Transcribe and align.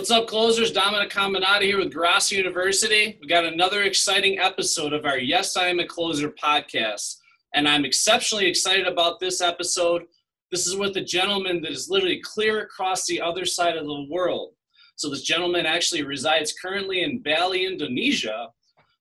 What's 0.00 0.10
up, 0.10 0.28
closers? 0.28 0.72
Dominic 0.72 1.10
Caminata 1.10 1.60
here 1.60 1.76
with 1.76 1.92
Grossi 1.92 2.34
University. 2.34 3.18
We 3.20 3.26
got 3.26 3.44
another 3.44 3.82
exciting 3.82 4.38
episode 4.38 4.94
of 4.94 5.04
our 5.04 5.18
Yes, 5.18 5.58
I 5.58 5.68
Am 5.68 5.78
a 5.78 5.86
Closer 5.86 6.30
podcast. 6.30 7.16
And 7.52 7.68
I'm 7.68 7.84
exceptionally 7.84 8.46
excited 8.46 8.86
about 8.86 9.20
this 9.20 9.42
episode. 9.42 10.04
This 10.50 10.66
is 10.66 10.74
with 10.74 10.96
a 10.96 11.02
gentleman 11.02 11.60
that 11.60 11.72
is 11.72 11.90
literally 11.90 12.18
clear 12.24 12.62
across 12.62 13.04
the 13.04 13.20
other 13.20 13.44
side 13.44 13.76
of 13.76 13.84
the 13.84 14.06
world. 14.08 14.54
So, 14.96 15.10
this 15.10 15.20
gentleman 15.20 15.66
actually 15.66 16.02
resides 16.02 16.54
currently 16.54 17.02
in 17.02 17.18
Bali, 17.18 17.66
Indonesia, 17.66 18.48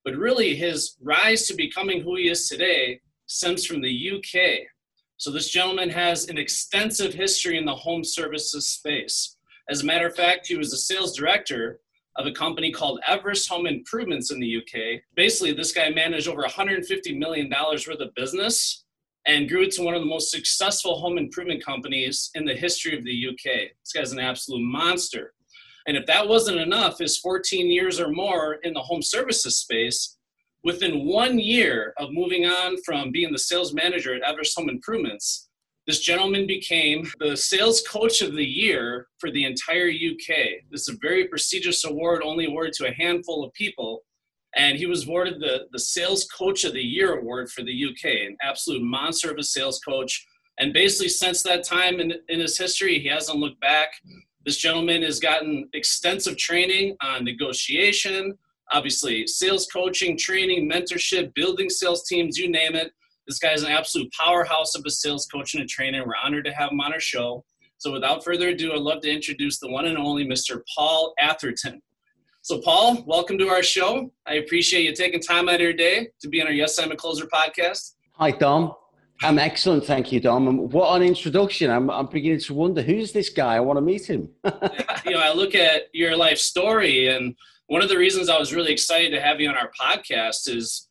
but 0.03 0.17
really 0.17 0.53
his 0.53 0.97
rise 1.01 1.47
to 1.47 1.53
becoming 1.53 2.01
who 2.01 2.17
he 2.17 2.27
is 2.27 2.49
today 2.49 2.99
stems 3.25 3.65
from 3.65 3.79
the 3.81 4.11
UK. 4.17 4.67
So, 5.15 5.31
this 5.31 5.49
gentleman 5.49 5.91
has 5.91 6.27
an 6.27 6.37
extensive 6.37 7.13
history 7.13 7.57
in 7.57 7.63
the 7.63 7.73
home 7.73 8.03
services 8.03 8.67
space. 8.67 9.37
As 9.69 9.83
a 9.83 9.85
matter 9.85 10.07
of 10.07 10.15
fact, 10.15 10.47
he 10.47 10.57
was 10.57 10.73
a 10.73 10.77
sales 10.77 11.15
director 11.15 11.79
of 12.17 12.25
a 12.25 12.31
company 12.31 12.71
called 12.71 12.99
Everest 13.07 13.47
Home 13.49 13.67
Improvements 13.67 14.31
in 14.31 14.39
the 14.39 14.57
UK. 14.57 15.01
Basically, 15.15 15.53
this 15.53 15.71
guy 15.71 15.89
managed 15.89 16.27
over 16.27 16.41
$150 16.41 17.17
million 17.17 17.49
worth 17.51 17.87
of 17.87 18.15
business 18.15 18.83
and 19.27 19.47
grew 19.47 19.63
it 19.63 19.71
to 19.73 19.83
one 19.83 19.93
of 19.93 20.01
the 20.01 20.07
most 20.07 20.31
successful 20.31 20.99
home 20.99 21.19
improvement 21.19 21.63
companies 21.63 22.31
in 22.33 22.45
the 22.45 22.55
history 22.55 22.97
of 22.97 23.03
the 23.03 23.27
UK. 23.27 23.69
This 23.83 23.93
guy's 23.93 24.11
an 24.11 24.19
absolute 24.19 24.63
monster. 24.63 25.33
And 25.85 25.95
if 25.95 26.05
that 26.07 26.27
wasn't 26.27 26.59
enough, 26.59 26.97
his 26.97 27.17
14 27.17 27.69
years 27.69 27.99
or 27.99 28.09
more 28.09 28.55
in 28.63 28.73
the 28.73 28.81
home 28.81 29.03
services 29.03 29.59
space, 29.59 30.17
within 30.63 31.05
one 31.05 31.37
year 31.37 31.93
of 31.97 32.11
moving 32.11 32.45
on 32.45 32.81
from 32.83 33.11
being 33.11 33.31
the 33.31 33.39
sales 33.39 33.73
manager 33.73 34.15
at 34.15 34.23
Everest 34.23 34.57
Home 34.57 34.69
Improvements, 34.69 35.48
this 35.89 36.01
gentleman 36.01 36.45
became 36.45 37.03
the 37.19 37.35
sales 37.35 37.81
coach 37.81 38.21
of 38.21 38.35
the 38.35 38.45
year 38.45 39.07
for 39.17 39.31
the 39.31 39.43
entire 39.43 39.89
UK. 39.89 40.61
This 40.69 40.81
is 40.81 40.89
a 40.89 40.97
very 41.01 41.27
prestigious 41.27 41.83
award, 41.83 42.21
only 42.23 42.45
awarded 42.45 42.73
to 42.73 42.87
a 42.87 42.93
handful 42.93 43.43
of 43.43 43.51
people. 43.53 44.03
And 44.55 44.77
he 44.77 44.85
was 44.85 45.07
awarded 45.07 45.39
the, 45.39 45.65
the 45.71 45.79
Sales 45.79 46.25
Coach 46.25 46.63
of 46.63 46.73
the 46.73 46.81
Year 46.81 47.17
award 47.17 47.49
for 47.49 47.63
the 47.63 47.85
UK, 47.85 48.05
an 48.05 48.37
absolute 48.43 48.83
monster 48.83 49.31
of 49.31 49.37
a 49.39 49.43
sales 49.43 49.79
coach. 49.79 50.27
And 50.59 50.73
basically, 50.73 51.09
since 51.09 51.41
that 51.41 51.63
time 51.63 51.99
in, 51.99 52.13
in 52.27 52.39
his 52.39 52.55
history, 52.55 52.99
he 52.99 53.07
hasn't 53.07 53.39
looked 53.39 53.59
back. 53.59 53.89
This 54.45 54.57
gentleman 54.57 55.01
has 55.01 55.19
gotten 55.19 55.69
extensive 55.73 56.37
training 56.37 56.97
on 57.01 57.25
negotiation, 57.25 58.37
obviously, 58.71 59.25
sales 59.25 59.65
coaching, 59.73 60.15
training, 60.19 60.69
mentorship, 60.69 61.33
building 61.33 61.67
sales 61.67 62.07
teams, 62.07 62.37
you 62.37 62.47
name 62.47 62.75
it. 62.75 62.91
This 63.29 63.37
guy 63.37 63.53
is 63.53 63.61
an 63.61 63.69
absolute 63.69 64.11
powerhouse 64.11 64.73
of 64.73 64.83
a 64.87 64.89
sales 64.89 65.27
coach 65.27 65.53
and 65.53 65.61
a 65.61 65.67
trainer. 65.67 66.03
We're 66.03 66.15
honored 66.15 66.45
to 66.45 66.51
have 66.51 66.71
him 66.71 66.81
on 66.81 66.91
our 66.91 66.99
show. 66.99 67.45
So 67.77 67.93
without 67.93 68.25
further 68.25 68.47
ado, 68.49 68.73
I'd 68.73 68.79
love 68.79 69.01
to 69.01 69.11
introduce 69.11 69.59
the 69.59 69.69
one 69.69 69.85
and 69.85 69.99
only 69.99 70.25
Mr. 70.25 70.63
Paul 70.75 71.13
Atherton. 71.19 71.79
So, 72.41 72.59
Paul, 72.59 73.03
welcome 73.05 73.37
to 73.37 73.47
our 73.49 73.61
show. 73.61 74.11
I 74.25 74.37
appreciate 74.37 74.81
you 74.81 74.95
taking 74.95 75.21
time 75.21 75.47
out 75.47 75.55
of 75.55 75.61
your 75.61 75.73
day 75.73 76.07
to 76.21 76.27
be 76.27 76.41
on 76.41 76.47
our 76.47 76.53
Yes, 76.53 76.79
I'm 76.79 76.91
a 76.91 76.95
Closer 76.95 77.27
podcast. 77.27 77.93
Hi, 78.13 78.31
Dom. 78.31 78.73
I'm 79.21 79.37
excellent, 79.37 79.85
thank 79.85 80.11
you, 80.11 80.19
Dom. 80.19 80.47
And 80.47 80.73
what 80.73 80.99
an 80.99 81.07
introduction! 81.07 81.69
I'm, 81.69 81.91
I'm 81.91 82.07
beginning 82.07 82.39
to 82.39 82.53
wonder 82.55 82.81
who's 82.81 83.11
this 83.11 83.29
guy. 83.29 83.57
I 83.57 83.59
want 83.59 83.77
to 83.77 83.81
meet 83.81 84.09
him. 84.09 84.29
you 85.05 85.11
know, 85.11 85.19
I 85.19 85.33
look 85.33 85.53
at 85.53 85.83
your 85.93 86.17
life 86.17 86.39
story, 86.39 87.09
and 87.09 87.35
one 87.67 87.83
of 87.83 87.89
the 87.89 87.97
reasons 87.97 88.27
I 88.27 88.39
was 88.39 88.55
really 88.55 88.71
excited 88.71 89.11
to 89.11 89.21
have 89.21 89.39
you 89.39 89.49
on 89.49 89.55
our 89.55 89.69
podcast 89.79 90.49
is 90.49 90.88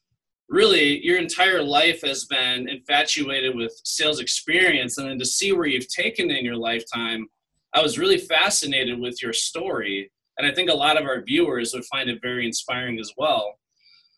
really 0.48 1.04
your 1.04 1.18
entire 1.18 1.62
life 1.62 2.00
has 2.02 2.24
been 2.24 2.68
infatuated 2.68 3.54
with 3.54 3.72
sales 3.84 4.20
experience. 4.20 4.98
And 4.98 5.08
then 5.08 5.18
to 5.18 5.26
see 5.26 5.52
where 5.52 5.66
you've 5.66 5.88
taken 5.88 6.30
in 6.30 6.44
your 6.44 6.56
lifetime 6.56 7.26
i 7.74 7.82
was 7.82 7.98
really 7.98 8.18
fascinated 8.18 8.98
with 8.98 9.22
your 9.22 9.32
story. 9.32 10.10
And 10.38 10.46
i 10.46 10.54
think 10.54 10.70
a 10.70 10.74
lot 10.74 11.00
of 11.00 11.06
our 11.06 11.22
viewers 11.22 11.74
would 11.74 11.84
find 11.84 12.08
it 12.08 12.22
very 12.22 12.46
inspiring 12.46 12.98
as 12.98 13.12
well. 13.16 13.58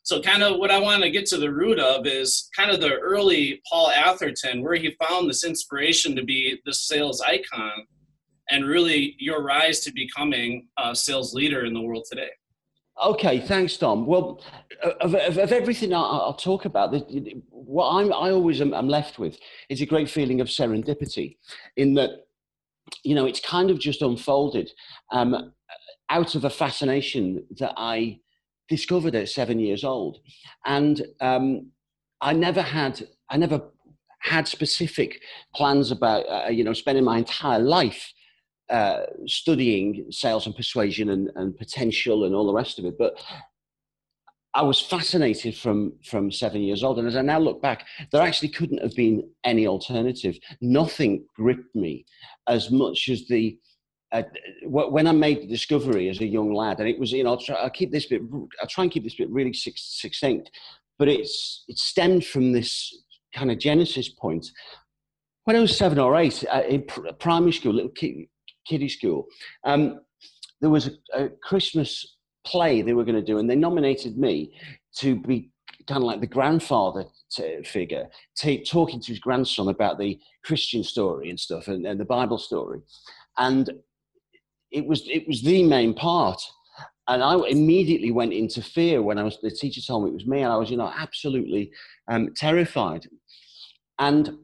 So 0.02 0.20
kind 0.20 0.42
of 0.42 0.58
what 0.58 0.70
i 0.70 0.78
want 0.78 1.02
to 1.02 1.10
get 1.10 1.26
to 1.26 1.36
the 1.36 1.52
root 1.52 1.78
of 1.78 2.06
is 2.06 2.48
kind 2.56 2.70
of 2.70 2.80
the 2.80 2.94
early 2.94 3.60
paul 3.68 3.90
atherton 3.90 4.62
where 4.62 4.76
he 4.76 4.96
found 5.04 5.28
this 5.28 5.44
inspiration 5.44 6.16
to 6.16 6.24
be 6.24 6.60
the 6.64 6.72
sales 6.72 7.20
icon 7.20 7.86
and 8.50 8.66
really 8.66 9.14
your 9.18 9.42
rise 9.42 9.80
to 9.80 9.92
becoming 9.92 10.68
a 10.78 10.94
sales 10.94 11.34
leader 11.34 11.64
in 11.64 11.74
the 11.74 11.80
world 11.80 12.06
today 12.08 12.30
Okay, 13.02 13.40
thanks, 13.40 13.76
Dom. 13.78 14.04
Well, 14.04 14.42
of, 15.00 15.14
of, 15.14 15.38
of 15.38 15.52
everything 15.52 15.94
I, 15.94 16.00
will 16.00 16.34
talk 16.34 16.66
about, 16.66 16.94
what 17.48 17.90
I'm, 17.90 18.12
I 18.12 18.30
always 18.30 18.60
am, 18.60 18.74
am, 18.74 18.88
left 18.88 19.18
with 19.18 19.38
is 19.70 19.80
a 19.80 19.86
great 19.86 20.10
feeling 20.10 20.40
of 20.40 20.48
serendipity, 20.48 21.36
in 21.76 21.94
that, 21.94 22.26
you 23.02 23.14
know, 23.14 23.24
it's 23.24 23.40
kind 23.40 23.70
of 23.70 23.78
just 23.78 24.02
unfolded 24.02 24.70
um, 25.12 25.52
out 26.10 26.34
of 26.34 26.44
a 26.44 26.50
fascination 26.50 27.46
that 27.58 27.72
I 27.76 28.20
discovered 28.68 29.14
at 29.14 29.30
seven 29.30 29.58
years 29.58 29.82
old, 29.82 30.18
and 30.66 31.02
um, 31.22 31.70
I 32.20 32.34
never 32.34 32.60
had, 32.60 33.06
I 33.30 33.38
never 33.38 33.62
had 34.18 34.46
specific 34.46 35.20
plans 35.54 35.90
about, 35.90 36.24
uh, 36.28 36.50
you 36.50 36.64
know, 36.64 36.74
spending 36.74 37.04
my 37.04 37.18
entire 37.18 37.60
life 37.60 38.12
uh, 38.70 39.02
studying 39.26 40.06
sales 40.10 40.46
and 40.46 40.54
persuasion 40.54 41.10
and, 41.10 41.30
and 41.36 41.56
potential 41.56 42.24
and 42.24 42.34
all 42.34 42.46
the 42.46 42.54
rest 42.54 42.78
of 42.78 42.84
it. 42.84 42.96
But 42.98 43.20
I 44.54 44.62
was 44.62 44.80
fascinated 44.80 45.56
from 45.56 45.92
from 46.04 46.32
seven 46.32 46.62
years 46.62 46.82
old, 46.82 46.98
and 46.98 47.06
as 47.06 47.16
I 47.16 47.22
now 47.22 47.38
look 47.38 47.62
back, 47.62 47.86
there 48.10 48.22
actually 48.22 48.48
couldn't 48.48 48.82
have 48.82 48.94
been 48.94 49.28
any 49.44 49.66
alternative. 49.66 50.38
Nothing 50.60 51.24
gripped 51.36 51.74
me 51.74 52.04
as 52.48 52.70
much 52.70 53.08
as 53.08 53.28
the 53.28 53.58
uh, 54.12 54.22
when 54.64 55.06
I 55.06 55.12
made 55.12 55.42
the 55.42 55.46
discovery 55.46 56.08
as 56.08 56.20
a 56.20 56.26
young 56.26 56.52
lad, 56.52 56.80
and 56.80 56.88
it 56.88 56.98
was 56.98 57.12
you 57.12 57.22
know 57.22 57.30
I'll, 57.30 57.40
try, 57.40 57.54
I'll 57.56 57.70
keep 57.70 57.92
this 57.92 58.06
bit 58.06 58.22
I'll 58.60 58.68
try 58.68 58.84
and 58.84 58.92
keep 58.92 59.04
this 59.04 59.14
bit 59.14 59.30
really 59.30 59.52
succinct, 59.52 60.50
but 60.98 61.08
it's 61.08 61.64
it 61.68 61.78
stemmed 61.78 62.26
from 62.26 62.50
this 62.50 63.04
kind 63.32 63.52
of 63.52 63.58
genesis 63.58 64.08
point. 64.08 64.50
When 65.44 65.56
I 65.56 65.60
was 65.60 65.76
seven 65.76 65.98
or 65.98 66.16
eight 66.16 66.44
uh, 66.52 66.62
in 66.68 66.86
primary 67.20 67.52
school, 67.52 67.74
little 67.74 67.90
kid, 67.90 68.26
kiddie 68.66 68.88
school. 68.88 69.26
Um, 69.64 70.00
there 70.60 70.70
was 70.70 70.88
a, 70.88 71.24
a, 71.24 71.28
Christmas 71.42 72.16
play 72.44 72.82
they 72.82 72.92
were 72.92 73.04
going 73.04 73.14
to 73.14 73.22
do, 73.22 73.38
and 73.38 73.48
they 73.48 73.56
nominated 73.56 74.18
me 74.18 74.52
to 74.96 75.16
be 75.16 75.50
kind 75.86 75.98
of 75.98 76.04
like 76.04 76.20
the 76.20 76.26
grandfather 76.26 77.04
t- 77.30 77.62
figure, 77.62 78.08
t- 78.36 78.64
talking 78.64 79.00
to 79.00 79.08
his 79.08 79.18
grandson 79.18 79.68
about 79.68 79.98
the 79.98 80.18
Christian 80.44 80.84
story 80.84 81.30
and 81.30 81.40
stuff, 81.40 81.68
and, 81.68 81.86
and 81.86 81.98
the 81.98 82.04
Bible 82.04 82.38
story. 82.38 82.80
And 83.38 83.70
it 84.70 84.86
was 84.86 85.02
it 85.08 85.26
was 85.26 85.42
the 85.42 85.64
main 85.64 85.94
part. 85.94 86.40
And 87.08 87.24
I 87.24 87.36
immediately 87.48 88.12
went 88.12 88.32
into 88.32 88.62
fear 88.62 89.02
when 89.02 89.18
I 89.18 89.24
was 89.24 89.38
the 89.42 89.50
teacher 89.50 89.80
told 89.80 90.04
me 90.04 90.10
it 90.10 90.14
was 90.14 90.26
me, 90.26 90.42
and 90.42 90.52
I 90.52 90.56
was 90.56 90.70
you 90.70 90.76
know 90.76 90.92
absolutely 90.96 91.72
um, 92.08 92.32
terrified. 92.36 93.06
And 93.98 94.38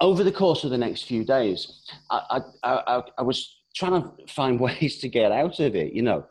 over 0.00 0.24
the 0.24 0.32
course 0.32 0.64
of 0.64 0.70
the 0.70 0.78
next 0.78 1.02
few 1.02 1.24
days, 1.24 1.82
I, 2.10 2.42
I, 2.62 2.70
I, 2.70 3.02
I, 3.18 3.22
was 3.22 3.60
trying 3.74 4.02
to 4.02 4.10
find 4.28 4.58
ways 4.68 4.98
to 4.98 5.08
get 5.08 5.32
out 5.32 5.60
of 5.60 5.76
it, 5.76 5.92
you 5.92 6.02
know. 6.02 6.26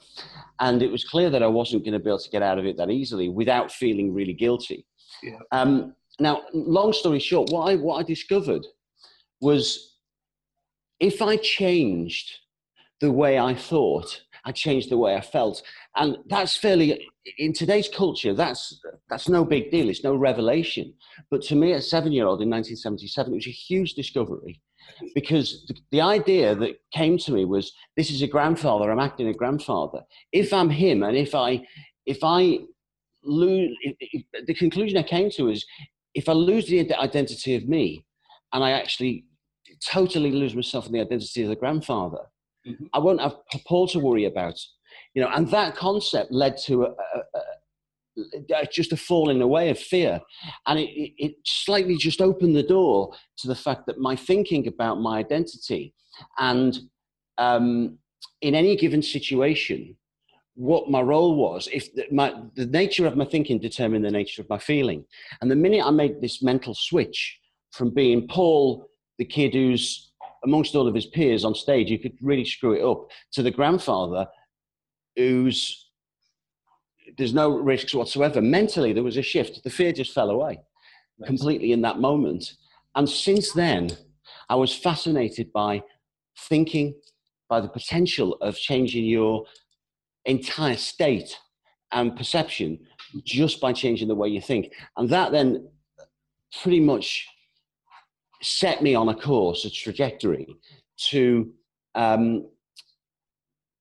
And 0.60 0.82
it 0.82 0.92
was 0.92 1.06
clear 1.06 1.30
that 1.30 1.44
I 1.44 1.48
wasn't 1.48 1.86
going 1.86 1.94
to 1.94 2.00
be 2.00 2.10
able 2.10 2.20
to 2.20 2.30
get 2.30 2.42
out 2.42 2.60
of 2.60 2.66
it 2.66 2.78
that 2.78 2.90
easily 2.90 3.30
without 3.30 3.72
feeling 3.72 4.14
really 4.14 4.34
guilty. 4.34 4.86
Yeah. 5.24 5.40
Um, 5.52 5.96
now, 6.20 6.42
long 6.54 6.92
story 6.94 7.20
short, 7.20 7.50
what 7.50 7.72
I, 7.72 7.76
what 7.76 7.98
I 7.98 8.04
discovered 8.04 8.66
was 9.40 9.96
if 11.00 11.22
I 11.22 11.38
changed 11.38 12.40
the 13.00 13.12
way 13.12 13.40
I 13.40 13.56
thought, 13.56 14.22
I 14.46 14.52
changed 14.52 14.90
the 14.90 14.98
way 14.98 15.16
I 15.16 15.22
felt. 15.22 15.64
And 15.96 16.18
that's 16.28 16.58
fairly, 16.58 17.08
in 17.38 17.54
today's 17.54 17.88
culture, 17.88 18.34
that's, 18.34 18.80
that's 19.10 19.30
no 19.30 19.46
big 19.46 19.72
deal. 19.72 19.90
It's 19.90 20.04
no 20.04 20.16
revelation. 20.16 20.94
But 21.30 21.42
to 21.44 21.56
me, 21.56 21.74
a 21.74 21.82
seven 21.82 22.12
year 22.12 22.26
old 22.26 22.42
in 22.42 22.50
1977, 22.50 23.34
it 23.34 23.36
was 23.36 23.48
a 23.48 23.52
huge 23.52 23.94
discovery 23.94 24.62
because 25.14 25.66
the, 25.68 25.76
the, 25.92 26.02
idea 26.02 26.56
that 26.56 26.80
came 26.94 27.18
to 27.20 27.32
me 27.32 27.46
was 27.46 27.74
this 27.96 28.10
is 28.10 28.22
a 28.22 28.28
grandfather, 28.28 28.92
I'm 28.92 29.00
acting 29.00 29.28
a 29.28 29.34
grandfather. 29.34 30.02
If 30.32 30.54
I'm 30.54 30.70
him 30.70 31.04
and 31.04 31.16
if 31.16 31.36
I, 31.36 31.66
if 32.06 32.20
I 32.24 32.60
lose, 33.24 33.76
if, 33.82 33.96
if, 34.00 34.46
the 34.48 34.54
conclusion 34.54 34.98
I 34.98 35.04
came 35.04 35.30
to 35.32 35.50
is 35.50 35.66
if 36.14 36.28
I 36.28 36.34
lose 36.34 36.68
the 36.68 36.94
identity 37.00 37.56
of 37.56 37.68
me 37.68 38.06
and 38.54 38.64
I 38.64 38.72
actually 38.72 39.26
totally 39.88 40.32
lose 40.32 40.56
myself 40.56 40.88
in 40.88 40.94
the 40.94 41.02
identity 41.02 41.44
of 41.44 41.50
the 41.50 41.56
grandfather, 41.56 42.24
mm-hmm. 42.68 42.86
I 42.94 43.00
won't 43.00 43.22
have 43.22 43.36
Paul 43.68 43.88
to 43.90 44.00
worry 44.00 44.26
about. 44.26 44.60
You 45.14 45.24
know, 45.24 45.30
and 45.30 45.50
that 45.50 45.76
concept 45.76 46.32
led 46.32 46.58
to 46.66 46.84
a, 46.84 46.90
a, 46.90 47.40
a, 48.54 48.66
just 48.72 48.92
a 48.92 48.98
falling 48.98 49.42
away 49.42 49.70
of 49.70 49.80
fear, 49.80 50.22
and 50.68 50.80
it, 50.80 51.14
it 51.18 51.36
slightly 51.46 51.98
just 51.98 52.22
opened 52.22 52.56
the 52.56 52.64
door 52.64 53.14
to 53.40 53.48
the 53.48 53.56
fact 53.56 53.86
that 53.88 54.00
my 54.00 54.16
thinking 54.16 54.68
about 54.68 55.02
my 55.02 55.18
identity 55.20 55.94
and 56.38 56.80
um, 57.38 57.98
in 58.42 58.56
any 58.56 58.76
given 58.76 59.02
situation, 59.02 59.96
what 60.56 60.90
my 60.90 61.02
role 61.02 61.36
was, 61.36 61.70
if 61.72 61.94
the, 61.96 62.06
my, 62.12 62.34
the 62.56 62.66
nature 62.66 63.08
of 63.08 63.16
my 63.16 63.26
thinking 63.26 63.60
determined 63.60 64.04
the 64.04 64.12
nature 64.12 64.42
of 64.42 64.50
my 64.50 64.58
feeling. 64.58 65.06
And 65.42 65.50
the 65.50 65.56
minute 65.56 65.86
I 65.86 65.92
made 65.92 66.22
this 66.22 66.44
mental 66.44 66.76
switch 66.76 67.40
from 67.72 67.94
being 67.94 68.28
Paul, 68.28 68.90
the 69.18 69.26
kid 69.26 69.54
who's 69.54 70.12
amongst 70.44 70.76
all 70.76 70.88
of 70.88 70.96
his 70.96 71.06
peers 71.06 71.46
on 71.46 71.56
stage, 71.56 71.90
you 71.90 72.00
could 72.00 72.18
really 72.22 72.46
screw 72.46 72.74
it 72.74 72.84
up. 72.84 73.08
To 73.34 73.44
the 73.44 73.52
grandfather, 73.52 74.28
who's 75.16 75.90
there's 77.18 77.34
no 77.34 77.50
risks 77.58 77.94
whatsoever. 77.94 78.42
Mentally, 78.42 78.94
there 78.94 79.04
was 79.04 79.18
a 79.18 79.22
shift. 79.22 79.64
The 79.64 79.70
fear 79.70 79.92
just 79.92 80.14
fell 80.14 80.30
away 80.30 80.60
nice. 81.18 81.28
completely 81.28 81.72
in 81.72 81.82
that 81.82 82.00
moment. 82.00 82.54
And 82.96 83.10
since 83.10 83.52
then, 83.52 83.90
I 84.50 84.56
was 84.56 84.76
fascinated 84.76 85.52
by 85.52 85.84
thinking, 86.38 86.96
by 87.50 87.62
the 87.62 87.68
potential 87.68 88.34
of 88.42 88.56
changing 88.56 89.06
your 89.06 89.46
entire 90.26 90.78
state 90.78 91.38
and 91.92 92.16
perception 92.16 92.80
just 93.26 93.60
by 93.60 93.74
changing 93.74 94.08
the 94.08 94.16
way 94.16 94.30
you 94.30 94.42
think. 94.42 94.72
And 94.98 95.10
that 95.10 95.32
then 95.32 95.68
pretty 96.62 96.80
much 96.80 97.28
set 98.42 98.82
me 98.82 98.96
on 98.96 99.10
a 99.10 99.16
course, 99.16 99.66
a 99.66 99.70
trajectory 99.70 100.48
to 101.10 101.52
um, 101.96 102.48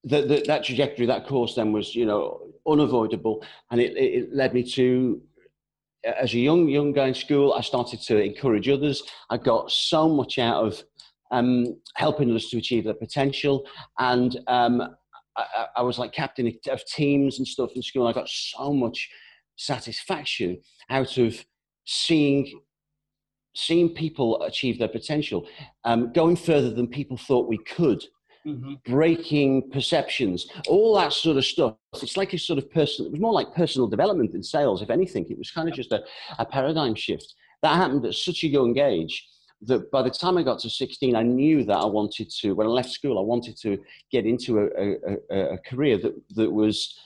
that 0.04 0.64
trajectory, 0.64 1.06
that 1.06 1.26
course 1.26 1.54
then 1.54 1.72
was, 1.72 1.94
you 1.94 2.06
know, 2.06 2.40
unavoidable. 2.66 3.44
And 3.70 3.80
it, 3.80 3.96
it 3.96 4.34
led 4.34 4.54
me 4.54 4.62
to, 4.72 5.20
as 6.04 6.32
a 6.34 6.38
young, 6.38 6.68
young 6.68 6.92
guy 6.92 7.08
in 7.08 7.14
school, 7.14 7.54
I 7.54 7.60
started 7.60 8.00
to 8.02 8.22
encourage 8.22 8.68
others. 8.68 9.02
I 9.30 9.36
got 9.38 9.70
so 9.70 10.08
much 10.08 10.38
out 10.38 10.64
of 10.64 10.82
um, 11.30 11.80
helping 11.94 12.30
others 12.30 12.48
to 12.50 12.58
achieve 12.58 12.84
their 12.84 12.94
potential. 12.94 13.66
And 13.98 14.38
um, 14.46 14.82
I, 15.36 15.66
I, 15.76 15.82
was 15.82 15.98
like 15.98 16.12
captain 16.12 16.52
of 16.68 16.84
teams 16.86 17.38
and 17.38 17.46
stuff 17.46 17.70
in 17.74 17.82
school. 17.82 18.06
I 18.06 18.12
got 18.12 18.28
so 18.28 18.72
much 18.72 19.10
satisfaction 19.56 20.60
out 20.88 21.18
of 21.18 21.44
seeing 21.84 22.60
seeing 23.54 23.88
people 23.88 24.40
achieve 24.42 24.78
their 24.78 24.88
potential, 24.88 25.48
um, 25.84 26.12
going 26.12 26.36
further 26.36 26.70
than 26.70 26.86
people 26.86 27.16
thought 27.16 27.48
we 27.48 27.58
could. 27.58 28.00
Mm-hmm. 28.48 28.90
breaking 28.90 29.70
perceptions, 29.70 30.46
all 30.68 30.94
that 30.94 31.12
sort 31.12 31.36
of 31.36 31.44
stuff. 31.44 31.74
It's 32.02 32.16
like 32.16 32.32
a 32.32 32.38
sort 32.38 32.58
of 32.58 32.70
personal, 32.70 33.08
it 33.08 33.12
was 33.12 33.20
more 33.20 33.32
like 33.32 33.54
personal 33.54 33.86
development 33.88 34.32
in 34.32 34.42
sales, 34.42 34.80
if 34.80 34.88
anything. 34.88 35.26
It 35.28 35.36
was 35.36 35.50
kind 35.50 35.68
of 35.68 35.74
just 35.74 35.92
a, 35.92 36.02
a 36.38 36.46
paradigm 36.46 36.94
shift. 36.94 37.34
That 37.60 37.76
happened 37.76 38.06
at 38.06 38.14
such 38.14 38.44
a 38.44 38.48
young 38.48 38.78
age 38.78 39.28
that 39.62 39.90
by 39.90 40.00
the 40.00 40.10
time 40.10 40.38
I 40.38 40.42
got 40.42 40.60
to 40.60 40.70
16, 40.70 41.14
I 41.14 41.22
knew 41.22 41.62
that 41.64 41.76
I 41.76 41.84
wanted 41.84 42.30
to, 42.40 42.52
when 42.52 42.66
I 42.66 42.70
left 42.70 42.88
school, 42.88 43.18
I 43.18 43.22
wanted 43.22 43.58
to 43.58 43.76
get 44.10 44.24
into 44.24 44.60
a, 44.60 44.96
a, 45.34 45.54
a 45.54 45.58
career 45.58 45.98
that, 45.98 46.14
that 46.36 46.50
was, 46.50 46.98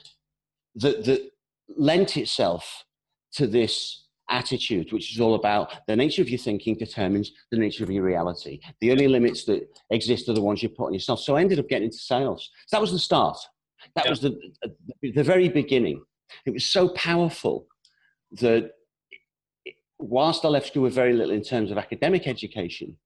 that, 0.77 1.05
that 1.07 1.29
lent 1.77 2.17
itself 2.17 2.85
to 3.33 3.49
this 3.49 4.05
attitude, 4.31 4.93
which 4.93 5.13
is 5.13 5.21
all 5.21 5.35
about 5.35 5.73
the 5.87 5.97
nature 5.97 6.23
of 6.23 6.29
your 6.29 6.39
thinking 6.39 6.77
determines 6.77 7.33
the 7.51 7.59
nature 7.59 7.85
of 7.85 7.91
your 7.91 8.05
reality. 8.05 8.61
The 8.81 8.91
only 8.91 9.09
limits 9.09 9.45
that 9.45 9.69
exist 9.91 10.29
are 10.29 10.35
the 10.35 10.43
ones 10.43 10.63
you 10.63 10.69
put 10.69 10.87
on 10.87 10.95
yourself. 10.95 11.21
So 11.21 11.37
I 11.37 11.41
ended 11.41 11.59
up 11.59 11.69
getting 11.69 11.87
into 11.87 11.99
sales. 11.99 12.51
So 12.67 12.77
that 12.77 12.81
was 12.81 12.93
the 12.93 12.99
start. 12.99 13.39
That 13.97 14.07
yeah. 14.07 14.11
was 14.11 14.21
the, 14.21 14.39
the 15.03 15.25
very 15.25 15.49
beginning. 15.49 16.03
It 16.47 16.53
was 16.53 16.65
so 16.65 16.89
powerful 16.91 17.67
that 18.41 18.73
whilst 19.99 20.45
I 20.45 20.49
left 20.49 20.69
school 20.69 20.85
with 20.85 20.95
very 20.95 21.13
little 21.13 21.35
in 21.35 21.43
terms 21.43 21.71
of 21.71 21.79
academic 21.79 22.27
education, 22.27 22.97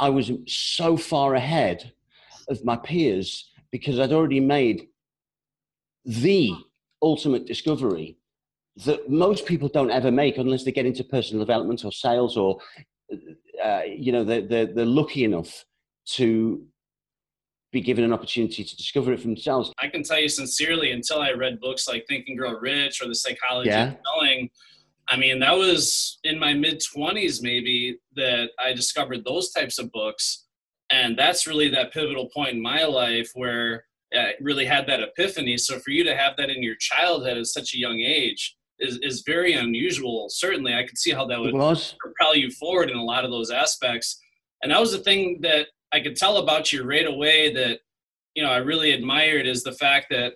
I 0.00 0.10
was 0.10 0.30
so 0.46 0.96
far 0.96 1.34
ahead 1.34 1.92
of 2.48 2.64
my 2.64 2.76
peers 2.76 3.50
because 3.70 3.98
I'd 3.98 4.12
already 4.12 4.40
made 4.40 4.88
the 6.04 6.54
ultimate 7.02 7.46
discovery 7.46 8.16
that 8.84 9.10
most 9.10 9.46
people 9.46 9.68
don't 9.68 9.90
ever 9.90 10.10
make 10.10 10.38
unless 10.38 10.64
they 10.64 10.72
get 10.72 10.86
into 10.86 11.02
personal 11.04 11.44
development 11.44 11.84
or 11.84 11.92
sales 11.92 12.36
or 12.36 12.58
uh, 13.64 13.80
you 13.86 14.12
know 14.12 14.24
they're, 14.24 14.42
they're, 14.42 14.66
they're 14.66 14.86
lucky 14.86 15.24
enough 15.24 15.64
to 16.06 16.64
be 17.72 17.80
given 17.80 18.04
an 18.04 18.12
opportunity 18.12 18.64
to 18.64 18.76
discover 18.76 19.12
it 19.12 19.20
for 19.20 19.26
themselves. 19.26 19.72
I 19.78 19.88
can 19.88 20.02
tell 20.02 20.18
you 20.18 20.28
sincerely, 20.28 20.92
until 20.92 21.20
I 21.20 21.32
read 21.32 21.60
books 21.60 21.86
like 21.86 22.06
Think 22.08 22.26
and 22.28 22.38
Grow 22.38 22.58
Rich 22.58 23.02
or 23.02 23.08
The 23.08 23.14
Psychology 23.14 23.68
yeah. 23.68 23.88
of 23.88 23.96
Selling, 24.06 24.50
I 25.10 25.16
mean, 25.16 25.38
that 25.40 25.56
was 25.56 26.18
in 26.24 26.38
my 26.38 26.54
mid 26.54 26.80
20s, 26.80 27.42
maybe, 27.42 27.98
that 28.16 28.50
I 28.58 28.72
discovered 28.72 29.24
those 29.24 29.50
types 29.50 29.78
of 29.78 29.92
books. 29.92 30.46
And 30.90 31.18
that's 31.18 31.46
really 31.46 31.68
that 31.70 31.92
pivotal 31.92 32.30
point 32.34 32.50
in 32.50 32.62
my 32.62 32.84
life 32.84 33.30
where 33.34 33.84
I 34.14 34.32
really 34.40 34.64
had 34.64 34.86
that 34.86 35.00
epiphany. 35.00 35.58
So 35.58 35.78
for 35.78 35.90
you 35.90 36.04
to 36.04 36.16
have 36.16 36.36
that 36.38 36.48
in 36.48 36.62
your 36.62 36.76
childhood 36.76 37.36
at 37.36 37.46
such 37.46 37.74
a 37.74 37.78
young 37.78 37.98
age 37.98 38.56
is, 38.80 38.98
is 39.02 39.22
very 39.26 39.54
unusual. 39.54 40.28
Certainly, 40.30 40.74
I 40.74 40.84
could 40.84 40.98
see 40.98 41.10
how 41.10 41.26
that 41.26 41.40
would 41.40 41.54
propel 41.98 42.36
you 42.36 42.50
forward 42.50 42.90
in 42.90 42.96
a 42.96 43.04
lot 43.04 43.24
of 43.24 43.30
those 43.30 43.50
aspects. 43.50 44.20
And 44.62 44.72
that 44.72 44.80
was 44.80 44.92
the 44.92 44.98
thing 44.98 45.40
that 45.42 45.68
I 45.92 46.00
could 46.00 46.16
tell 46.16 46.38
about 46.38 46.72
you 46.72 46.84
right 46.84 47.06
away 47.06 47.52
that, 47.54 47.80
you 48.34 48.42
know, 48.42 48.50
I 48.50 48.58
really 48.58 48.92
admired 48.92 49.46
is 49.46 49.62
the 49.62 49.72
fact 49.72 50.06
that 50.10 50.34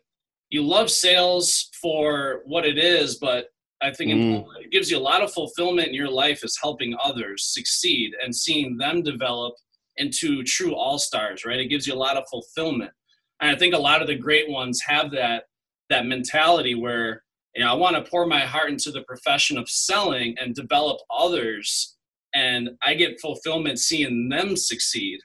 you 0.51 0.63
love 0.63 0.91
sales 0.91 1.71
for 1.81 2.43
what 2.45 2.67
it 2.67 2.79
is, 2.79 3.17
but 3.17 3.47
I 3.83 3.93
think 3.93 4.13
mm. 4.13 4.47
it 4.61 4.71
gives 4.71 4.91
you 4.91 4.99
a 4.99 5.01
lot 5.01 5.23
of 5.23 5.33
fulfillment 5.33 5.89
in 5.89 5.95
your 5.95 6.11
life 6.11 6.45
is 6.45 6.59
helping 6.61 6.97
others 7.03 7.53
succeed 7.53 8.13
and 8.23 8.35
seeing 8.35 8.77
them 8.77 9.03
develop 9.03 9.55
into 9.97 10.43
true 10.45 10.75
all 10.75 10.99
stars, 10.99 11.45
right? 11.45 11.59
It 11.59 11.67
gives 11.67 11.87
you 11.87 11.95
a 11.95 11.97
lot 11.97 12.17
of 12.17 12.25
fulfillment. 12.31 12.93
And 13.41 13.51
I 13.51 13.59
think 13.59 13.75
a 13.75 13.79
lot 13.79 14.01
of 14.01 14.07
the 14.07 14.15
great 14.15 14.49
ones 14.49 14.81
have 14.87 15.11
that 15.13 15.45
that 15.91 16.07
mentality 16.07 16.75
where 16.75 17.22
you 17.55 17.65
know 17.65 17.71
I 17.71 17.75
want 17.75 17.97
to 17.97 18.11
pour 18.11 18.27
my 18.27 18.41
heart 18.41 18.71
into 18.71 18.91
the 18.91 19.03
profession 19.03 19.59
of 19.59 19.69
selling 19.69 20.35
and 20.41 20.55
develop 20.55 20.99
others, 21.11 21.97
and 22.35 22.71
I 22.83 22.95
get 22.95 23.21
fulfillment 23.21 23.79
seeing 23.79 24.29
them 24.29 24.57
succeed. 24.57 25.21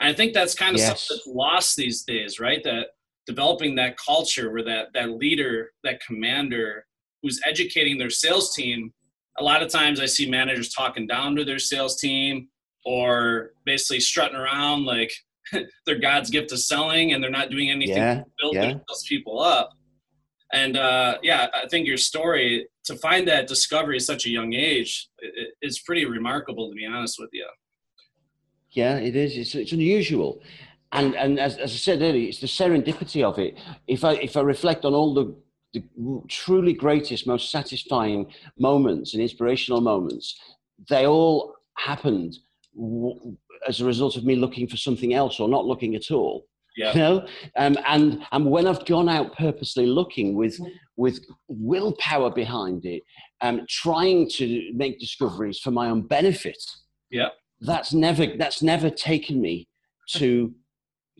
And 0.00 0.08
I 0.08 0.14
think 0.14 0.34
that's 0.34 0.54
kind 0.54 0.74
of 0.74 0.80
yes. 0.80 0.88
something 0.88 1.16
that's 1.16 1.34
lost 1.34 1.76
these 1.76 2.02
days, 2.04 2.38
right? 2.38 2.62
That 2.64 2.88
developing 3.26 3.74
that 3.76 3.96
culture 3.98 4.50
where 4.50 4.64
that 4.64 4.88
that 4.94 5.10
leader, 5.10 5.70
that 5.84 6.00
commander 6.06 6.84
who's 7.22 7.40
educating 7.46 7.98
their 7.98 8.10
sales 8.10 8.54
team, 8.54 8.92
a 9.38 9.42
lot 9.44 9.62
of 9.62 9.70
times 9.70 10.00
I 10.00 10.06
see 10.06 10.28
managers 10.28 10.72
talking 10.72 11.06
down 11.06 11.36
to 11.36 11.44
their 11.44 11.58
sales 11.58 11.98
team 12.00 12.48
or 12.84 13.50
basically 13.64 14.00
strutting 14.00 14.36
around 14.36 14.84
like 14.84 15.12
they're 15.86 15.98
God's 15.98 16.30
gift 16.30 16.50
to 16.50 16.56
selling 16.56 17.12
and 17.12 17.22
they're 17.22 17.30
not 17.30 17.50
doing 17.50 17.70
anything 17.70 17.96
yeah, 17.96 18.14
to 18.14 18.24
build 18.40 18.54
yeah. 18.54 18.74
those 18.88 19.04
people 19.08 19.40
up. 19.40 19.70
And 20.52 20.76
uh, 20.76 21.18
yeah, 21.22 21.48
I 21.54 21.68
think 21.68 21.86
your 21.86 21.98
story 21.98 22.68
to 22.84 22.96
find 22.96 23.28
that 23.28 23.48
discovery 23.48 23.96
at 23.96 24.02
such 24.02 24.26
a 24.26 24.30
young 24.30 24.54
age 24.54 25.08
is 25.60 25.80
pretty 25.80 26.06
remarkable, 26.06 26.70
to 26.70 26.74
be 26.74 26.86
honest 26.86 27.16
with 27.18 27.30
you. 27.32 27.46
Yeah, 28.70 28.96
it 28.96 29.14
is. 29.14 29.36
It's, 29.36 29.54
it's 29.54 29.72
unusual, 29.72 30.42
and 30.92 31.14
and 31.14 31.38
as, 31.38 31.56
as 31.56 31.72
I 31.72 31.76
said 31.76 32.02
earlier, 32.02 32.28
it's 32.28 32.40
the 32.40 32.46
serendipity 32.46 33.22
of 33.22 33.38
it. 33.38 33.58
If 33.86 34.04
I 34.04 34.14
if 34.14 34.36
I 34.36 34.40
reflect 34.40 34.84
on 34.84 34.94
all 34.94 35.14
the 35.14 35.34
the 35.74 35.82
truly 36.28 36.72
greatest, 36.72 37.26
most 37.26 37.50
satisfying 37.50 38.32
moments 38.58 39.12
and 39.12 39.22
inspirational 39.22 39.80
moments, 39.80 40.38
they 40.88 41.06
all 41.06 41.54
happened 41.76 42.38
w- 42.74 43.36
as 43.66 43.80
a 43.80 43.84
result 43.84 44.16
of 44.16 44.24
me 44.24 44.34
looking 44.36 44.66
for 44.66 44.76
something 44.76 45.12
else 45.12 45.40
or 45.40 45.48
not 45.48 45.66
looking 45.66 45.94
at 45.94 46.10
all. 46.10 46.46
Yeah. 46.78 46.92
You 46.92 47.00
know, 47.00 47.26
um, 47.56 47.76
and 47.86 48.24
and 48.32 48.46
when 48.46 48.66
I've 48.66 48.86
gone 48.86 49.08
out 49.08 49.36
purposely 49.36 49.86
looking 49.86 50.34
with 50.36 50.58
with 50.96 51.24
willpower 51.48 52.30
behind 52.30 52.86
it, 52.86 53.02
um, 53.40 53.66
trying 53.68 54.28
to 54.30 54.70
make 54.74 54.98
discoveries 55.00 55.58
for 55.58 55.72
my 55.72 55.90
own 55.90 56.02
benefit. 56.02 56.62
Yeah, 57.10 57.30
that's 57.60 57.92
never 57.92 58.26
that's 58.38 58.62
never 58.62 58.90
taken 58.90 59.40
me 59.40 59.68
to 60.14 60.54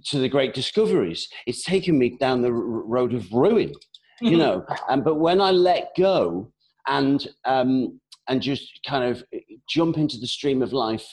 to 0.07 0.19
the 0.19 0.29
great 0.29 0.55
discoveries. 0.55 1.29
It's 1.47 1.65
taken 1.65 1.99
me 1.99 2.11
down 2.11 2.41
the 2.41 2.49
r- 2.49 2.55
road 2.55 3.13
of 3.13 3.33
ruin 3.33 3.73
you 4.21 4.37
know. 4.37 4.65
Um, 4.89 5.03
but 5.03 5.17
when 5.17 5.41
I 5.41 5.51
let 5.51 5.95
go 5.97 6.53
and 6.87 7.27
um, 7.45 8.01
and 8.29 8.43
just 8.43 8.81
kind 8.87 9.05
of 9.05 9.25
jump 9.69 9.97
into 9.97 10.19
the 10.19 10.27
stream 10.27 10.63
of 10.63 10.73
life 10.73 11.07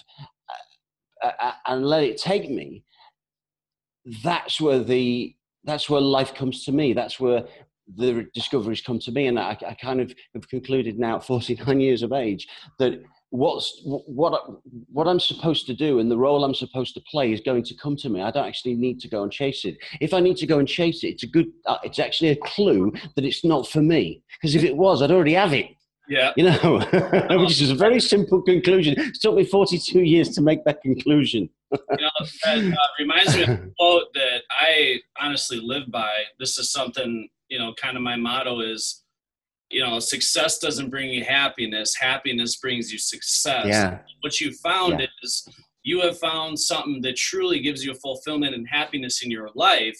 uh, 0.50 1.28
uh, 1.28 1.32
uh, 1.40 1.52
and 1.68 1.86
let 1.86 2.04
it 2.04 2.18
take 2.18 2.50
me, 2.50 2.84
that's 4.24 4.60
where 4.62 4.80
the 4.80 5.36
that's 5.64 5.90
where 5.90 6.02
life 6.02 6.34
comes 6.34 6.64
to 6.66 6.72
me. 6.72 6.94
That's 6.94 7.20
where 7.20 7.44
the 7.98 8.28
discoveries 8.34 8.82
come 8.82 9.00
to 9.00 9.12
me, 9.12 9.28
and 9.28 9.40
I, 9.40 9.58
I 9.68 9.74
kind 9.74 10.00
of 10.00 10.14
have 10.34 10.48
concluded 10.50 11.00
now 11.00 11.18
at 11.18 11.26
49 11.26 11.80
years 11.80 12.04
of 12.04 12.14
age 12.14 12.48
that 12.80 13.02
what's 13.30 13.82
what 13.84 14.62
what 14.92 15.08
I'm 15.08 15.20
supposed 15.20 15.66
to 15.68 15.74
do 15.74 16.00
and 16.00 16.10
the 16.10 16.18
role 16.18 16.44
I'm 16.44 16.54
supposed 16.54 16.94
to 16.96 17.02
play 17.02 17.34
is 17.34 17.42
going 17.42 17.64
to 17.64 17.76
come 17.76 17.96
to 17.98 18.10
me. 18.10 18.22
I 18.22 18.32
don't 18.32 18.48
actually 18.48 18.76
need 18.76 19.00
to 19.02 19.08
go 19.08 19.24
and 19.24 19.32
chase 19.32 19.66
it. 19.66 19.78
If 20.00 20.14
I 20.14 20.20
need 20.20 20.38
to 20.38 20.48
go 20.48 20.60
and 20.60 20.68
chase 20.68 21.04
it, 21.04 21.10
it's 21.10 21.24
a 21.24 21.28
good. 21.28 21.48
Uh, 21.66 21.78
it's 21.84 22.00
actually 22.00 22.30
a 22.30 22.36
clue 22.38 22.94
that 23.16 23.26
it's 23.26 23.44
not 23.44 23.68
for 23.68 23.82
me. 23.82 24.24
Because 24.40 24.56
if 24.56 24.64
it 24.64 24.76
was, 24.76 25.02
I'd 25.02 25.12
already 25.12 25.34
have 25.34 25.54
it. 25.54 25.68
Yeah. 26.08 26.34
You 26.36 26.46
know, 26.46 26.80
which 27.42 27.62
is 27.62 27.72
a 27.72 27.76
very 27.76 28.00
simple 28.00 28.42
conclusion. 28.42 28.96
It 28.98 29.20
took 29.20 29.36
me 29.36 29.44
42 29.44 30.02
years 30.02 30.30
to 30.36 30.42
make 30.42 30.64
that 30.66 30.82
conclusion. 30.82 31.50
You 31.72 31.98
know, 32.00 32.28
that 32.44 32.58
uh, 32.58 32.88
reminds 33.00 33.36
me 33.36 33.44
of 33.44 33.50
a 33.50 33.58
quote 33.80 34.14
that 34.14 34.42
I 34.50 35.00
honestly 35.20 35.60
live 35.62 35.92
by. 35.92 36.12
This 36.40 36.58
is 36.58 36.72
something, 36.72 37.28
you 37.50 37.60
know, 37.60 37.74
kind 37.82 37.98
of 37.98 38.04
my 38.04 38.16
motto 38.16 38.62
is 38.62 39.04
you 39.70 39.82
know 39.82 40.00
success 40.00 40.60
doesn't 40.60 40.90
bring 40.90 41.10
you 41.10 41.24
happiness 41.24 41.96
happiness 41.96 42.58
brings 42.58 42.92
you 42.92 43.00
success 43.00 43.66
yeah. 43.66 44.00
what 44.22 44.40
you 44.40 44.52
found 44.54 45.00
yeah. 45.00 45.08
is 45.24 45.48
you 45.84 46.02
have 46.02 46.18
found 46.20 46.60
something 46.60 47.02
that 47.02 47.16
truly 47.16 47.60
gives 47.60 47.84
you 47.84 47.94
fulfillment 47.96 48.56
and 48.56 48.68
happiness 48.68 49.24
in 49.24 49.32
your 49.32 49.50
life 49.56 49.98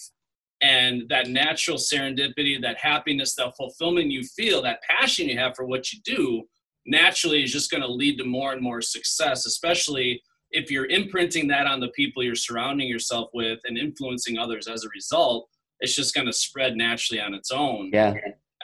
and 0.62 1.02
that 1.08 1.28
natural 1.28 1.76
serendipity 1.76 2.60
that 2.60 2.78
happiness 2.78 3.34
that 3.34 3.56
fulfillment 3.56 4.10
you 4.10 4.22
feel 4.22 4.62
that 4.62 4.80
passion 4.82 5.28
you 5.28 5.38
have 5.38 5.54
for 5.56 5.66
what 5.66 5.92
you 5.92 5.98
do 6.04 6.42
naturally 6.86 7.42
is 7.42 7.52
just 7.52 7.70
going 7.70 7.82
to 7.82 7.90
lead 7.90 8.16
to 8.16 8.24
more 8.24 8.52
and 8.52 8.62
more 8.62 8.80
success 8.80 9.46
especially 9.46 10.22
if 10.56 10.70
you're 10.70 10.86
imprinting 10.86 11.46
that 11.48 11.66
on 11.66 11.80
the 11.80 11.88
people 11.88 12.22
you're 12.22 12.34
surrounding 12.34 12.88
yourself 12.88 13.28
with 13.34 13.58
and 13.64 13.76
influencing 13.76 14.38
others 14.38 14.66
as 14.66 14.84
a 14.84 14.88
result 14.94 15.48
it's 15.80 15.94
just 15.94 16.14
going 16.14 16.26
to 16.26 16.32
spread 16.32 16.76
naturally 16.76 17.20
on 17.20 17.34
its 17.34 17.50
own. 17.50 17.90
Yeah. 17.92 18.14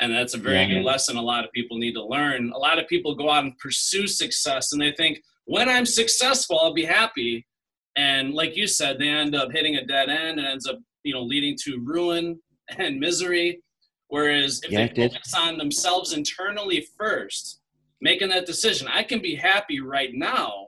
And 0.01 0.13
that's 0.13 0.35
a 0.35 0.39
very 0.39 0.63
yeah. 0.63 0.75
good 0.75 0.85
lesson 0.85 1.17
a 1.17 1.23
lot 1.23 1.45
of 1.45 1.53
people 1.53 1.79
need 1.79 1.93
to 1.95 2.05
learn. 2.05 2.51
A 2.55 2.59
lot 2.59 2.79
of 2.79 2.89
people 2.89 3.15
go 3.15 3.31
out 3.31 3.45
and 3.45 3.57
pursue 3.59 4.07
success 4.07 4.73
and 4.73 4.81
they 4.81 4.93
think 4.93 5.21
when 5.45 5.69
i'm 5.69 5.87
successful 5.87 6.59
i'll 6.61 6.73
be 6.73 6.85
happy. 6.85 7.47
And 7.97 8.33
like 8.33 8.57
you 8.57 8.67
said 8.67 8.99
they 8.99 9.09
end 9.09 9.35
up 9.35 9.53
hitting 9.53 9.77
a 9.77 9.85
dead 9.85 10.09
end 10.09 10.39
and 10.39 10.47
ends 10.47 10.67
up 10.67 10.79
you 11.05 11.13
know 11.13 11.23
leading 11.23 11.57
to 11.65 11.81
ruin 11.85 12.41
and 12.79 12.99
misery. 12.99 13.63
Whereas 14.09 14.61
if 14.65 14.71
yeah, 14.71 14.89
they 14.89 15.09
focus 15.09 15.35
on 15.35 15.59
themselves 15.59 16.13
internally 16.13 16.87
first 16.99 17.61
making 18.03 18.29
that 18.29 18.45
decision 18.45 18.89
i 18.93 19.03
can 19.03 19.23
be 19.23 19.35
happy 19.35 19.81
right 19.81 20.11
now 20.13 20.67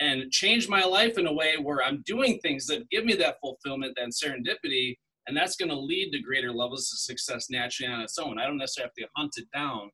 and 0.00 0.30
change 0.30 0.68
my 0.68 0.82
life 0.84 1.18
in 1.18 1.26
a 1.26 1.32
way 1.32 1.56
where 1.60 1.82
i'm 1.82 2.02
doing 2.06 2.38
things 2.40 2.66
that 2.66 2.88
give 2.90 3.04
me 3.04 3.14
that 3.14 3.36
fulfillment 3.40 3.96
and 4.00 4.12
serendipity 4.12 4.96
and 5.26 5.36
that's 5.36 5.56
going 5.56 5.70
to 5.70 5.78
lead 5.78 6.10
to 6.12 6.20
greater 6.20 6.52
levels 6.52 6.92
of 6.92 6.98
success 6.98 7.48
naturally 7.50 7.92
on 7.92 8.00
its 8.00 8.18
own. 8.18 8.38
I 8.38 8.46
don't 8.46 8.58
necessarily 8.58 8.90
have 8.98 9.08
to 9.08 9.12
hunt 9.16 9.32
it 9.36 9.46
down. 9.54 9.90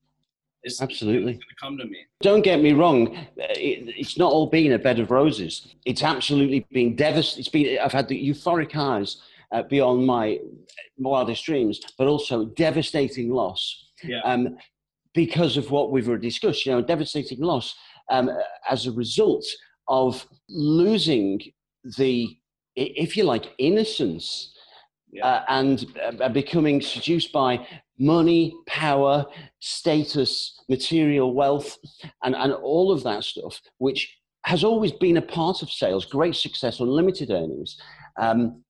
It's 0.62 0.82
Absolutely. 0.82 1.32
going 1.32 1.38
to 1.38 1.54
come 1.60 1.78
to 1.78 1.84
me. 1.86 2.04
Don't 2.20 2.42
get 2.42 2.60
me 2.60 2.72
wrong. 2.72 3.16
It, 3.36 3.94
it's 3.96 4.18
not 4.18 4.32
all 4.32 4.46
been 4.46 4.72
a 4.72 4.78
bed 4.78 4.98
of 4.98 5.10
roses. 5.10 5.74
It's 5.86 6.02
absolutely 6.02 6.66
been 6.70 6.96
devastating. 6.96 7.40
It's 7.40 7.48
been, 7.48 7.78
I've 7.78 7.92
had 7.92 8.08
the 8.08 8.28
euphoric 8.28 8.72
highs 8.72 9.22
uh, 9.52 9.62
beyond 9.62 10.04
my 10.04 10.38
wildest 10.98 11.44
dreams, 11.44 11.80
but 11.96 12.08
also 12.08 12.46
devastating 12.46 13.30
loss. 13.30 13.90
Yeah. 14.02 14.20
Um, 14.24 14.58
because 15.14 15.56
of 15.56 15.70
what 15.70 15.90
we've 15.90 16.08
already 16.08 16.28
discussed, 16.28 16.66
you 16.66 16.72
know, 16.72 16.82
devastating 16.82 17.40
loss 17.40 17.74
um, 18.10 18.30
as 18.68 18.86
a 18.86 18.92
result 18.92 19.44
of 19.90 20.26
losing 20.48 21.40
the, 21.98 22.34
if 22.76 23.16
you 23.16 23.24
like, 23.24 23.52
innocence 23.58 24.54
yeah. 25.12 25.26
uh, 25.26 25.44
and 25.48 25.84
uh, 26.22 26.28
becoming 26.30 26.80
seduced 26.80 27.32
by 27.32 27.66
money, 27.98 28.54
power, 28.66 29.26
status, 29.58 30.62
material 30.70 31.34
wealth, 31.34 31.76
and, 32.24 32.34
and 32.34 32.52
all 32.54 32.90
of 32.90 33.02
that 33.02 33.24
stuff, 33.24 33.60
which 33.78 34.16
has 34.44 34.64
always 34.64 34.92
been 34.92 35.18
a 35.18 35.22
part 35.22 35.60
of 35.60 35.70
sales, 35.70 36.06
great 36.06 36.36
success, 36.36 36.80
unlimited 36.80 37.30
earnings. 37.30 37.76
Um, 38.18 38.64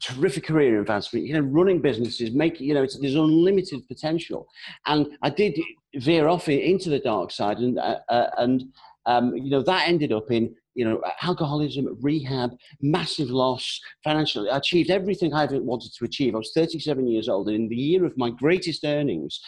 terrific 0.00 0.44
career 0.44 0.80
advancement, 0.80 1.26
you 1.26 1.34
know, 1.34 1.40
running 1.40 1.80
businesses, 1.80 2.30
making, 2.32 2.66
you 2.66 2.74
know, 2.74 2.86
there's 3.00 3.14
unlimited 3.14 3.86
potential. 3.88 4.46
And 4.86 5.08
I 5.22 5.30
did 5.30 5.58
veer 5.96 6.28
off 6.28 6.48
into 6.48 6.90
the 6.90 6.98
dark 6.98 7.30
side, 7.30 7.58
and 7.58 7.78
uh, 7.78 7.98
uh, 8.08 8.30
and 8.38 8.64
um, 9.06 9.34
you 9.36 9.50
know 9.50 9.62
that 9.62 9.88
ended 9.88 10.12
up 10.12 10.30
in 10.30 10.54
you 10.74 10.84
know, 10.84 11.02
alcoholism, 11.20 11.96
rehab, 12.00 12.52
massive 12.80 13.30
loss 13.30 13.80
financially. 14.02 14.48
I 14.48 14.56
achieved 14.56 14.90
everything 14.90 15.34
I 15.34 15.44
ever 15.44 15.60
wanted 15.60 15.92
to 15.94 16.04
achieve. 16.04 16.34
I 16.34 16.38
was 16.38 16.52
37 16.54 17.06
years 17.08 17.28
old, 17.28 17.48
and 17.48 17.56
in 17.56 17.68
the 17.68 17.76
year 17.76 18.04
of 18.04 18.16
my 18.16 18.30
greatest 18.30 18.84
earnings, 18.84 19.40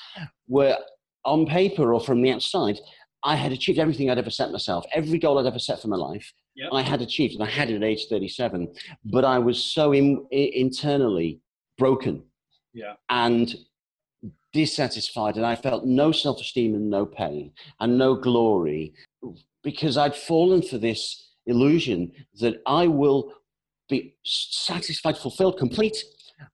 were 0.48 0.76
on 1.24 1.46
paper 1.46 1.94
or 1.94 2.00
from 2.00 2.20
the 2.20 2.30
outside, 2.30 2.78
I 3.22 3.36
had 3.36 3.52
achieved 3.52 3.78
everything 3.78 4.10
I'd 4.10 4.18
ever 4.18 4.30
set 4.30 4.52
myself. 4.52 4.84
Every 4.92 5.18
goal 5.18 5.38
I'd 5.38 5.46
ever 5.46 5.58
set 5.58 5.80
for 5.80 5.88
my 5.88 5.96
life, 5.96 6.30
yep. 6.54 6.68
I 6.72 6.82
had 6.82 7.00
achieved, 7.00 7.34
and 7.34 7.42
I 7.42 7.50
had 7.50 7.70
it 7.70 7.76
at 7.76 7.82
age 7.82 8.06
37. 8.10 8.74
But 9.06 9.24
I 9.24 9.38
was 9.38 9.62
so 9.62 9.92
in, 9.92 10.26
internally 10.30 11.40
broken, 11.78 12.22
yeah, 12.74 12.94
and 13.08 13.54
dissatisfied, 14.52 15.36
and 15.36 15.46
I 15.46 15.56
felt 15.56 15.84
no 15.84 16.12
self-esteem 16.12 16.74
and 16.74 16.90
no 16.90 17.06
pain 17.06 17.52
and 17.80 17.98
no 17.98 18.14
glory 18.14 18.94
because 19.62 19.96
I'd 19.96 20.14
fallen 20.14 20.62
for 20.62 20.78
this 20.78 21.32
illusion 21.46 22.12
that 22.40 22.62
I 22.66 22.86
will 22.86 23.32
be 23.88 24.16
satisfied, 24.24 25.18
fulfilled, 25.18 25.58
complete 25.58 25.96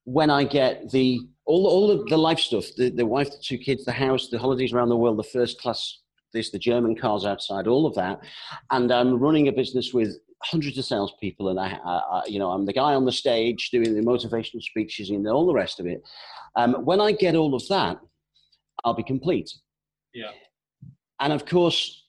when 0.05 0.31
I 0.31 0.45
get 0.45 0.91
the 0.91 1.21
all, 1.47 1.67
all 1.67 1.91
of 1.91 2.07
the 2.07 2.17
life 2.17 2.39
stuff, 2.39 2.67
the, 2.77 2.91
the 2.91 3.07
wife, 3.07 3.31
the 3.31 3.43
two 3.43 3.59
kids, 3.59 3.85
the 3.85 3.93
house, 3.93 4.29
the 4.29 4.39
holidays 4.39 4.73
around 4.73 4.89
the 4.89 4.97
world, 4.97 5.19
the 5.19 5.25
first 5.25 5.61
class, 5.61 6.01
this, 6.33 6.51
the 6.51 6.59
German 6.59 6.97
cars 6.97 7.25
outside, 7.25 7.67
all 7.67 7.87
of 7.87 7.95
that. 7.95 8.21
And 8.71 8.93
I'm 8.93 9.19
running 9.19 9.49
a 9.49 9.53
business 9.53 9.93
with 9.93 10.17
hundreds 10.43 10.79
of 10.79 10.85
salespeople, 10.85 11.49
and 11.49 11.61
I, 11.61 11.79
I, 11.85 12.23
you 12.27 12.39
know, 12.39 12.51
I'm 12.51 12.67
the 12.67 12.73
guy 12.73 12.95
on 12.95 13.05
the 13.05 13.13
stage 13.13 13.71
doing 13.71 13.95
the 13.95 14.01
motivational 14.01 14.63
speeches 14.63 15.11
and 15.11 15.27
all 15.27 15.47
the 15.47 15.55
rest 15.55 15.81
of 15.81 15.87
it. 15.87 16.03
Um, 16.57 16.75
when 16.85 17.01
I 17.01 17.13
get 17.13 17.35
all 17.35 17.55
of 17.55 17.67
that, 17.69 17.99
I'll 18.85 18.95
be 18.95 19.03
complete. 19.03 19.51
Yeah. 20.15 20.31
And 21.21 21.33
of 21.33 21.47
course, 21.47 22.00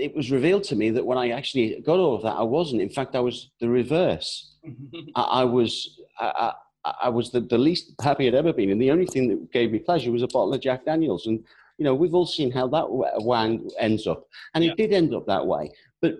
it 0.00 0.14
was 0.14 0.30
revealed 0.30 0.64
to 0.64 0.76
me 0.76 0.90
that 0.90 1.04
when 1.04 1.18
I 1.18 1.30
actually 1.30 1.80
got 1.84 1.98
all 1.98 2.16
of 2.16 2.22
that, 2.22 2.34
I 2.34 2.42
wasn't. 2.42 2.82
In 2.82 2.90
fact, 2.90 3.14
I 3.14 3.20
was 3.20 3.50
the 3.60 3.68
reverse. 3.68 4.56
I, 5.14 5.22
I, 5.22 5.44
was 5.44 6.00
I, 6.18 6.52
I, 6.84 6.94
I, 7.02 7.08
was 7.08 7.30
the, 7.30 7.40
the 7.40 7.58
least 7.58 7.92
happy 8.00 8.26
I'd 8.26 8.34
ever 8.34 8.52
been, 8.52 8.70
and 8.70 8.80
the 8.80 8.90
only 8.90 9.06
thing 9.06 9.28
that 9.28 9.52
gave 9.52 9.72
me 9.72 9.78
pleasure 9.78 10.10
was 10.10 10.22
a 10.22 10.28
bottle 10.28 10.54
of 10.54 10.60
Jack 10.60 10.84
Daniels. 10.84 11.26
And 11.26 11.44
you 11.78 11.84
know, 11.84 11.94
we've 11.94 12.14
all 12.14 12.26
seen 12.26 12.50
how 12.50 12.68
that 12.68 12.86
wang 13.22 13.68
ends 13.78 14.06
up, 14.06 14.26
and 14.54 14.64
yeah. 14.64 14.72
it 14.72 14.76
did 14.76 14.92
end 14.92 15.14
up 15.14 15.26
that 15.26 15.46
way. 15.46 15.70
But 16.02 16.16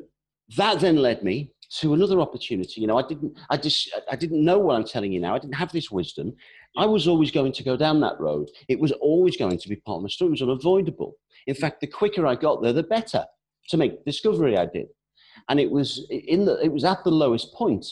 that 0.57 0.81
then 0.81 0.97
led 0.97 1.23
me 1.23 1.51
to 1.79 1.95
another 1.95 2.21
opportunity. 2.21 2.81
You 2.81 2.87
know, 2.87 2.99
I 2.99 3.07
didn't, 3.07 3.39
I 3.49 3.57
just, 3.57 3.97
I 4.11 4.17
didn't 4.17 4.45
know 4.45 4.59
what 4.59 4.75
I'm 4.75 4.85
telling 4.85 5.13
you 5.13 5.21
now. 5.21 5.35
I 5.35 5.39
didn't 5.39 5.55
have 5.55 5.71
this 5.71 5.91
wisdom. 5.91 6.35
I 6.77 6.87
was 6.87 7.07
always 7.07 7.31
going 7.31 7.53
to 7.53 7.63
go 7.63 7.77
down 7.77 8.01
that 8.01 8.19
road. 8.19 8.51
It 8.69 8.79
was 8.79 8.93
always 8.93 9.37
going 9.37 9.59
to 9.59 9.69
be 9.69 9.77
part 9.77 9.99
of 9.99 10.03
my 10.03 10.09
story. 10.09 10.31
It 10.31 10.33
was 10.33 10.43
unavoidable. 10.43 11.17
In 11.47 11.55
fact, 11.55 11.81
the 11.81 11.87
quicker 11.87 12.27
I 12.27 12.35
got 12.35 12.63
there, 12.63 12.73
the 12.73 12.83
better 12.83 13.25
to 13.69 13.76
make 13.76 14.05
discovery 14.05 14.57
I 14.57 14.67
did. 14.67 14.87
And 15.49 15.61
it 15.61 15.71
was 15.71 16.07
in 16.11 16.45
the 16.45 16.62
it 16.62 16.73
was 16.73 16.85
at 16.85 17.02
the 17.05 17.11
lowest 17.11 17.52
point 17.55 17.87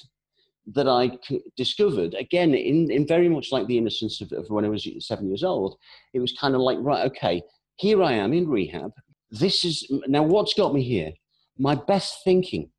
that 0.74 0.88
I 0.88 1.18
discovered 1.56 2.14
again 2.14 2.54
in, 2.54 2.90
in 2.90 3.06
very 3.06 3.28
much 3.28 3.52
like 3.52 3.66
the 3.66 3.78
innocence 3.78 4.20
of, 4.20 4.32
of 4.32 4.50
when 4.50 4.64
I 4.64 4.68
was 4.68 4.86
seven 5.00 5.28
years 5.28 5.42
old. 5.42 5.78
It 6.12 6.20
was 6.20 6.32
kind 6.32 6.54
of 6.54 6.60
like 6.60 6.78
right, 6.80 7.06
okay, 7.06 7.42
here 7.76 8.02
I 8.02 8.12
am 8.12 8.32
in 8.32 8.48
rehab. 8.48 8.92
This 9.30 9.64
is 9.64 9.90
now 10.06 10.22
what's 10.22 10.54
got 10.54 10.74
me 10.74 10.82
here. 10.82 11.12
My 11.58 11.74
best 11.74 12.22
thinking, 12.22 12.70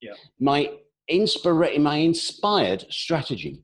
yeah. 0.00 0.12
my 0.38 0.70
inspira- 1.10 1.80
my 1.80 1.96
inspired 1.96 2.84
strategy. 2.90 3.62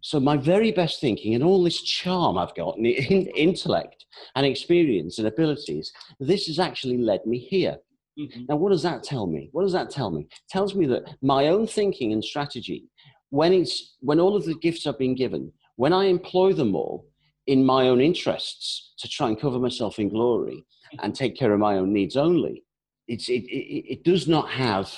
So 0.00 0.20
my 0.20 0.36
very 0.36 0.70
best 0.70 1.00
thinking 1.00 1.34
and 1.34 1.42
all 1.42 1.62
this 1.62 1.80
charm 1.82 2.36
I've 2.36 2.54
got, 2.54 2.76
and 2.76 2.86
intellect 2.86 4.04
and 4.34 4.44
experience 4.44 5.18
and 5.18 5.26
abilities, 5.26 5.92
this 6.20 6.46
has 6.46 6.58
actually 6.58 6.98
led 6.98 7.24
me 7.24 7.38
here. 7.38 7.78
Mm-hmm. 8.18 8.44
Now, 8.48 8.56
what 8.56 8.70
does 8.70 8.82
that 8.82 9.02
tell 9.02 9.26
me? 9.26 9.48
What 9.52 9.62
does 9.62 9.72
that 9.72 9.90
tell 9.90 10.10
me? 10.10 10.22
It 10.22 10.38
tells 10.48 10.74
me 10.74 10.86
that 10.86 11.16
my 11.20 11.48
own 11.48 11.66
thinking 11.66 12.12
and 12.12 12.24
strategy, 12.24 12.84
when 13.30 13.52
it's 13.52 13.96
when 14.00 14.20
all 14.20 14.36
of 14.36 14.44
the 14.44 14.54
gifts 14.54 14.86
I've 14.86 14.98
been 14.98 15.16
given, 15.16 15.52
when 15.76 15.92
I 15.92 16.04
employ 16.04 16.52
them 16.52 16.74
all 16.74 17.06
in 17.46 17.64
my 17.64 17.88
own 17.88 18.00
interests 18.00 18.94
to 18.98 19.08
try 19.08 19.28
and 19.28 19.40
cover 19.40 19.58
myself 19.58 19.98
in 19.98 20.08
glory 20.08 20.64
and 21.02 21.14
take 21.14 21.36
care 21.36 21.52
of 21.52 21.58
my 21.58 21.76
own 21.76 21.92
needs 21.92 22.16
only, 22.16 22.62
it's, 23.08 23.28
it, 23.28 23.42
it, 23.44 23.92
it 23.92 24.04
does 24.04 24.28
not 24.28 24.48
have 24.48 24.90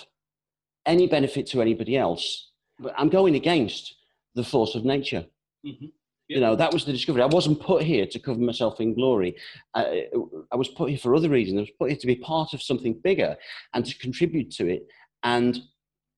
any 0.85 1.07
benefit 1.07 1.47
to 1.49 1.63
anybody 1.63 1.97
else. 1.97 2.51
But 2.79 2.95
I'm 2.97 3.09
going 3.09 3.35
against 3.35 3.95
the 4.35 4.45
force 4.45 4.75
of 4.75 4.85
nature. 4.85 5.25
Mm-hmm. 5.67 5.87
You 6.29 6.41
know, 6.41 6.57
that 6.57 6.73
was 6.73 6.85
the 6.85 6.93
discovery. 6.93 7.23
I 7.23 7.27
wasn't 7.27 7.61
put 7.61 7.83
here 7.83 8.05
to 8.07 8.19
cover 8.19 8.41
myself 8.41 8.81
in 8.81 8.95
glory. 8.95 9.37
I, 9.75 10.09
I 10.51 10.57
was 10.57 10.69
put 10.69 10.89
here 10.89 10.99
for 10.99 11.15
other 11.15 11.29
reasons. 11.29 11.59
I 11.59 11.63
was 11.63 11.71
put 11.79 11.91
here 11.91 11.99
to 12.01 12.07
be 12.07 12.17
part 12.17 12.53
of 12.53 12.63
something 12.63 12.95
bigger 12.95 13.37
and 13.75 13.87
to 13.87 13.99
contribute 13.99 14.51
to 14.53 14.69
it 14.69 14.89
and 15.23 15.61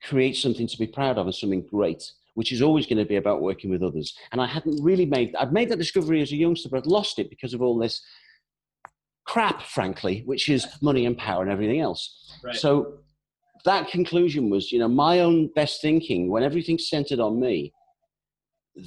create 0.02 0.36
something 0.36 0.66
to 0.66 0.78
be 0.78 0.86
proud 0.86 1.18
of 1.18 1.26
and 1.26 1.34
something 1.34 1.66
great, 1.66 2.10
which 2.34 2.52
is 2.52 2.62
always 2.62 2.86
going 2.86 2.98
to 2.98 3.04
be 3.04 3.16
about 3.16 3.42
working 3.42 3.70
with 3.70 3.82
others. 3.82 4.16
And 4.32 4.40
I 4.40 4.46
hadn't 4.46 4.82
really 4.82 5.04
made, 5.04 5.34
I'd 5.36 5.52
made 5.52 5.68
that 5.68 5.78
discovery 5.78 6.22
as 6.22 6.32
a 6.32 6.36
youngster, 6.36 6.70
but 6.70 6.78
I'd 6.78 6.86
lost 6.86 7.18
it 7.18 7.28
because 7.28 7.52
of 7.52 7.60
all 7.60 7.76
this 7.76 8.00
crap, 9.26 9.60
frankly, 9.60 10.22
which 10.24 10.48
is 10.48 10.66
money 10.80 11.04
and 11.04 11.18
power 11.18 11.42
and 11.42 11.52
everything 11.52 11.80
else. 11.80 12.32
Right. 12.42 12.56
So 12.56 13.00
that 13.66 13.88
conclusion 13.88 14.48
was, 14.48 14.72
you 14.72 14.78
know, 14.78 14.88
my 14.88 15.20
own 15.20 15.48
best 15.48 15.82
thinking 15.82 16.30
when 16.30 16.42
everything's 16.42 16.88
centered 16.88 17.20
on 17.20 17.38
me 17.38 17.74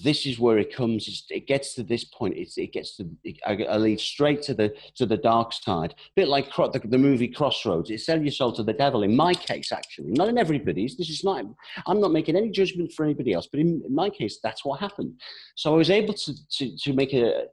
this 0.03 0.25
is 0.25 0.39
where 0.39 0.57
it 0.57 0.73
comes. 0.73 1.25
It 1.29 1.47
gets 1.47 1.73
to 1.75 1.83
this 1.83 2.03
point. 2.03 2.35
It's, 2.37 2.57
it 2.57 2.73
gets 2.73 2.95
to. 2.97 3.09
It, 3.23 3.39
I, 3.45 3.63
I, 3.63 3.77
lead 3.77 3.99
straight 3.99 4.41
to 4.43 4.53
the 4.53 4.73
to 4.95 5.05
the 5.05 5.17
dark 5.17 5.53
side. 5.53 5.91
A 5.91 6.11
bit 6.15 6.27
like 6.27 6.53
the, 6.55 6.81
the 6.83 6.97
movie 6.97 7.27
Crossroads. 7.27 7.89
It 7.89 7.99
sell 7.99 8.21
your 8.21 8.31
soul 8.31 8.53
to 8.53 8.63
the 8.63 8.73
devil. 8.73 9.03
In 9.03 9.15
my 9.15 9.33
case, 9.33 9.71
actually, 9.71 10.11
not 10.11 10.29
in 10.29 10.37
everybody's. 10.37 10.97
This 10.97 11.09
is 11.09 11.23
not. 11.23 11.45
I'm 11.87 11.99
not 11.99 12.11
making 12.11 12.35
any 12.35 12.49
judgment 12.49 12.93
for 12.93 13.03
anybody 13.03 13.33
else, 13.33 13.47
but 13.51 13.59
in, 13.59 13.81
in 13.85 13.93
my 13.93 14.09
case, 14.09 14.39
that's 14.41 14.63
what 14.63 14.79
happened. 14.79 15.19
So 15.55 15.73
I 15.73 15.77
was 15.77 15.89
able 15.89 16.13
to 16.13 16.33
to, 16.57 16.77
to 16.77 16.93
make 16.93 17.13
a 17.13 17.45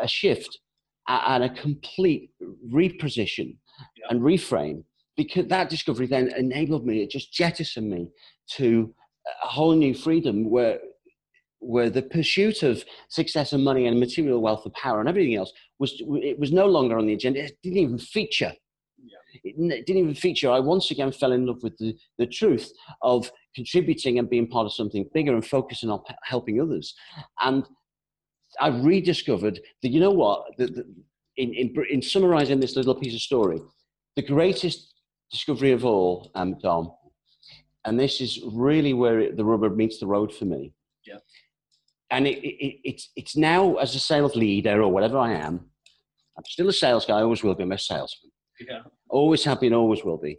a 0.00 0.08
shift 0.08 0.58
and 1.06 1.44
a 1.44 1.48
complete 1.48 2.30
reposition 2.70 3.56
yeah. 3.96 4.06
and 4.10 4.20
reframe 4.20 4.82
because 5.16 5.46
that 5.48 5.68
discovery 5.68 6.06
then 6.06 6.32
enabled 6.36 6.86
me, 6.86 7.02
it 7.02 7.10
just 7.10 7.32
jettisoned 7.32 7.90
me 7.90 8.08
to 8.56 8.94
a 9.42 9.46
whole 9.46 9.74
new 9.74 9.94
freedom 9.94 10.48
where 10.48 10.78
where 11.60 11.90
the 11.90 12.02
pursuit 12.02 12.62
of 12.62 12.84
success 13.08 13.52
and 13.52 13.64
money 13.64 13.86
and 13.86 13.98
material 13.98 14.40
wealth 14.40 14.64
and 14.64 14.74
power 14.74 15.00
and 15.00 15.08
everything 15.08 15.34
else 15.34 15.52
was 15.78 16.00
it 16.22 16.38
was 16.38 16.52
no 16.52 16.66
longer 16.66 16.98
on 16.98 17.06
the 17.06 17.14
agenda. 17.14 17.44
It 17.44 17.58
didn't 17.62 17.78
even 17.78 17.98
feature. 17.98 18.52
It, 19.44 19.54
it 19.58 19.86
didn't 19.86 20.02
even 20.02 20.14
feature. 20.14 20.50
I 20.50 20.60
once 20.60 20.90
again 20.90 21.12
fell 21.12 21.32
in 21.32 21.46
love 21.46 21.62
with 21.62 21.76
the, 21.78 21.96
the 22.18 22.26
truth 22.26 22.72
of 23.02 23.30
contributing 23.54 24.18
and 24.18 24.30
being 24.30 24.48
part 24.48 24.66
of 24.66 24.72
something 24.72 25.08
bigger 25.12 25.34
and 25.34 25.44
focusing 25.44 25.90
on 25.90 26.00
helping 26.22 26.60
others. 26.60 26.94
And 27.40 27.64
I 28.60 28.68
rediscovered 28.68 29.60
that 29.82 29.88
you 29.88 30.00
know 30.00 30.10
what, 30.10 30.44
the, 30.56 30.66
the, 30.66 30.86
in, 31.36 31.54
in, 31.54 31.74
in 31.90 32.02
summarizing 32.02 32.60
this 32.60 32.76
little 32.76 32.94
piece 32.94 33.14
of 33.14 33.20
story, 33.20 33.60
the 34.16 34.22
greatest 34.22 34.94
discovery 35.30 35.72
of 35.72 35.84
all, 35.84 36.30
um, 36.34 36.58
Dom, 36.60 36.92
and 37.84 37.98
this 37.98 38.20
is 38.20 38.40
really 38.52 38.92
where 38.92 39.20
it, 39.20 39.36
the 39.36 39.44
rubber 39.44 39.70
meets 39.70 39.98
the 39.98 40.06
road 40.06 40.34
for 40.34 40.44
me. 40.44 40.72
Yeah. 41.06 41.18
And 42.10 42.26
it, 42.26 42.38
it, 42.38 42.80
it's, 42.84 43.10
it's 43.16 43.36
now, 43.36 43.76
as 43.76 43.94
a 43.94 44.00
sales 44.00 44.34
leader 44.34 44.82
or 44.82 44.90
whatever 44.90 45.18
I 45.18 45.32
am, 45.32 45.66
I'm 46.36 46.44
still 46.46 46.68
a 46.68 46.72
sales 46.72 47.04
guy, 47.04 47.18
I 47.18 47.22
always 47.22 47.42
will 47.42 47.54
be, 47.54 47.64
I'm 47.64 47.72
a 47.72 47.78
salesman. 47.78 48.30
Yeah. 48.60 48.82
Always 49.10 49.44
have 49.44 49.60
been, 49.60 49.74
always 49.74 50.04
will 50.04 50.16
be. 50.16 50.38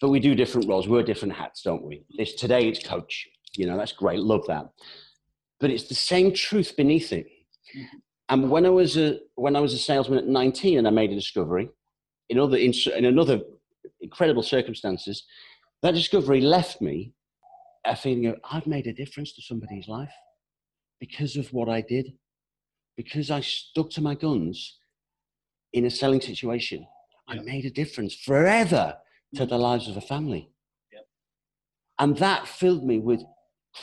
But 0.00 0.10
we 0.10 0.20
do 0.20 0.34
different 0.34 0.68
roles, 0.68 0.86
wear 0.86 1.02
different 1.02 1.34
hats, 1.34 1.62
don't 1.62 1.82
we? 1.82 2.04
This, 2.16 2.34
today 2.34 2.68
it's 2.68 2.86
coach. 2.86 3.26
You 3.56 3.66
know, 3.66 3.76
that's 3.76 3.92
great, 3.92 4.20
love 4.20 4.46
that. 4.48 4.68
But 5.58 5.70
it's 5.70 5.84
the 5.84 5.94
same 5.94 6.34
truth 6.34 6.76
beneath 6.76 7.12
it. 7.12 7.26
Mm-hmm. 7.76 7.96
And 8.28 8.50
when 8.50 8.66
I 8.66 8.70
was 8.70 8.96
a 8.96 9.20
when 9.36 9.54
I 9.56 9.60
was 9.60 9.72
a 9.72 9.78
salesman 9.78 10.18
at 10.18 10.26
19 10.26 10.78
and 10.78 10.86
I 10.86 10.90
made 10.90 11.12
a 11.12 11.14
discovery, 11.14 11.70
in 12.28 12.38
other 12.38 12.56
in, 12.56 12.72
in 12.96 13.04
another 13.04 13.40
incredible 14.00 14.42
circumstances, 14.42 15.24
that 15.82 15.94
discovery 15.94 16.40
left 16.40 16.82
me 16.82 17.12
a 17.84 17.94
feeling 17.94 18.26
of 18.26 18.36
I've 18.50 18.66
made 18.66 18.88
a 18.88 18.92
difference 18.92 19.32
to 19.34 19.42
somebody's 19.42 19.86
life 19.86 20.12
because 21.00 21.36
of 21.36 21.52
what 21.52 21.68
I 21.68 21.80
did, 21.80 22.14
because 22.96 23.30
I 23.30 23.40
stuck 23.40 23.90
to 23.90 24.00
my 24.00 24.14
guns 24.14 24.78
in 25.72 25.84
a 25.84 25.90
selling 25.90 26.20
situation. 26.20 26.86
Yeah. 27.28 27.40
I 27.40 27.42
made 27.42 27.64
a 27.64 27.70
difference 27.70 28.14
forever 28.14 28.96
to 29.34 29.44
mm. 29.44 29.48
the 29.48 29.58
lives 29.58 29.88
of 29.88 29.96
a 29.96 30.00
family. 30.00 30.50
Yeah. 30.92 31.00
And 31.98 32.16
that 32.18 32.46
filled 32.46 32.84
me 32.84 32.98
with 32.98 33.22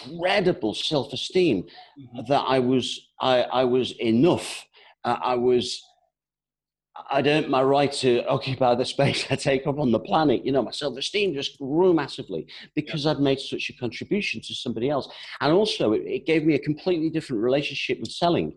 incredible 0.05 0.73
self-esteem 0.73 1.63
mm-hmm. 1.63 2.19
that 2.27 2.43
I 2.47 2.59
was 2.59 3.09
I, 3.19 3.43
I 3.43 3.63
was 3.63 3.91
enough. 3.99 4.65
Uh, 5.03 5.17
I 5.21 5.35
was 5.35 5.81
I'd 7.11 7.27
earned 7.27 7.49
my 7.49 7.61
right 7.61 7.91
to 7.93 8.25
occupy 8.27 8.75
the 8.75 8.85
space 8.85 9.25
I 9.29 9.35
take 9.35 9.67
up 9.67 9.79
on 9.79 9.91
the 9.91 9.99
planet. 9.99 10.45
You 10.45 10.51
know, 10.51 10.61
my 10.61 10.71
self 10.71 10.97
esteem 10.97 11.33
just 11.33 11.57
grew 11.57 11.93
massively 11.93 12.47
because 12.75 13.05
I'd 13.05 13.19
made 13.19 13.39
such 13.39 13.69
a 13.69 13.73
contribution 13.73 14.41
to 14.41 14.53
somebody 14.53 14.89
else. 14.89 15.07
And 15.41 15.53
also, 15.53 15.93
it, 15.93 16.03
it, 16.05 16.25
gave 16.25 16.45
me 16.45 16.55
a 16.55 16.59
completely 16.59 17.09
different 17.09 17.43
relationship 17.43 17.99
with 17.99 18.11
selling. 18.11 18.55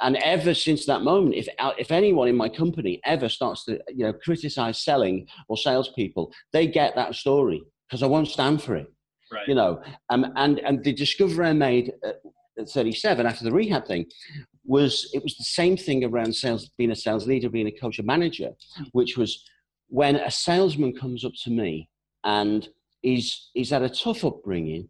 And 0.00 0.16
ever 0.16 0.54
since 0.54 0.86
that 0.86 1.02
moment, 1.02 1.34
if, 1.34 1.46
if 1.78 1.90
anyone 1.90 2.28
in 2.28 2.36
my 2.36 2.48
company 2.48 3.00
ever 3.04 3.28
starts 3.28 3.64
to 3.66 3.80
you 3.88 4.06
know, 4.06 4.14
criticize 4.14 4.82
selling 4.82 5.26
or 5.48 5.58
salespeople, 5.58 6.32
they 6.52 6.66
get 6.66 6.94
that 6.96 7.14
story 7.14 7.62
because 7.86 8.02
I 8.02 8.06
won't 8.06 8.28
stand 8.28 8.62
for 8.62 8.76
it. 8.76 8.90
Right. 9.30 9.46
You 9.46 9.54
know, 9.54 9.82
um, 10.08 10.32
and, 10.36 10.58
and 10.60 10.82
the 10.82 10.92
discovery 10.92 11.48
I 11.48 11.52
made 11.52 11.92
at, 12.02 12.16
at 12.58 12.68
37 12.70 13.26
after 13.26 13.44
the 13.44 13.52
rehab 13.52 13.86
thing 13.86 14.06
was 14.64 15.10
it 15.14 15.22
was 15.22 15.36
the 15.36 15.44
same 15.44 15.76
thing 15.76 16.04
around 16.04 16.34
sales, 16.34 16.70
being 16.76 16.90
a 16.90 16.96
sales 16.96 17.26
leader, 17.26 17.48
being 17.48 17.66
a 17.66 17.72
coach, 17.72 17.98
a 17.98 18.02
manager, 18.02 18.50
hmm. 18.76 18.84
which 18.92 19.16
was 19.16 19.44
when 19.88 20.16
a 20.16 20.30
salesman 20.30 20.94
comes 20.94 21.24
up 21.24 21.32
to 21.44 21.50
me 21.50 21.88
and 22.24 22.68
he's 23.02 23.50
he's 23.54 23.70
had 23.70 23.82
a 23.82 23.88
tough 23.88 24.24
upbringing, 24.24 24.88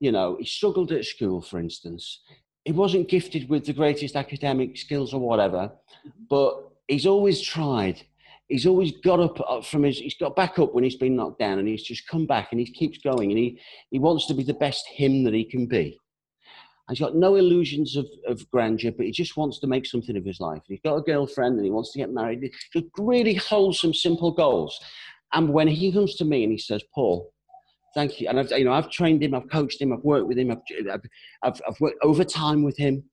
you 0.00 0.12
know, 0.12 0.36
he 0.38 0.46
struggled 0.46 0.92
at 0.92 1.04
school, 1.04 1.40
for 1.40 1.58
instance. 1.58 2.20
He 2.64 2.72
wasn't 2.72 3.08
gifted 3.08 3.48
with 3.48 3.64
the 3.64 3.72
greatest 3.72 4.16
academic 4.16 4.76
skills 4.76 5.14
or 5.14 5.20
whatever, 5.20 5.72
mm-hmm. 6.06 6.24
but 6.28 6.70
he's 6.88 7.06
always 7.06 7.40
tried. 7.40 8.02
He's 8.48 8.66
always 8.66 8.92
got 9.04 9.20
up 9.20 9.64
from 9.64 9.84
his, 9.84 9.98
he's 9.98 10.16
got 10.16 10.34
back 10.34 10.58
up 10.58 10.74
when 10.74 10.82
he's 10.82 10.96
been 10.96 11.14
knocked 11.14 11.38
down 11.38 11.60
and 11.60 11.68
he's 11.68 11.84
just 11.84 12.08
come 12.08 12.26
back 12.26 12.48
and 12.50 12.58
he 12.58 12.66
keeps 12.66 12.98
going 12.98 13.30
and 13.30 13.38
he, 13.38 13.60
he 13.92 14.00
wants 14.00 14.26
to 14.26 14.34
be 14.34 14.42
the 14.42 14.54
best 14.54 14.88
him 14.88 15.22
that 15.22 15.32
he 15.32 15.44
can 15.44 15.66
be 15.66 15.96
he's 16.90 17.00
got 17.00 17.14
no 17.14 17.36
illusions 17.36 17.96
of, 17.96 18.06
of 18.26 18.48
grandeur, 18.50 18.92
but 18.96 19.06
he 19.06 19.12
just 19.12 19.36
wants 19.36 19.58
to 19.60 19.66
make 19.66 19.86
something 19.86 20.16
of 20.16 20.24
his 20.24 20.40
life. 20.40 20.62
He's 20.66 20.80
got 20.84 20.96
a 20.96 21.02
girlfriend 21.02 21.56
and 21.56 21.64
he 21.64 21.70
wants 21.70 21.92
to 21.92 21.98
get 21.98 22.12
married. 22.12 22.50
Just 22.72 22.86
really 22.98 23.34
wholesome, 23.34 23.94
simple 23.94 24.32
goals. 24.32 24.78
And 25.32 25.52
when 25.52 25.68
he 25.68 25.92
comes 25.92 26.16
to 26.16 26.24
me 26.24 26.42
and 26.42 26.52
he 26.52 26.58
says, 26.58 26.82
Paul, 26.94 27.32
thank 27.94 28.20
you. 28.20 28.28
And 28.28 28.38
I've, 28.38 28.50
you 28.50 28.64
know, 28.64 28.72
I've 28.72 28.90
trained 28.90 29.22
him, 29.22 29.34
I've 29.34 29.48
coached 29.48 29.80
him, 29.80 29.92
I've 29.92 30.04
worked 30.04 30.26
with 30.26 30.38
him, 30.38 30.50
I've, 30.50 31.00
I've, 31.42 31.60
I've 31.66 31.80
worked 31.80 31.98
overtime 32.02 32.62
with 32.62 32.76
him. 32.76 33.04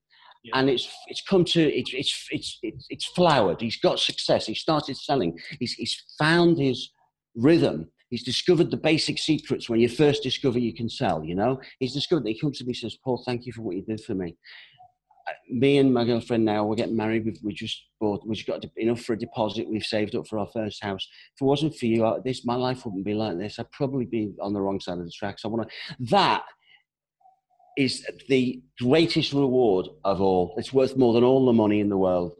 Yeah. 0.44 0.60
And 0.60 0.70
it's 0.70 0.88
it's 1.08 1.20
come 1.20 1.44
to 1.46 1.60
it's, 1.60 1.92
it's 1.92 2.28
it's 2.30 2.58
it's 2.62 2.86
it's 2.90 3.06
flowered. 3.06 3.60
He's 3.60 3.80
got 3.80 3.98
success. 3.98 4.46
He 4.46 4.54
started 4.54 4.96
selling. 4.96 5.36
He's 5.58 5.72
he's 5.72 6.00
found 6.16 6.58
his 6.58 6.90
rhythm 7.34 7.90
He's 8.10 8.22
discovered 8.22 8.70
the 8.70 8.76
basic 8.76 9.18
secrets 9.18 9.68
when 9.68 9.80
you 9.80 9.88
first 9.88 10.22
discover 10.22 10.58
you 10.58 10.74
can 10.74 10.88
sell, 10.88 11.22
you 11.22 11.34
know? 11.34 11.60
He's 11.78 11.92
discovered 11.92 12.24
that 12.24 12.30
he 12.30 12.40
comes 12.40 12.58
to 12.58 12.64
me 12.64 12.70
and 12.70 12.76
says, 12.76 12.96
Paul, 13.04 13.22
thank 13.24 13.44
you 13.44 13.52
for 13.52 13.62
what 13.62 13.76
you 13.76 13.82
did 13.82 14.00
for 14.00 14.14
me. 14.14 14.36
Me 15.50 15.76
and 15.76 15.92
my 15.92 16.04
girlfriend 16.04 16.44
now, 16.44 16.64
we're 16.64 16.74
getting 16.74 16.96
married. 16.96 17.26
We've, 17.26 17.38
we 17.42 17.52
just 17.52 17.84
bought, 18.00 18.26
we 18.26 18.34
just 18.34 18.46
got 18.46 18.64
enough 18.78 19.02
for 19.02 19.12
a 19.12 19.18
deposit. 19.18 19.68
We've 19.68 19.82
saved 19.84 20.14
up 20.14 20.26
for 20.26 20.38
our 20.38 20.46
first 20.46 20.82
house. 20.82 21.06
If 21.34 21.42
it 21.42 21.44
wasn't 21.44 21.76
for 21.76 21.84
you, 21.84 22.22
this, 22.24 22.46
my 22.46 22.54
life 22.54 22.86
wouldn't 22.86 23.04
be 23.04 23.12
like 23.12 23.36
this. 23.36 23.58
I'd 23.58 23.70
probably 23.72 24.06
be 24.06 24.32
on 24.40 24.54
the 24.54 24.60
wrong 24.60 24.80
side 24.80 24.98
of 24.98 25.04
the 25.04 25.10
tracks. 25.10 25.44
I 25.44 25.48
want 25.48 25.68
to, 25.68 26.06
that 26.06 26.44
is 27.76 28.06
the 28.28 28.62
greatest 28.80 29.34
reward 29.34 29.88
of 30.04 30.22
all. 30.22 30.54
It's 30.56 30.72
worth 30.72 30.96
more 30.96 31.12
than 31.12 31.24
all 31.24 31.44
the 31.44 31.52
money 31.52 31.80
in 31.80 31.90
the 31.90 31.98
world. 31.98 32.32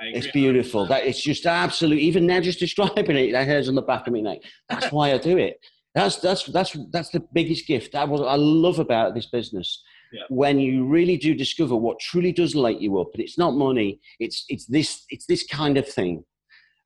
It's 0.00 0.30
beautiful. 0.30 0.86
That 0.86 1.04
it's 1.06 1.22
just 1.22 1.46
absolute. 1.46 1.98
Even 1.98 2.26
now, 2.26 2.40
just 2.40 2.58
describing 2.58 3.16
it, 3.16 3.32
that 3.32 3.46
hairs 3.46 3.68
on 3.68 3.74
the 3.74 3.82
back 3.82 4.06
of 4.06 4.12
my 4.12 4.20
neck. 4.20 4.38
That's 4.68 4.92
why 4.92 5.12
I 5.12 5.18
do 5.18 5.38
it. 5.38 5.58
That's 5.94 6.16
that's 6.16 6.44
that's 6.44 6.76
that's 6.90 7.08
the 7.10 7.24
biggest 7.32 7.66
gift. 7.66 7.92
That 7.92 8.08
was 8.08 8.20
I 8.20 8.36
love 8.36 8.78
about 8.78 9.14
this 9.14 9.26
business. 9.26 9.82
Yeah. 10.12 10.22
When 10.28 10.58
you 10.58 10.86
really 10.86 11.16
do 11.16 11.34
discover 11.34 11.74
what 11.74 11.98
truly 11.98 12.32
does 12.32 12.54
light 12.54 12.80
you 12.80 13.00
up, 13.00 13.08
and 13.14 13.22
it's 13.22 13.38
not 13.38 13.54
money. 13.54 14.00
It's 14.20 14.44
it's 14.48 14.66
this 14.66 15.04
it's 15.08 15.26
this 15.26 15.46
kind 15.46 15.78
of 15.78 15.88
thing. 15.88 16.24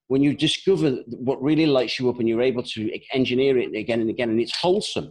When 0.07 0.23
you 0.23 0.35
discover 0.35 0.99
what 1.09 1.43
really 1.43 1.67
lights 1.67 1.99
you 1.99 2.09
up, 2.09 2.19
and 2.21 2.29
you're 2.29 2.43
able 2.43 2.63
to 2.63 3.01
engineer 3.13 3.59
it 3.59 3.75
again 3.75 4.01
and 4.01 4.11
again, 4.11 4.31
and 4.31 4.41
it's 4.41 4.57
wholesome 4.57 5.11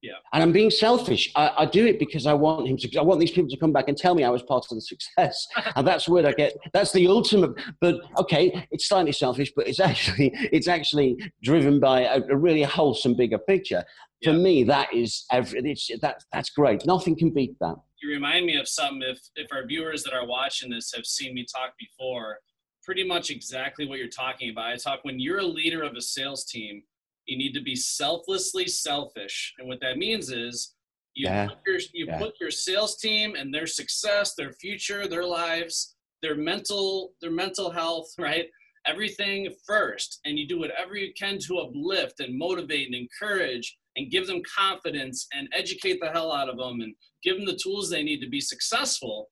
yeah. 0.00 0.12
And 0.32 0.42
I'm 0.42 0.52
being 0.52 0.70
selfish. 0.70 1.32
I, 1.34 1.52
I, 1.58 1.66
do 1.66 1.84
it 1.84 1.98
because 1.98 2.26
I 2.26 2.32
want 2.32 2.68
him 2.68 2.76
to. 2.76 2.98
I 2.98 3.02
want 3.02 3.18
these 3.18 3.32
people 3.32 3.50
to 3.50 3.56
come 3.56 3.72
back 3.72 3.88
and 3.88 3.96
tell 3.96 4.14
me 4.14 4.22
I 4.22 4.30
was 4.30 4.42
part 4.42 4.64
of 4.70 4.76
the 4.76 4.80
success, 4.80 5.46
and 5.76 5.86
that's 5.86 6.08
where 6.08 6.24
I 6.26 6.32
get. 6.32 6.56
That's 6.72 6.92
the 6.92 7.08
ultimate. 7.08 7.50
But 7.80 7.96
okay, 8.16 8.66
it's 8.70 8.88
slightly 8.88 9.12
selfish, 9.12 9.52
but 9.56 9.66
it's 9.66 9.80
actually 9.90 10.30
it's 10.34 10.68
actually 10.68 11.16
driven 11.42 11.80
by 11.80 12.02
a, 12.02 12.22
a 12.30 12.36
really 12.36 12.62
wholesome 12.62 13.16
bigger 13.16 13.38
picture. 13.38 13.84
For 14.22 14.32
me, 14.32 14.62
that 14.64 14.92
is 14.94 15.24
every. 15.32 15.60
It's, 15.64 15.90
that 16.00 16.22
that's 16.32 16.50
great. 16.50 16.86
Nothing 16.86 17.16
can 17.16 17.30
beat 17.30 17.56
that. 17.60 17.74
You 18.00 18.10
remind 18.10 18.46
me 18.46 18.56
of 18.56 18.68
something. 18.68 19.02
If 19.02 19.18
if 19.34 19.48
our 19.52 19.66
viewers 19.66 20.04
that 20.04 20.14
are 20.14 20.26
watching 20.26 20.70
this 20.70 20.92
have 20.94 21.06
seen 21.06 21.34
me 21.34 21.44
talk 21.52 21.72
before, 21.76 22.38
pretty 22.84 23.04
much 23.04 23.30
exactly 23.30 23.86
what 23.88 23.98
you're 23.98 24.08
talking 24.08 24.50
about. 24.50 24.72
I 24.72 24.76
talk 24.76 25.00
when 25.02 25.18
you're 25.18 25.40
a 25.40 25.46
leader 25.46 25.82
of 25.82 25.94
a 25.94 26.00
sales 26.00 26.44
team 26.44 26.84
you 27.28 27.36
need 27.36 27.52
to 27.52 27.60
be 27.60 27.76
selflessly 27.76 28.66
selfish. 28.66 29.54
And 29.58 29.68
what 29.68 29.80
that 29.82 29.98
means 29.98 30.30
is 30.30 30.74
you 31.14 31.26
yeah. 31.26 31.48
put 31.48 31.58
your 31.66 31.78
you 31.92 32.06
yeah. 32.06 32.18
put 32.18 32.34
your 32.40 32.50
sales 32.50 32.96
team 32.96 33.34
and 33.36 33.52
their 33.52 33.66
success, 33.66 34.34
their 34.34 34.52
future, 34.52 35.06
their 35.06 35.24
lives, 35.24 35.94
their 36.22 36.34
mental 36.34 37.12
their 37.20 37.30
mental 37.30 37.70
health, 37.70 38.08
right? 38.18 38.46
Everything 38.86 39.52
first, 39.66 40.20
and 40.24 40.38
you 40.38 40.48
do 40.48 40.58
whatever 40.58 40.96
you 40.96 41.12
can 41.18 41.38
to 41.40 41.58
uplift 41.58 42.20
and 42.20 42.38
motivate 42.38 42.86
and 42.86 42.94
encourage 42.94 43.76
and 43.96 44.10
give 44.10 44.26
them 44.26 44.40
confidence 44.56 45.26
and 45.34 45.48
educate 45.52 45.98
the 46.00 46.10
hell 46.10 46.32
out 46.32 46.48
of 46.48 46.56
them 46.56 46.80
and 46.80 46.94
give 47.22 47.36
them 47.36 47.44
the 47.44 47.58
tools 47.62 47.90
they 47.90 48.02
need 48.02 48.20
to 48.20 48.28
be 48.28 48.40
successful. 48.40 49.28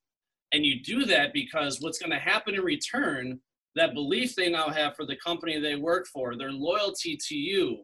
And 0.52 0.66
you 0.66 0.82
do 0.82 1.06
that 1.06 1.32
because 1.32 1.80
what's 1.80 1.98
going 1.98 2.10
to 2.10 2.18
happen 2.18 2.54
in 2.54 2.62
return 2.62 3.40
that 3.76 3.94
belief 3.94 4.34
they 4.34 4.50
now 4.50 4.68
have 4.68 4.96
for 4.96 5.04
the 5.04 5.16
company 5.16 5.60
they 5.60 5.76
work 5.76 6.06
for, 6.12 6.36
their 6.36 6.50
loyalty 6.50 7.16
to 7.28 7.36
you, 7.36 7.82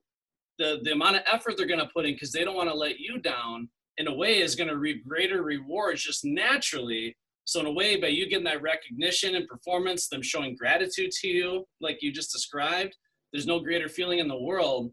the, 0.59 0.81
the 0.83 0.93
amount 0.93 1.17
of 1.17 1.23
effort 1.31 1.57
they're 1.57 1.67
going 1.67 1.81
to 1.81 1.91
put 1.95 2.07
in 2.07 2.15
because 2.15 2.33
they 2.33 2.45
don't 2.45 2.57
want 2.57 2.71
to 2.71 2.75
let 2.75 2.99
you 2.99 3.19
down, 3.19 3.69
in 3.99 4.09
a 4.09 4.15
way, 4.15 4.41
is 4.41 4.57
going 4.57 4.69
to 4.69 4.79
reap 4.79 5.07
greater 5.07 5.43
rewards 5.43 6.03
just 6.03 6.25
naturally. 6.25 7.15
So, 7.45 7.61
in 7.61 7.67
a 7.67 7.73
way, 7.73 8.01
by 8.01 8.07
you 8.09 8.29
getting 8.29 8.45
that 8.45 8.63
recognition 8.63 9.35
and 9.35 9.47
performance, 9.47 10.09
them 10.09 10.23
showing 10.23 10.57
gratitude 10.57 11.11
to 11.21 11.29
you, 11.29 11.65
like 11.81 11.99
you 12.01 12.11
just 12.11 12.33
described, 12.33 12.97
there's 13.33 13.47
no 13.47 13.61
greater 13.61 13.89
feeling 13.89 14.19
in 14.19 14.29
the 14.29 14.41
world. 14.41 14.93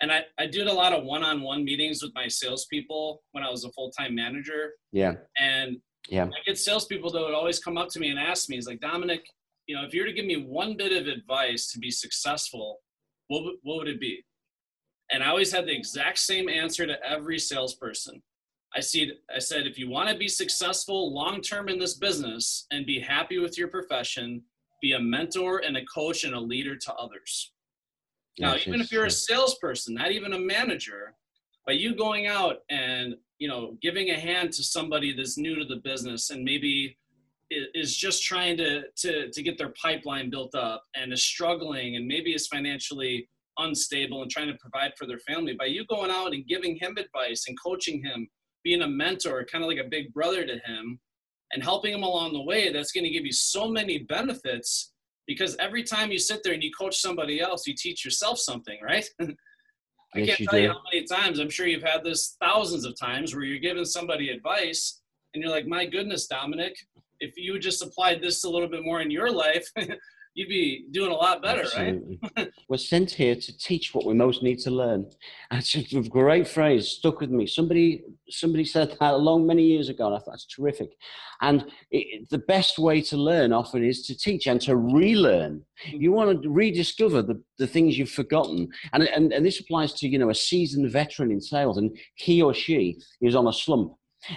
And 0.00 0.10
I, 0.10 0.24
I 0.38 0.46
did 0.46 0.66
a 0.66 0.72
lot 0.72 0.94
of 0.94 1.04
one 1.04 1.22
on 1.22 1.42
one 1.42 1.64
meetings 1.64 2.02
with 2.02 2.12
my 2.14 2.28
salespeople 2.28 3.22
when 3.32 3.44
I 3.44 3.50
was 3.50 3.64
a 3.64 3.72
full 3.72 3.90
time 3.90 4.14
manager. 4.14 4.70
Yeah. 4.92 5.14
And 5.38 5.76
yeah. 6.08 6.24
I 6.24 6.42
get 6.46 6.56
salespeople 6.56 7.10
that 7.10 7.20
would 7.20 7.34
always 7.34 7.58
come 7.58 7.76
up 7.76 7.88
to 7.90 8.00
me 8.00 8.08
and 8.08 8.18
ask 8.18 8.48
me, 8.48 8.56
"Is 8.56 8.66
like, 8.66 8.80
Dominic, 8.80 9.22
you 9.70 9.76
know, 9.76 9.84
if 9.84 9.94
you 9.94 10.00
were 10.00 10.08
to 10.08 10.12
give 10.12 10.26
me 10.26 10.34
one 10.34 10.76
bit 10.76 10.90
of 10.90 11.06
advice 11.06 11.70
to 11.70 11.78
be 11.78 11.92
successful, 11.92 12.80
what, 13.28 13.54
what 13.62 13.76
would 13.76 13.86
it 13.86 14.00
be? 14.00 14.24
And 15.12 15.22
I 15.22 15.28
always 15.28 15.52
had 15.52 15.66
the 15.66 15.72
exact 15.72 16.18
same 16.18 16.48
answer 16.48 16.88
to 16.88 17.00
every 17.08 17.38
salesperson. 17.38 18.20
I 18.74 18.80
see 18.80 19.12
I 19.32 19.38
said 19.38 19.68
if 19.68 19.78
you 19.78 19.88
want 19.88 20.08
to 20.08 20.16
be 20.16 20.26
successful 20.26 21.14
long 21.14 21.40
term 21.40 21.68
in 21.68 21.78
this 21.78 21.94
business 21.94 22.66
and 22.72 22.84
be 22.84 22.98
happy 22.98 23.38
with 23.38 23.56
your 23.56 23.68
profession, 23.68 24.42
be 24.82 24.94
a 24.94 24.98
mentor 24.98 25.62
and 25.64 25.76
a 25.76 25.84
coach 25.84 26.24
and 26.24 26.34
a 26.34 26.40
leader 26.40 26.74
to 26.74 26.94
others. 26.94 27.52
Now, 28.40 28.54
yes, 28.54 28.66
even 28.66 28.80
if 28.80 28.90
you're 28.90 29.04
a 29.04 29.10
salesperson, 29.10 29.94
not 29.94 30.10
even 30.10 30.32
a 30.32 30.38
manager, 30.38 31.14
by 31.64 31.74
you 31.74 31.94
going 31.94 32.26
out 32.26 32.58
and 32.70 33.14
you 33.38 33.46
know 33.46 33.76
giving 33.80 34.10
a 34.10 34.18
hand 34.18 34.52
to 34.54 34.64
somebody 34.64 35.12
that's 35.12 35.38
new 35.38 35.54
to 35.54 35.64
the 35.64 35.76
business 35.76 36.30
and 36.30 36.42
maybe 36.42 36.96
is 37.50 37.96
just 37.96 38.22
trying 38.22 38.56
to 38.56 38.82
to 38.96 39.30
to 39.30 39.42
get 39.42 39.58
their 39.58 39.72
pipeline 39.82 40.30
built 40.30 40.54
up 40.54 40.82
and 40.94 41.12
is 41.12 41.24
struggling 41.24 41.96
and 41.96 42.06
maybe 42.06 42.32
is 42.32 42.46
financially 42.46 43.28
unstable 43.58 44.22
and 44.22 44.30
trying 44.30 44.46
to 44.46 44.58
provide 44.60 44.92
for 44.96 45.06
their 45.06 45.18
family. 45.18 45.54
By 45.58 45.66
you 45.66 45.84
going 45.86 46.10
out 46.10 46.32
and 46.32 46.46
giving 46.46 46.76
him 46.76 46.96
advice 46.96 47.44
and 47.48 47.56
coaching 47.60 48.02
him 48.02 48.28
being 48.62 48.82
a 48.82 48.88
mentor 48.88 49.44
kind 49.50 49.64
of 49.64 49.68
like 49.68 49.84
a 49.84 49.88
big 49.88 50.12
brother 50.12 50.46
to 50.46 50.58
him 50.64 51.00
and 51.52 51.62
helping 51.62 51.92
him 51.92 52.02
along 52.02 52.32
the 52.32 52.42
way 52.42 52.72
that's 52.72 52.92
going 52.92 53.04
to 53.04 53.10
give 53.10 53.24
you 53.24 53.32
so 53.32 53.68
many 53.68 53.98
benefits 53.98 54.92
because 55.26 55.56
every 55.58 55.82
time 55.82 56.10
you 56.10 56.18
sit 56.18 56.42
there 56.44 56.52
and 56.52 56.62
you 56.62 56.70
coach 56.78 56.98
somebody 57.00 57.40
else 57.40 57.66
you 57.66 57.74
teach 57.74 58.04
yourself 58.04 58.38
something 58.38 58.78
right? 58.82 59.08
I 60.14 60.20
yes, 60.20 60.38
can't 60.38 60.50
tell 60.50 60.58
you, 60.58 60.66
you 60.66 60.72
how 60.72 60.80
many 60.92 61.06
times 61.06 61.38
I'm 61.38 61.50
sure 61.50 61.66
you've 61.66 61.82
had 61.82 62.02
this 62.04 62.36
thousands 62.42 62.84
of 62.84 62.98
times 62.98 63.34
where 63.34 63.44
you're 63.44 63.60
giving 63.60 63.84
somebody 63.84 64.30
advice 64.30 65.00
and 65.34 65.42
you're 65.42 65.52
like, 65.52 65.66
my 65.66 65.86
goodness, 65.86 66.26
Dominic, 66.26 66.74
if 67.20 67.36
you 67.36 67.58
just 67.58 67.82
applied 67.82 68.22
this 68.22 68.44
a 68.44 68.50
little 68.50 68.68
bit 68.68 68.84
more 68.84 69.00
in 69.00 69.10
your 69.10 69.30
life, 69.30 69.68
you'd 70.34 70.48
be 70.48 70.86
doing 70.92 71.10
a 71.10 71.14
lot 71.14 71.42
better, 71.42 71.62
Absolutely. 71.62 72.18
right? 72.36 72.50
We're 72.68 72.76
sent 72.76 73.10
here 73.10 73.34
to 73.34 73.58
teach 73.58 73.92
what 73.94 74.06
we 74.06 74.14
most 74.14 74.42
need 74.42 74.58
to 74.60 74.70
learn. 74.70 75.06
And 75.50 75.60
it's 75.60 75.74
a 75.74 76.02
great 76.02 76.46
phrase, 76.46 76.86
stuck 76.88 77.20
with 77.20 77.30
me. 77.30 77.44
Somebody 77.44 78.04
somebody 78.28 78.64
said 78.64 78.96
that 79.00 79.14
a 79.14 79.16
long 79.16 79.44
many 79.44 79.64
years 79.64 79.88
ago, 79.88 80.06
and 80.06 80.14
I 80.14 80.18
thought 80.18 80.30
that's 80.30 80.46
terrific. 80.46 80.90
And 81.40 81.66
it, 81.90 82.28
the 82.30 82.38
best 82.38 82.78
way 82.78 83.00
to 83.02 83.16
learn 83.16 83.52
often 83.52 83.84
is 83.84 84.06
to 84.06 84.16
teach 84.16 84.46
and 84.46 84.60
to 84.60 84.76
relearn. 84.76 85.64
Mm. 85.88 86.00
You 86.00 86.12
want 86.12 86.42
to 86.42 86.48
rediscover 86.48 87.20
the, 87.22 87.42
the 87.58 87.66
things 87.66 87.98
you've 87.98 88.10
forgotten. 88.10 88.68
And, 88.92 89.02
and, 89.02 89.32
and 89.32 89.44
this 89.44 89.58
applies 89.58 89.92
to, 89.94 90.08
you 90.08 90.18
know, 90.18 90.30
a 90.30 90.34
seasoned 90.34 90.88
veteran 90.92 91.32
in 91.32 91.40
sales, 91.40 91.78
and 91.78 91.90
he 92.14 92.40
or 92.40 92.54
she 92.54 93.00
is 93.20 93.34
on 93.34 93.48
a 93.48 93.52
slump. 93.52 93.94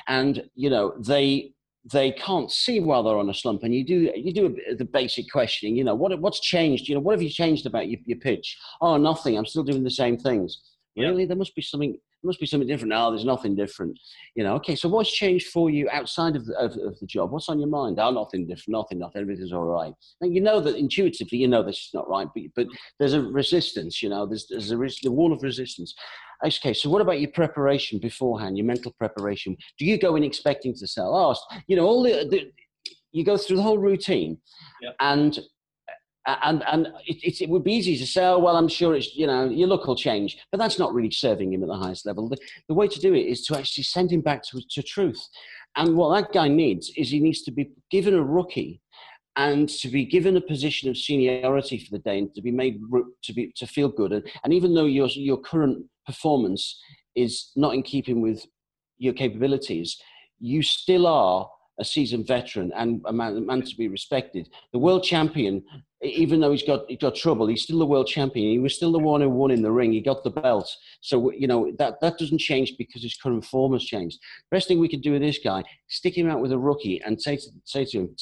And, 0.07 0.49
you 0.55 0.71
know, 0.71 0.95
they 1.05 1.53
they 1.91 2.11
can't 2.11 2.51
see 2.51 2.79
while 2.79 3.03
they're 3.03 3.17
on 3.17 3.29
a 3.29 3.33
slump 3.33 3.63
and 3.63 3.75
you 3.75 3.83
do 3.83 4.11
you 4.15 4.33
do 4.33 4.55
a, 4.69 4.75
the 4.75 4.85
basic 4.85 5.29
questioning 5.29 5.75
you 5.75 5.83
know 5.83 5.95
what 5.95 6.17
what's 6.21 6.39
changed 6.39 6.87
you 6.87 6.95
know 6.95 7.01
what 7.01 7.11
have 7.11 7.21
you 7.21 7.29
changed 7.29 7.65
about 7.65 7.89
your, 7.89 7.99
your 8.05 8.19
pitch? 8.19 8.57
Oh 8.79 8.97
nothing 8.97 9.37
i'm 9.37 9.45
still 9.45 9.63
doing 9.63 9.83
the 9.83 9.91
same 9.91 10.17
things. 10.17 10.61
Really? 10.95 11.25
There 11.25 11.37
must 11.37 11.55
be 11.55 11.61
something 11.61 11.97
must 12.23 12.39
be 12.39 12.45
something 12.45 12.67
different 12.67 12.89
no 12.89 13.09
there's 13.09 13.25
nothing 13.25 13.55
different 13.55 13.97
you 14.35 14.43
know 14.43 14.55
okay 14.55 14.75
so 14.75 14.89
what's 14.89 15.11
changed 15.11 15.47
for 15.47 15.69
you 15.69 15.89
outside 15.91 16.35
of 16.35 16.45
the, 16.45 16.57
of, 16.57 16.71
of 16.77 16.99
the 16.99 17.05
job 17.05 17.31
what's 17.31 17.49
on 17.49 17.59
your 17.59 17.69
mind 17.69 17.99
oh 17.99 18.11
nothing 18.11 18.47
different 18.47 18.69
nothing 18.69 18.99
nothing 18.99 19.21
everything's 19.21 19.53
all 19.53 19.65
right 19.65 19.93
and 20.21 20.33
you 20.33 20.41
know 20.41 20.59
that 20.59 20.75
intuitively 20.75 21.37
you 21.37 21.47
know 21.47 21.63
this 21.63 21.77
is 21.77 21.89
not 21.93 22.09
right 22.09 22.27
but, 22.35 22.43
but 22.55 22.67
there's 22.99 23.13
a 23.13 23.21
resistance 23.21 24.01
you 24.01 24.09
know 24.09 24.25
there's, 24.25 24.47
there's 24.49 24.71
a, 24.71 24.77
the 25.03 25.11
wall 25.11 25.33
of 25.33 25.43
resistance 25.43 25.93
Okay, 26.45 26.73
so 26.73 26.89
what 26.89 27.01
about 27.01 27.21
your 27.21 27.31
preparation 27.31 27.99
beforehand, 27.99 28.57
your 28.57 28.65
mental 28.65 28.91
preparation? 28.91 29.55
Do 29.77 29.85
you 29.85 29.97
go 29.97 30.17
in 30.17 30.23
expecting 30.23 30.73
to 30.75 30.87
sell? 30.87 31.15
Oh, 31.15 31.57
you 31.67 31.77
know, 31.77 31.85
all 31.85 32.03
the, 32.03 32.27
the 32.29 32.51
you 33.13 33.23
go 33.23 33.37
through 33.37 33.57
the 33.57 33.63
whole 33.63 33.77
routine, 33.77 34.37
yep. 34.81 34.95
and 34.99 35.39
and 36.25 36.63
and 36.71 36.87
it, 37.05 37.41
it, 37.41 37.49
would 37.49 37.63
be 37.63 37.73
easy 37.73 37.97
to 37.97 38.07
say, 38.07 38.25
oh, 38.25 38.39
well, 38.39 38.55
I'm 38.55 38.67
sure 38.67 38.95
it's 38.95 39.15
you 39.15 39.27
know 39.27 39.49
your 39.49 39.67
look 39.67 39.87
will 39.87 39.95
change, 39.95 40.37
but 40.51 40.57
that's 40.57 40.79
not 40.79 40.93
really 40.93 41.11
serving 41.11 41.53
him 41.53 41.63
at 41.63 41.67
the 41.67 41.75
highest 41.75 42.05
level. 42.05 42.29
The, 42.29 42.37
the 42.67 42.73
way 42.73 42.87
to 42.87 42.99
do 42.99 43.13
it 43.13 43.27
is 43.27 43.45
to 43.45 43.57
actually 43.57 43.83
send 43.83 44.11
him 44.11 44.21
back 44.21 44.43
to, 44.45 44.61
to 44.71 44.83
truth, 44.83 45.27
and 45.75 45.95
what 45.95 46.15
that 46.15 46.33
guy 46.33 46.47
needs 46.47 46.91
is 46.95 47.09
he 47.09 47.19
needs 47.19 47.41
to 47.43 47.51
be 47.51 47.71
given 47.91 48.13
a 48.13 48.23
rookie 48.23 48.81
and 49.35 49.67
to 49.67 49.87
be 49.87 50.05
given 50.05 50.37
a 50.37 50.41
position 50.41 50.89
of 50.89 50.97
seniority 50.97 51.79
for 51.79 51.89
the 51.91 51.99
day 51.99 52.19
and 52.19 52.33
to 52.35 52.41
be 52.41 52.51
made 52.51 52.79
to 53.23 53.33
be 53.33 53.51
to 53.55 53.67
feel 53.67 53.89
good. 53.89 54.13
And, 54.13 54.23
and 54.43 54.53
even 54.53 54.73
though 54.73 54.85
your 54.85 55.07
your 55.07 55.37
current 55.37 55.85
performance 56.05 56.79
is 57.15 57.51
not 57.55 57.73
in 57.73 57.83
keeping 57.83 58.21
with 58.21 58.45
your 58.97 59.13
capabilities 59.13 59.97
you 60.43 60.61
still 60.61 61.07
are 61.07 61.49
a 61.79 61.85
seasoned 61.85 62.27
veteran 62.27 62.71
and 62.75 63.01
a 63.05 63.13
man, 63.13 63.35
a 63.35 63.41
man 63.41 63.61
to 63.61 63.75
be 63.75 63.87
respected 63.87 64.47
the 64.73 64.79
world 64.79 65.03
champion 65.03 65.63
even 66.01 66.39
though 66.39 66.51
he's 66.51 66.63
got 66.63 66.81
he 66.87 66.95
got 66.95 67.15
trouble 67.15 67.47
he's 67.47 67.63
still 67.63 67.79
the 67.79 67.85
world 67.85 68.07
champion 68.07 68.51
he 68.51 68.59
was 68.59 68.75
still 68.75 68.91
the 68.91 68.99
one 68.99 69.21
who 69.21 69.29
won 69.29 69.49
in 69.49 69.61
the 69.61 69.71
ring 69.71 69.91
he 69.91 70.01
got 70.01 70.23
the 70.23 70.29
belt 70.29 70.69
so 71.01 71.31
you 71.31 71.47
know 71.47 71.71
that 71.79 71.99
that 72.01 72.17
doesn't 72.17 72.39
change 72.39 72.75
because 72.77 73.01
his 73.01 73.17
current 73.17 73.43
form 73.43 73.73
has 73.73 73.83
changed 73.83 74.19
best 74.51 74.67
thing 74.67 74.79
we 74.79 74.89
could 74.89 75.01
do 75.01 75.13
with 75.13 75.21
this 75.21 75.39
guy 75.43 75.63
stick 75.87 76.15
him 76.15 76.29
out 76.29 76.41
with 76.41 76.51
a 76.51 76.59
rookie 76.59 77.01
and 77.03 77.19
say 77.19 77.35
to, 77.35 77.49
say 77.65 77.85
to 77.85 78.01
him 78.01 78.15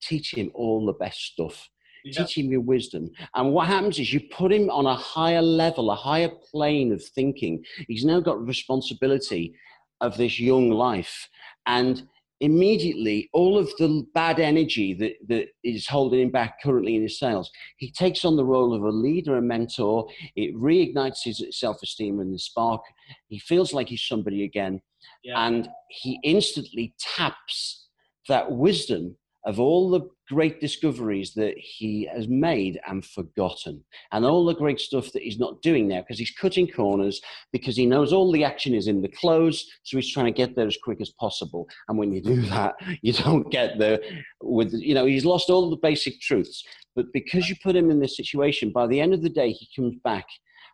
teach 0.00 0.34
him 0.34 0.50
all 0.54 0.84
the 0.84 0.92
best 0.92 1.20
stuff. 1.20 1.68
Yeah. 2.04 2.24
Teach 2.24 2.38
him 2.38 2.50
your 2.50 2.62
wisdom. 2.62 3.10
And 3.34 3.52
what 3.52 3.66
happens 3.66 3.98
is 3.98 4.12
you 4.12 4.20
put 4.30 4.52
him 4.52 4.70
on 4.70 4.86
a 4.86 4.94
higher 4.94 5.42
level, 5.42 5.90
a 5.90 5.94
higher 5.94 6.30
plane 6.50 6.92
of 6.92 7.04
thinking. 7.04 7.62
He's 7.88 8.04
now 8.04 8.20
got 8.20 8.44
responsibility 8.44 9.54
of 10.00 10.16
this 10.16 10.40
young 10.40 10.70
life. 10.70 11.28
And 11.66 12.08
immediately 12.40 13.28
all 13.32 13.58
of 13.58 13.68
the 13.78 14.06
bad 14.14 14.40
energy 14.40 14.94
that, 14.94 15.14
that 15.28 15.48
is 15.62 15.86
holding 15.86 16.20
him 16.20 16.30
back 16.30 16.62
currently 16.62 16.96
in 16.96 17.02
his 17.02 17.18
sales, 17.18 17.50
he 17.76 17.90
takes 17.90 18.24
on 18.24 18.36
the 18.36 18.44
role 18.44 18.74
of 18.74 18.82
a 18.82 18.90
leader, 18.90 19.36
a 19.36 19.42
mentor. 19.42 20.08
It 20.36 20.54
reignites 20.56 21.22
his 21.24 21.44
self-esteem 21.50 22.20
and 22.20 22.32
the 22.32 22.38
spark. 22.38 22.82
He 23.28 23.38
feels 23.38 23.72
like 23.72 23.88
he's 23.88 24.02
somebody 24.02 24.44
again. 24.44 24.80
Yeah. 25.22 25.46
And 25.46 25.68
he 25.88 26.18
instantly 26.24 26.94
taps 26.98 27.88
that 28.28 28.50
wisdom 28.50 29.16
of 29.44 29.58
all 29.58 29.90
the 29.90 30.08
great 30.30 30.60
discoveries 30.60 31.34
that 31.34 31.54
he 31.58 32.08
has 32.14 32.28
made 32.28 32.78
and 32.86 33.04
forgotten, 33.04 33.82
and 34.12 34.24
all 34.24 34.44
the 34.44 34.54
great 34.54 34.78
stuff 34.78 35.10
that 35.12 35.22
he's 35.22 35.40
not 35.40 35.60
doing 35.60 35.88
now 35.88 36.00
because 36.00 36.18
he's 36.18 36.30
cutting 36.30 36.68
corners 36.68 37.20
because 37.52 37.76
he 37.76 37.84
knows 37.84 38.12
all 38.12 38.30
the 38.30 38.44
action 38.44 38.72
is 38.72 38.86
in 38.86 39.02
the 39.02 39.08
close, 39.08 39.68
so 39.82 39.96
he's 39.96 40.12
trying 40.12 40.26
to 40.26 40.30
get 40.30 40.54
there 40.54 40.68
as 40.68 40.78
quick 40.82 41.00
as 41.00 41.10
possible. 41.10 41.68
And 41.88 41.98
when 41.98 42.12
you 42.12 42.22
do 42.22 42.40
that, 42.54 42.76
you 43.02 43.12
don't 43.12 43.50
get 43.50 43.78
there 43.78 43.98
with, 44.40 44.72
you 44.72 44.94
know, 44.94 45.04
he's 45.04 45.24
lost 45.24 45.50
all 45.50 45.68
the 45.68 45.76
basic 45.76 46.20
truths. 46.20 46.64
But 46.94 47.06
because 47.12 47.48
you 47.48 47.56
put 47.62 47.76
him 47.76 47.90
in 47.90 48.00
this 48.00 48.16
situation, 48.16 48.70
by 48.72 48.86
the 48.86 49.00
end 49.00 49.14
of 49.14 49.22
the 49.22 49.28
day, 49.28 49.50
he 49.50 49.68
comes 49.74 49.96
back 50.04 50.26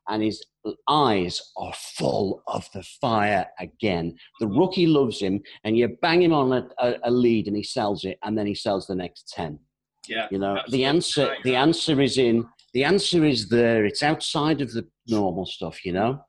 and 0.09 0.23
his 0.23 0.45
eyes 0.89 1.41
are 1.57 1.73
full 1.75 2.43
of 2.47 2.69
the 2.73 2.83
fire 3.01 3.47
again. 3.59 4.17
The 4.41 4.49
rookie 4.49 4.87
loves 4.87 5.21
him, 5.21 5.43
and 5.65 5.77
you 5.77 5.97
bang 6.03 6.23
him 6.23 6.33
on 6.33 6.53
a, 6.53 6.69
a, 6.79 6.95
a 7.05 7.11
lead, 7.11 7.47
and 7.47 7.57
he 7.57 7.63
sells 7.63 8.05
it, 8.05 8.19
and 8.23 8.37
then 8.37 8.47
he 8.47 8.55
sells 8.55 8.87
the 8.87 8.95
next 8.95 9.33
ten. 9.35 9.59
Yeah, 10.09 10.29
you 10.31 10.39
know 10.39 10.61
the 10.69 10.85
answer. 10.85 11.37
The 11.45 11.57
answer 11.57 12.01
is 12.01 12.19
in. 12.19 12.47
The 12.75 12.85
answer 12.85 13.25
is 13.25 13.49
there. 13.49 13.85
It's 13.85 14.03
outside 14.03 14.61
of 14.61 14.73
the 14.73 14.87
normal 15.09 15.47
stuff. 15.47 15.85
You 15.85 15.93
know. 15.93 16.21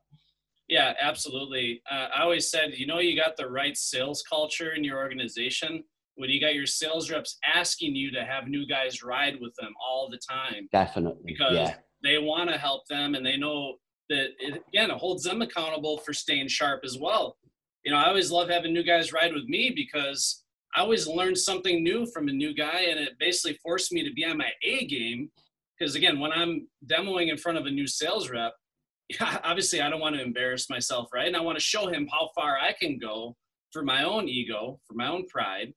Yeah, 0.68 0.92
absolutely. 1.00 1.80
Uh, 1.90 2.08
I 2.14 2.22
always 2.22 2.50
said, 2.50 2.74
you 2.74 2.86
know, 2.86 2.98
you 2.98 3.16
got 3.16 3.38
the 3.38 3.48
right 3.48 3.74
sales 3.74 4.22
culture 4.28 4.72
in 4.72 4.84
your 4.84 4.98
organization 4.98 5.82
when 6.16 6.28
you 6.28 6.38
got 6.38 6.54
your 6.54 6.66
sales 6.66 7.10
reps 7.10 7.38
asking 7.54 7.96
you 7.96 8.10
to 8.10 8.22
have 8.22 8.48
new 8.48 8.66
guys 8.66 9.02
ride 9.02 9.40
with 9.40 9.54
them 9.58 9.72
all 9.82 10.10
the 10.10 10.18
time. 10.18 10.68
Definitely. 10.70 11.22
Because 11.24 11.54
yeah 11.54 11.74
they 12.02 12.18
want 12.18 12.50
to 12.50 12.58
help 12.58 12.86
them 12.88 13.14
and 13.14 13.24
they 13.24 13.36
know 13.36 13.74
that 14.08 14.28
it, 14.38 14.62
again 14.68 14.90
it 14.90 14.96
holds 14.96 15.22
them 15.22 15.42
accountable 15.42 15.98
for 15.98 16.12
staying 16.12 16.48
sharp 16.48 16.80
as 16.84 16.98
well 16.98 17.36
you 17.84 17.92
know 17.92 17.98
i 17.98 18.08
always 18.08 18.30
love 18.30 18.48
having 18.48 18.72
new 18.72 18.82
guys 18.82 19.12
ride 19.12 19.34
with 19.34 19.44
me 19.44 19.72
because 19.74 20.44
i 20.74 20.80
always 20.80 21.06
learn 21.06 21.34
something 21.34 21.82
new 21.82 22.06
from 22.06 22.28
a 22.28 22.32
new 22.32 22.54
guy 22.54 22.86
and 22.88 22.98
it 22.98 23.12
basically 23.18 23.58
forced 23.62 23.92
me 23.92 24.02
to 24.02 24.12
be 24.12 24.24
on 24.24 24.38
my 24.38 24.50
a 24.62 24.86
game 24.86 25.30
because 25.78 25.94
again 25.94 26.18
when 26.18 26.32
i'm 26.32 26.66
demoing 26.86 27.30
in 27.30 27.36
front 27.36 27.58
of 27.58 27.66
a 27.66 27.70
new 27.70 27.86
sales 27.86 28.30
rep 28.30 28.52
obviously 29.44 29.80
i 29.80 29.90
don't 29.90 30.00
want 30.00 30.14
to 30.14 30.22
embarrass 30.22 30.70
myself 30.70 31.08
right 31.12 31.26
and 31.26 31.36
i 31.36 31.40
want 31.40 31.56
to 31.58 31.64
show 31.64 31.86
him 31.86 32.08
how 32.10 32.28
far 32.34 32.58
i 32.58 32.72
can 32.80 32.98
go 32.98 33.34
for 33.72 33.82
my 33.82 34.04
own 34.04 34.28
ego 34.28 34.78
for 34.86 34.94
my 34.94 35.08
own 35.08 35.26
pride 35.26 35.72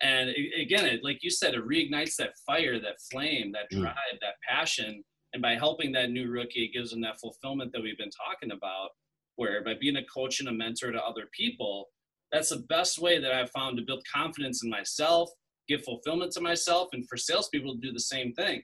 and 0.00 0.30
again 0.58 0.86
it, 0.86 1.02
like 1.02 1.18
you 1.22 1.30
said 1.30 1.54
it 1.54 1.66
reignites 1.66 2.16
that 2.16 2.30
fire 2.46 2.78
that 2.78 2.96
flame 3.10 3.52
that 3.52 3.66
mm. 3.72 3.80
drive 3.80 3.94
mm. 4.14 4.20
that 4.20 4.34
passion 4.48 5.02
and 5.32 5.42
by 5.42 5.54
helping 5.54 5.92
that 5.92 6.10
new 6.10 6.30
rookie, 6.30 6.64
it 6.64 6.72
gives 6.72 6.90
them 6.90 7.00
that 7.02 7.20
fulfillment 7.20 7.72
that 7.72 7.82
we've 7.82 7.98
been 7.98 8.10
talking 8.10 8.52
about, 8.52 8.90
where 9.36 9.62
by 9.62 9.74
being 9.80 9.96
a 9.96 10.04
coach 10.04 10.40
and 10.40 10.48
a 10.48 10.52
mentor 10.52 10.90
to 10.90 11.02
other 11.02 11.28
people, 11.36 11.86
that's 12.32 12.50
the 12.50 12.64
best 12.68 12.98
way 12.98 13.20
that 13.20 13.32
I've 13.32 13.50
found 13.50 13.76
to 13.76 13.84
build 13.84 14.02
confidence 14.12 14.62
in 14.62 14.70
myself, 14.70 15.30
give 15.68 15.84
fulfillment 15.84 16.32
to 16.32 16.40
myself, 16.40 16.88
and 16.92 17.06
for 17.08 17.16
salespeople 17.16 17.74
to 17.74 17.80
do 17.80 17.92
the 17.92 18.00
same 18.00 18.32
thing. 18.32 18.62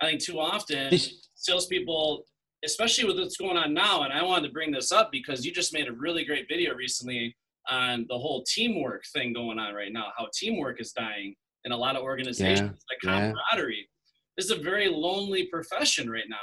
I 0.00 0.06
think 0.06 0.22
too 0.22 0.38
often 0.38 0.92
salespeople, 1.34 2.24
especially 2.64 3.04
with 3.04 3.18
what's 3.18 3.36
going 3.36 3.56
on 3.56 3.72
now, 3.72 4.02
and 4.02 4.12
I 4.12 4.22
wanted 4.22 4.48
to 4.48 4.52
bring 4.52 4.70
this 4.70 4.92
up 4.92 5.10
because 5.10 5.44
you 5.44 5.52
just 5.52 5.72
made 5.72 5.88
a 5.88 5.92
really 5.92 6.24
great 6.24 6.46
video 6.48 6.74
recently 6.74 7.34
on 7.68 8.06
the 8.08 8.18
whole 8.18 8.44
teamwork 8.44 9.04
thing 9.12 9.32
going 9.32 9.58
on 9.58 9.74
right 9.74 9.92
now, 9.92 10.12
how 10.16 10.28
teamwork 10.34 10.80
is 10.80 10.92
dying 10.92 11.34
in 11.64 11.72
a 11.72 11.76
lot 11.76 11.96
of 11.96 12.02
organizations, 12.02 12.60
yeah, 12.60 13.10
like 13.10 13.32
camaraderie. 13.52 13.78
Yeah. 13.78 13.84
It's 14.36 14.50
a 14.50 14.58
very 14.58 14.88
lonely 14.88 15.46
profession 15.46 16.10
right 16.10 16.28
now. 16.28 16.36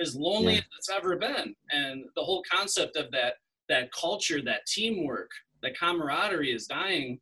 as 0.00 0.14
lonely 0.14 0.54
yeah. 0.54 0.58
as 0.58 0.64
it's 0.78 0.90
ever 0.90 1.16
been. 1.16 1.54
And 1.70 2.04
the 2.16 2.22
whole 2.22 2.42
concept 2.50 2.96
of 2.96 3.10
that 3.12 3.34
that 3.68 3.90
culture, 3.92 4.42
that 4.42 4.66
teamwork, 4.66 5.30
that 5.62 5.78
camaraderie 5.78 6.52
is 6.52 6.66
dying. 6.66 7.18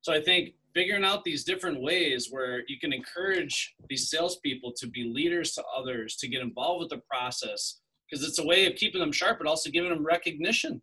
So 0.00 0.12
I 0.12 0.20
think 0.20 0.54
figuring 0.74 1.04
out 1.04 1.22
these 1.22 1.44
different 1.44 1.80
ways 1.80 2.28
where 2.30 2.62
you 2.66 2.78
can 2.80 2.92
encourage 2.92 3.74
these 3.88 4.10
salespeople 4.10 4.72
to 4.78 4.88
be 4.88 5.04
leaders 5.04 5.52
to 5.52 5.62
others, 5.76 6.16
to 6.16 6.28
get 6.28 6.40
involved 6.40 6.80
with 6.80 6.90
the 6.90 7.02
process, 7.08 7.80
because 8.10 8.26
it's 8.26 8.38
a 8.38 8.44
way 8.44 8.66
of 8.66 8.74
keeping 8.74 9.00
them 9.00 9.12
sharp, 9.12 9.38
but 9.38 9.46
also 9.46 9.70
giving 9.70 9.90
them 9.90 10.04
recognition. 10.04 10.82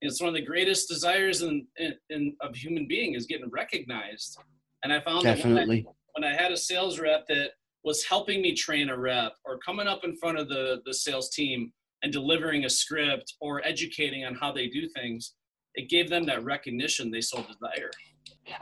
It's 0.00 0.20
one 0.20 0.28
of 0.28 0.34
the 0.34 0.42
greatest 0.42 0.88
desires 0.88 1.42
in, 1.42 1.66
in, 1.78 1.94
in 2.10 2.36
of 2.40 2.54
human 2.54 2.86
being 2.86 3.14
is 3.14 3.26
getting 3.26 3.48
recognized. 3.50 4.38
And 4.82 4.92
I 4.92 5.00
found 5.00 5.22
Definitely. 5.22 5.80
that 5.80 5.86
when 6.16 6.24
I, 6.24 6.28
when 6.28 6.32
I 6.32 6.42
had 6.42 6.52
a 6.52 6.56
sales 6.56 7.00
rep 7.00 7.26
that 7.28 7.52
was 7.84 8.04
helping 8.04 8.40
me 8.40 8.54
train 8.54 8.88
a 8.88 8.98
rep 8.98 9.34
or 9.44 9.58
coming 9.58 9.86
up 9.86 10.04
in 10.04 10.16
front 10.16 10.38
of 10.38 10.48
the, 10.48 10.80
the 10.86 10.94
sales 10.94 11.30
team 11.30 11.72
and 12.02 12.12
delivering 12.12 12.64
a 12.64 12.70
script 12.70 13.34
or 13.40 13.64
educating 13.66 14.24
on 14.24 14.34
how 14.34 14.50
they 14.52 14.68
do 14.68 14.88
things, 14.88 15.34
it 15.74 15.88
gave 15.88 16.08
them 16.08 16.24
that 16.26 16.44
recognition 16.44 17.10
they 17.10 17.20
so 17.20 17.38
desire. 17.38 17.90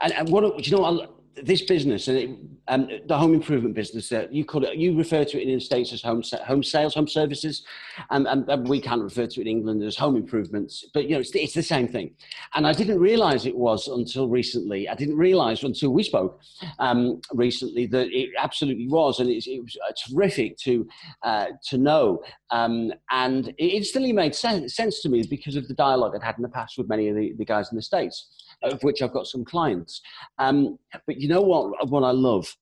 And, 0.01 0.13
and 0.13 0.29
what 0.29 0.65
you 0.65 0.75
know, 0.75 1.22
this 1.35 1.63
business 1.63 2.07
and 2.07 2.17
it, 2.17 2.29
um, 2.67 2.87
the 3.07 3.17
home 3.17 3.33
improvement 3.33 3.75
business, 3.75 4.11
uh, 4.11 4.27
you 4.31 4.45
call 4.45 4.63
it, 4.63 4.77
you 4.77 4.95
refer 4.97 5.25
to 5.25 5.41
it 5.41 5.47
in 5.47 5.55
the 5.55 5.59
states 5.59 5.91
as 5.91 6.01
home 6.01 6.23
home 6.45 6.63
sales, 6.63 6.93
home 6.93 7.07
services, 7.07 7.63
and, 8.11 8.27
and, 8.27 8.47
and, 8.49 8.67
we 8.67 8.79
can't 8.79 9.01
refer 9.01 9.25
to 9.25 9.41
it 9.41 9.43
in 9.43 9.47
England 9.47 9.83
as 9.83 9.97
home 9.97 10.15
improvements. 10.15 10.85
But 10.93 11.05
you 11.05 11.15
know, 11.15 11.19
it's, 11.19 11.31
it's 11.35 11.53
the 11.53 11.63
same 11.63 11.87
thing. 11.87 12.15
And 12.53 12.65
I 12.65 12.73
didn't 12.73 12.99
realise 12.99 13.45
it 13.45 13.55
was 13.55 13.87
until 13.87 14.29
recently. 14.29 14.87
I 14.87 14.95
didn't 14.95 15.17
realise 15.17 15.63
until 15.63 15.91
we 15.91 16.03
spoke 16.03 16.39
um, 16.79 17.21
recently 17.33 17.87
that 17.87 18.07
it 18.11 18.29
absolutely 18.37 18.87
was, 18.87 19.19
and 19.19 19.29
it, 19.29 19.45
it 19.47 19.61
was 19.61 19.75
uh, 19.87 19.91
terrific 20.07 20.57
to 20.59 20.87
uh, 21.23 21.47
to 21.69 21.77
know. 21.77 22.23
Um, 22.51 22.93
and 23.11 23.49
it 23.57 23.73
instantly 23.73 24.13
made 24.13 24.35
sense, 24.35 24.75
sense 24.75 25.01
to 25.01 25.09
me 25.09 25.23
because 25.27 25.55
of 25.55 25.67
the 25.67 25.73
dialogue 25.73 26.13
I'd 26.15 26.23
had 26.23 26.37
in 26.37 26.43
the 26.43 26.49
past 26.49 26.77
with 26.77 26.87
many 26.87 27.09
of 27.09 27.15
the, 27.15 27.33
the 27.37 27.45
guys 27.45 27.69
in 27.71 27.75
the 27.75 27.81
states 27.81 28.29
of 28.63 28.81
which 28.83 29.01
I've 29.01 29.13
got 29.13 29.27
some 29.27 29.45
clients. 29.45 30.01
Um, 30.39 30.77
but 31.05 31.19
you 31.19 31.27
know 31.27 31.41
what? 31.41 31.89
What 31.89 32.03
I 32.03 32.11
love, 32.11 32.55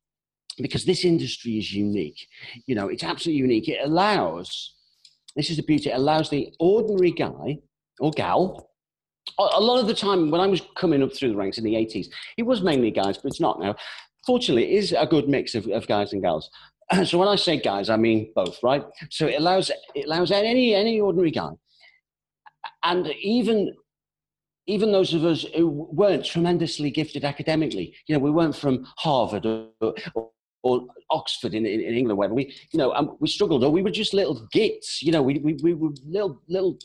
because 0.58 0.86
this 0.86 1.06
industry 1.06 1.58
is 1.58 1.74
unique. 1.74 2.28
You 2.66 2.76
know, 2.76 2.88
it's 2.88 3.04
absolutely 3.04 3.42
unique. 3.42 3.68
It 3.68 3.80
allows. 3.84 4.76
This 5.36 5.50
is 5.50 5.58
the 5.58 5.64
beauty. 5.64 5.90
It 5.90 5.96
allows 5.96 6.30
the 6.30 6.54
ordinary 6.60 7.12
guy 7.12 7.60
or 8.00 8.12
gal. 8.12 8.70
A 9.38 9.62
lot 9.62 9.80
of 9.80 9.88
the 9.88 9.94
time, 9.94 10.32
when 10.32 10.42
I 10.42 10.48
was 10.48 10.62
coming 10.76 11.04
up 11.04 11.14
through 11.14 11.30
the 11.30 11.38
ranks 11.38 11.58
in 11.58 11.64
the 11.64 11.76
80s, 11.76 12.08
it 12.38 12.44
was 12.44 12.62
mainly 12.62 12.92
guys, 12.92 13.18
but 13.18 13.28
it's 13.28 13.40
not 13.40 13.60
now. 13.60 13.76
Fortunately, 14.26 14.64
it 14.64 14.78
is 14.78 14.92
a 14.92 15.06
good 15.06 15.30
mix 15.30 15.56
of, 15.56 15.68
of 15.68 15.88
guys 15.88 16.14
and 16.14 16.22
gals. 16.22 16.50
So 17.06 17.18
when 17.18 17.30
I 17.30 17.38
say 17.38 17.58
guys, 17.58 17.90
I 17.90 17.96
mean 17.96 18.34
both, 18.36 18.62
right? 18.62 18.84
So 19.10 19.26
it 19.28 19.36
allows 19.40 19.72
it 19.96 20.06
allows 20.08 20.30
any 20.30 20.76
any 20.76 21.00
ordinary 21.00 21.32
guy, 21.32 21.52
and 22.84 23.08
even 23.22 23.74
even 24.68 24.92
those 24.92 25.14
of 25.14 25.26
us 25.26 25.46
who 25.56 25.88
weren't 25.92 26.26
tremendously 26.26 26.92
gifted 26.92 27.26
academically, 27.26 27.96
you 28.08 28.16
know, 28.16 28.20
we 28.20 28.32
weren't 28.32 28.56
from 28.56 28.86
Harvard 28.98 29.46
or, 29.46 29.68
or, 29.82 30.30
or 30.64 30.88
Oxford 31.10 31.54
in, 31.54 31.66
in, 31.66 31.82
in, 31.82 31.96
England, 31.96 32.18
where 32.18 32.30
we, 32.30 32.56
you 32.72 32.78
know, 32.78 32.94
um, 32.94 33.18
we 33.20 33.28
struggled, 33.28 33.64
or 33.64 33.72
we 33.72 33.82
were 33.82 33.92
just 33.92 34.14
little 34.14 34.48
gits, 34.52 35.02
you 35.02 35.12
know, 35.12 35.22
we, 35.22 35.40
we, 35.40 35.54
we 35.64 35.74
were 35.74 35.90
little, 36.06 36.42
little, 36.48 36.78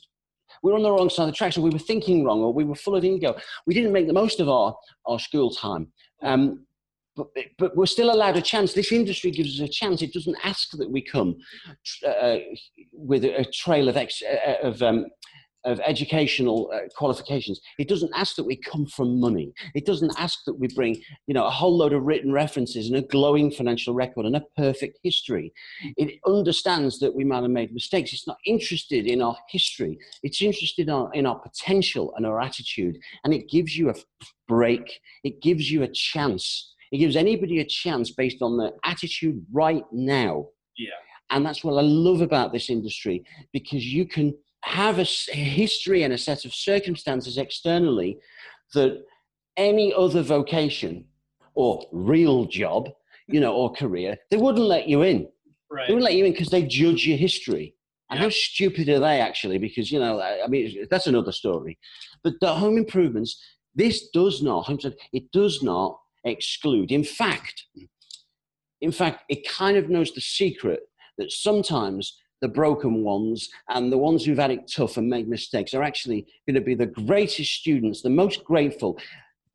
we 0.62 0.70
were 0.70 0.76
on 0.76 0.82
the 0.82 0.90
wrong 0.90 1.10
side 1.10 1.24
of 1.24 1.28
the 1.28 1.36
tracks, 1.36 1.58
or 1.58 1.60
we 1.60 1.70
were 1.70 1.78
thinking 1.78 2.24
wrong, 2.24 2.40
or 2.40 2.52
we 2.52 2.64
were 2.64 2.74
full 2.74 2.96
of 2.96 3.04
ego. 3.04 3.36
We 3.66 3.74
didn't 3.74 3.92
make 3.92 4.06
the 4.06 4.12
most 4.12 4.40
of 4.40 4.48
our, 4.48 4.74
our 5.04 5.18
school 5.18 5.50
time. 5.50 5.88
Um, 6.22 6.66
but, 7.16 7.28
but 7.58 7.76
we're 7.76 7.86
still 7.86 8.12
allowed 8.12 8.36
a 8.36 8.42
chance. 8.42 8.74
This 8.74 8.92
industry 8.92 9.30
gives 9.30 9.60
us 9.60 9.68
a 9.68 9.72
chance. 9.72 10.02
It 10.02 10.12
doesn't 10.12 10.36
ask 10.44 10.70
that 10.72 10.90
we 10.90 11.00
come 11.00 11.36
uh, 12.06 12.36
with 12.92 13.24
a, 13.24 13.44
trail 13.52 13.88
of, 13.88 13.96
ex, 13.96 14.22
uh, 14.22 14.66
of 14.66 14.82
um, 14.82 15.06
of 15.66 15.80
educational 15.80 16.70
uh, 16.72 16.88
qualifications. 16.96 17.60
It 17.78 17.88
doesn't 17.88 18.12
ask 18.14 18.36
that 18.36 18.44
we 18.44 18.56
come 18.56 18.86
from 18.86 19.20
money. 19.20 19.52
It 19.74 19.84
doesn't 19.84 20.14
ask 20.16 20.44
that 20.46 20.54
we 20.54 20.68
bring, 20.68 21.02
you 21.26 21.34
know, 21.34 21.44
a 21.44 21.50
whole 21.50 21.76
load 21.76 21.92
of 21.92 22.04
written 22.04 22.32
references 22.32 22.86
and 22.86 22.96
a 22.96 23.02
glowing 23.02 23.50
financial 23.50 23.92
record 23.92 24.26
and 24.26 24.36
a 24.36 24.44
perfect 24.56 24.98
history. 25.02 25.52
It 25.96 26.20
understands 26.26 27.00
that 27.00 27.14
we 27.14 27.24
might 27.24 27.42
have 27.42 27.50
made 27.50 27.74
mistakes. 27.74 28.12
It's 28.12 28.26
not 28.26 28.38
interested 28.46 29.06
in 29.06 29.20
our 29.20 29.36
history. 29.50 29.98
It's 30.22 30.40
interested 30.40 30.88
in 30.88 30.94
our, 30.94 31.12
in 31.12 31.26
our 31.26 31.38
potential 31.38 32.14
and 32.16 32.24
our 32.24 32.40
attitude. 32.40 32.96
And 33.24 33.34
it 33.34 33.48
gives 33.50 33.76
you 33.76 33.90
a 33.90 33.94
break. 34.48 35.00
It 35.24 35.42
gives 35.42 35.70
you 35.70 35.82
a 35.82 35.88
chance. 35.88 36.74
It 36.92 36.98
gives 36.98 37.16
anybody 37.16 37.60
a 37.60 37.66
chance 37.66 38.12
based 38.12 38.40
on 38.40 38.56
their 38.56 38.70
attitude 38.84 39.44
right 39.52 39.84
now. 39.92 40.46
Yeah. 40.78 40.90
And 41.30 41.44
that's 41.44 41.64
what 41.64 41.76
I 41.76 41.82
love 41.82 42.20
about 42.20 42.52
this 42.52 42.70
industry 42.70 43.24
because 43.52 43.84
you 43.84 44.06
can 44.06 44.32
have 44.62 44.98
a 44.98 45.04
history 45.04 46.02
and 46.02 46.12
a 46.12 46.18
set 46.18 46.44
of 46.44 46.54
circumstances 46.54 47.38
externally 47.38 48.18
that 48.74 49.04
any 49.56 49.92
other 49.94 50.22
vocation 50.22 51.04
or 51.54 51.86
real 51.92 52.44
job, 52.44 52.90
you 53.28 53.40
know, 53.40 53.54
or 53.54 53.72
career, 53.72 54.16
they 54.30 54.36
wouldn't 54.36 54.66
let 54.66 54.88
you 54.88 55.02
in. 55.02 55.28
Right. 55.70 55.86
They 55.86 55.94
wouldn't 55.94 56.04
let 56.04 56.14
you 56.14 56.24
in 56.24 56.32
because 56.32 56.48
they 56.48 56.62
judge 56.62 57.06
your 57.06 57.16
history. 57.16 57.74
And 58.10 58.20
how 58.20 58.28
stupid 58.28 58.88
are 58.88 59.00
they 59.00 59.20
actually? 59.20 59.58
Because, 59.58 59.90
you 59.90 59.98
know, 59.98 60.20
I 60.20 60.46
mean, 60.46 60.86
that's 60.90 61.08
another 61.08 61.32
story. 61.32 61.78
But 62.22 62.34
the 62.40 62.54
home 62.54 62.76
improvements, 62.76 63.42
this 63.74 64.08
does 64.10 64.42
not, 64.42 64.70
it 65.12 65.32
does 65.32 65.62
not 65.62 65.98
exclude. 66.24 66.92
In 66.92 67.02
fact, 67.02 67.64
in 68.80 68.92
fact, 68.92 69.24
it 69.28 69.48
kind 69.48 69.76
of 69.76 69.88
knows 69.90 70.12
the 70.12 70.20
secret 70.20 70.80
that 71.18 71.32
sometimes 71.32 72.20
the 72.40 72.48
broken 72.48 73.02
ones 73.02 73.48
and 73.70 73.92
the 73.92 73.98
ones 73.98 74.24
who've 74.24 74.38
had 74.38 74.50
it 74.50 74.70
tough 74.70 74.96
and 74.96 75.08
made 75.08 75.28
mistakes 75.28 75.74
are 75.74 75.82
actually 75.82 76.26
going 76.46 76.54
to 76.54 76.60
be 76.60 76.74
the 76.74 76.86
greatest 76.86 77.52
students, 77.52 78.02
the 78.02 78.10
most 78.10 78.44
grateful, 78.44 78.98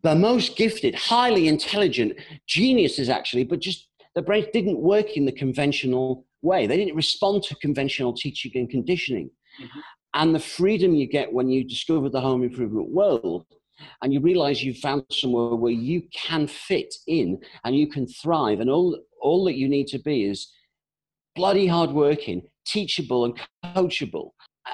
the 0.01 0.15
most 0.15 0.57
gifted, 0.57 0.95
highly 0.95 1.47
intelligent 1.47 2.13
geniuses, 2.47 3.07
actually, 3.09 3.43
but 3.43 3.59
just 3.59 3.87
the 4.15 4.21
brain 4.21 4.45
didn't 4.51 4.79
work 4.79 5.15
in 5.15 5.25
the 5.25 5.31
conventional 5.31 6.25
way. 6.41 6.65
They 6.65 6.77
didn't 6.77 6.95
respond 6.95 7.43
to 7.43 7.55
conventional 7.55 8.13
teaching 8.13 8.51
and 8.55 8.69
conditioning. 8.69 9.29
Mm-hmm. 9.61 9.79
And 10.13 10.35
the 10.35 10.39
freedom 10.39 10.93
you 10.93 11.07
get 11.07 11.31
when 11.31 11.49
you 11.49 11.63
discover 11.63 12.09
the 12.09 12.19
home 12.19 12.43
improvement 12.43 12.89
world 12.89 13.45
and 14.01 14.13
you 14.13 14.19
realize 14.19 14.63
you've 14.63 14.77
found 14.77 15.03
somewhere 15.11 15.55
where 15.55 15.71
you 15.71 16.03
can 16.13 16.47
fit 16.47 16.93
in 17.07 17.39
and 17.63 17.75
you 17.75 17.87
can 17.87 18.07
thrive, 18.07 18.59
and 18.59 18.69
all, 18.69 18.99
all 19.21 19.45
that 19.45 19.55
you 19.55 19.69
need 19.69 19.87
to 19.87 19.99
be 19.99 20.25
is 20.25 20.51
bloody 21.35 21.67
hardworking, 21.67 22.43
teachable 22.65 23.25
and 23.25 23.39
coachable. 23.75 24.31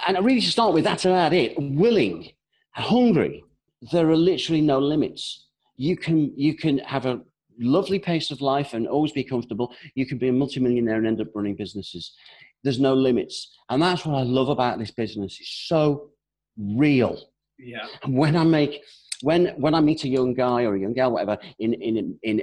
And 0.08 0.17
really 0.23 0.41
to 0.41 0.52
start 0.52 0.73
with, 0.73 0.84
that's 0.84 1.06
about 1.06 1.34
it. 1.34 1.56
Willing, 1.58 2.32
hungry. 2.71 3.43
There 3.91 4.10
are 4.10 4.17
literally 4.17 4.62
no 4.62 4.80
limits. 4.80 5.47
You 5.78 5.95
can 5.95 6.34
you 6.36 6.56
can 6.56 6.80
have 6.80 7.06
a 7.06 7.21
lovely 7.60 8.00
pace 8.00 8.32
of 8.32 8.41
life 8.41 8.73
and 8.73 8.88
always 8.88 9.12
be 9.12 9.23
comfortable. 9.23 9.73
You 9.95 10.06
can 10.06 10.17
be 10.17 10.28
a 10.28 10.34
multimillionaire 10.34 10.97
and 10.97 11.08
end 11.08 11.21
up 11.21 11.28
running 11.36 11.56
businesses. 11.56 12.13
There's 12.63 12.80
no 12.80 12.93
limits. 12.93 13.56
And 13.69 13.82
that's 13.82 14.06
what 14.06 14.15
I 14.15 14.23
love 14.23 14.50
about 14.50 14.80
this 14.80 14.91
business. 14.91 15.38
It's 15.39 15.65
so 15.67 16.10
real. 16.58 17.19
Yeah. 17.60 17.86
And 18.04 18.17
when 18.17 18.36
I 18.36 18.43
make 18.43 18.82
when 19.21 19.47
when 19.58 19.73
I 19.73 19.82
meet 19.82 20.04
a 20.04 20.10
young 20.10 20.34
guy 20.34 20.63
or 20.63 20.76
a 20.76 20.80
young 20.80 20.93
girl, 20.93 21.12
whatever, 21.12 21.38
in 21.60 21.73
in 21.73 22.17
in 22.23 22.41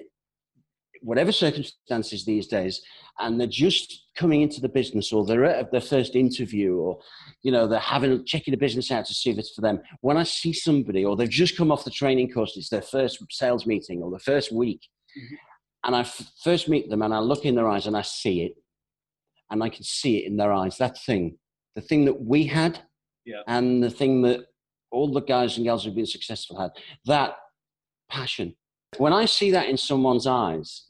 whatever 1.04 1.32
circumstances 1.32 2.24
these 2.24 2.46
days, 2.46 2.80
and 3.18 3.38
they're 3.38 3.46
just 3.46 4.06
coming 4.16 4.42
into 4.42 4.60
the 4.60 4.68
business 4.68 5.12
or 5.12 5.24
they're 5.24 5.44
at 5.44 5.70
their 5.70 5.80
first 5.80 6.16
interview 6.16 6.76
or, 6.76 6.98
you 7.42 7.52
know, 7.52 7.66
they're 7.66 7.78
having 7.78 8.24
checking 8.24 8.52
the 8.52 8.58
business 8.58 8.90
out 8.90 9.04
to 9.06 9.14
see 9.14 9.30
if 9.30 9.38
it's 9.38 9.54
for 9.54 9.60
them. 9.60 9.80
When 10.00 10.16
I 10.16 10.22
see 10.24 10.52
somebody 10.52 11.04
or 11.04 11.16
they've 11.16 11.28
just 11.28 11.56
come 11.56 11.70
off 11.70 11.84
the 11.84 11.90
training 11.90 12.32
course, 12.32 12.56
it's 12.56 12.70
their 12.70 12.82
first 12.82 13.22
sales 13.30 13.66
meeting 13.66 14.02
or 14.02 14.10
the 14.10 14.18
first 14.18 14.50
week, 14.50 14.80
mm-hmm. 15.16 15.34
and 15.84 15.94
I 15.94 16.00
f- 16.00 16.32
first 16.42 16.68
meet 16.68 16.88
them 16.90 17.02
and 17.02 17.14
I 17.14 17.18
look 17.18 17.44
in 17.44 17.54
their 17.54 17.68
eyes 17.68 17.86
and 17.86 17.96
I 17.96 18.02
see 18.02 18.42
it, 18.42 18.54
and 19.50 19.62
I 19.62 19.68
can 19.68 19.84
see 19.84 20.18
it 20.18 20.26
in 20.26 20.36
their 20.36 20.52
eyes. 20.52 20.78
That 20.78 20.98
thing, 20.98 21.38
the 21.74 21.82
thing 21.82 22.06
that 22.06 22.20
we 22.20 22.46
had, 22.46 22.80
yeah. 23.24 23.42
and 23.46 23.82
the 23.82 23.90
thing 23.90 24.22
that 24.22 24.46
all 24.90 25.12
the 25.12 25.20
guys 25.20 25.56
and 25.56 25.66
girls 25.66 25.84
who've 25.84 25.94
been 25.94 26.06
successful 26.06 26.58
had, 26.58 26.70
that 27.06 27.36
passion. 28.10 28.54
When 28.98 29.12
I 29.12 29.24
see 29.24 29.50
that 29.50 29.68
in 29.68 29.76
someone's 29.76 30.26
eyes, 30.26 30.84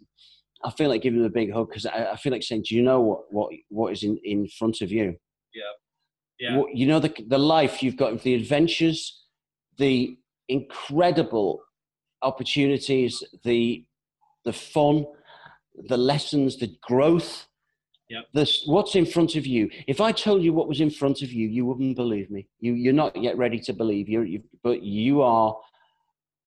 I 0.65 0.71
feel 0.71 0.89
like 0.89 1.03
giving 1.03 1.21
them 1.21 1.27
a 1.27 1.33
big 1.33 1.53
hug 1.53 1.69
because 1.69 1.87
I, 1.87 2.13
I, 2.13 2.17
feel 2.17 2.33
like 2.33 2.43
saying, 2.43 2.65
"Do 2.69 2.75
you 2.75 2.83
know 2.83 3.01
what 3.01 3.21
what 3.31 3.53
what 3.69 3.93
is 3.93 4.03
in, 4.03 4.19
in 4.25 4.49
front 4.49 4.81
of 4.81 4.91
you? 4.91 5.17
Yeah, 5.55 5.63
yeah. 6.41 6.57
What, 6.57 6.75
you 6.75 6.87
know 6.87 6.99
the 6.99 7.15
the 7.29 7.39
life 7.39 7.83
you've 7.83 7.97
got, 7.97 8.23
the 8.23 8.35
adventures, 8.35 9.25
the 9.77 10.17
incredible 10.49 11.61
opportunities, 12.23 13.23
the 13.45 13.85
the 14.45 14.53
fun, 14.53 15.07
the 15.89 15.97
lessons, 15.97 16.57
the 16.57 16.75
growth. 16.83 17.47
Yeah. 18.09 18.21
This 18.33 18.63
what's 18.67 18.97
in 18.97 19.07
front 19.07 19.35
of 19.35 19.47
you. 19.47 19.71
If 19.87 20.01
I 20.01 20.13
told 20.13 20.43
you 20.43 20.53
what 20.53 20.69
was 20.69 20.81
in 20.81 20.91
front 20.91 21.23
of 21.23 21.33
you, 21.33 21.49
you 21.49 21.67
wouldn't 21.67 21.97
believe 21.97 22.31
me. 22.31 22.47
You 22.61 22.75
you're 22.75 22.93
not 22.93 23.17
yet 23.21 23.37
ready 23.37 23.59
to 23.61 23.73
believe. 23.73 24.09
You, 24.09 24.43
but 24.63 24.83
you 24.83 25.23
are 25.23 25.57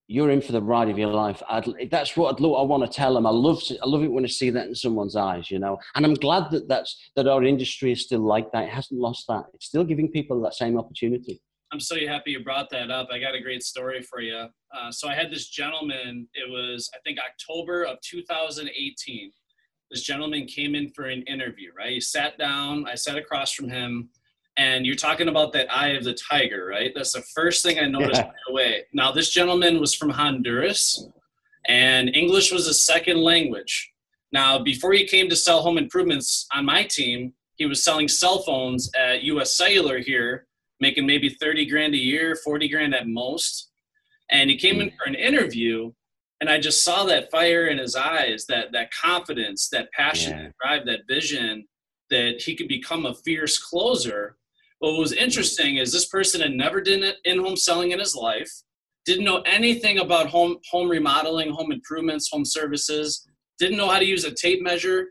you're 0.08 0.32
in 0.32 0.42
for 0.42 0.54
the 0.54 0.62
ride 0.62 0.90
of 0.90 0.98
your 0.98 1.12
life. 1.12 1.44
I'd, 1.50 1.68
that's 1.92 2.16
what 2.16 2.36
I'd, 2.36 2.44
I 2.44 2.62
want 2.62 2.90
to 2.90 2.96
tell 2.96 3.14
them. 3.14 3.26
I 3.26 3.30
love, 3.30 3.62
to, 3.64 3.78
I 3.84 3.88
love 3.88 4.04
it 4.04 4.12
when 4.12 4.24
I 4.24 4.28
see 4.30 4.50
that 4.50 4.68
in 4.68 4.76
someone's 4.76 5.18
eyes, 5.18 5.52
you 5.52 5.60
know. 5.60 5.78
And 5.96 6.06
I'm 6.06 6.14
glad 6.14 6.50
that 6.52 6.68
that's 6.70 7.12
that 7.16 7.28
our 7.28 7.44
industry 7.44 7.92
is 7.92 8.04
still 8.04 8.22
like 8.22 8.52
that. 8.54 8.64
It 8.64 8.70
hasn't 8.70 9.00
lost 9.00 9.26
that. 9.28 9.46
It's 9.54 9.66
still 9.66 9.84
giving 9.84 10.10
people 10.10 10.42
that 10.42 10.54
same 10.54 10.80
opportunity. 10.80 11.42
I'm 11.74 11.82
so 11.82 11.98
happy 12.08 12.32
you 12.32 12.44
brought 12.44 12.70
that 12.70 12.90
up. 12.90 13.10
I 13.12 13.20
got 13.20 13.36
a 13.36 13.42
great 13.42 13.62
story 13.62 14.02
for 14.02 14.22
you. 14.22 14.48
Uh, 14.74 14.92
so 14.92 15.10
I 15.10 15.14
had 15.14 15.30
this 15.30 15.50
gentleman. 15.50 16.28
It 16.34 16.50
was 16.50 16.90
I 16.96 17.00
think 17.06 17.20
October 17.20 17.84
of 17.84 18.00
2018. 18.02 19.32
This 19.92 20.04
gentleman 20.04 20.46
came 20.46 20.76
in 20.76 20.90
for 20.90 21.06
an 21.06 21.24
interview. 21.24 21.72
Right, 21.78 21.92
he 21.92 22.00
sat 22.00 22.38
down. 22.38 22.88
I 22.88 22.96
sat 22.96 23.18
across 23.18 23.52
from 23.52 23.68
him 23.68 24.10
and 24.58 24.86
you're 24.86 24.96
talking 24.96 25.28
about 25.28 25.54
that 25.54 25.72
eye 25.72 25.90
of 25.90 26.04
the 26.04 26.16
tiger, 26.16 26.66
right? 26.66 26.92
That's 26.96 27.14
the 27.14 27.22
first 27.36 27.64
thing 27.64 27.80
I 27.80 27.86
noticed 27.86 28.22
yeah. 28.22 28.28
right 28.28 28.50
away. 28.50 28.86
Now, 28.92 29.12
this 29.12 29.30
gentleman 29.30 29.80
was 29.80 29.94
from 29.94 30.10
Honduras, 30.10 31.08
and 31.68 32.16
English 32.16 32.52
was 32.52 32.68
a 32.68 32.74
second 32.74 33.22
language. 33.22 33.92
Now, 34.32 34.58
before 34.58 34.94
he 34.94 35.06
came 35.06 35.30
to 35.30 35.36
sell 35.36 35.62
home 35.62 35.78
improvements 35.78 36.48
on 36.54 36.66
my 36.66 36.84
team, 36.84 37.34
he 37.58 37.66
was 37.66 37.84
selling 37.84 38.08
cell 38.08 38.40
phones 38.40 38.90
at 38.98 39.24
US 39.24 39.56
Cellular 39.56 40.00
here, 40.00 40.48
making 40.80 41.06
maybe 41.06 41.30
30 41.30 41.68
grand 41.68 41.94
a 41.94 41.98
year, 41.98 42.36
40 42.36 42.68
grand 42.68 42.96
at 42.96 43.08
most. 43.08 43.70
And 44.32 44.50
he 44.50 44.58
came 44.58 44.82
in 44.82 44.90
hmm. 44.90 44.96
for 44.98 45.08
an 45.08 45.16
interview, 45.16 45.92
and 46.42 46.50
I 46.50 46.60
just 46.60 46.84
saw 46.84 47.04
that 47.06 47.30
fire 47.30 47.68
in 47.68 47.78
his 47.78 47.96
eyes, 47.96 48.46
that 48.48 48.72
that 48.72 48.92
confidence, 48.92 49.70
that 49.70 49.92
passion, 49.92 50.38
yeah. 50.38 50.44
that 50.44 50.54
drive, 50.62 50.86
that 50.88 51.08
vision 51.08 51.68
that 52.10 52.42
he 52.42 52.56
could 52.56 52.68
become 52.68 53.06
a 53.06 53.14
fierce 53.14 53.58
closer 53.58 54.38
what 54.80 55.00
was 55.00 55.14
interesting 55.14 55.78
is 55.78 55.92
this 55.92 56.06
person 56.06 56.42
had 56.42 56.52
never 56.52 56.82
done 56.82 57.04
in-home 57.26 57.56
selling 57.56 57.92
in 57.92 58.00
his 58.00 58.16
life, 58.16 58.52
didn't 59.06 59.26
know 59.26 59.42
anything 59.46 60.00
about 60.00 60.28
home 60.28 60.58
home 60.70 60.90
remodeling, 60.90 61.52
home 61.52 61.72
improvements, 61.72 62.30
home 62.32 62.46
services, 62.46 63.28
didn't 63.58 63.78
know 63.78 63.90
how 63.90 64.00
to 64.00 64.06
use 64.06 64.24
a 64.24 64.34
tape 64.34 64.62
measure. 64.62 65.08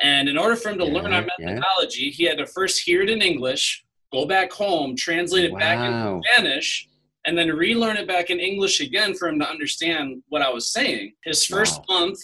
And 0.00 0.28
in 0.28 0.38
order 0.38 0.56
for 0.56 0.70
him 0.70 0.78
to 0.78 0.84
yeah, 0.84 0.92
learn 0.92 1.12
our 1.12 1.26
methodology, 1.38 2.04
yeah. 2.04 2.10
he 2.10 2.24
had 2.24 2.38
to 2.38 2.46
first 2.46 2.82
hear 2.84 3.02
it 3.02 3.10
in 3.10 3.22
English, 3.22 3.84
go 4.12 4.26
back 4.26 4.52
home, 4.52 4.94
translate 4.96 5.44
it 5.44 5.52
wow. 5.52 5.58
back 5.58 5.78
into 5.78 6.28
Spanish, 6.28 6.88
and 7.26 7.36
then 7.36 7.48
relearn 7.48 7.96
it 7.96 8.06
back 8.06 8.30
in 8.30 8.38
English 8.38 8.80
again 8.80 9.14
for 9.14 9.28
him 9.28 9.38
to 9.40 9.48
understand 9.48 10.22
what 10.28 10.42
I 10.42 10.50
was 10.50 10.72
saying. 10.72 11.14
His 11.24 11.44
first 11.44 11.80
wow. 11.88 12.00
month, 12.00 12.18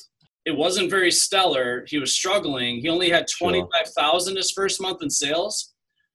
it 0.44 0.56
wasn't 0.56 0.90
very 0.90 1.10
stellar. 1.10 1.84
He 1.88 1.98
was 1.98 2.12
struggling. 2.12 2.80
He 2.80 2.88
only 2.88 3.10
had 3.10 3.26
25,000 3.28 4.32
sure. 4.32 4.36
his 4.36 4.50
first 4.52 4.80
month 4.80 5.02
in 5.02 5.10
sales. 5.10 5.73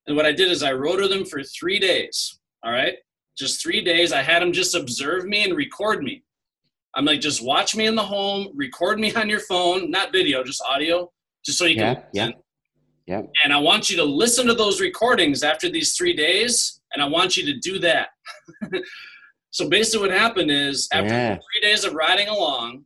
And 0.09 0.17
what 0.17 0.25
I 0.25 0.31
did 0.31 0.49
is 0.49 0.63
I 0.63 0.73
wrote 0.73 1.07
them 1.07 1.23
for 1.23 1.43
three 1.43 1.77
days. 1.77 2.39
All 2.63 2.71
right. 2.71 2.95
Just 3.37 3.61
three 3.61 3.81
days. 3.81 4.11
I 4.11 4.23
had 4.23 4.41
them 4.41 4.51
just 4.51 4.73
observe 4.73 5.25
me 5.25 5.43
and 5.43 5.55
record 5.55 6.03
me. 6.03 6.23
I'm 6.95 7.05
like, 7.05 7.21
just 7.21 7.45
watch 7.45 7.75
me 7.75 7.85
in 7.85 7.93
the 7.93 8.03
home, 8.03 8.47
record 8.55 8.99
me 8.99 9.13
on 9.13 9.29
your 9.29 9.39
phone, 9.41 9.91
not 9.91 10.11
video, 10.11 10.43
just 10.43 10.63
audio, 10.67 11.11
just 11.45 11.59
so 11.59 11.65
you 11.65 11.75
yeah, 11.75 11.93
can. 11.93 12.03
Yeah. 12.11 12.29
Yeah. 13.05 13.21
And 13.43 13.53
I 13.53 13.59
want 13.59 13.91
you 13.91 13.97
to 13.97 14.03
listen 14.03 14.47
to 14.47 14.55
those 14.55 14.81
recordings 14.81 15.43
after 15.43 15.69
these 15.69 15.95
three 15.95 16.15
days, 16.15 16.81
and 16.91 17.03
I 17.03 17.05
want 17.05 17.37
you 17.37 17.45
to 17.45 17.59
do 17.59 17.77
that. 17.77 18.09
so 19.51 19.69
basically, 19.69 20.07
what 20.09 20.17
happened 20.17 20.49
is 20.49 20.87
after 20.91 21.13
yeah. 21.13 21.35
three 21.35 21.61
days 21.61 21.85
of 21.85 21.93
riding 21.93 22.27
along, 22.29 22.85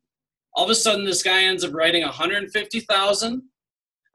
all 0.56 0.66
of 0.66 0.70
a 0.70 0.76
sudden 0.76 1.06
this 1.06 1.24
guy 1.24 1.44
ends 1.44 1.64
up 1.64 1.74
writing 1.74 2.04
150,000 2.04 3.44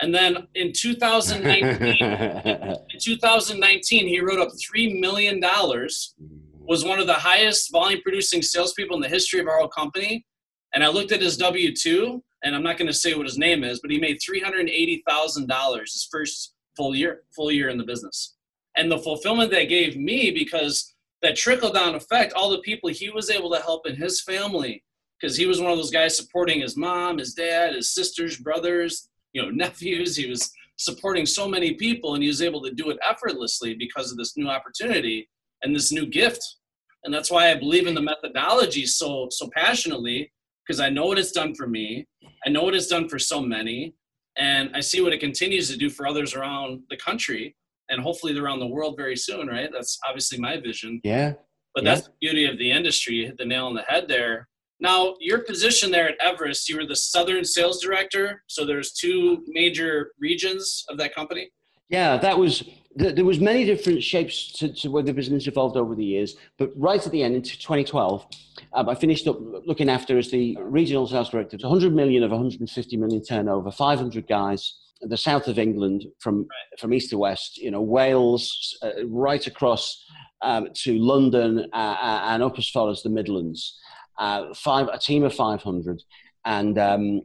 and 0.00 0.14
then 0.14 0.46
in 0.54 0.72
2019, 0.72 1.64
in 2.00 3.00
2019, 3.00 4.06
he 4.06 4.20
wrote 4.20 4.38
up 4.38 4.50
three 4.61 5.00
million 5.00 5.40
dollars. 5.40 6.14
Was 6.61 6.84
one 6.84 7.00
of 7.00 7.06
the 7.06 7.14
highest 7.14 7.72
volume 7.72 8.02
producing 8.02 8.42
salespeople 8.42 8.94
in 8.94 9.00
the 9.00 9.08
history 9.08 9.40
of 9.40 9.48
our 9.48 9.58
whole 9.58 9.68
company. 9.68 10.26
And 10.74 10.84
I 10.84 10.88
looked 10.88 11.12
at 11.12 11.22
his 11.22 11.38
W 11.38 11.74
two, 11.74 12.22
and 12.44 12.54
I'm 12.54 12.62
not 12.62 12.76
going 12.76 12.88
to 12.88 12.92
say 12.92 13.14
what 13.14 13.26
his 13.26 13.38
name 13.38 13.64
is, 13.64 13.80
but 13.80 13.90
he 13.90 13.98
made 13.98 14.18
three 14.22 14.40
hundred 14.40 14.68
eighty 14.68 15.02
thousand 15.08 15.48
dollars 15.48 15.94
his 15.94 16.06
first 16.11 16.54
full 16.76 16.94
year, 16.94 17.22
full 17.34 17.50
year 17.50 17.70
in 17.70 17.78
the 17.78 17.84
business. 17.84 18.37
And 18.76 18.92
the 18.92 18.98
fulfillment 18.98 19.50
that 19.50 19.64
gave 19.64 19.96
me 19.96 20.30
because 20.30 20.94
that 21.22 21.37
trickle 21.37 21.72
down 21.72 21.94
effect, 21.94 22.34
all 22.34 22.50
the 22.50 22.61
people 22.61 22.90
he 22.90 23.11
was 23.11 23.30
able 23.30 23.50
to 23.50 23.61
help 23.61 23.88
in 23.88 23.96
his 23.96 24.20
family, 24.20 24.84
because 25.18 25.37
he 25.37 25.46
was 25.46 25.61
one 25.61 25.72
of 25.72 25.78
those 25.78 25.90
guys 25.90 26.16
supporting 26.16 26.61
his 26.61 26.76
mom, 26.76 27.18
his 27.18 27.34
dad, 27.34 27.74
his 27.74 27.92
sisters, 27.92 28.37
brothers, 28.37 29.08
you 29.38 29.44
know 29.44 29.51
nephews 29.64 30.16
he 30.16 30.29
was 30.29 30.51
supporting 30.77 31.27
so 31.27 31.48
many 31.48 31.74
people 31.74 32.14
and 32.14 32.22
he 32.22 32.29
was 32.29 32.42
able 32.42 32.62
to 32.62 32.72
do 32.72 32.90
it 32.90 32.98
effortlessly 33.09 33.74
because 33.74 34.12
of 34.12 34.18
this 34.18 34.37
new 34.37 34.48
opportunity 34.48 35.29
and 35.62 35.74
this 35.74 35.90
new 35.90 36.07
gift. 36.07 36.57
And 37.05 37.12
that's 37.12 37.31
why 37.31 37.51
i 37.51 37.55
believe 37.55 37.87
in 37.87 37.94
the 37.94 38.03
methodology 38.03 38.87
so 38.87 39.29
so 39.31 39.48
passionately 39.55 40.33
because 40.66 40.81
i 40.81 40.90
know 40.90 41.07
what 41.07 41.18
it's 41.18 41.33
done 41.33 41.55
for 41.55 41.66
me. 41.66 42.07
I 42.46 42.51
know 42.51 42.62
what 42.62 42.74
it's 42.74 42.87
done 42.87 43.09
for 43.09 43.18
so 43.18 43.40
many. 43.40 43.94
And 44.37 44.70
i 44.74 44.81
see 44.81 45.01
what 45.01 45.12
it 45.12 45.20
continues 45.20 45.68
to 45.70 45.77
do 45.77 45.90
for 45.90 46.07
others 46.07 46.35
around 46.35 46.83
the 46.90 46.96
country 46.96 47.57
and 47.88 48.03
hopefully 48.03 48.38
around 48.38 48.61
the 48.61 48.66
world 48.66 48.96
very 48.96 49.16
soon 49.16 49.46
right? 49.46 49.70
That's 49.72 49.98
obviously 50.07 50.38
my 50.38 50.61
vision. 50.61 51.01
Yeah. 51.03 51.35
But 51.74 51.85
yeah. 51.85 51.94
that's 51.94 52.07
the 52.09 52.14
beauty 52.20 52.44
of 52.46 52.59
the 52.59 52.70
industry 52.70 53.14
you 53.14 53.27
hit 53.27 53.38
the 53.38 53.44
nail 53.44 53.66
on 53.66 53.74
the 53.74 53.83
head 53.83 54.09
there 54.09 54.48
now, 54.80 55.14
your 55.20 55.40
position 55.40 55.90
there 55.90 56.08
at 56.08 56.16
Everest, 56.20 56.68
you 56.68 56.76
were 56.76 56.86
the 56.86 56.96
Southern 56.96 57.44
Sales 57.44 57.82
Director. 57.82 58.44
So 58.46 58.64
there's 58.64 58.92
two 58.92 59.44
major 59.48 60.12
regions 60.20 60.84
of 60.88 60.98
that 60.98 61.14
company. 61.14 61.50
Yeah, 61.88 62.16
that 62.18 62.38
was 62.38 62.62
there 62.94 63.24
was 63.24 63.38
many 63.38 63.64
different 63.64 64.02
shapes 64.02 64.50
to, 64.54 64.72
to 64.72 64.90
where 64.90 65.04
the 65.04 65.12
business 65.12 65.46
evolved 65.46 65.76
over 65.76 65.94
the 65.94 66.04
years. 66.04 66.34
But 66.58 66.72
right 66.76 67.04
at 67.04 67.12
the 67.12 67.22
end, 67.22 67.36
in 67.36 67.42
2012, 67.42 68.26
um, 68.72 68.88
I 68.88 68.94
finished 68.96 69.28
up 69.28 69.38
looking 69.66 69.88
after 69.88 70.18
as 70.18 70.30
the 70.30 70.56
regional 70.60 71.06
sales 71.06 71.30
director. 71.30 71.56
100 71.60 71.94
million 71.94 72.24
of 72.24 72.30
150 72.32 72.96
million 72.96 73.22
turnover, 73.22 73.70
500 73.70 74.26
guys. 74.26 74.78
The 75.00 75.16
south 75.16 75.46
of 75.46 75.60
England, 75.60 76.06
from 76.18 76.38
right. 76.38 76.80
from 76.80 76.92
east 76.92 77.10
to 77.10 77.18
west, 77.18 77.56
you 77.56 77.70
know, 77.70 77.80
Wales, 77.80 78.76
uh, 78.82 79.06
right 79.06 79.46
across 79.46 80.04
um, 80.42 80.70
to 80.74 80.98
London, 80.98 81.68
uh, 81.72 81.76
uh 82.02 82.20
and 82.30 82.42
up 82.42 82.58
as 82.58 82.68
far 82.68 82.90
as 82.90 83.02
the 83.04 83.08
Midlands 83.08 83.78
uh, 84.18 84.54
five 84.54 84.88
a 84.88 84.98
team 84.98 85.24
of 85.24 85.35
500, 85.35 86.02
and 86.44 86.78
um, 86.78 87.22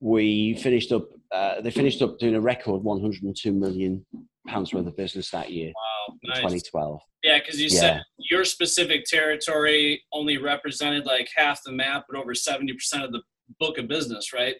we 0.00 0.54
finished 0.54 0.92
up. 0.92 1.08
Uh, 1.32 1.60
they 1.60 1.70
finished 1.70 2.00
up 2.02 2.18
doing 2.18 2.36
a 2.36 2.40
record 2.40 2.82
102 2.82 3.52
million 3.52 4.04
pounds 4.46 4.72
worth 4.72 4.86
of 4.86 4.96
business 4.96 5.30
that 5.30 5.50
year. 5.50 5.72
Wow, 5.74 6.14
nice. 6.24 6.36
2012. 6.38 7.00
Yeah, 7.22 7.38
because 7.38 7.60
you 7.60 7.68
yeah. 7.70 7.80
said 7.80 8.02
your 8.18 8.44
specific 8.44 9.04
territory 9.04 10.02
only 10.12 10.36
represented 10.36 11.06
like 11.06 11.28
half 11.34 11.62
the 11.64 11.72
map, 11.72 12.04
but 12.08 12.18
over 12.18 12.34
70% 12.34 12.70
of 13.02 13.12
the 13.12 13.22
book 13.58 13.78
of 13.78 13.88
business, 13.88 14.32
right? 14.32 14.56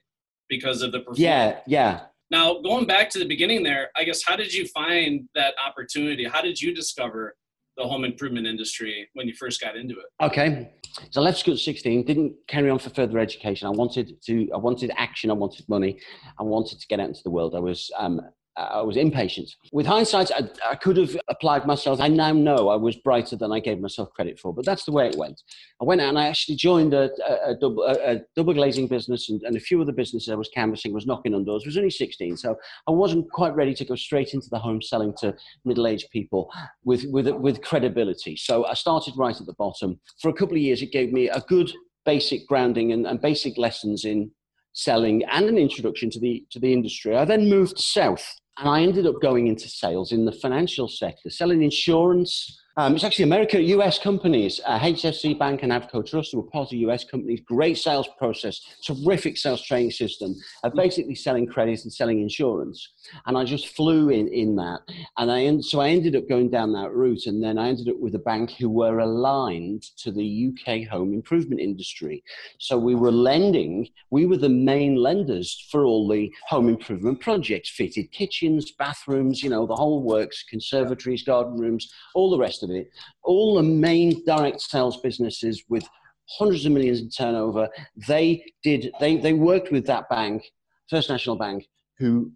Because 0.49 0.83
of 0.83 0.92
the 0.92 1.01
performance. 1.01 1.20
Yeah, 1.20 1.59
yeah. 1.66 2.01
Now, 2.31 2.61
going 2.61 2.87
back 2.87 3.11
to 3.11 3.18
the 3.18 3.27
beginning 3.27 3.62
there, 3.62 3.90
I 3.97 4.05
guess, 4.05 4.23
how 4.25 4.35
did 4.35 4.53
you 4.53 4.66
find 4.68 5.29
that 5.35 5.55
opportunity? 5.64 6.25
How 6.25 6.40
did 6.40 6.61
you 6.61 6.75
discover 6.75 7.37
the 7.77 7.85
home 7.85 8.05
improvement 8.05 8.47
industry 8.47 9.09
when 9.15 9.27
you 9.27 9.35
first 9.35 9.61
got 9.61 9.77
into 9.77 9.95
it? 9.95 10.07
Okay, 10.23 10.71
so 11.11 11.21
I 11.21 11.25
left 11.25 11.39
school 11.39 11.55
at 11.55 11.61
16, 11.61 12.05
didn't 12.05 12.35
carry 12.49 12.71
on 12.71 12.79
for 12.79 12.91
further 12.91 13.19
education. 13.19 13.67
I 13.67 13.71
wanted 13.71 14.21
to, 14.23 14.49
I 14.53 14.57
wanted 14.57 14.93
action, 14.97 15.31
I 15.31 15.35
wanted 15.35 15.69
money, 15.69 15.99
I 16.39 16.43
wanted 16.43 16.81
to 16.81 16.87
get 16.87 17.01
out 17.01 17.09
into 17.09 17.23
the 17.25 17.31
world. 17.31 17.55
I 17.55 17.61
was 17.61 17.91
um, 17.99 18.21
I 18.57 18.83
was 18.83 18.97
impatient. 18.97 19.51
With 19.73 19.87
hindsight, 19.87 20.31
I, 20.31 20.49
I, 20.71 20.75
could 20.77 20.97
have 20.97 21.17
applied 21.27 21.67
myself. 21.67 22.01
I 22.01 22.07
now 22.07 22.33
know 22.33 22.69
I 22.69 22.77
was 22.77 22.95
brighter 22.95 23.35
than 23.35 23.51
I 23.53 23.59
gave 23.59 23.81
myself 23.81 24.12
credit 24.12 24.38
for, 24.38 24.55
but 24.55 24.64
that's 24.64 24.85
the 24.85 24.93
way 24.93 25.09
it 25.09 25.17
went. 25.17 25.43
I 25.81 25.85
went 25.85 26.01
out 26.01 26.11
and 26.11 26.19
I 26.19 26.29
actually 26.29 26.55
joined 26.55 26.95
a, 26.95 27.11
a, 27.29 27.51
a, 27.51 27.55
double, 27.57 27.85
a 27.85 28.21
double, 28.37 28.55
glazing 28.55 28.87
business 28.87 29.29
and, 29.29 29.43
and, 29.43 29.57
a 29.57 29.61
few 29.61 29.81
other 29.83 29.93
businesses 29.93 30.29
I 30.29 30.37
was 30.37 30.49
canvassing, 30.55 30.93
was 30.93 31.07
knocking 31.07 31.35
on 31.35 31.45
doors. 31.45 31.64
I 31.64 31.69
was 31.69 31.77
only 31.77 31.90
16, 31.90 32.37
so 32.37 32.57
I 32.87 32.93
wasn't 32.93 33.31
quite 33.33 33.57
ready 33.57 33.75
to 33.75 33.85
go 33.85 33.97
straight 33.97 34.35
into 34.35 34.49
the 34.51 34.59
home 34.59 34.81
selling 34.81 35.14
to 35.19 35.35
middle 35.64 35.88
aged 35.88 36.11
people 36.11 36.49
with, 36.85 37.05
with, 37.09 37.29
with 37.29 37.61
credibility. 37.61 38.37
So 38.37 38.67
I 38.67 38.75
started 38.75 39.14
right 39.17 39.39
at 39.39 39.47
the 39.47 39.55
bottom. 39.55 39.99
For 40.20 40.28
a 40.28 40.35
couple 40.35 40.55
of 40.55 40.62
years, 40.62 40.81
it 40.81 40.93
gave 40.93 41.12
me 41.12 41.28
a 41.28 41.41
good 41.49 41.72
basic 42.05 42.47
grounding 42.47 42.93
and, 42.93 43.05
and 43.05 43.20
basic 43.20 43.59
lessons 43.59 44.05
in 44.05 44.31
selling 44.74 45.24
and 45.31 45.47
an 45.47 45.57
introduction 45.57 46.11
to 46.11 46.20
the 46.20 46.45
to 46.51 46.59
the 46.59 46.72
industry. 46.72 47.16
I 47.16 47.24
then 47.24 47.49
moved 47.49 47.78
south 47.78 48.35
and 48.59 48.68
I 48.68 48.82
ended 48.82 49.07
up 49.07 49.20
going 49.20 49.48
into 49.48 49.68
sales 49.68 50.12
in 50.12 50.24
the 50.24 50.32
financial 50.32 50.88
sector, 50.88 51.30
selling 51.30 51.62
insurance, 51.62 52.61
um, 52.77 52.95
it's 52.95 53.05
actually 53.05 53.25
America, 53.25 53.61
US 53.61 54.01
companies, 54.01 54.61
uh, 54.66 54.81
HFC 54.81 55.39
Bank 55.39 55.62
and 55.62 55.70
Avco 55.70 56.05
Trust, 56.05 56.35
were 56.35 56.43
part 56.43 56.72
of 56.72 56.79
US 56.79 57.05
companies. 57.05 57.41
Great 57.41 57.79
sales 57.79 58.09
process, 58.18 58.61
terrific 58.85 59.37
sales 59.37 59.62
training 59.62 59.93
system, 59.93 60.35
uh, 60.64 60.70
basically 60.70 61.14
selling 61.14 61.47
credits 61.47 61.85
and 61.85 61.93
selling 61.93 62.20
insurance. 62.20 62.95
And 63.27 63.39
I 63.39 63.45
just 63.45 63.68
flew 63.77 64.09
in 64.09 64.27
in 64.29 64.57
that, 64.57 64.81
and 65.18 65.31
I 65.31 65.61
so 65.61 65.81
I 65.81 65.91
ended 65.91 66.16
up 66.16 66.29
going 66.29 66.51
down 66.51 66.72
that 66.72 66.93
route, 66.93 67.27
and 67.27 67.43
then 67.43 67.59
I 67.59 67.68
ended 67.68 67.89
up 67.89 68.01
with 68.01 68.16
a 68.16 68.18
bank 68.18 68.51
who 68.51 68.68
were 68.68 68.99
aligned 68.99 69.83
to 69.99 70.11
the 70.11 70.49
UK 70.49 70.89
home 70.89 71.12
improvement 71.12 71.61
industry. 71.61 72.25
So 72.59 72.77
we 72.77 72.97
were 72.97 73.12
lending, 73.12 73.89
we 74.11 74.27
were 74.27 74.37
the 74.37 74.49
main 74.49 74.97
lenders 74.97 75.68
for 75.70 75.85
all 75.85 76.09
the 76.09 76.33
home 76.49 76.68
improvement 76.68 77.20
projects, 77.20 77.70
fitted 77.70 78.11
kitchens, 78.11 78.72
bathrooms, 78.72 79.45
you 79.45 79.51
know, 79.51 79.64
the 79.64 79.77
whole 79.77 80.03
works, 80.03 80.45
conservatories, 80.49 81.22
garden 81.22 81.57
rooms, 81.57 81.93
all 82.14 82.31
the 82.31 82.39
rest 82.39 82.64
of 82.65 82.71
it. 82.71 82.91
All 83.23 83.55
the 83.55 83.62
main 83.62 84.25
direct 84.25 84.61
sales 84.61 85.01
businesses 85.01 85.65
with 85.69 85.87
hundreds 86.29 86.65
of 86.67 86.73
millions 86.73 87.01
in 87.01 87.11
turnover. 87.11 87.69
They 88.09 88.45
did. 88.62 88.91
They 89.01 89.17
they 89.17 89.35
worked 89.35 89.71
with 89.71 89.87
that 89.87 90.09
bank, 90.09 90.43
First 90.89 91.11
National 91.11 91.37
Bank, 91.37 91.67
who 91.99 92.33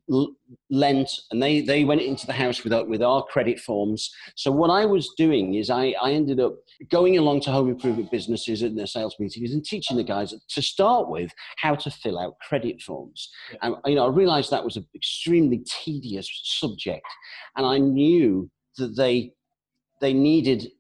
lent 0.70 1.10
and 1.30 1.42
they, 1.42 1.60
they 1.60 1.84
went 1.84 2.00
into 2.00 2.26
the 2.26 2.32
house 2.32 2.62
with, 2.62 2.72
with 2.88 3.02
our 3.02 3.24
credit 3.24 3.58
forms. 3.58 4.10
So 4.36 4.52
what 4.52 4.70
I 4.70 4.86
was 4.86 5.12
doing 5.16 5.54
is 5.54 5.68
I, 5.68 5.94
I 6.00 6.12
ended 6.12 6.38
up 6.38 6.54
going 6.90 7.18
along 7.18 7.40
to 7.42 7.50
home 7.50 7.68
improvement 7.68 8.10
businesses 8.10 8.62
and 8.62 8.78
their 8.78 8.86
sales 8.86 9.16
meetings 9.18 9.52
and 9.52 9.64
teaching 9.64 9.96
the 9.96 10.04
guys 10.04 10.32
to 10.48 10.62
start 10.62 11.08
with 11.08 11.32
how 11.56 11.74
to 11.74 11.90
fill 11.90 12.18
out 12.18 12.38
credit 12.40 12.80
forms. 12.80 13.28
And 13.60 13.74
you 13.84 13.96
know, 13.96 14.06
I 14.06 14.10
realized 14.10 14.50
that 14.50 14.64
was 14.64 14.76
an 14.76 14.86
extremely 14.94 15.64
tedious 15.84 16.28
subject. 16.44 17.06
And 17.56 17.66
I 17.66 17.78
knew 17.78 18.48
that 18.76 18.96
they 18.96 19.32
they 20.00 20.12
needed 20.12 20.70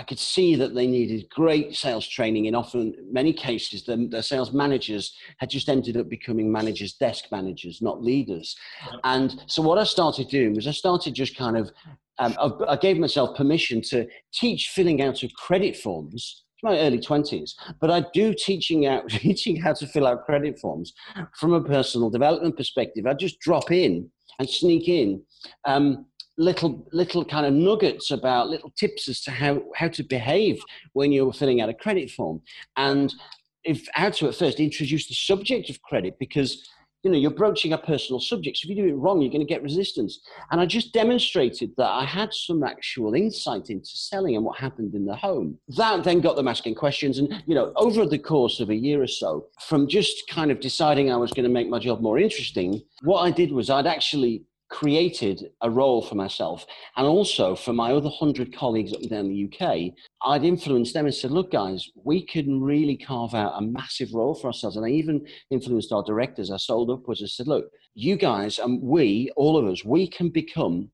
I 0.00 0.02
could 0.02 0.18
see 0.18 0.54
that 0.54 0.74
they 0.74 0.86
needed 0.86 1.28
great 1.28 1.76
sales 1.76 2.08
training. 2.08 2.46
In 2.46 2.54
often 2.54 2.94
many 3.12 3.34
cases, 3.34 3.84
the, 3.84 4.22
sales 4.22 4.50
managers 4.50 5.14
had 5.38 5.50
just 5.50 5.68
ended 5.68 5.96
up 5.98 6.08
becoming 6.08 6.50
managers, 6.50 6.94
desk 6.94 7.26
managers, 7.30 7.82
not 7.82 8.02
leaders. 8.02 8.56
And 9.04 9.42
so 9.46 9.60
what 9.60 9.78
I 9.78 9.84
started 9.84 10.28
doing 10.28 10.54
was 10.54 10.66
I 10.66 10.70
started 10.70 11.14
just 11.14 11.36
kind 11.36 11.56
of, 11.56 11.70
um, 12.18 12.34
I, 12.38 12.72
I, 12.72 12.76
gave 12.76 12.98
myself 12.98 13.36
permission 13.36 13.82
to 13.90 14.06
teach 14.32 14.68
filling 14.68 15.02
out 15.02 15.22
of 15.22 15.34
credit 15.34 15.76
forms. 15.76 16.44
My 16.62 16.78
early 16.78 17.00
twenties, 17.00 17.56
but 17.80 17.90
I 17.90 18.04
do 18.12 18.34
teaching 18.34 18.86
out 18.86 19.08
teaching 19.08 19.56
how 19.56 19.72
to 19.72 19.86
fill 19.86 20.06
out 20.06 20.26
credit 20.26 20.58
forms 20.58 20.92
from 21.38 21.54
a 21.54 21.64
personal 21.64 22.10
development 22.10 22.58
perspective. 22.58 23.06
I 23.06 23.14
just 23.14 23.40
drop 23.40 23.70
in 23.70 24.10
and 24.38 24.48
sneak 24.48 24.86
in 24.86 25.22
um, 25.66 26.04
little 26.40 26.88
little 26.92 27.24
kind 27.24 27.44
of 27.44 27.52
nuggets 27.52 28.10
about 28.10 28.48
little 28.48 28.72
tips 28.76 29.08
as 29.08 29.20
to 29.20 29.30
how 29.30 29.62
how 29.76 29.88
to 29.88 30.02
behave 30.02 30.60
when 30.94 31.12
you're 31.12 31.32
filling 31.32 31.60
out 31.60 31.68
a 31.68 31.74
credit 31.74 32.10
form. 32.10 32.40
And 32.76 33.14
if 33.62 33.86
how 33.92 34.10
to 34.10 34.28
at 34.28 34.34
first 34.34 34.58
introduce 34.58 35.06
the 35.06 35.14
subject 35.14 35.68
of 35.68 35.82
credit 35.82 36.18
because 36.18 36.66
you 37.02 37.10
know 37.10 37.18
you're 37.18 37.30
broaching 37.30 37.74
a 37.74 37.78
personal 37.78 38.20
subject. 38.20 38.56
So 38.56 38.66
if 38.66 38.74
you 38.74 38.82
do 38.82 38.88
it 38.88 38.96
wrong 38.96 39.20
you're 39.20 39.30
going 39.30 39.46
to 39.46 39.54
get 39.54 39.62
resistance. 39.62 40.18
And 40.50 40.62
i 40.62 40.66
just 40.66 40.94
demonstrated 40.94 41.72
that 41.76 41.90
i 41.90 42.04
had 42.06 42.32
some 42.32 42.62
actual 42.62 43.12
insight 43.14 43.68
into 43.68 43.90
selling 43.90 44.34
and 44.34 44.44
what 44.44 44.58
happened 44.58 44.94
in 44.94 45.04
the 45.04 45.16
home. 45.16 45.58
That 45.76 46.04
then 46.04 46.22
got 46.22 46.36
them 46.36 46.48
asking 46.48 46.74
questions. 46.74 47.18
And 47.18 47.42
you 47.46 47.54
know 47.54 47.72
over 47.76 48.06
the 48.06 48.18
course 48.18 48.60
of 48.60 48.70
a 48.70 48.74
year 48.74 49.02
or 49.02 49.06
so 49.06 49.46
from 49.68 49.88
just 49.88 50.26
kind 50.30 50.50
of 50.50 50.60
deciding 50.60 51.12
i 51.12 51.16
was 51.16 51.32
going 51.32 51.48
to 51.48 51.56
make 51.58 51.68
my 51.68 51.78
job 51.78 52.00
more 52.00 52.18
interesting 52.18 52.80
what 53.02 53.20
i 53.20 53.30
did 53.30 53.52
was 53.52 53.68
i'd 53.68 53.86
actually 53.86 54.44
created 54.70 55.50
a 55.62 55.70
role 55.70 56.00
for 56.00 56.14
myself 56.14 56.64
and 56.96 57.06
also 57.06 57.54
for 57.56 57.72
my 57.72 57.92
other 57.92 58.08
100 58.08 58.54
colleagues 58.54 58.92
up 58.92 59.00
and 59.00 59.10
down 59.10 59.28
the 59.28 59.44
UK. 59.44 59.92
I'd 60.24 60.44
influenced 60.44 60.94
them 60.94 61.06
and 61.06 61.14
said, 61.14 61.32
look, 61.32 61.50
guys, 61.50 61.88
we 62.04 62.24
can 62.24 62.60
really 62.60 62.96
carve 62.96 63.34
out 63.34 63.54
a 63.56 63.62
massive 63.62 64.14
role 64.14 64.34
for 64.34 64.46
ourselves. 64.46 64.76
And 64.76 64.86
I 64.86 64.90
even 64.90 65.26
influenced 65.50 65.92
our 65.92 66.04
directors. 66.04 66.50
I 66.50 66.56
sold 66.56 66.90
upwards. 66.90 67.20
and 67.20 67.28
said, 67.28 67.48
look, 67.48 67.66
you 67.94 68.16
guys 68.16 68.58
and 68.58 68.80
we, 68.80 69.30
all 69.36 69.56
of 69.56 69.66
us, 69.66 69.84
we 69.84 70.06
can 70.06 70.30
become 70.30 70.90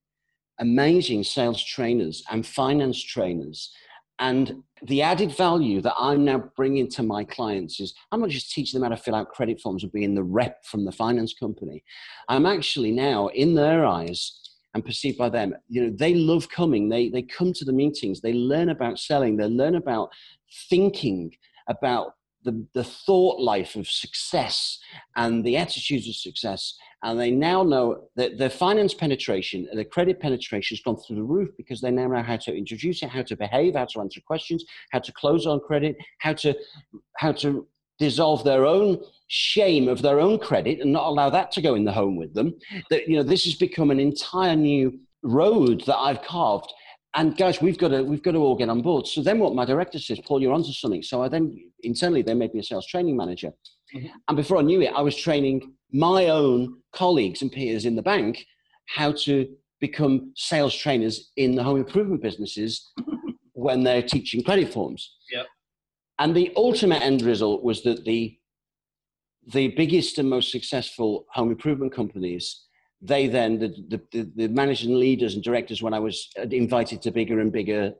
amazing 0.58 1.22
sales 1.22 1.62
trainers 1.62 2.24
and 2.30 2.46
finance 2.46 3.02
trainers 3.02 3.72
and 4.18 4.62
the 4.82 5.02
added 5.02 5.34
value 5.36 5.80
that 5.80 5.94
I'm 5.98 6.24
now 6.24 6.50
bringing 6.56 6.88
to 6.90 7.02
my 7.02 7.24
clients 7.24 7.80
is 7.80 7.94
I'm 8.12 8.20
not 8.20 8.30
just 8.30 8.52
teaching 8.52 8.80
them 8.80 8.90
how 8.90 8.94
to 8.96 9.02
fill 9.02 9.14
out 9.14 9.30
credit 9.30 9.60
forms 9.60 9.82
and 9.82 9.92
being 9.92 10.14
the 10.14 10.22
rep 10.22 10.64
from 10.64 10.84
the 10.84 10.92
finance 10.92 11.34
company. 11.34 11.82
I'm 12.28 12.46
actually 12.46 12.92
now, 12.92 13.28
in 13.28 13.54
their 13.54 13.84
eyes, 13.86 14.40
and 14.74 14.84
perceived 14.84 15.16
by 15.16 15.30
them, 15.30 15.54
you 15.68 15.82
know, 15.82 15.96
they 15.98 16.14
love 16.14 16.50
coming. 16.50 16.90
They, 16.90 17.08
they 17.08 17.22
come 17.22 17.54
to 17.54 17.64
the 17.64 17.72
meetings. 17.72 18.20
They 18.20 18.34
learn 18.34 18.68
about 18.68 18.98
selling. 18.98 19.36
They 19.36 19.46
learn 19.46 19.76
about 19.76 20.10
thinking 20.68 21.34
about 21.68 22.15
the, 22.46 22.66
the 22.72 22.84
thought 22.84 23.38
life 23.38 23.76
of 23.76 23.86
success 23.88 24.78
and 25.16 25.44
the 25.44 25.58
attitudes 25.58 26.08
of 26.08 26.14
success. 26.14 26.74
And 27.02 27.20
they 27.20 27.30
now 27.30 27.62
know 27.62 28.08
that 28.16 28.38
the 28.38 28.48
finance 28.48 28.94
penetration, 28.94 29.68
the 29.74 29.84
credit 29.84 30.18
penetration 30.18 30.76
has 30.76 30.82
gone 30.82 30.96
through 30.96 31.16
the 31.16 31.22
roof 31.22 31.50
because 31.58 31.80
they 31.82 31.90
now 31.90 32.06
know 32.06 32.22
how 32.22 32.36
to 32.36 32.56
introduce 32.56 33.02
it, 33.02 33.10
how 33.10 33.22
to 33.22 33.36
behave, 33.36 33.74
how 33.74 33.84
to 33.84 34.00
answer 34.00 34.20
questions, 34.26 34.64
how 34.92 35.00
to 35.00 35.12
close 35.12 35.46
on 35.46 35.60
credit, 35.60 35.96
how 36.20 36.32
to, 36.32 36.54
how 37.18 37.32
to 37.32 37.66
dissolve 37.98 38.44
their 38.44 38.64
own 38.64 38.98
shame 39.28 39.88
of 39.88 40.00
their 40.02 40.20
own 40.20 40.38
credit 40.38 40.80
and 40.80 40.92
not 40.92 41.06
allow 41.06 41.28
that 41.28 41.50
to 41.50 41.60
go 41.60 41.74
in 41.74 41.84
the 41.84 41.92
home 41.92 42.16
with 42.16 42.32
them. 42.34 42.54
That, 42.90 43.08
you 43.08 43.16
know, 43.16 43.22
this 43.22 43.44
has 43.44 43.54
become 43.54 43.90
an 43.90 44.00
entire 44.00 44.56
new 44.56 44.98
road 45.22 45.82
that 45.86 45.96
I've 45.96 46.22
carved 46.22 46.72
and 47.16 47.34
guys, 47.34 47.62
we've 47.62 47.78
got 47.78 47.88
to 47.88 48.02
we've 48.02 48.22
got 48.22 48.32
to 48.32 48.38
all 48.38 48.54
get 48.54 48.68
on 48.68 48.82
board. 48.82 49.06
So 49.06 49.22
then, 49.22 49.38
what 49.38 49.54
my 49.54 49.64
director 49.64 49.98
says, 49.98 50.20
Paul, 50.20 50.40
you're 50.40 50.52
onto 50.52 50.72
something. 50.72 51.02
So 51.02 51.22
I 51.22 51.28
then 51.28 51.58
internally 51.82 52.22
they 52.22 52.34
made 52.34 52.52
me 52.52 52.60
a 52.60 52.62
sales 52.62 52.86
training 52.86 53.16
manager, 53.16 53.52
mm-hmm. 53.94 54.08
and 54.28 54.36
before 54.36 54.58
I 54.58 54.62
knew 54.62 54.82
it, 54.82 54.92
I 54.94 55.00
was 55.00 55.16
training 55.16 55.72
my 55.92 56.28
own 56.28 56.80
colleagues 56.92 57.42
and 57.42 57.50
peers 57.50 57.86
in 57.86 57.96
the 57.96 58.02
bank 58.02 58.44
how 58.86 59.12
to 59.12 59.48
become 59.80 60.32
sales 60.36 60.74
trainers 60.74 61.32
in 61.36 61.54
the 61.54 61.62
home 61.62 61.78
improvement 61.78 62.22
businesses 62.22 62.92
when 63.52 63.82
they're 63.82 64.02
teaching 64.02 64.42
credit 64.42 64.72
forms. 64.72 65.16
Yep. 65.32 65.46
And 66.18 66.34
the 66.34 66.52
ultimate 66.56 67.02
end 67.02 67.22
result 67.22 67.62
was 67.62 67.82
that 67.82 68.04
the 68.04 68.38
the 69.52 69.68
biggest 69.68 70.18
and 70.18 70.28
most 70.28 70.50
successful 70.50 71.24
home 71.30 71.50
improvement 71.50 71.94
companies 71.94 72.65
they 73.06 73.28
then, 73.28 73.58
the, 73.58 74.00
the, 74.12 74.30
the 74.36 74.48
managers 74.48 74.86
and 74.86 74.98
leaders 74.98 75.34
and 75.34 75.42
directors, 75.42 75.82
when 75.82 75.94
I 75.94 75.98
was 75.98 76.28
invited 76.50 77.02
to 77.02 77.10
bigger 77.10 77.40
and 77.40 77.52
bigger 77.52 77.92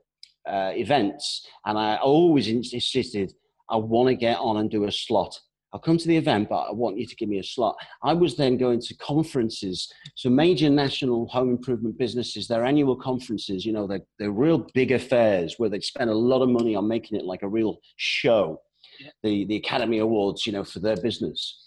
uh, 0.47 0.71
events, 0.75 1.45
and 1.65 1.77
I 1.77 1.97
always 1.97 2.47
insisted, 2.47 3.33
I 3.69 3.77
want 3.77 4.09
to 4.09 4.15
get 4.15 4.37
on 4.39 4.57
and 4.57 4.69
do 4.69 4.85
a 4.85 4.91
slot. 4.91 5.39
I'll 5.73 5.81
come 5.81 5.97
to 5.97 6.07
the 6.07 6.15
event, 6.15 6.47
but 6.49 6.61
I 6.61 6.71
want 6.71 6.97
you 6.97 7.05
to 7.05 7.15
give 7.15 7.27
me 7.27 7.39
a 7.39 7.43
slot. 7.43 7.75
I 8.01 8.13
was 8.13 8.37
then 8.37 8.57
going 8.57 8.79
to 8.79 8.95
conferences, 8.95 9.91
so 10.15 10.29
major 10.29 10.69
national 10.69 11.27
home 11.27 11.49
improvement 11.49 11.97
businesses, 11.97 12.47
their 12.47 12.65
annual 12.65 12.95
conferences, 12.95 13.65
you 13.65 13.73
know, 13.73 13.85
they're, 13.85 14.05
they're 14.17 14.31
real 14.31 14.59
big 14.73 14.91
affairs 14.91 15.55
where 15.57 15.69
they 15.69 15.81
spend 15.81 16.09
a 16.09 16.15
lot 16.15 16.41
of 16.41 16.49
money 16.49 16.75
on 16.75 16.87
making 16.87 17.19
it 17.19 17.25
like 17.25 17.43
a 17.43 17.49
real 17.49 17.79
show. 17.97 18.61
Yeah. 18.99 19.09
The, 19.23 19.45
the 19.45 19.57
Academy 19.57 19.99
Awards, 19.99 20.47
you 20.47 20.53
know, 20.53 20.63
for 20.63 20.79
their 20.79 20.97
business 20.97 21.66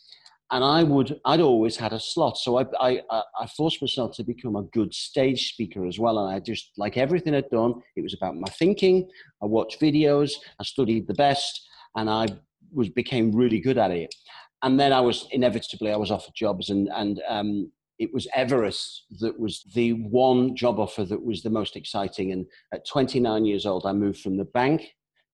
and 0.51 0.65
I 0.65 0.83
would 0.83 1.21
I'd 1.25 1.41
always 1.41 1.77
had 1.77 1.93
a 1.93 2.01
slot, 2.01 2.37
so 2.37 2.59
I, 2.59 2.67
I 2.81 3.03
I 3.11 3.47
forced 3.57 3.81
myself 3.81 4.17
to 4.17 4.25
become 4.25 4.57
a 4.57 4.63
good 4.63 4.93
stage 4.93 5.53
speaker 5.53 5.87
as 5.87 5.99
well. 5.99 6.19
And 6.19 6.35
I 6.35 6.41
just 6.41 6.73
like 6.77 6.97
everything 6.97 7.35
I'd 7.35 7.51
done, 7.51 7.75
it 7.97 8.03
was 8.03 8.15
about 8.15 8.37
my 8.37 8.51
thinking. 8.51 9.09
I 9.43 9.47
watched 9.47 9.81
videos, 9.81 10.33
I 10.59 10.65
studied 10.65 11.07
the 11.07 11.15
best, 11.15 11.69
and 11.97 12.11
I 12.11 12.27
was 12.73 12.89
became 12.89 13.33
really 13.33 13.61
good 13.61 13.79
at 13.79 13.91
it. 13.91 14.15
And 14.63 14.79
then 14.79 14.93
I 14.93 15.01
was 15.01 15.27
inevitably 15.31 15.93
I 15.93 15.97
was 15.97 16.11
offered 16.11 16.35
jobs, 16.35 16.71
and 16.71 16.89
and 16.95 17.23
um, 17.29 17.71
it 18.01 18.13
was 18.13 18.27
Everest 18.35 19.05
that 19.21 19.39
was 19.39 19.63
the 19.75 19.93
one 19.93 20.57
job 20.57 20.81
offer 20.81 21.05
that 21.05 21.23
was 21.23 21.43
the 21.43 21.51
most 21.51 21.77
exciting. 21.77 22.33
And 22.33 22.47
at 22.73 22.89
29 22.89 23.45
years 23.45 23.67
old, 23.67 23.87
I 23.87 23.93
moved 23.93 24.21
from 24.21 24.37
the 24.37 24.47
bank 24.47 24.83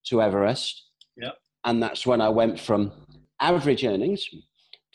to 0.08 0.20
Everest. 0.20 0.84
Yeah. 1.16 1.30
And 1.64 1.82
that's 1.82 2.06
when 2.06 2.20
I 2.20 2.28
went 2.28 2.60
from 2.60 2.92
average 3.40 3.84
earnings, 3.84 4.28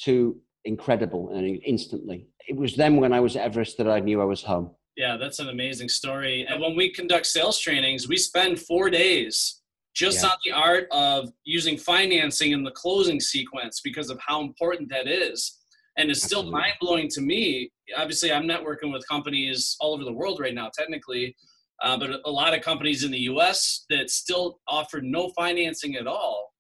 to 0.03 0.35
incredible 0.65 1.29
and 1.33 1.59
instantly. 1.65 2.27
It 2.47 2.55
was 2.55 2.75
then 2.75 2.97
when 2.97 3.13
I 3.13 3.19
was 3.19 3.35
at 3.35 3.43
Everest 3.43 3.77
that 3.77 3.87
I 3.87 3.99
knew 3.99 4.21
I 4.21 4.25
was 4.25 4.43
home. 4.43 4.71
Yeah, 4.97 5.17
that's 5.17 5.39
an 5.39 5.49
amazing 5.49 5.89
story. 5.89 6.45
And 6.47 6.61
when 6.61 6.75
we 6.75 6.91
conduct 6.91 7.25
sales 7.25 7.59
trainings, 7.59 8.07
we 8.07 8.17
spend 8.17 8.59
four 8.59 8.89
days 8.89 9.61
just 9.93 10.23
yeah. 10.23 10.29
on 10.29 10.35
the 10.45 10.51
art 10.51 10.87
of 10.91 11.31
using 11.43 11.77
financing 11.77 12.51
in 12.51 12.63
the 12.63 12.71
closing 12.71 13.19
sequence 13.19 13.81
because 13.83 14.09
of 14.09 14.19
how 14.25 14.41
important 14.41 14.89
that 14.89 15.07
is. 15.07 15.59
And 15.97 16.09
it's 16.09 16.23
still 16.23 16.43
mind 16.43 16.73
blowing 16.79 17.09
to 17.09 17.21
me. 17.21 17.71
Obviously, 17.97 18.31
I'm 18.31 18.43
networking 18.43 18.93
with 18.93 19.07
companies 19.07 19.75
all 19.79 19.93
over 19.93 20.03
the 20.03 20.13
world 20.13 20.39
right 20.39 20.53
now, 20.53 20.69
technically, 20.77 21.35
uh, 21.83 21.97
but 21.97 22.21
a 22.25 22.31
lot 22.31 22.53
of 22.53 22.61
companies 22.61 23.03
in 23.03 23.11
the 23.11 23.19
US 23.19 23.85
that 23.89 24.09
still 24.09 24.59
offer 24.67 25.01
no 25.01 25.29
financing 25.29 25.95
at 25.95 26.07
all 26.07 26.50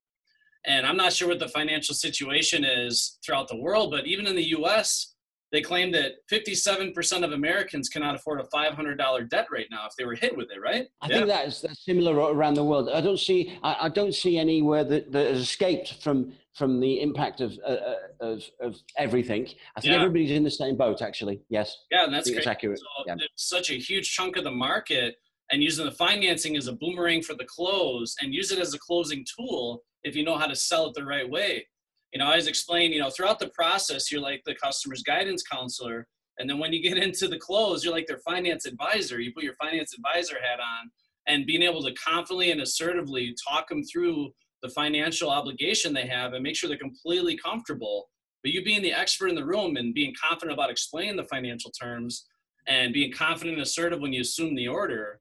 and 0.65 0.85
I'm 0.85 0.97
not 0.97 1.13
sure 1.13 1.27
what 1.27 1.39
the 1.39 1.47
financial 1.47 1.95
situation 1.95 2.63
is 2.63 3.17
throughout 3.25 3.47
the 3.47 3.57
world, 3.57 3.91
but 3.91 4.05
even 4.05 4.27
in 4.27 4.35
the 4.35 4.49
US, 4.57 5.15
they 5.51 5.61
claim 5.61 5.91
that 5.91 6.13
57% 6.31 7.25
of 7.25 7.33
Americans 7.33 7.89
cannot 7.89 8.15
afford 8.15 8.39
a 8.39 8.45
$500 8.55 9.29
debt 9.29 9.47
right 9.51 9.67
now 9.69 9.85
if 9.85 9.95
they 9.97 10.05
were 10.05 10.15
hit 10.15 10.35
with 10.35 10.49
it, 10.49 10.61
right? 10.61 10.87
I 11.01 11.07
yeah. 11.07 11.15
think 11.15 11.27
that 11.27 11.47
is 11.47 11.61
that's 11.61 11.83
similar 11.83 12.15
around 12.15 12.53
the 12.53 12.63
world. 12.63 12.89
I 12.89 13.01
don't 13.01 13.19
see 13.19 13.57
I, 13.61 13.75
I 13.81 13.89
don't 13.89 14.15
see 14.15 14.37
anywhere 14.37 14.83
that, 14.85 15.11
that 15.11 15.27
has 15.31 15.41
escaped 15.41 16.01
from 16.01 16.31
from 16.53 16.79
the 16.79 17.01
impact 17.01 17.41
of 17.41 17.57
uh, 17.65 17.71
uh 17.71 17.95
of, 18.21 18.43
of 18.61 18.75
everything. 18.97 19.47
I 19.75 19.81
think 19.81 19.91
yeah. 19.91 19.97
everybody's 19.97 20.31
in 20.31 20.43
the 20.43 20.51
same 20.51 20.77
boat, 20.77 21.01
actually. 21.01 21.41
Yes. 21.49 21.75
Yeah, 21.91 22.05
and 22.05 22.13
that's 22.13 22.29
accurate. 22.47 22.79
So 22.79 22.85
yeah. 23.07 23.15
such 23.35 23.71
a 23.71 23.75
huge 23.75 24.09
chunk 24.13 24.37
of 24.37 24.45
the 24.45 24.51
market, 24.51 25.15
and 25.51 25.61
using 25.61 25.85
the 25.85 25.91
financing 25.91 26.55
as 26.55 26.67
a 26.67 26.73
boomerang 26.73 27.23
for 27.23 27.33
the 27.33 27.45
close, 27.45 28.15
and 28.21 28.33
use 28.33 28.51
it 28.51 28.59
as 28.59 28.73
a 28.73 28.79
closing 28.79 29.25
tool 29.35 29.83
if 30.03 30.15
you 30.15 30.23
know 30.23 30.37
how 30.37 30.47
to 30.47 30.55
sell 30.55 30.87
it 30.87 30.93
the 30.95 31.05
right 31.05 31.29
way. 31.29 31.67
You 32.13 32.19
know, 32.19 32.25
I 32.25 32.31
always 32.31 32.47
explain, 32.47 32.91
you 32.91 32.99
know, 32.99 33.09
throughout 33.09 33.39
the 33.39 33.49
process, 33.49 34.11
you're 34.11 34.21
like 34.21 34.41
the 34.45 34.55
customer's 34.55 35.03
guidance 35.03 35.43
counselor. 35.43 36.07
And 36.39 36.49
then 36.49 36.59
when 36.59 36.73
you 36.73 36.81
get 36.81 36.97
into 37.03 37.27
the 37.27 37.37
close, 37.37 37.83
you're 37.83 37.93
like 37.93 38.07
their 38.07 38.19
finance 38.19 38.65
advisor. 38.65 39.19
You 39.19 39.33
put 39.33 39.43
your 39.43 39.55
finance 39.55 39.93
advisor 39.93 40.35
hat 40.35 40.59
on 40.59 40.91
and 41.27 41.45
being 41.45 41.61
able 41.61 41.83
to 41.83 41.93
confidently 41.93 42.51
and 42.51 42.61
assertively 42.61 43.35
talk 43.47 43.69
them 43.69 43.83
through 43.83 44.31
the 44.61 44.69
financial 44.69 45.29
obligation 45.29 45.93
they 45.93 46.07
have 46.07 46.33
and 46.33 46.43
make 46.43 46.55
sure 46.55 46.67
they're 46.67 46.77
completely 46.77 47.37
comfortable. 47.37 48.09
But 48.43 48.51
you 48.51 48.63
being 48.63 48.81
the 48.81 48.93
expert 48.93 49.27
in 49.27 49.35
the 49.35 49.45
room 49.45 49.77
and 49.77 49.93
being 49.93 50.13
confident 50.21 50.53
about 50.53 50.71
explaining 50.71 51.15
the 51.15 51.25
financial 51.25 51.71
terms 51.71 52.25
and 52.67 52.93
being 52.93 53.11
confident 53.11 53.53
and 53.53 53.63
assertive 53.63 53.99
when 53.99 54.13
you 54.13 54.21
assume 54.21 54.55
the 54.55 54.67
order, 54.67 55.19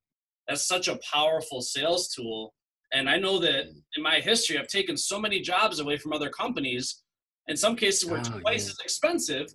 that's 0.48 0.66
such 0.66 0.88
a 0.88 0.98
powerful 1.12 1.60
sales 1.60 2.08
tool. 2.08 2.54
And 2.92 3.08
I 3.08 3.18
know 3.18 3.38
that 3.38 3.66
in 3.96 4.02
my 4.02 4.16
history, 4.20 4.58
I've 4.58 4.66
taken 4.66 4.96
so 4.96 5.20
many 5.20 5.40
jobs 5.40 5.78
away 5.80 5.96
from 5.96 6.12
other 6.12 6.28
companies. 6.28 7.02
In 7.48 7.56
some 7.56 7.76
cases, 7.76 8.08
were 8.08 8.18
oh, 8.18 8.22
ah, 8.24 8.38
twice 8.40 8.66
yeah. 8.66 8.72
as 8.72 8.78
expensive, 8.80 9.54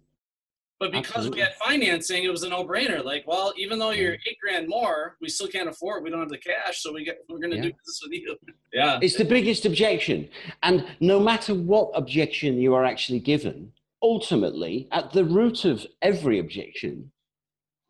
but 0.80 0.92
because 0.92 1.28
Absolutely. 1.28 1.38
we 1.38 1.42
had 1.42 1.56
financing, 1.56 2.24
it 2.24 2.30
was 2.30 2.44
a 2.44 2.50
no-brainer. 2.50 3.04
Like, 3.04 3.26
well, 3.26 3.54
even 3.58 3.80
though 3.80 3.92
you're 3.92 4.14
eight 4.14 4.38
grand 4.42 4.68
more, 4.68 5.16
we 5.22 5.30
still 5.30 5.48
can't 5.48 5.70
afford. 5.70 6.00
It. 6.00 6.04
We 6.04 6.10
don't 6.10 6.20
have 6.20 6.30
the 6.30 6.38
cash, 6.38 6.82
so 6.82 6.92
we 6.92 7.06
get 7.06 7.20
we're 7.30 7.40
going 7.40 7.52
to 7.52 7.58
yeah. 7.58 7.64
do 7.64 7.72
this 7.86 8.02
with 8.04 8.12
you. 8.12 8.36
yeah, 8.74 9.00
it's 9.02 9.16
the 9.16 9.24
biggest 9.24 9.66
objection, 9.66 10.28
and 10.64 10.86
no 11.00 11.20
matter 11.20 11.54
what 11.54 11.92
objection 11.94 12.58
you 12.58 12.74
are 12.74 12.84
actually 12.84 13.20
given, 13.20 13.72
ultimately, 14.02 14.90
at 14.92 15.14
the 15.14 15.24
root 15.24 15.64
of 15.64 15.86
every 16.02 16.40
objection, 16.40 17.10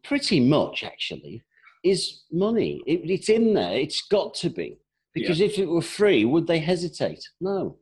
pretty 0.03 0.39
much 0.39 0.83
actually, 0.83 1.41
is 1.83 2.23
money. 2.31 2.83
It, 2.85 3.09
it's 3.09 3.29
in 3.29 3.55
there. 3.55 3.77
It's 3.77 4.01
got 4.03 4.35
to 4.35 4.49
be 4.51 4.77
because 5.15 5.39
yeah. 5.39 5.47
if 5.47 5.57
it 5.57 5.67
were 5.67 5.81
free, 5.81 6.25
would 6.25 6.45
they 6.45 6.59
hesitate? 6.59 7.23
No. 7.41 7.79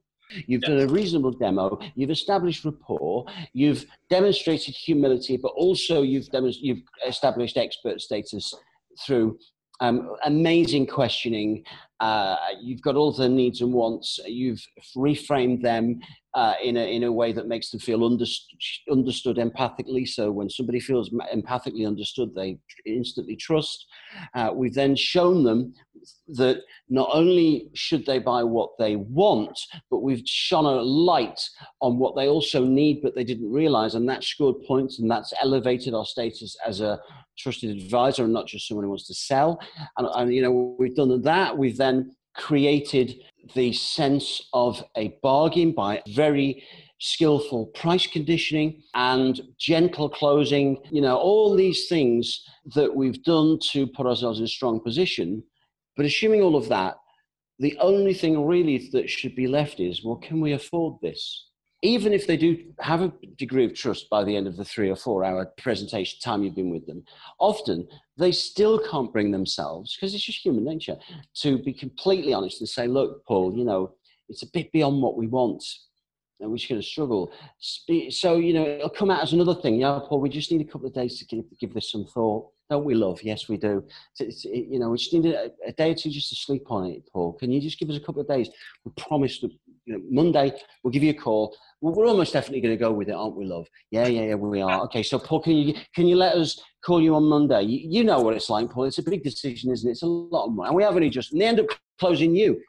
You've 0.48 0.62
done 0.62 0.80
a 0.80 0.88
reasonable 0.88 1.32
demo. 1.32 1.78
You've 1.96 2.10
established 2.10 2.64
rapport. 2.64 3.26
You've 3.54 3.86
demonstrated 4.10 4.74
humility, 4.74 5.38
but 5.38 5.50
also 5.50 6.02
you've, 6.02 6.30
demonst- 6.30 6.62
you've 6.62 6.82
established 7.06 7.58
expert 7.58 8.02
status 8.02 8.54
through 9.06 9.38
um, 9.80 10.16
amazing 10.26 10.88
questioning. 10.88 11.64
Uh, 12.00 12.36
you've 12.62 12.82
got 12.82 12.96
all 12.96 13.12
the 13.12 13.28
needs 13.28 13.62
and 13.62 13.74
wants. 13.74 14.20
You've 14.26 14.64
reframed 14.96 15.62
them 15.62 16.00
uh, 16.34 16.54
in, 16.64 16.78
a, 16.78 16.96
in 16.96 17.04
a 17.04 17.12
way 17.12 17.32
that 17.34 17.48
makes 17.48 17.70
them 17.70 17.80
feel 17.80 18.06
understood, 18.06 18.60
understood 18.92 19.38
empathically. 19.38 20.08
So 20.08 20.32
when 20.32 20.50
somebody 20.50 20.80
feels 20.80 21.10
empathically 21.34 21.86
understood, 21.88 22.34
they 22.34 22.58
instantly 22.86 23.36
trust. 23.36 23.86
Uh, 24.34 24.52
we've 24.54 24.74
then 24.74 24.96
shown 24.96 25.44
them 25.44 25.74
that 26.30 26.62
not 26.90 27.10
only 27.14 27.70
should 27.74 28.06
they 28.06 28.20
buy 28.20 28.44
what 28.44 28.72
they 28.80 28.96
want, 28.96 29.60
but 29.90 30.04
we've 30.04 30.24
shone 30.26 30.66
a 30.66 30.82
light 30.82 31.40
on 31.82 31.98
what 31.98 32.16
they 32.16 32.28
also 32.28 32.64
need, 32.64 33.02
but 33.02 33.16
they 33.16 33.24
didn't 33.24 33.52
realize. 33.52 33.96
And 33.96 34.08
that 34.10 34.24
scored 34.24 34.64
points 34.68 35.00
and 35.00 35.10
that's 35.10 35.34
elevated 35.42 35.94
our 35.94 36.06
status 36.06 36.56
as 36.66 36.82
a 36.82 37.00
trusted 37.38 37.78
advisor 37.78 38.24
and 38.24 38.34
not 38.34 38.48
just 38.48 38.68
someone 38.68 38.84
who 38.84 38.90
wants 38.90 39.08
to 39.08 39.14
sell. 39.14 39.60
And, 39.98 40.08
and 40.14 40.34
you 40.34 40.42
know, 40.42 40.76
we've 40.80 40.96
done 40.96 41.22
that. 41.22 41.58
We've 41.58 41.78
then 41.78 42.16
created 42.36 43.16
the 43.56 43.74
sense 43.74 44.42
of 44.54 44.84
a 44.96 45.18
bargain 45.22 45.72
by 45.72 46.02
very 46.08 46.64
skillful 47.00 47.66
price 47.68 48.08
conditioning 48.08 48.82
and 48.94 49.42
gentle 49.60 50.08
closing 50.08 50.78
you 50.90 51.02
know 51.02 51.18
all 51.18 51.54
these 51.54 51.88
things 51.90 52.48
that 52.76 52.96
we've 52.96 53.22
done 53.26 53.60
to 53.62 53.86
put 53.88 54.08
ourselves 54.08 54.40
in 54.40 54.46
a 54.46 54.48
strong 54.48 54.80
position 54.80 55.44
but 55.96 56.06
assuming 56.06 56.42
all 56.42 56.56
of 56.56 56.70
that 56.70 56.96
the 57.60 57.78
only 57.80 58.14
thing 58.14 58.46
really 58.46 58.90
that 58.92 59.10
should 59.10 59.36
be 59.36 59.48
left 59.48 59.80
is 59.80 60.04
well 60.04 60.16
can 60.18 60.42
we 60.42 60.54
afford 60.54 61.00
this 61.02 61.48
even 61.84 62.14
if 62.14 62.26
they 62.26 62.38
do 62.38 62.58
have 62.80 63.02
a 63.02 63.12
degree 63.38 63.66
of 63.66 63.74
trust 63.74 64.10
by 64.10 64.24
the 64.24 64.36
end 64.36 64.48
of 64.48 64.56
the 64.56 64.64
three 64.64 64.90
or 64.90 64.96
four 64.96 65.26
hour 65.26 65.46
presentation 65.58 66.18
time 66.24 66.42
you've 66.42 66.56
been 66.56 66.72
with 66.72 66.88
them, 66.88 67.04
often 67.40 67.86
they 68.18 68.32
still 68.32 68.80
can't 68.90 69.12
bring 69.12 69.32
themselves, 69.32 69.96
because 69.96 70.16
it's 70.16 70.24
just 70.24 70.46
human 70.46 70.64
nature, 70.64 70.96
to 71.42 71.58
be 71.62 71.74
completely 71.74 72.34
honest 72.34 72.62
and 72.62 72.70
say, 72.70 72.88
look, 72.88 73.26
Paul, 73.26 73.54
you 73.54 73.66
know, 73.66 73.96
it's 74.30 74.44
a 74.44 74.52
bit 74.54 74.72
beyond 74.72 75.02
what 75.02 75.18
we 75.18 75.28
want. 75.28 75.62
And 76.40 76.50
we're 76.50 76.58
just 76.58 76.70
going 76.70 76.82
to 76.82 76.88
struggle. 76.88 77.34
So, 78.10 78.38
you 78.38 78.54
know, 78.54 78.66
it'll 78.66 78.90
come 78.90 79.12
out 79.12 79.22
as 79.22 79.34
another 79.34 79.56
thing. 79.56 79.80
Yeah, 79.80 80.00
Paul, 80.08 80.22
we 80.22 80.30
just 80.30 80.52
need 80.52 80.62
a 80.62 80.70
couple 80.70 80.88
of 80.88 80.94
days 80.94 81.20
to 81.20 81.26
give, 81.26 81.44
give 81.60 81.74
this 81.74 81.92
some 81.92 82.06
thought. 82.06 82.50
Don't 82.74 82.86
we, 82.86 82.96
love? 82.96 83.22
Yes, 83.22 83.48
we 83.48 83.58
do. 83.58 83.86
It's, 84.20 84.46
it, 84.46 84.66
you 84.68 84.80
know, 84.80 84.90
we 84.90 84.98
just 84.98 85.14
need 85.14 85.28
a, 85.28 85.52
a, 85.64 85.72
day 85.74 85.92
or 85.92 85.94
two 85.94 86.10
just 86.10 86.30
to 86.30 86.36
sleep 86.36 86.64
on 86.72 86.88
it, 86.88 87.08
Paul. 87.14 87.34
Can 87.34 87.52
you 87.52 87.62
just 87.62 87.78
give 87.78 87.88
us 87.92 87.98
a 87.98 88.00
couple 88.00 88.20
of 88.20 88.28
days? 88.28 88.50
We 88.84 88.92
promise 88.98 89.40
that 89.42 89.52
you 89.86 89.94
know, 89.94 90.02
Monday 90.10 90.52
we'll 90.84 90.90
give 90.90 91.04
you 91.04 91.12
a 91.12 91.14
call. 91.14 91.56
Well, 91.82 91.94
we're 91.94 92.08
almost 92.08 92.34
definitely 92.34 92.62
going 92.62 92.76
to 92.76 92.84
go 92.84 92.92
with 92.92 93.10
it, 93.10 93.12
aren't 93.12 93.36
we, 93.36 93.46
love? 93.46 93.68
Yeah, 93.92 94.08
yeah, 94.08 94.24
yeah, 94.24 94.34
we 94.34 94.60
are. 94.60 94.82
Okay, 94.86 95.04
so 95.04 95.20
Paul, 95.20 95.42
can 95.42 95.54
you 95.54 95.76
can 95.94 96.08
you 96.08 96.16
let 96.16 96.34
us 96.34 96.60
call 96.84 97.00
you 97.00 97.14
on 97.14 97.26
Monday? 97.26 97.62
You, 97.62 98.00
you 98.00 98.04
know 98.04 98.22
what 98.22 98.34
it's 98.34 98.50
like, 98.50 98.72
Paul. 98.72 98.86
It's 98.86 98.98
a 98.98 99.04
big 99.04 99.22
decision, 99.22 99.72
isn't 99.72 99.88
it? 99.88 99.92
It's 99.92 100.02
a 100.02 100.08
lot 100.08 100.48
of 100.48 100.54
money, 100.54 100.70
and 100.70 100.76
we 100.76 100.82
have 100.82 100.96
only 100.96 101.12
just. 101.12 101.32
And 101.32 101.40
they 101.40 101.46
end 101.46 101.60
up 101.60 101.68
closing 102.00 102.36
you, 102.36 102.60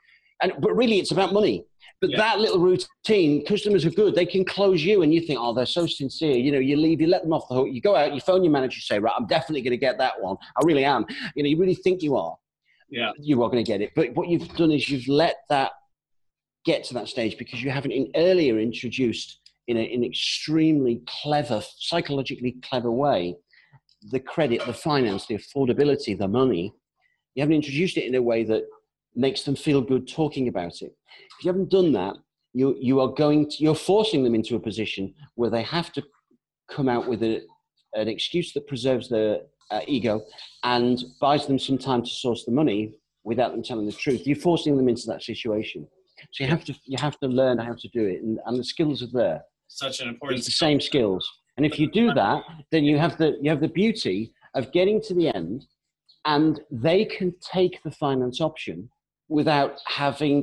and 0.42 0.52
but 0.60 0.76
really, 0.76 0.98
it's 0.98 1.12
about 1.12 1.32
money. 1.32 1.64
But 2.00 2.10
yeah. 2.10 2.18
that 2.18 2.40
little 2.40 2.58
routine, 2.58 3.44
customers 3.46 3.86
are 3.86 3.90
good. 3.90 4.14
They 4.14 4.26
can 4.26 4.44
close 4.44 4.84
you, 4.84 5.02
and 5.02 5.12
you 5.14 5.20
think, 5.20 5.38
oh, 5.40 5.54
they're 5.54 5.66
so 5.66 5.86
sincere. 5.86 6.36
You 6.36 6.52
know, 6.52 6.58
you 6.58 6.76
leave, 6.76 7.00
you 7.00 7.06
let 7.06 7.22
them 7.22 7.32
off 7.32 7.48
the 7.48 7.54
hook. 7.54 7.68
You 7.70 7.80
go 7.80 7.96
out, 7.96 8.14
you 8.14 8.20
phone 8.20 8.44
your 8.44 8.52
manager, 8.52 8.76
you 8.76 8.82
say, 8.82 8.98
right, 8.98 9.14
I'm 9.16 9.26
definitely 9.26 9.62
going 9.62 9.72
to 9.72 9.78
get 9.78 9.98
that 9.98 10.20
one. 10.20 10.36
I 10.56 10.64
really 10.64 10.84
am. 10.84 11.06
You 11.34 11.42
know, 11.42 11.48
you 11.48 11.58
really 11.58 11.74
think 11.74 12.02
you 12.02 12.16
are. 12.16 12.36
Yeah, 12.90 13.12
you 13.18 13.42
are 13.42 13.48
going 13.48 13.64
to 13.64 13.68
get 13.68 13.80
it. 13.80 13.92
But 13.96 14.14
what 14.14 14.28
you've 14.28 14.48
done 14.56 14.70
is 14.70 14.88
you've 14.88 15.08
let 15.08 15.36
that 15.48 15.72
get 16.64 16.84
to 16.84 16.94
that 16.94 17.08
stage 17.08 17.38
because 17.38 17.62
you 17.62 17.70
haven't 17.70 17.92
in 17.92 18.10
earlier 18.16 18.58
introduced 18.58 19.40
in 19.66 19.76
an 19.76 20.04
extremely 20.04 21.02
clever, 21.22 21.62
psychologically 21.78 22.56
clever 22.62 22.90
way, 22.90 23.36
the 24.10 24.20
credit, 24.20 24.64
the 24.66 24.74
finance, 24.74 25.26
the 25.26 25.38
affordability, 25.38 26.16
the 26.16 26.28
money. 26.28 26.72
You 27.34 27.42
haven't 27.42 27.56
introduced 27.56 27.96
it 27.96 28.04
in 28.04 28.14
a 28.14 28.22
way 28.22 28.44
that 28.44 28.64
makes 29.14 29.42
them 29.42 29.56
feel 29.56 29.80
good 29.80 30.08
talking 30.08 30.48
about 30.48 30.82
it. 30.82 30.94
If 31.38 31.44
you 31.44 31.48
haven't 31.48 31.70
done 31.70 31.92
that, 31.92 32.16
you, 32.52 32.76
you 32.80 33.00
are 33.00 33.08
going 33.08 33.50
to, 33.50 33.56
you're 33.58 33.74
forcing 33.74 34.22
them 34.22 34.34
into 34.34 34.54
a 34.56 34.60
position 34.60 35.12
where 35.34 35.50
they 35.50 35.62
have 35.62 35.92
to 35.92 36.02
come 36.70 36.88
out 36.88 37.08
with 37.08 37.22
a, 37.22 37.42
an 37.94 38.08
excuse 38.08 38.52
that 38.52 38.66
preserves 38.66 39.08
their 39.08 39.40
uh, 39.70 39.80
ego 39.86 40.22
and 40.62 41.02
buys 41.20 41.46
them 41.46 41.58
some 41.58 41.78
time 41.78 42.02
to 42.02 42.10
source 42.10 42.44
the 42.44 42.52
money 42.52 42.94
without 43.24 43.52
them 43.52 43.62
telling 43.62 43.86
the 43.86 43.92
truth. 43.92 44.26
You're 44.26 44.36
forcing 44.36 44.76
them 44.76 44.88
into 44.88 45.06
that 45.06 45.22
situation. 45.22 45.86
So 46.32 46.44
you 46.44 46.50
have 46.50 46.64
to 46.64 46.74
you 46.84 46.96
have 46.98 47.18
to 47.20 47.26
learn 47.26 47.58
how 47.58 47.74
to 47.74 47.88
do 47.88 48.06
it, 48.06 48.22
and, 48.22 48.38
and 48.46 48.58
the 48.58 48.64
skills 48.64 49.02
are 49.02 49.12
there. 49.12 49.42
Such 49.68 50.00
an 50.00 50.08
important. 50.08 50.38
It's 50.38 50.46
the 50.46 50.52
same 50.52 50.80
skills, 50.80 51.28
and 51.56 51.66
if 51.66 51.78
you 51.78 51.90
do 51.90 52.14
that, 52.14 52.42
then 52.70 52.84
you 52.84 52.98
have 52.98 53.18
the 53.18 53.36
you 53.42 53.50
have 53.50 53.60
the 53.60 53.68
beauty 53.68 54.32
of 54.54 54.72
getting 54.72 55.02
to 55.02 55.14
the 55.14 55.34
end, 55.34 55.66
and 56.24 56.60
they 56.70 57.04
can 57.04 57.34
take 57.40 57.82
the 57.82 57.90
finance 57.90 58.40
option 58.40 58.88
without 59.34 59.72
having 59.86 60.38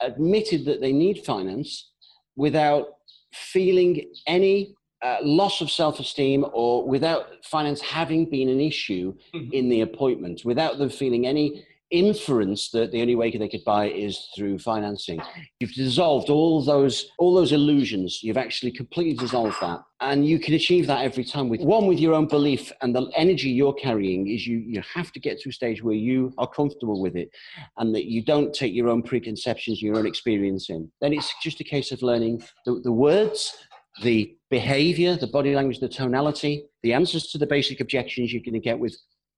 admitted 0.00 0.64
that 0.64 0.80
they 0.80 0.92
need 0.92 1.24
finance, 1.24 1.90
without 2.36 2.84
feeling 3.32 3.92
any 4.28 4.74
uh, 5.02 5.16
loss 5.22 5.60
of 5.60 5.68
self-esteem 5.70 6.44
or 6.52 6.86
without 6.86 7.24
finance 7.44 7.80
having 7.80 8.30
been 8.30 8.48
an 8.48 8.60
issue 8.60 9.12
mm-hmm. 9.34 9.52
in 9.52 9.68
the 9.68 9.80
appointment, 9.80 10.42
without 10.44 10.78
them 10.78 10.88
feeling 10.88 11.26
any 11.26 11.66
inference 11.90 12.70
that 12.70 12.90
the 12.90 13.00
only 13.00 13.14
way 13.14 13.30
they 13.36 13.48
could 13.48 13.64
buy 13.64 13.88
is 13.88 14.28
through 14.34 14.58
financing. 14.58 15.20
You've 15.60 15.72
dissolved 15.72 16.30
all 16.30 16.62
those 16.62 17.10
all 17.18 17.34
those 17.34 17.52
illusions. 17.52 18.22
You've 18.22 18.36
actually 18.36 18.72
completely 18.72 19.14
dissolved 19.14 19.56
that, 19.60 19.80
and 20.00 20.26
you 20.26 20.38
can 20.38 20.54
achieve 20.54 20.86
that 20.88 21.04
every 21.04 21.24
time 21.24 21.48
with 21.48 21.60
one 21.60 21.86
with 21.86 22.00
your 22.00 22.14
own 22.14 22.26
belief 22.26 22.72
and 22.82 22.94
the 22.94 23.10
energy 23.16 23.50
you're 23.50 23.74
carrying. 23.74 24.28
Is 24.28 24.46
you 24.46 24.58
you 24.58 24.82
have 24.94 25.12
to 25.12 25.20
get 25.20 25.40
to 25.40 25.50
a 25.50 25.52
stage 25.52 25.82
where 25.82 25.94
you 25.94 26.32
are 26.38 26.48
comfortable 26.48 27.00
with 27.00 27.16
it, 27.16 27.30
and 27.78 27.94
that 27.94 28.06
you 28.06 28.22
don't 28.22 28.52
take 28.52 28.74
your 28.74 28.88
own 28.88 29.02
preconceptions, 29.02 29.80
your 29.80 29.96
own 29.96 30.06
experience 30.06 30.70
in. 30.70 30.90
Then 31.00 31.12
it's 31.12 31.32
just 31.42 31.60
a 31.60 31.64
case 31.64 31.92
of 31.92 32.02
learning 32.02 32.42
the, 32.64 32.80
the 32.82 32.92
words. 32.92 33.56
The 34.02 34.36
behavior, 34.50 35.16
the 35.16 35.26
body 35.26 35.54
language, 35.54 35.80
the 35.80 35.88
tonality, 35.88 36.66
the 36.82 36.92
answers 36.92 37.28
to 37.28 37.38
the 37.38 37.46
basic 37.46 37.80
objections 37.80 38.30
you're 38.30 38.42
going 38.42 38.52
to 38.52 38.60
get 38.60 38.78
with 38.78 38.94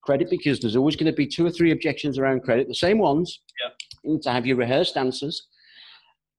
credit 0.09 0.31
because 0.31 0.59
there's 0.59 0.75
always 0.75 0.97
going 0.97 1.13
to 1.13 1.23
be 1.23 1.27
two 1.27 1.45
or 1.45 1.51
three 1.51 1.71
objections 1.71 2.19
around 2.19 2.43
credit, 2.43 2.67
the 2.67 2.75
same 2.75 2.99
ones. 2.99 3.43
Yeah. 3.63 3.73
You 4.03 4.13
need 4.13 4.23
to 4.23 4.33
have 4.33 4.47
your 4.47 4.57
rehearsed 4.57 4.97
answers. 4.97 5.49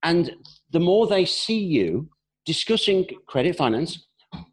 And 0.02 0.34
the 0.72 0.80
more 0.80 1.06
they 1.06 1.24
see 1.24 1.60
you 1.60 2.08
discussing 2.44 3.06
credit 3.28 3.54
finance, 3.54 4.08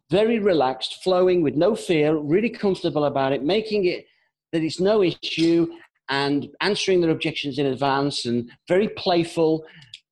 very 0.08 0.38
relaxed, 0.38 1.02
flowing 1.02 1.42
with 1.42 1.56
no 1.56 1.74
fear, 1.74 2.16
really 2.16 2.48
comfortable 2.48 3.06
about 3.06 3.32
it, 3.32 3.42
making 3.42 3.86
it 3.86 4.06
that 4.52 4.62
it's 4.62 4.78
no 4.78 5.02
issue 5.02 5.66
and 6.08 6.48
answering 6.60 7.00
their 7.00 7.10
objections 7.10 7.58
in 7.58 7.66
advance 7.66 8.24
and 8.24 8.48
very 8.68 8.88
playful, 8.90 9.64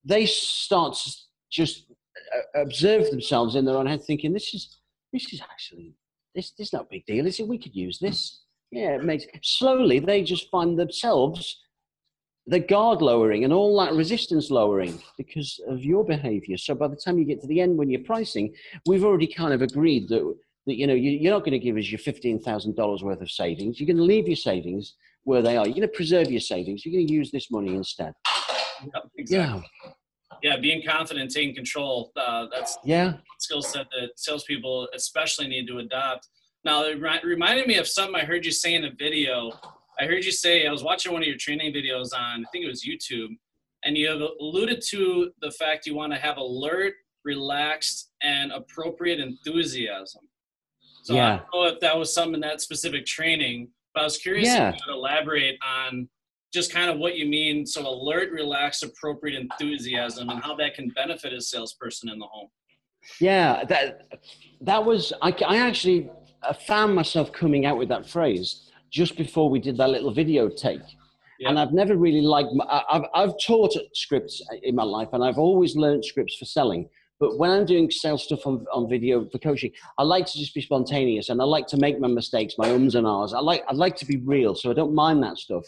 they 0.03 0.25
start 0.25 0.95
to 0.95 1.11
just 1.49 1.85
uh, 2.35 2.59
observe 2.61 3.09
themselves 3.09 3.55
in 3.55 3.63
their 3.63 3.77
own 3.77 3.87
head 3.87 4.03
thinking, 4.03 4.33
this 4.33 4.53
is, 4.53 4.79
this 5.13 5.31
is 5.31 5.39
actually, 5.39 5.95
this, 6.35 6.51
this 6.57 6.67
is 6.67 6.73
not 6.73 6.87
a 6.87 6.91
big 6.91 7.05
deal, 7.05 7.25
is 7.25 7.39
it? 7.39 7.47
We 7.47 7.57
could 7.57 7.73
use 7.73 7.99
this 7.99 8.41
yeah, 8.71 8.95
it 8.95 9.03
makes 9.03 9.25
slowly 9.43 9.99
they 9.99 10.23
just 10.23 10.49
find 10.49 10.77
themselves 10.77 11.61
the 12.47 12.59
guard 12.59 13.01
lowering 13.01 13.43
and 13.43 13.51
all 13.51 13.77
that 13.77 13.93
resistance 13.93 14.49
lowering 14.49 15.01
because 15.17 15.59
of 15.67 15.83
your 15.83 16.05
behavior. 16.05 16.57
So 16.57 16.73
by 16.75 16.87
the 16.87 16.95
time 16.95 17.17
you 17.17 17.25
get 17.25 17.41
to 17.41 17.47
the 17.47 17.59
end 17.59 17.77
when 17.77 17.89
you're 17.89 18.03
pricing, 18.03 18.53
we've 18.85 19.03
already 19.03 19.27
kind 19.27 19.53
of 19.53 19.61
agreed 19.61 20.07
that 20.09 20.35
that 20.65 20.75
you 20.75 20.85
know 20.85 20.93
you, 20.93 21.29
are 21.29 21.33
not 21.33 21.39
going 21.39 21.51
to 21.51 21.59
give 21.59 21.77
us 21.77 21.89
your 21.89 21.99
fifteen 21.99 22.39
thousand 22.39 22.75
dollars 22.75 23.03
worth 23.03 23.21
of 23.21 23.31
savings. 23.31 23.79
You're 23.79 23.87
going 23.87 23.97
to 23.97 24.03
leave 24.03 24.27
your 24.27 24.37
savings 24.37 24.95
where 25.23 25.41
they 25.41 25.57
are. 25.57 25.65
You're 25.65 25.75
going 25.75 25.81
to 25.81 25.95
preserve 25.95 26.31
your 26.31 26.41
savings. 26.41 26.85
You're 26.85 26.93
going 26.93 27.07
to 27.07 27.13
use 27.13 27.31
this 27.31 27.51
money 27.51 27.75
instead. 27.75 28.13
Yep, 28.81 29.03
exactly. 29.17 29.65
Yeah. 29.83 29.91
Yeah, 30.43 30.57
being 30.57 30.83
confident, 30.87 31.31
taking 31.31 31.55
control. 31.55 32.11
Uh, 32.15 32.45
that's 32.53 32.77
yeah 32.83 33.13
skill 33.39 33.61
set 33.61 33.87
that 33.91 34.09
salespeople 34.17 34.87
especially 34.93 35.47
need 35.47 35.67
to 35.67 35.79
adopt. 35.79 36.27
Now, 36.67 36.83
it 36.83 37.01
reminded 37.23 37.65
me 37.65 37.77
of 37.77 37.87
something 37.87 38.13
I 38.13 38.25
heard 38.25 38.43
you 38.43 38.51
say 38.51 38.73
in 38.73 38.83
a 38.83 38.91
video. 38.91 39.53
I 40.01 40.05
heard 40.05 40.25
you 40.25 40.33
say 40.33 40.67
I 40.67 40.71
was 40.71 40.83
watching 40.83 41.13
one 41.13 41.21
of 41.21 41.27
your 41.27 41.37
training 41.37 41.73
videos 41.73 42.09
on 42.13 42.43
I 42.45 42.49
think 42.51 42.65
it 42.65 42.67
was 42.67 42.85
YouTube, 42.85 43.37
and 43.85 43.97
you 43.97 44.09
have 44.09 44.19
alluded 44.41 44.83
to 44.89 45.31
the 45.39 45.49
fact 45.51 45.85
you 45.85 45.95
want 45.95 46.11
to 46.11 46.19
have 46.19 46.35
alert, 46.35 46.95
relaxed, 47.23 48.09
and 48.21 48.51
appropriate 48.51 49.21
enthusiasm. 49.21 50.23
So 51.03 51.13
yeah. 51.13 51.25
I 51.25 51.37
don't 51.37 51.47
know 51.53 51.63
if 51.73 51.79
that 51.79 51.97
was 51.97 52.13
some 52.13 52.33
in 52.33 52.41
that 52.41 52.59
specific 52.59 53.05
training, 53.05 53.69
but 53.93 54.01
I 54.01 54.03
was 54.03 54.17
curious 54.17 54.49
yeah. 54.49 54.67
if 54.67 54.75
you 54.75 54.81
could 54.87 54.93
elaborate 54.93 55.57
on 55.65 56.09
just 56.53 56.73
kind 56.73 56.89
of 56.89 56.97
what 56.97 57.15
you 57.15 57.27
mean. 57.27 57.65
So 57.65 57.87
alert, 57.87 58.29
relaxed, 58.33 58.83
appropriate 58.83 59.39
enthusiasm, 59.39 60.27
and 60.27 60.43
how 60.43 60.53
that 60.57 60.73
can 60.73 60.89
benefit 60.89 61.31
a 61.31 61.39
salesperson 61.39 62.09
in 62.09 62.19
the 62.19 62.25
home. 62.25 62.49
Yeah, 63.21 63.63
that 63.69 64.11
that 64.59 64.83
was 64.83 65.13
I, 65.21 65.33
I 65.47 65.59
actually 65.59 66.09
found 66.53 66.95
myself 66.95 67.31
coming 67.31 67.65
out 67.65 67.77
with 67.77 67.89
that 67.89 68.09
phrase 68.09 68.71
just 68.91 69.17
before 69.17 69.49
we 69.49 69.59
did 69.59 69.77
that 69.77 69.89
little 69.89 70.13
video 70.13 70.49
take. 70.49 70.81
Yep. 71.39 71.49
And 71.49 71.59
I've 71.59 71.71
never 71.71 71.95
really 71.95 72.21
liked, 72.21 72.49
I've, 72.69 73.03
I've 73.13 73.33
taught 73.45 73.73
scripts 73.93 74.41
in 74.63 74.75
my 74.75 74.83
life 74.83 75.09
and 75.13 75.23
I've 75.23 75.37
always 75.37 75.75
learned 75.75 76.03
scripts 76.03 76.35
for 76.35 76.45
selling. 76.45 76.89
But 77.19 77.37
when 77.37 77.49
I'm 77.49 77.65
doing 77.65 77.89
sales 77.89 78.23
stuff 78.23 78.45
on, 78.45 78.65
on 78.71 78.89
video 78.89 79.27
for 79.29 79.39
coaching, 79.39 79.71
I 79.97 80.03
like 80.03 80.25
to 80.27 80.37
just 80.37 80.53
be 80.53 80.61
spontaneous 80.61 81.29
and 81.29 81.41
I 81.41 81.45
like 81.45 81.67
to 81.67 81.77
make 81.77 81.99
my 81.99 82.07
mistakes, 82.07 82.55
my 82.57 82.71
ums 82.71 82.95
and 82.95 83.05
ahs. 83.07 83.33
I 83.33 83.39
like, 83.39 83.63
I 83.67 83.73
like 83.73 83.95
to 83.97 84.05
be 84.05 84.17
real, 84.17 84.55
so 84.55 84.69
I 84.69 84.73
don't 84.73 84.93
mind 84.93 85.23
that 85.23 85.37
stuff. 85.37 85.65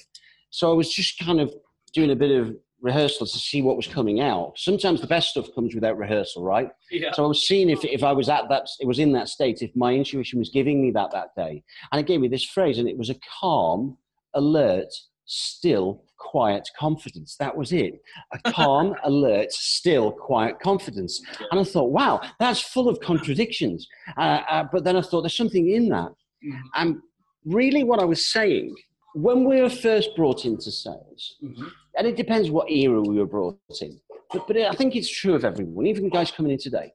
So 0.51 0.71
I 0.71 0.75
was 0.75 0.91
just 0.91 1.19
kind 1.19 1.39
of 1.39 1.53
doing 1.93 2.11
a 2.11 2.15
bit 2.15 2.31
of 2.31 2.55
rehearsal 2.81 3.27
to 3.27 3.37
see 3.37 3.61
what 3.61 3.75
was 3.75 3.87
coming 3.87 4.21
out. 4.21 4.53
Sometimes 4.57 5.01
the 5.01 5.07
best 5.07 5.29
stuff 5.29 5.47
comes 5.53 5.75
without 5.75 5.97
rehearsal, 5.97 6.43
right? 6.43 6.69
Yeah. 6.91 7.11
So 7.13 7.25
I 7.25 7.27
was 7.27 7.47
seeing 7.47 7.69
if, 7.69 7.83
if 7.83 8.03
I 8.03 8.11
was 8.11 8.29
at 8.29 8.49
that, 8.49 8.67
it 8.79 8.87
was 8.87 8.99
in 8.99 9.11
that 9.13 9.29
state, 9.29 9.61
if 9.61 9.75
my 9.75 9.93
intuition 9.93 10.39
was 10.39 10.49
giving 10.49 10.81
me 10.81 10.91
that 10.91 11.11
that 11.11 11.29
day. 11.35 11.63
And 11.91 11.99
it 11.99 12.07
gave 12.07 12.21
me 12.21 12.27
this 12.27 12.45
phrase, 12.45 12.77
and 12.77 12.87
it 12.87 12.97
was 12.97 13.09
a 13.09 13.15
calm, 13.39 13.97
alert, 14.33 14.87
still, 15.25 16.03
quiet 16.17 16.67
confidence. 16.77 17.35
That 17.39 17.55
was 17.55 17.71
it. 17.71 18.01
A 18.33 18.51
calm, 18.51 18.95
alert, 19.03 19.51
still, 19.51 20.11
quiet 20.11 20.59
confidence. 20.59 21.21
And 21.51 21.59
I 21.59 21.63
thought, 21.63 21.91
wow, 21.91 22.21
that's 22.39 22.61
full 22.61 22.87
of 22.87 22.99
contradictions. 22.99 23.87
Uh, 24.17 24.41
uh, 24.49 24.63
but 24.71 24.83
then 24.83 24.95
I 24.95 25.01
thought, 25.01 25.21
there's 25.21 25.37
something 25.37 25.69
in 25.69 25.89
that. 25.89 26.11
Mm-hmm. 26.45 26.57
And 26.75 26.97
really, 27.45 27.83
what 27.83 27.99
I 27.99 28.05
was 28.05 28.31
saying 28.31 28.75
when 29.15 29.43
we 29.45 29.61
were 29.61 29.69
first 29.69 30.15
brought 30.15 30.45
into 30.45 30.71
sales, 30.71 31.35
mm-hmm. 31.43 31.67
And 31.99 32.07
it 32.07 32.15
depends 32.15 32.49
what 32.49 32.71
era 32.71 33.01
we 33.01 33.17
were 33.17 33.25
brought 33.25 33.59
in, 33.81 33.99
but, 34.31 34.47
but 34.47 34.55
I 34.55 34.71
think 34.71 34.95
it's 34.95 35.09
true 35.09 35.33
of 35.35 35.43
everyone, 35.43 35.85
even 35.85 36.07
guys 36.07 36.31
coming 36.31 36.53
in 36.53 36.57
today. 36.57 36.93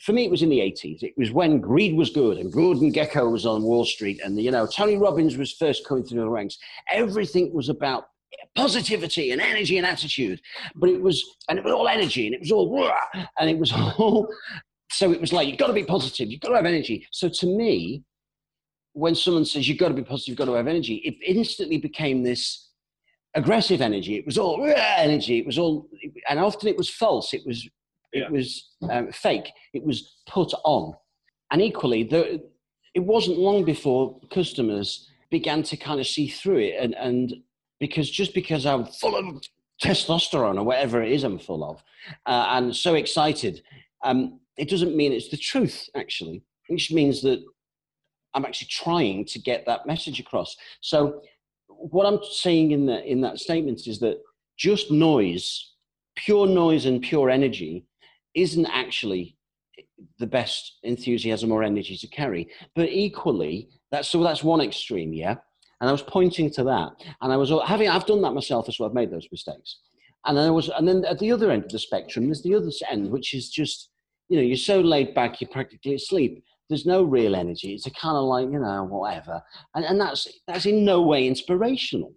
For 0.00 0.12
me, 0.12 0.24
it 0.24 0.30
was 0.30 0.42
in 0.42 0.48
the 0.48 0.60
80s. 0.60 1.02
It 1.02 1.14
was 1.16 1.32
when 1.32 1.60
greed 1.60 1.96
was 1.96 2.10
good 2.10 2.38
and 2.38 2.52
Gordon 2.52 2.92
Gekko 2.92 3.32
was 3.32 3.44
on 3.44 3.64
Wall 3.64 3.84
Street 3.84 4.20
and, 4.24 4.40
you 4.40 4.52
know, 4.52 4.64
Tony 4.64 4.96
Robbins 4.96 5.36
was 5.36 5.54
first 5.54 5.84
coming 5.88 6.04
through 6.04 6.20
the 6.20 6.30
ranks. 6.30 6.56
Everything 6.92 7.52
was 7.52 7.68
about 7.68 8.04
positivity 8.54 9.32
and 9.32 9.40
energy 9.40 9.76
and 9.76 9.84
attitude. 9.84 10.40
But 10.76 10.90
it 10.90 11.02
was, 11.02 11.24
and 11.48 11.58
it 11.58 11.64
was 11.64 11.74
all 11.74 11.88
energy 11.88 12.26
and 12.26 12.34
it 12.36 12.40
was 12.40 12.52
all, 12.52 12.88
and 13.40 13.50
it 13.50 13.58
was 13.58 13.72
all, 13.98 14.28
so 14.92 15.10
it 15.10 15.20
was 15.20 15.32
like, 15.32 15.48
you've 15.48 15.58
got 15.58 15.66
to 15.66 15.72
be 15.72 15.82
positive, 15.82 16.30
you've 16.30 16.40
got 16.40 16.50
to 16.50 16.54
have 16.54 16.64
energy. 16.64 17.04
So 17.10 17.28
to 17.28 17.46
me, 17.46 18.04
when 18.92 19.16
someone 19.16 19.44
says 19.44 19.68
you've 19.68 19.78
got 19.78 19.88
to 19.88 19.94
be 19.94 20.04
positive, 20.04 20.28
you've 20.28 20.38
got 20.38 20.44
to 20.44 20.54
have 20.54 20.68
energy, 20.68 20.94
it 21.04 21.16
instantly 21.28 21.78
became 21.78 22.22
this 22.22 22.67
aggressive 23.34 23.80
energy. 23.80 24.16
It 24.16 24.26
was 24.26 24.38
all 24.38 24.64
energy. 24.64 25.38
It 25.38 25.46
was 25.46 25.58
all, 25.58 25.88
and 26.28 26.38
often 26.38 26.68
it 26.68 26.76
was 26.76 26.90
false. 26.90 27.34
It 27.34 27.42
was, 27.46 27.64
it 28.12 28.20
yeah. 28.20 28.28
was 28.28 28.70
um, 28.90 29.12
fake. 29.12 29.50
It 29.74 29.84
was 29.84 30.16
put 30.28 30.52
on. 30.64 30.94
And 31.50 31.62
equally, 31.62 32.04
the, 32.04 32.42
it 32.94 33.00
wasn't 33.00 33.38
long 33.38 33.64
before 33.64 34.18
customers 34.30 35.08
began 35.30 35.62
to 35.64 35.76
kind 35.76 36.00
of 36.00 36.06
see 36.06 36.28
through 36.28 36.58
it. 36.58 36.74
And, 36.80 36.94
and 36.94 37.34
because 37.80 38.10
just 38.10 38.34
because 38.34 38.66
I'm 38.66 38.86
full 38.86 39.14
of 39.14 39.42
testosterone 39.82 40.58
or 40.58 40.64
whatever 40.64 41.02
it 41.02 41.12
is 41.12 41.22
I'm 41.22 41.38
full 41.38 41.64
of, 41.64 41.82
uh, 42.26 42.46
and 42.50 42.74
so 42.74 42.94
excited, 42.94 43.62
um, 44.04 44.40
it 44.56 44.68
doesn't 44.68 44.96
mean 44.96 45.12
it's 45.12 45.28
the 45.28 45.36
truth, 45.36 45.88
actually. 45.94 46.42
It 46.68 46.76
just 46.76 46.92
means 46.92 47.22
that 47.22 47.42
I'm 48.34 48.44
actually 48.44 48.68
trying 48.68 49.24
to 49.26 49.38
get 49.38 49.64
that 49.66 49.86
message 49.86 50.20
across. 50.20 50.56
So 50.80 51.22
what 51.78 52.06
I'm 52.06 52.20
saying 52.30 52.72
in 52.72 52.86
that 52.86 53.04
in 53.04 53.20
that 53.22 53.38
statement 53.38 53.86
is 53.86 53.98
that 54.00 54.18
just 54.56 54.90
noise, 54.90 55.74
pure 56.16 56.46
noise 56.46 56.86
and 56.86 57.00
pure 57.00 57.30
energy, 57.30 57.86
isn't 58.34 58.66
actually 58.66 59.36
the 60.18 60.26
best 60.26 60.78
enthusiasm 60.82 61.52
or 61.52 61.62
energy 61.62 61.96
to 61.96 62.06
carry. 62.08 62.48
But 62.74 62.88
equally, 62.88 63.68
that's 63.90 64.08
so 64.08 64.22
that's 64.22 64.42
one 64.42 64.60
extreme, 64.60 65.12
yeah. 65.12 65.36
And 65.80 65.88
I 65.88 65.92
was 65.92 66.02
pointing 66.02 66.50
to 66.52 66.64
that, 66.64 66.90
and 67.20 67.32
I 67.32 67.36
was 67.36 67.52
having 67.66 67.88
I've 67.88 68.06
done 68.06 68.22
that 68.22 68.34
myself 68.34 68.68
as 68.68 68.78
well. 68.78 68.88
I've 68.88 68.94
made 68.94 69.12
those 69.12 69.28
mistakes, 69.30 69.78
and 70.26 70.38
I 70.38 70.50
was, 70.50 70.68
and 70.68 70.88
then 70.88 71.04
at 71.04 71.20
the 71.20 71.30
other 71.30 71.50
end 71.52 71.64
of 71.64 71.70
the 71.70 71.78
spectrum, 71.78 72.26
there's 72.26 72.42
the 72.42 72.54
other 72.56 72.70
end, 72.90 73.10
which 73.10 73.32
is 73.34 73.48
just 73.48 73.90
you 74.28 74.36
know 74.36 74.42
you're 74.42 74.56
so 74.56 74.80
laid 74.80 75.14
back, 75.14 75.40
you're 75.40 75.50
practically 75.50 75.94
asleep 75.94 76.42
there's 76.68 76.86
no 76.86 77.02
real 77.02 77.34
energy. 77.34 77.74
It's 77.74 77.86
a 77.86 77.90
kind 77.90 78.16
of 78.16 78.24
like, 78.24 78.50
you 78.50 78.58
know, 78.58 78.84
whatever. 78.84 79.42
And, 79.74 79.84
and 79.84 80.00
that's, 80.00 80.28
that's 80.46 80.66
in 80.66 80.84
no 80.84 81.02
way 81.02 81.26
inspirational. 81.26 82.12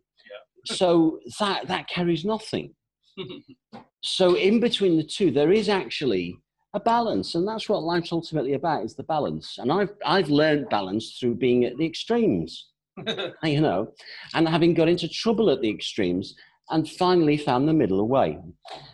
Yeah. 0.70 0.76
so 0.76 1.20
that, 1.40 1.68
that 1.68 1.88
carries 1.88 2.26
nothing. 2.26 2.74
so 4.04 4.36
in 4.36 4.60
between 4.60 4.98
the 4.98 5.04
two, 5.04 5.32
there 5.32 5.52
is 5.52 5.70
actually 5.70 6.38
a 6.74 6.80
balance. 6.80 7.36
And 7.36 7.48
that's 7.48 7.68
what 7.70 7.84
life's 7.84 8.12
ultimately 8.12 8.54
about 8.54 8.84
is 8.84 8.96
the 8.96 9.04
balance. 9.04 9.58
And 9.58 9.72
I've, 9.72 9.92
I've 10.06 10.30
learned 10.30 10.70
balance 10.70 11.18
through 11.20 11.36
being 11.36 11.66
at 11.66 11.78
the 11.78 11.86
extremes, 11.86 12.70
you 13.44 13.62
know, 13.62 13.92
and 14.34 14.48
having 14.48 14.74
got 14.74 14.90
into 14.90 15.08
trouble 15.08 15.50
at 15.50 15.62
the 15.62 15.70
extremes 15.70 16.36
and 16.70 16.90
finally 16.90 17.38
found 17.38 17.68
the 17.68 17.74
middle 17.74 18.08
way. 18.08 18.38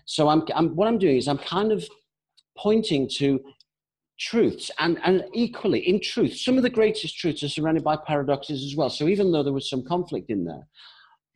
So 0.05 0.29
I'm, 0.29 0.43
I'm, 0.55 0.75
what 0.75 0.87
I'm 0.87 0.97
doing 0.97 1.17
is 1.17 1.27
I'm 1.27 1.37
kind 1.37 1.71
of 1.71 1.87
pointing 2.57 3.07
to 3.17 3.39
truths 4.19 4.71
and, 4.79 4.99
and 5.03 5.23
equally 5.33 5.79
in 5.79 5.99
truth 5.99 6.35
some 6.35 6.57
of 6.57 6.63
the 6.63 6.69
greatest 6.69 7.17
truths 7.17 7.43
are 7.43 7.49
surrounded 7.49 7.83
by 7.83 7.95
paradoxes 7.95 8.63
as 8.63 8.75
well. 8.75 8.89
So 8.89 9.07
even 9.07 9.31
though 9.31 9.43
there 9.43 9.53
was 9.53 9.69
some 9.69 9.83
conflict 9.83 10.29
in 10.29 10.45
there 10.45 10.67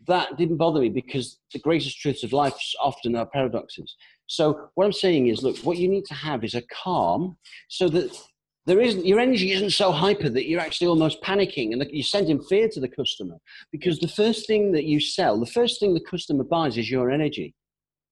that 0.07 0.37
didn't 0.37 0.57
bother 0.57 0.81
me 0.81 0.89
because 0.89 1.39
the 1.53 1.59
greatest 1.59 1.99
truths 1.99 2.23
of 2.23 2.33
life 2.33 2.55
often 2.79 3.15
are 3.15 3.25
paradoxes. 3.25 3.95
So 4.27 4.69
what 4.75 4.85
i'm 4.85 4.93
saying 4.93 5.27
is 5.27 5.43
look 5.43 5.57
what 5.59 5.77
you 5.77 5.87
need 5.87 6.05
to 6.05 6.13
have 6.13 6.43
is 6.43 6.55
a 6.55 6.63
calm 6.83 7.37
so 7.69 7.89
that 7.89 8.17
there 8.65 8.79
isn't 8.79 9.05
your 9.05 9.19
energy 9.19 9.51
isn't 9.51 9.71
so 9.71 9.91
hyper 9.91 10.29
that 10.29 10.47
you're 10.47 10.59
actually 10.59 10.87
almost 10.87 11.21
panicking 11.21 11.73
and 11.73 11.83
you're 11.91 12.03
sending 12.03 12.41
fear 12.43 12.69
to 12.69 12.79
the 12.79 12.87
customer. 12.87 13.35
Because 13.71 13.99
the 13.99 14.07
first 14.07 14.45
thing 14.45 14.71
that 14.73 14.85
you 14.85 14.99
sell 14.99 15.39
the 15.39 15.45
first 15.45 15.79
thing 15.79 15.93
the 15.93 15.99
customer 15.99 16.43
buys 16.43 16.77
is 16.77 16.89
your 16.89 17.11
energy 17.11 17.53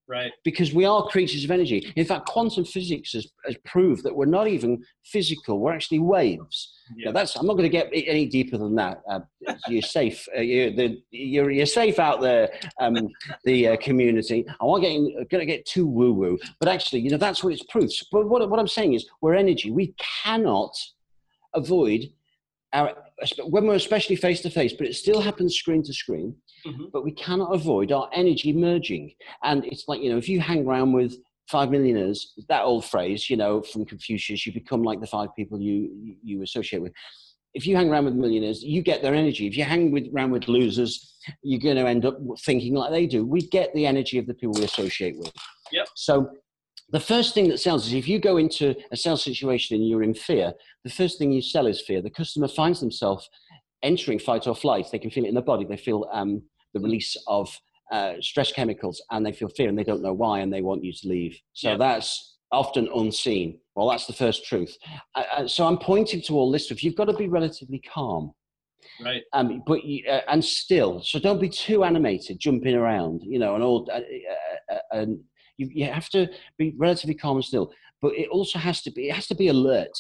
Right. 0.10 0.32
Because 0.44 0.74
we 0.74 0.86
are 0.86 1.06
creatures 1.06 1.44
of 1.44 1.52
energy. 1.52 1.94
In 1.96 2.04
fact, 2.04 2.26
quantum 2.26 2.66
physics 2.66 3.14
has, 3.14 3.32
has 3.46 3.56
proved 3.64 4.04
that 4.04 4.16
we're 4.16 4.26
not 4.26 4.48
even 4.48 4.84
physical, 5.06 5.60
we're 5.60 5.72
actually 5.72 6.00
waves. 6.00 6.74
Yeah. 6.98 7.06
Now 7.06 7.12
that's, 7.12 7.36
I'm 7.36 7.46
not 7.46 7.54
going 7.54 7.70
to 7.72 7.78
get 7.78 7.92
any 7.94 8.26
deeper 8.26 8.58
than 8.58 8.74
that. 8.74 9.04
Uh, 9.08 9.20
you're 9.68 9.84
safe. 9.84 10.28
Uh, 10.36 10.42
you're, 10.42 10.72
the, 10.72 11.00
you're, 11.12 11.52
you're 11.52 11.68
safe 11.68 12.00
out 12.00 12.22
there, 12.22 12.50
um, 12.80 12.96
the 13.44 13.68
uh, 13.68 13.78
community. 13.78 14.48
I 14.60 14.66
won't 14.66 14.82
get 14.82 15.30
going 15.30 15.42
to 15.42 15.46
get 15.46 15.68
too 15.68 15.86
woo 15.86 16.12
woo, 16.12 16.40
but 16.60 16.68
actually, 16.68 17.02
you 17.02 17.12
know, 17.12 17.18
that's 17.18 17.44
what 17.44 17.54
it's 17.54 17.64
proved. 17.70 17.94
But 18.12 18.28
what, 18.28 18.50
what 18.50 18.60
I'm 18.60 18.68
saying 18.68 18.94
is, 18.94 19.08
we're 19.22 19.36
energy. 19.36 19.70
We 19.70 19.94
cannot 20.24 20.76
avoid 21.54 22.12
our, 22.74 22.94
when 23.46 23.66
we're 23.66 23.76
especially 23.76 24.16
face 24.16 24.42
to 24.42 24.50
face, 24.50 24.74
but 24.74 24.88
it 24.88 24.96
still 24.96 25.22
happens 25.22 25.56
screen 25.56 25.84
to 25.84 25.94
screen. 25.94 26.36
Mm-hmm. 26.66 26.86
But 26.92 27.04
we 27.04 27.12
cannot 27.12 27.54
avoid 27.54 27.92
our 27.92 28.10
energy 28.14 28.54
merging. 28.54 29.14
And 29.44 29.66
it's 29.66 29.86
like, 29.88 30.02
you 30.02 30.12
know, 30.12 30.18
if 30.18 30.28
you 30.28 30.40
hang 30.40 30.66
around 30.68 30.94
with 30.94 31.16
five 31.50 31.72
millionaires, 31.72 32.34
that 32.48 32.64
old 32.64 32.86
phrase, 32.86 33.30
you 33.30 33.38
know, 33.38 33.62
from 33.62 33.86
Confucius, 33.86 34.46
you 34.46 34.54
become 34.54 34.84
like 34.84 35.00
the 35.02 35.08
five 35.08 35.30
people 35.36 35.60
you, 35.60 36.16
you 36.24 36.44
associate 36.44 36.82
with. 36.82 36.94
If 37.56 37.66
you 37.66 37.76
hang 37.76 37.90
around 37.90 38.06
with 38.06 38.14
millionaires, 38.14 38.62
you 38.62 38.84
get 38.84 39.02
their 39.02 39.16
energy. 39.16 39.48
If 39.48 39.58
you 39.58 39.64
hang 39.64 39.92
with, 39.92 40.08
around 40.14 40.32
with 40.32 40.48
losers, 40.48 41.16
you're 41.42 41.60
going 41.60 41.78
to 41.78 41.88
end 41.88 42.06
up 42.06 42.20
thinking 42.42 42.76
like 42.76 42.92
they 42.92 43.08
do. 43.08 43.26
We 43.26 43.42
get 43.42 43.74
the 43.74 43.88
energy 43.88 44.20
of 44.20 44.28
the 44.28 44.36
people 44.36 44.54
we 44.54 44.66
associate 44.66 45.18
with. 45.18 45.32
Yep. 45.72 45.88
So 45.96 46.30
the 46.92 47.00
first 47.00 47.34
thing 47.34 47.50
that 47.50 47.60
sells 47.60 47.88
is 47.88 47.94
if 47.94 48.08
you 48.08 48.20
go 48.20 48.38
into 48.38 48.76
a 48.92 48.98
sales 48.98 49.24
situation 49.24 49.76
and 49.76 49.88
you're 49.88 50.04
in 50.04 50.14
fear, 50.14 50.54
the 50.84 50.90
first 50.90 51.18
thing 51.18 51.32
you 51.32 51.42
sell 51.42 51.68
is 51.68 51.82
fear. 51.82 52.02
The 52.02 52.10
customer 52.10 52.48
finds 52.48 52.80
themselves 52.80 53.30
entering 53.84 54.20
fight 54.20 54.48
or 54.48 54.56
flight. 54.56 54.88
They 54.92 55.00
can 55.00 55.12
feel 55.12 55.26
it 55.26 55.30
in 55.30 55.36
their 55.36 55.44
body. 55.44 55.66
They 55.66 55.78
feel 55.78 56.10
um, 56.12 56.42
the 56.74 56.80
release 56.80 57.16
of 57.28 57.56
uh, 57.92 58.14
stress 58.22 58.52
chemicals 58.52 59.02
and 59.12 59.26
they 59.26 59.32
feel 59.32 59.50
fear 59.50 59.70
and 59.70 59.78
they 59.78 59.84
don't 59.84 60.02
know 60.02 60.14
why 60.14 60.40
and 60.40 60.54
they 60.54 60.62
want 60.62 60.84
you 60.84 60.94
to 60.94 61.08
leave. 61.08 61.40
So 61.54 61.72
yeah. 61.72 61.78
that's 61.78 62.38
often 62.52 62.90
unseen. 62.94 63.60
Well, 63.76 63.90
that's 63.90 64.08
the 64.08 64.14
first 64.14 64.46
truth. 64.46 64.76
Uh, 65.16 65.24
uh, 65.38 65.48
so 65.48 65.66
I'm 65.66 65.78
pointing 65.78 66.22
to 66.24 66.34
all 66.34 66.52
this 66.52 66.66
stuff. 66.66 66.84
You've 66.84 66.96
got 66.96 67.06
to 67.06 67.14
be 67.14 67.28
relatively 67.28 67.80
calm. 67.80 68.34
Right. 69.04 69.24
Um, 69.34 69.64
but 69.66 69.84
you, 69.84 70.08
uh, 70.10 70.22
and 70.28 70.44
still, 70.44 71.02
so 71.04 71.20
don't 71.20 71.40
be 71.40 71.50
too 71.50 71.84
animated, 71.84 72.40
jumping 72.40 72.76
around, 72.76 73.22
you 73.24 73.40
know, 73.40 73.56
and 73.56 73.64
all 73.64 73.88
uh, 73.92 74.00
uh, 74.74 74.78
and 74.92 75.20
you, 75.60 75.70
you 75.72 75.86
have 75.86 76.10
to 76.10 76.28
be 76.58 76.74
relatively 76.78 77.14
calm 77.14 77.38
and 77.38 77.46
still 77.46 77.72
but 78.02 78.14
it 78.16 78.30
also 78.30 78.60
has 78.60 78.82
to 78.84 78.92
be 78.92 79.10
it 79.10 79.16
has 79.16 79.28
to 79.28 79.36
be 79.36 79.48
alert. 79.48 79.92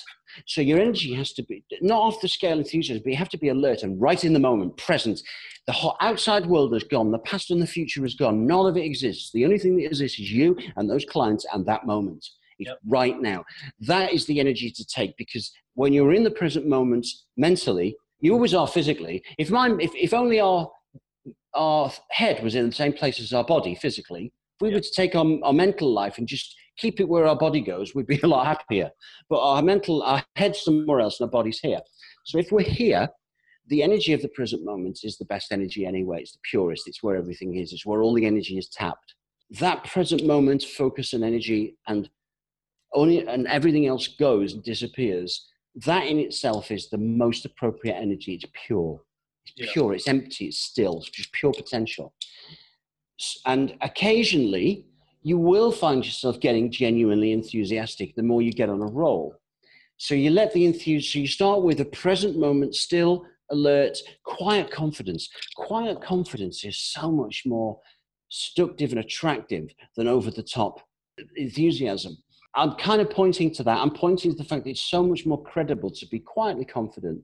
So 0.45 0.61
your 0.61 0.79
energy 0.79 1.13
has 1.13 1.33
to 1.33 1.43
be 1.43 1.63
not 1.81 1.99
off 1.99 2.21
the 2.21 2.27
scale 2.27 2.57
enthusiasm 2.57 3.03
but 3.03 3.11
you 3.11 3.17
have 3.17 3.29
to 3.29 3.37
be 3.37 3.49
alert 3.49 3.83
and 3.83 3.99
right 4.01 4.23
in 4.23 4.33
the 4.33 4.39
moment 4.39 4.77
present. 4.77 5.21
The 5.65 5.73
whole 5.73 5.97
outside 6.01 6.45
world 6.45 6.73
has 6.73 6.83
gone 6.83 7.11
the 7.11 7.19
past 7.19 7.51
and 7.51 7.61
the 7.61 7.67
future 7.67 8.05
is 8.05 8.15
gone 8.15 8.45
none 8.45 8.65
of 8.65 8.77
it 8.77 8.85
exists. 8.85 9.31
The 9.31 9.45
only 9.45 9.59
thing 9.59 9.77
that 9.77 9.85
exists 9.85 10.19
is 10.19 10.31
you 10.31 10.57
and 10.77 10.89
those 10.89 11.05
clients 11.05 11.45
and 11.53 11.65
that 11.65 11.85
moment. 11.85 12.25
Yep. 12.61 12.79
right 12.89 13.21
now. 13.21 13.45
That 13.79 14.11
is 14.11 14.25
the 14.25 14.37
energy 14.37 14.69
to 14.69 14.85
take 14.85 15.15
because 15.15 15.49
when 15.75 15.93
you're 15.93 16.11
in 16.11 16.25
the 16.25 16.31
present 16.31 16.67
moment 16.67 17.07
mentally 17.37 17.95
you 18.19 18.33
always 18.33 18.53
are 18.53 18.67
physically. 18.67 19.23
If 19.37 19.49
my 19.49 19.69
if, 19.79 19.95
if 19.95 20.13
only 20.13 20.41
our 20.41 20.69
our 21.53 21.91
head 22.11 22.43
was 22.43 22.55
in 22.55 22.65
the 22.65 22.75
same 22.75 22.91
place 22.91 23.19
as 23.19 23.31
our 23.31 23.45
body 23.45 23.75
physically 23.75 24.33
we 24.61 24.69
yep. 24.69 24.75
were 24.75 24.81
to 24.81 24.91
take 24.95 25.15
our, 25.15 25.25
our 25.43 25.53
mental 25.53 25.91
life 25.93 26.17
and 26.17 26.27
just 26.27 26.55
keep 26.77 26.99
it 26.99 27.09
where 27.09 27.27
our 27.27 27.35
body 27.35 27.61
goes, 27.61 27.93
we'd 27.93 28.07
be 28.07 28.19
a 28.23 28.27
lot 28.27 28.45
happier. 28.45 28.89
But 29.29 29.41
our 29.41 29.61
mental, 29.61 30.01
our 30.03 30.23
head's 30.35 30.61
somewhere 30.61 30.99
else 30.99 31.19
and 31.19 31.27
our 31.27 31.31
body's 31.31 31.59
here. 31.59 31.81
So 32.25 32.37
if 32.37 32.51
we're 32.51 32.61
here, 32.61 33.09
the 33.67 33.83
energy 33.83 34.13
of 34.13 34.21
the 34.21 34.29
present 34.29 34.63
moment 34.65 34.99
is 35.03 35.17
the 35.17 35.25
best 35.25 35.51
energy 35.51 35.85
anyway. 35.85 36.21
It's 36.21 36.31
the 36.31 36.39
purest. 36.49 36.87
It's 36.87 37.03
where 37.03 37.15
everything 37.15 37.55
is. 37.55 37.71
It's 37.71 37.85
where 37.85 38.01
all 38.01 38.13
the 38.13 38.25
energy 38.25 38.57
is 38.57 38.67
tapped. 38.69 39.13
That 39.59 39.83
present 39.83 40.25
moment, 40.25 40.63
focus 40.63 41.13
and 41.13 41.23
energy, 41.23 41.77
and 41.87 42.09
only 42.93 43.27
and 43.27 43.47
everything 43.47 43.87
else 43.87 44.07
goes 44.07 44.53
and 44.53 44.63
disappears. 44.63 45.47
That 45.85 46.07
in 46.07 46.19
itself 46.19 46.71
is 46.71 46.89
the 46.89 46.97
most 46.97 47.45
appropriate 47.45 47.95
energy. 47.95 48.33
It's 48.33 48.45
pure. 48.65 49.01
It's 49.45 49.67
yeah. 49.67 49.73
pure. 49.73 49.93
It's 49.93 50.07
empty. 50.07 50.45
It's 50.45 50.59
still. 50.59 50.97
It's 50.97 51.09
just 51.09 51.31
pure 51.31 51.53
potential. 51.53 52.13
And 53.45 53.75
occasionally, 53.81 54.85
you 55.23 55.37
will 55.37 55.71
find 55.71 56.05
yourself 56.05 56.39
getting 56.39 56.71
genuinely 56.71 57.31
enthusiastic 57.31 58.15
the 58.15 58.23
more 58.23 58.41
you 58.41 58.51
get 58.53 58.69
on 58.69 58.81
a 58.81 58.85
roll. 58.85 59.35
So 59.97 60.15
you 60.15 60.29
let 60.29 60.53
the 60.53 60.65
enthusiasm, 60.65 61.11
so 61.11 61.19
you 61.19 61.27
start 61.27 61.61
with 61.61 61.81
a 61.81 61.85
present 61.85 62.37
moment, 62.37 62.75
still 62.75 63.25
alert, 63.51 63.97
quiet 64.23 64.71
confidence. 64.71 65.29
Quiet 65.55 66.01
confidence 66.01 66.63
is 66.63 66.79
so 66.79 67.11
much 67.11 67.43
more 67.45 67.79
seductive 68.29 68.91
and 68.91 68.99
attractive 68.99 69.69
than 69.97 70.07
over 70.07 70.31
the 70.31 70.43
top 70.43 70.81
enthusiasm. 71.35 72.17
I'm 72.55 72.75
kind 72.75 73.01
of 73.01 73.09
pointing 73.09 73.51
to 73.55 73.63
that. 73.63 73.77
I'm 73.77 73.91
pointing 73.91 74.31
to 74.31 74.37
the 74.37 74.43
fact 74.43 74.63
that 74.63 74.71
it's 74.71 74.89
so 74.89 75.03
much 75.03 75.25
more 75.25 75.41
credible 75.43 75.91
to 75.91 76.07
be 76.07 76.19
quietly 76.19 76.65
confident. 76.65 77.21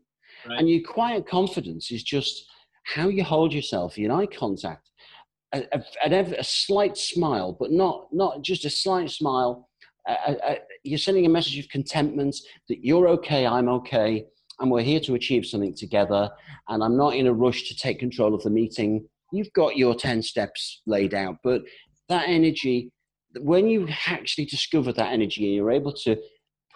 Right. 0.47 0.59
And 0.59 0.69
your 0.69 0.81
quiet 0.83 1.27
confidence 1.27 1.91
is 1.91 2.03
just 2.03 2.45
how 2.83 3.07
you 3.07 3.23
hold 3.23 3.53
yourself 3.53 3.97
in 3.97 4.11
eye 4.11 4.27
contact, 4.27 4.91
a, 5.55 5.83
a, 6.05 6.39
a, 6.39 6.43
slight 6.43 6.97
smile, 6.97 7.55
but 7.59 7.71
not 7.71 8.07
not 8.11 8.41
just 8.41 8.65
a 8.65 8.69
slight 8.69 9.09
smile. 9.09 9.69
you're 10.83 10.97
sending 10.97 11.25
a 11.25 11.29
message 11.29 11.57
of 11.59 11.69
contentment 11.69 12.35
that 12.69 12.85
you're 12.85 13.07
okay, 13.07 13.45
I'm 13.45 13.69
okay, 13.69 14.25
and 14.59 14.71
we're 14.71 14.81
here 14.81 14.99
to 15.01 15.15
achieve 15.15 15.45
something 15.45 15.75
together. 15.75 16.29
And 16.69 16.83
I'm 16.83 16.97
not 16.97 17.15
in 17.15 17.27
a 17.27 17.33
rush 17.33 17.67
to 17.69 17.75
take 17.75 17.99
control 17.99 18.33
of 18.33 18.43
the 18.43 18.49
meeting. 18.49 19.07
You've 19.31 19.53
got 19.53 19.77
your 19.77 19.95
ten 19.95 20.21
steps 20.21 20.81
laid 20.85 21.13
out, 21.13 21.37
but 21.43 21.61
that 22.09 22.25
energy, 22.27 22.91
when 23.39 23.67
you 23.67 23.87
actually 24.07 24.45
discover 24.45 24.93
that 24.93 25.11
energy 25.11 25.45
and 25.45 25.55
you're 25.55 25.71
able 25.71 25.93
to 25.93 26.17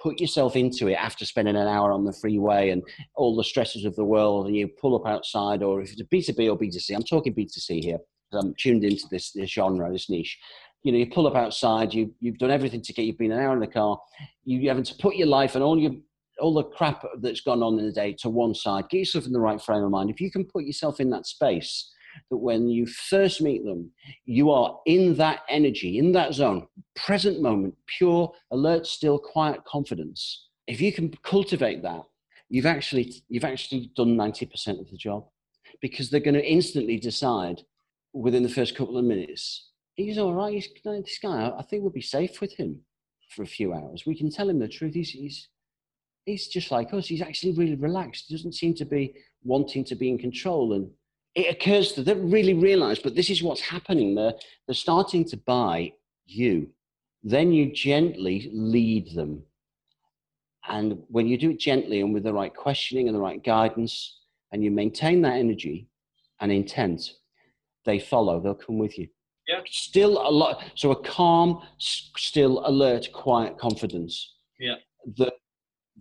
put 0.01 0.19
yourself 0.19 0.55
into 0.55 0.87
it 0.87 0.93
after 0.93 1.25
spending 1.25 1.55
an 1.55 1.67
hour 1.67 1.91
on 1.91 2.05
the 2.05 2.13
freeway 2.13 2.69
and 2.69 2.83
all 3.15 3.35
the 3.35 3.43
stresses 3.43 3.85
of 3.85 3.95
the 3.95 4.05
world 4.05 4.47
and 4.47 4.55
you 4.55 4.67
pull 4.67 4.95
up 4.95 5.05
outside 5.05 5.61
or 5.61 5.81
if 5.81 5.91
it's 5.91 6.01
a 6.01 6.05
b2b 6.05 6.49
or 6.49 6.57
b2c 6.57 6.95
i'm 6.95 7.03
talking 7.03 7.33
b2c 7.33 7.83
here 7.83 7.97
I'm 8.33 8.53
tuned 8.55 8.83
into 8.83 9.05
this, 9.09 9.31
this 9.31 9.49
genre, 9.49 9.91
this 9.91 10.09
niche. 10.09 10.37
You 10.83 10.91
know, 10.91 10.97
you 10.97 11.07
pull 11.07 11.27
up 11.27 11.35
outside, 11.35 11.93
you, 11.93 12.13
you've 12.19 12.37
done 12.37 12.51
everything 12.51 12.81
to 12.81 12.93
get, 12.93 13.03
you've 13.03 13.17
been 13.17 13.31
an 13.31 13.39
hour 13.39 13.53
in 13.53 13.59
the 13.59 13.67
car, 13.67 13.99
you, 14.45 14.59
you 14.59 14.69
having 14.69 14.83
to 14.85 14.95
put 14.95 15.15
your 15.15 15.27
life 15.27 15.55
and 15.55 15.63
all 15.63 15.77
your 15.77 15.91
all 16.39 16.53
the 16.53 16.63
crap 16.63 17.03
that's 17.21 17.41
gone 17.41 17.61
on 17.61 17.77
in 17.77 17.85
the 17.85 17.91
day 17.91 18.13
to 18.19 18.29
one 18.29 18.55
side. 18.55 18.89
Get 18.89 18.99
yourself 18.99 19.25
in 19.25 19.33
the 19.33 19.39
right 19.39 19.61
frame 19.61 19.83
of 19.83 19.91
mind. 19.91 20.09
If 20.09 20.21
you 20.21 20.31
can 20.31 20.45
put 20.45 20.63
yourself 20.63 21.01
in 21.01 21.09
that 21.09 21.27
space, 21.27 21.91
that 22.29 22.37
when 22.37 22.69
you 22.69 22.87
first 22.87 23.41
meet 23.41 23.63
them, 23.63 23.91
you 24.25 24.51
are 24.51 24.79
in 24.85 25.15
that 25.15 25.41
energy, 25.49 25.99
in 25.99 26.11
that 26.13 26.33
zone, 26.33 26.67
present 26.95 27.41
moment, 27.41 27.75
pure, 27.97 28.31
alert, 28.51 28.87
still, 28.87 29.19
quiet 29.19 29.63
confidence. 29.65 30.47
If 30.67 30.81
you 30.81 30.91
can 30.91 31.11
cultivate 31.23 31.83
that, 31.83 32.03
you've 32.49 32.65
actually 32.65 33.23
you've 33.29 33.43
actually 33.43 33.91
done 33.95 34.15
90% 34.15 34.79
of 34.79 34.89
the 34.89 34.97
job 34.97 35.25
because 35.81 36.09
they're 36.09 36.19
going 36.19 36.33
to 36.35 36.45
instantly 36.45 36.97
decide 36.97 37.61
within 38.13 38.43
the 38.43 38.49
first 38.49 38.75
couple 38.75 38.97
of 38.97 39.05
minutes, 39.05 39.69
he's 39.95 40.17
all 40.17 40.33
right. 40.33 40.53
He's 40.53 40.69
this 40.83 41.19
guy. 41.21 41.51
I 41.57 41.63
think 41.63 41.83
we'll 41.83 41.91
be 41.91 42.01
safe 42.01 42.41
with 42.41 42.53
him 42.53 42.79
for 43.35 43.43
a 43.43 43.47
few 43.47 43.73
hours. 43.73 44.05
We 44.05 44.17
can 44.17 44.31
tell 44.31 44.49
him 44.49 44.59
the 44.59 44.67
truth. 44.67 44.93
He's 44.93 45.09
he's 45.11 45.49
he's 46.25 46.47
just 46.47 46.71
like 46.71 46.93
us. 46.93 47.07
He's 47.07 47.21
actually 47.21 47.53
really 47.53 47.75
relaxed. 47.75 48.25
He 48.27 48.35
doesn't 48.35 48.55
seem 48.55 48.73
to 48.75 48.85
be 48.85 49.13
wanting 49.43 49.83
to 49.85 49.95
be 49.95 50.09
in 50.09 50.17
control. 50.17 50.73
And 50.73 50.89
it 51.35 51.53
occurs 51.53 51.93
to 51.93 52.03
them, 52.03 52.31
really 52.31 52.53
realize, 52.53 52.99
but 52.99 53.15
this 53.15 53.29
is 53.29 53.43
what's 53.43 53.61
happening. 53.61 54.15
They're 54.15 54.33
they're 54.67 54.75
starting 54.75 55.25
to 55.25 55.37
buy 55.37 55.93
you. 56.25 56.69
Then 57.23 57.51
you 57.51 57.71
gently 57.71 58.49
lead 58.53 59.13
them. 59.13 59.43
And 60.67 60.99
when 61.07 61.27
you 61.27 61.37
do 61.37 61.51
it 61.51 61.59
gently 61.59 62.01
and 62.01 62.13
with 62.13 62.23
the 62.23 62.33
right 62.33 62.55
questioning 62.55 63.07
and 63.07 63.15
the 63.15 63.21
right 63.21 63.43
guidance, 63.43 64.19
and 64.51 64.63
you 64.63 64.71
maintain 64.71 65.21
that 65.21 65.33
energy 65.33 65.87
and 66.39 66.51
intent, 66.51 67.13
they 67.85 67.99
follow. 67.99 68.39
They'll 68.39 68.55
come 68.55 68.77
with 68.77 68.97
you. 68.97 69.07
Yeah. 69.47 69.61
Still 69.67 70.17
a 70.17 70.29
lot. 70.29 70.63
So 70.75 70.91
a 70.91 71.03
calm, 71.03 71.61
still 71.79 72.61
alert, 72.65 73.09
quiet 73.13 73.57
confidence. 73.57 74.35
Yeah. 74.59 74.75
That 75.17 75.33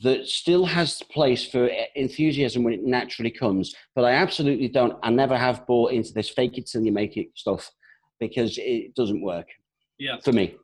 that 0.01 0.27
still 0.29 0.65
has 0.65 1.03
place 1.11 1.45
for 1.45 1.69
enthusiasm 1.97 2.63
when 2.63 2.75
it 2.75 2.85
naturally 2.85 3.31
comes. 3.31 3.75
But 3.95 4.05
I 4.05 4.13
absolutely 4.13 4.69
don't. 4.69 4.97
I 5.03 5.11
never 5.11 5.37
have 5.37 5.67
bought 5.67 5.93
into 5.93 6.13
this 6.13 6.29
fake 6.29 6.57
it 6.59 6.67
till 6.67 6.83
you 6.83 6.93
make 6.93 7.17
it 7.17 7.29
stuff 7.35 7.71
because 8.21 8.59
it 8.59 8.95
doesn't 8.95 9.23
work. 9.23 9.49
Yeah. 9.99 10.19
For 10.23 10.33
me. 10.33 10.57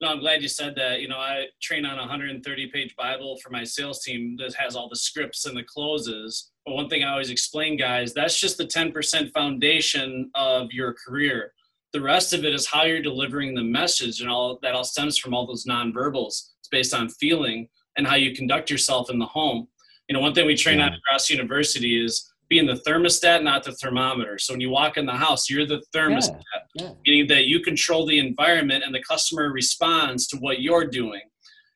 No, 0.00 0.08
I'm 0.08 0.20
glad 0.20 0.42
you 0.42 0.48
said 0.48 0.74
that. 0.76 1.00
You 1.00 1.08
know, 1.08 1.16
I 1.16 1.46
train 1.62 1.86
on 1.86 1.94
a 1.94 2.02
130 2.02 2.66
page 2.68 2.94
Bible 2.96 3.38
for 3.42 3.50
my 3.50 3.64
sales 3.64 4.02
team 4.02 4.36
that 4.38 4.54
has 4.54 4.76
all 4.76 4.88
the 4.90 4.96
scripts 4.96 5.46
and 5.46 5.56
the 5.56 5.62
closes. 5.62 6.50
But 6.66 6.74
one 6.74 6.88
thing 6.88 7.02
I 7.02 7.12
always 7.12 7.30
explain, 7.30 7.78
guys, 7.78 8.12
that's 8.12 8.38
just 8.38 8.58
the 8.58 8.66
10% 8.66 9.32
foundation 9.32 10.30
of 10.34 10.70
your 10.72 10.94
career. 10.94 11.52
The 11.94 12.02
rest 12.02 12.34
of 12.34 12.44
it 12.44 12.52
is 12.52 12.66
how 12.66 12.84
you're 12.84 13.00
delivering 13.00 13.54
the 13.54 13.62
message, 13.62 14.20
and 14.20 14.28
all 14.28 14.58
that 14.62 14.74
all 14.74 14.84
stems 14.84 15.16
from 15.16 15.32
all 15.32 15.46
those 15.46 15.64
nonverbals. 15.64 16.50
It's 16.58 16.68
based 16.70 16.92
on 16.92 17.08
feeling 17.08 17.68
and 17.96 18.06
how 18.06 18.16
you 18.16 18.34
conduct 18.34 18.70
yourself 18.70 19.08
in 19.08 19.18
the 19.18 19.26
home. 19.26 19.68
You 20.08 20.14
know, 20.14 20.20
one 20.20 20.34
thing 20.34 20.46
we 20.46 20.56
train 20.56 20.78
yeah. 20.78 20.86
at 20.86 21.00
Grass 21.08 21.30
University 21.30 22.04
is 22.04 22.30
being 22.48 22.66
the 22.66 22.80
thermostat, 22.86 23.42
not 23.42 23.64
the 23.64 23.72
thermometer. 23.72 24.38
So 24.38 24.52
when 24.52 24.60
you 24.60 24.70
walk 24.70 24.96
in 24.96 25.06
the 25.06 25.12
house, 25.12 25.50
you're 25.50 25.66
the 25.66 25.82
thermostat, 25.94 26.42
yeah, 26.74 26.84
yeah. 26.84 26.90
meaning 27.04 27.26
that 27.28 27.46
you 27.46 27.60
control 27.60 28.06
the 28.06 28.18
environment 28.18 28.84
and 28.84 28.94
the 28.94 29.02
customer 29.02 29.50
responds 29.50 30.26
to 30.28 30.36
what 30.38 30.60
you're 30.60 30.86
doing. 30.86 31.22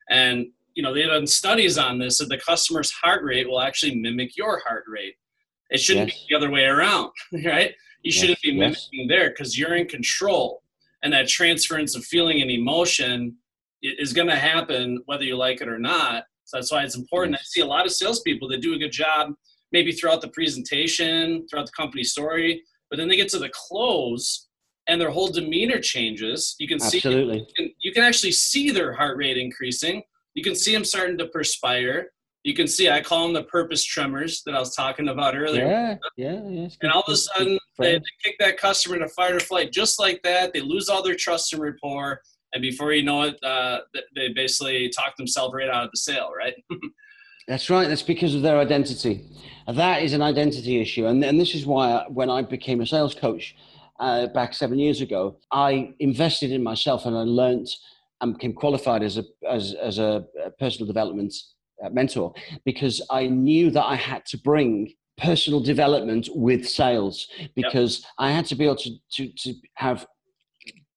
And 0.09 0.47
you 0.75 0.83
know, 0.83 0.93
they've 0.93 1.07
done 1.07 1.27
studies 1.27 1.77
on 1.77 1.99
this 1.99 2.19
that 2.19 2.29
the 2.29 2.37
customer's 2.37 2.91
heart 2.91 3.23
rate 3.23 3.49
will 3.49 3.59
actually 3.59 3.95
mimic 3.95 4.37
your 4.37 4.61
heart 4.65 4.85
rate. 4.87 5.15
It 5.69 5.79
shouldn't 5.79 6.09
yes. 6.09 6.19
be 6.19 6.25
the 6.29 6.37
other 6.37 6.51
way 6.51 6.65
around, 6.65 7.11
right? 7.45 7.73
You 8.03 8.11
yes. 8.11 8.15
shouldn't 8.15 8.41
be 8.41 8.57
mimicking 8.57 8.87
yes. 8.91 9.07
there 9.09 9.29
because 9.29 9.57
you're 9.57 9.75
in 9.75 9.87
control. 9.87 10.63
And 11.03 11.11
that 11.13 11.27
transference 11.27 11.95
of 11.95 12.05
feeling 12.05 12.41
and 12.41 12.51
emotion 12.51 13.35
is 13.81 14.13
going 14.13 14.27
to 14.27 14.35
happen 14.35 15.01
whether 15.07 15.23
you 15.23 15.35
like 15.35 15.61
it 15.61 15.67
or 15.67 15.79
not. 15.79 16.25
So 16.45 16.57
that's 16.57 16.71
why 16.71 16.83
it's 16.83 16.95
important. 16.95 17.35
I 17.35 17.39
see 17.43 17.61
a 17.61 17.65
lot 17.65 17.85
of 17.85 17.91
salespeople 17.91 18.47
that 18.49 18.61
do 18.61 18.73
a 18.75 18.77
good 18.77 18.91
job 18.91 19.33
maybe 19.71 19.91
throughout 19.91 20.21
the 20.21 20.29
presentation, 20.29 21.47
throughout 21.47 21.65
the 21.65 21.71
company 21.71 22.03
story, 22.03 22.63
but 22.89 22.97
then 22.97 23.07
they 23.07 23.15
get 23.15 23.29
to 23.29 23.39
the 23.39 23.51
close 23.53 24.47
and 24.87 24.99
their 24.99 25.11
whole 25.11 25.27
demeanor 25.27 25.79
changes. 25.79 26.55
You 26.59 26.67
can 26.67 26.81
Absolutely. 26.81 27.39
see 27.39 27.45
you 27.45 27.53
can, 27.55 27.73
you 27.81 27.91
can 27.93 28.03
actually 28.03 28.33
see 28.33 28.71
their 28.71 28.93
heart 28.93 29.17
rate 29.17 29.37
increasing. 29.37 30.03
You 30.33 30.43
can 30.43 30.55
see 30.55 30.73
them 30.73 30.83
starting 30.83 31.17
to 31.19 31.27
perspire. 31.27 32.11
You 32.43 32.53
can 32.53 32.67
see 32.67 32.89
I 32.89 33.01
call 33.01 33.23
them 33.23 33.33
the 33.33 33.43
purpose 33.43 33.83
tremors 33.83 34.41
that 34.45 34.55
I 34.55 34.59
was 34.59 34.75
talking 34.75 35.09
about 35.09 35.35
earlier. 35.35 35.65
Yeah, 35.65 35.95
yeah, 36.17 36.49
yeah. 36.49 36.67
And 36.81 36.91
all 36.91 37.03
of 37.07 37.13
a 37.13 37.15
sudden 37.15 37.59
they, 37.77 37.93
they 37.93 38.03
kick 38.23 38.35
that 38.39 38.57
customer 38.57 38.95
into 38.95 39.09
fight 39.09 39.33
or 39.33 39.39
flight 39.39 39.71
just 39.71 39.99
like 39.99 40.21
that. 40.23 40.51
They 40.53 40.61
lose 40.61 40.89
all 40.89 41.03
their 41.03 41.15
trust 41.15 41.53
and 41.53 41.61
rapport, 41.61 42.19
and 42.53 42.61
before 42.61 42.93
you 42.93 43.03
know 43.03 43.23
it, 43.23 43.41
uh, 43.43 43.79
they 44.15 44.29
basically 44.29 44.89
talk 44.89 45.15
themselves 45.17 45.53
right 45.53 45.69
out 45.69 45.85
of 45.85 45.91
the 45.91 45.97
sale, 45.97 46.31
right? 46.35 46.55
That's 47.47 47.69
right. 47.69 47.87
That's 47.87 48.01
because 48.01 48.33
of 48.33 48.41
their 48.41 48.57
identity. 48.59 49.25
That 49.71 50.03
is 50.03 50.13
an 50.13 50.21
identity 50.21 50.81
issue. 50.81 51.05
And, 51.07 51.23
and 51.23 51.39
this 51.39 51.55
is 51.55 51.65
why 51.65 51.91
I, 51.91 52.07
when 52.07 52.29
I 52.29 52.41
became 52.41 52.81
a 52.81 52.85
sales 52.85 53.15
coach 53.15 53.55
uh, 53.99 54.27
back 54.27 54.53
seven 54.53 54.79
years 54.79 55.01
ago, 55.01 55.37
I 55.51 55.93
invested 55.99 56.51
in 56.51 56.63
myself 56.63 57.05
and 57.05 57.15
I 57.15 57.21
learned 57.21 57.69
and 58.21 58.33
became 58.33 58.53
qualified 58.53 59.03
as 59.03 59.17
a, 59.17 59.23
as, 59.49 59.73
as 59.73 59.99
a 59.99 60.25
personal 60.59 60.87
development 60.87 61.33
uh, 61.83 61.89
mentor 61.89 62.33
because 62.65 63.01
I 63.09 63.27
knew 63.27 63.71
that 63.71 63.83
I 63.83 63.95
had 63.95 64.25
to 64.27 64.37
bring 64.37 64.93
personal 65.17 65.59
development 65.59 66.29
with 66.33 66.67
sales 66.67 67.27
because 67.55 67.99
yep. 67.99 68.07
I 68.19 68.31
had 68.31 68.45
to 68.47 68.55
be 68.55 68.65
able 68.65 68.77
to, 68.77 68.91
to, 69.13 69.31
to 69.33 69.53
have 69.75 70.07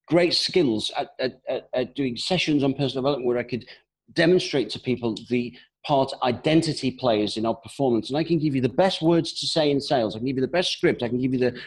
great 0.07 0.33
skills 0.33 0.91
at, 0.97 1.09
at, 1.19 1.69
at 1.73 1.95
doing 1.95 2.15
sessions 2.15 2.63
on 2.63 2.73
personal 2.73 3.03
development 3.03 3.27
where 3.27 3.37
I 3.37 3.43
could 3.43 3.65
demonstrate 4.13 4.69
to 4.71 4.79
people 4.79 5.15
the 5.29 5.55
part 5.85 6.11
identity 6.23 6.91
plays 6.91 7.37
in 7.37 7.45
our 7.45 7.55
performance. 7.55 8.09
And 8.09 8.17
I 8.17 8.23
can 8.23 8.39
give 8.39 8.55
you 8.55 8.61
the 8.61 8.69
best 8.69 9.01
words 9.01 9.33
to 9.39 9.47
say 9.47 9.69
in 9.71 9.79
sales. 9.79 10.15
I 10.15 10.19
can 10.19 10.27
give 10.27 10.37
you 10.37 10.41
the 10.41 10.47
best 10.47 10.71
script. 10.71 11.03
I 11.03 11.09
can 11.09 11.19
give 11.19 11.33
you 11.33 11.39
the 11.39 11.59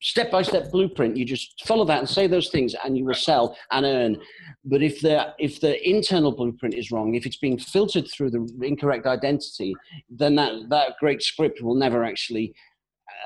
step 0.00 0.30
by 0.30 0.42
step 0.42 0.70
blueprint. 0.70 1.16
You 1.16 1.24
just 1.24 1.66
follow 1.66 1.84
that 1.86 1.98
and 1.98 2.08
say 2.08 2.26
those 2.26 2.50
things, 2.50 2.74
and 2.84 2.96
you 2.96 3.04
will 3.04 3.14
sell 3.14 3.56
and 3.70 3.84
earn. 3.86 4.20
But 4.64 4.82
if 4.82 5.00
the 5.00 5.34
if 5.38 5.60
the 5.60 5.76
internal 5.88 6.32
blueprint 6.32 6.74
is 6.74 6.90
wrong, 6.90 7.14
if 7.14 7.26
it's 7.26 7.36
being 7.36 7.58
filtered 7.58 8.08
through 8.10 8.30
the 8.30 8.46
incorrect 8.62 9.06
identity, 9.06 9.74
then 10.10 10.34
that 10.36 10.68
that 10.68 10.96
great 11.00 11.22
script 11.22 11.62
will 11.62 11.74
never 11.74 12.04
actually 12.04 12.54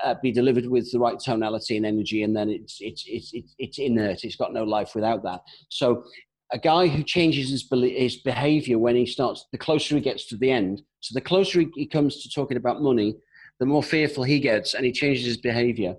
uh, 0.03 0.15
be 0.21 0.31
delivered 0.31 0.65
with 0.67 0.91
the 0.91 0.99
right 0.99 1.19
tonality 1.19 1.77
and 1.77 1.85
energy, 1.85 2.23
and 2.23 2.35
then 2.35 2.49
it's 2.49 2.77
it's 2.79 3.03
it's 3.07 3.33
it's 3.57 3.79
inert. 3.79 4.23
It's 4.23 4.35
got 4.37 4.53
no 4.53 4.63
life 4.63 4.95
without 4.95 5.23
that. 5.23 5.41
So 5.69 6.03
a 6.51 6.57
guy 6.57 6.87
who 6.87 7.03
changes 7.03 7.49
his, 7.49 7.67
his 7.71 8.17
behavior 8.17 8.79
when 8.79 8.95
he 8.95 9.05
starts, 9.05 9.45
the 9.51 9.57
closer 9.57 9.95
he 9.95 10.01
gets 10.01 10.25
to 10.27 10.37
the 10.37 10.51
end. 10.51 10.81
So 11.01 11.13
the 11.13 11.21
closer 11.21 11.63
he 11.75 11.85
comes 11.85 12.23
to 12.23 12.29
talking 12.29 12.57
about 12.57 12.81
money, 12.81 13.15
the 13.59 13.65
more 13.65 13.83
fearful 13.83 14.23
he 14.23 14.39
gets, 14.39 14.73
and 14.73 14.85
he 14.85 14.91
changes 14.91 15.25
his 15.25 15.37
behavior 15.37 15.95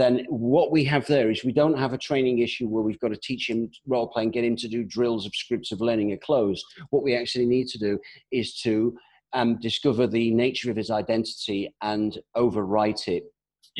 then 0.00 0.24
what 0.28 0.70
we 0.70 0.82
have 0.84 1.06
there 1.06 1.30
is 1.30 1.44
we 1.44 1.52
don't 1.52 1.78
have 1.78 1.92
a 1.92 1.98
training 1.98 2.38
issue 2.38 2.66
where 2.66 2.82
we've 2.82 3.00
got 3.00 3.08
to 3.08 3.20
teach 3.22 3.48
him 3.50 3.70
role 3.86 4.08
playing, 4.08 4.30
get 4.30 4.44
him 4.44 4.56
to 4.56 4.68
do 4.68 4.82
drills 4.82 5.26
of 5.26 5.34
scripts 5.34 5.72
of 5.72 5.80
learning 5.80 6.12
a 6.12 6.16
close. 6.16 6.64
What 6.88 7.02
we 7.02 7.14
actually 7.14 7.46
need 7.46 7.68
to 7.68 7.78
do 7.78 7.98
is 8.32 8.54
to 8.62 8.96
um, 9.34 9.58
discover 9.60 10.06
the 10.06 10.30
nature 10.32 10.70
of 10.70 10.76
his 10.76 10.90
identity 10.90 11.74
and 11.82 12.18
overwrite 12.36 13.08
it. 13.08 13.24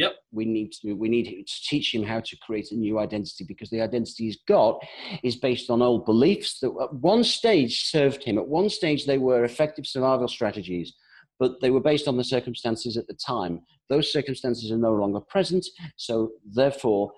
Yep. 0.00 0.14
We 0.32 0.44
need 0.44 0.72
to 0.80 0.94
we 0.94 1.08
need 1.08 1.26
to 1.26 1.60
teach 1.68 1.94
him 1.94 2.02
how 2.02 2.20
to 2.20 2.36
create 2.38 2.72
a 2.72 2.76
new 2.76 2.98
identity 2.98 3.44
because 3.46 3.70
the 3.70 3.82
identity 3.82 4.24
he's 4.24 4.38
got 4.48 4.80
is 5.22 5.36
based 5.36 5.70
on 5.70 5.82
old 5.82 6.06
beliefs 6.06 6.58
that 6.60 6.72
at 6.82 6.94
one 6.94 7.22
stage 7.22 7.84
served 7.84 8.24
him. 8.24 8.38
At 8.38 8.48
one 8.48 8.70
stage 8.70 9.04
they 9.04 9.18
were 9.18 9.44
effective 9.44 9.86
survival 9.86 10.28
strategies 10.28 10.94
but 11.40 11.58
they 11.60 11.70
were 11.70 11.80
based 11.80 12.06
on 12.06 12.18
the 12.18 12.22
circumstances 12.22 12.96
at 12.98 13.06
the 13.08 13.14
time. 13.14 13.62
Those 13.88 14.12
circumstances 14.12 14.70
are 14.70 14.76
no 14.76 14.92
longer 14.92 15.20
present, 15.20 15.66
so 15.96 16.32
therefore, 16.44 17.10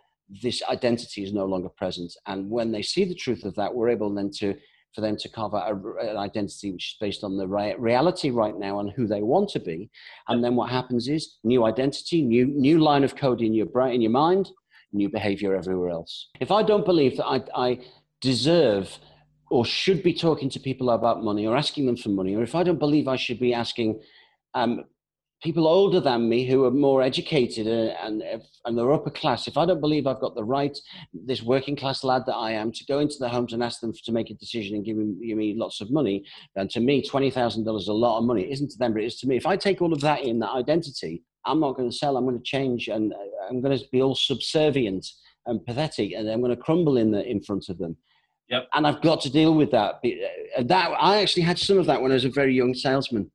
this 0.43 0.62
identity 0.70 1.24
is 1.24 1.33
no 1.33 1.45
longer 1.45 1.68
present. 1.68 2.14
And 2.26 2.49
when 2.49 2.72
they 2.72 2.83
see 2.83 3.05
the 3.05 3.16
truth 3.16 3.45
of 3.45 3.55
that, 3.57 3.74
we're 3.74 3.91
able 3.91 4.14
then 4.14 4.30
to 4.39 4.55
for 4.95 5.01
them 5.01 5.16
to 5.16 5.28
out 5.36 5.55
a, 5.55 6.11
an 6.11 6.16
identity 6.16 6.70
which 6.70 6.93
is 6.93 6.97
based 7.01 7.24
on 7.24 7.36
the 7.36 7.47
reality 7.78 8.30
right 8.30 8.57
now 8.59 8.80
and 8.80 8.90
who 8.90 9.07
they 9.07 9.22
want 9.22 9.49
to 9.51 9.61
be. 9.61 9.90
And 10.28 10.45
then 10.45 10.55
what 10.55 10.70
happens 10.70 11.09
is 11.09 11.38
new 11.45 11.64
identity, 11.64 12.22
new 12.22 12.47
new 12.47 12.78
line 12.78 13.05
of 13.05 13.16
code 13.16 13.40
in 13.40 13.55
your 13.55 13.66
brain, 13.66 13.95
in 13.95 14.03
your 14.03 14.11
mind, 14.11 14.51
new 14.93 15.09
behavior 15.09 15.55
everywhere 15.55 15.90
else. 15.90 16.28
If 16.40 16.51
I 16.51 16.62
don't 16.62 16.84
believe 16.84 17.16
that 17.16 17.26
I, 17.26 17.43
I 17.55 17.80
deserve 18.20 18.99
or 19.51 19.64
should 19.64 20.03
be 20.03 20.14
talking 20.14 20.49
to 20.51 20.61
people 20.61 20.90
about 20.90 21.22
money 21.22 21.47
or 21.47 21.57
asking 21.57 21.86
them 21.86 21.97
for 21.97 22.09
money, 22.09 22.34
or 22.34 22.43
if 22.43 22.55
I 22.55 22.62
don't 22.62 22.78
believe 22.78 23.09
I 23.09 23.16
should 23.16 23.38
be 23.38 23.53
asking 23.53 24.01
um, 24.55 24.84
people 25.43 25.66
older 25.66 26.01
than 26.01 26.28
me 26.28 26.47
who 26.47 26.64
are 26.64 26.70
more 26.70 27.03
educated 27.03 27.66
and, 27.66 28.22
and, 28.22 28.43
and 28.64 28.78
they're 28.78 28.93
upper 28.93 29.11
class, 29.11 29.49
if 29.49 29.57
I 29.57 29.66
don't 29.66 29.80
believe 29.80 30.07
I've 30.07 30.20
got 30.20 30.34
the 30.34 30.45
right, 30.45 30.76
this 31.12 31.43
working 31.43 31.74
class 31.74 32.05
lad 32.05 32.22
that 32.26 32.36
I 32.36 32.53
am, 32.53 32.70
to 32.72 32.84
go 32.86 33.01
into 33.01 33.16
their 33.18 33.28
homes 33.28 33.53
and 33.53 33.62
ask 33.62 33.80
them 33.80 33.93
to 33.93 34.12
make 34.12 34.30
a 34.30 34.34
decision 34.34 34.76
and 34.76 34.84
give 34.84 34.97
me, 34.97 35.26
give 35.26 35.36
me 35.36 35.55
lots 35.57 35.80
of 35.80 35.90
money, 35.90 36.24
and 36.57 36.70
to 36.70 36.80
me, 36.80 37.03
$20,000 37.03 37.78
is 37.78 37.88
a 37.88 37.93
lot 37.93 38.18
of 38.18 38.24
money. 38.24 38.45
It 38.45 38.53
isn't 38.53 38.70
to 38.70 38.78
them, 38.78 38.93
but 38.93 39.03
it 39.03 39.07
is 39.07 39.18
to 39.20 39.26
me. 39.26 39.36
If 39.36 39.47
I 39.47 39.57
take 39.57 39.82
all 39.82 39.93
of 39.93 40.01
that 40.01 40.22
in, 40.22 40.38
that 40.38 40.53
identity, 40.53 41.24
I'm 41.45 41.61
not 41.61 41.76
going 41.76 41.90
to 41.90 41.97
sell, 41.97 42.16
I'm 42.16 42.24
going 42.24 42.38
to 42.38 42.45
change, 42.45 42.88
and 42.88 43.12
uh, 43.12 43.16
I'm 43.51 43.61
going 43.61 43.76
to 43.76 43.84
be 43.90 44.01
all 44.01 44.14
subservient 44.14 45.07
and 45.47 45.64
pathetic, 45.66 46.12
and 46.12 46.28
I'm 46.28 46.40
going 46.40 46.55
to 46.55 46.62
crumble 46.62 46.97
in, 46.97 47.11
the, 47.11 47.28
in 47.28 47.43
front 47.43 47.68
of 47.68 47.78
them. 47.78 47.97
Yep. 48.49 48.68
And 48.74 48.86
I've 48.86 49.03
got 49.03 49.20
to 49.22 49.30
deal 49.30 49.55
with 49.55 49.70
that. 49.72 50.01
Uh, 50.05 50.62
that 50.64 50.93
I 51.01 51.22
actually 51.22 51.43
had 51.43 51.59
some 51.59 51.78
of 51.78 51.86
that 51.86 52.01
when 52.01 52.12
I 52.12 52.14
was 52.14 52.24
a 52.24 52.30
very 52.30 52.55
young 52.55 52.74
salesman. 52.74 53.30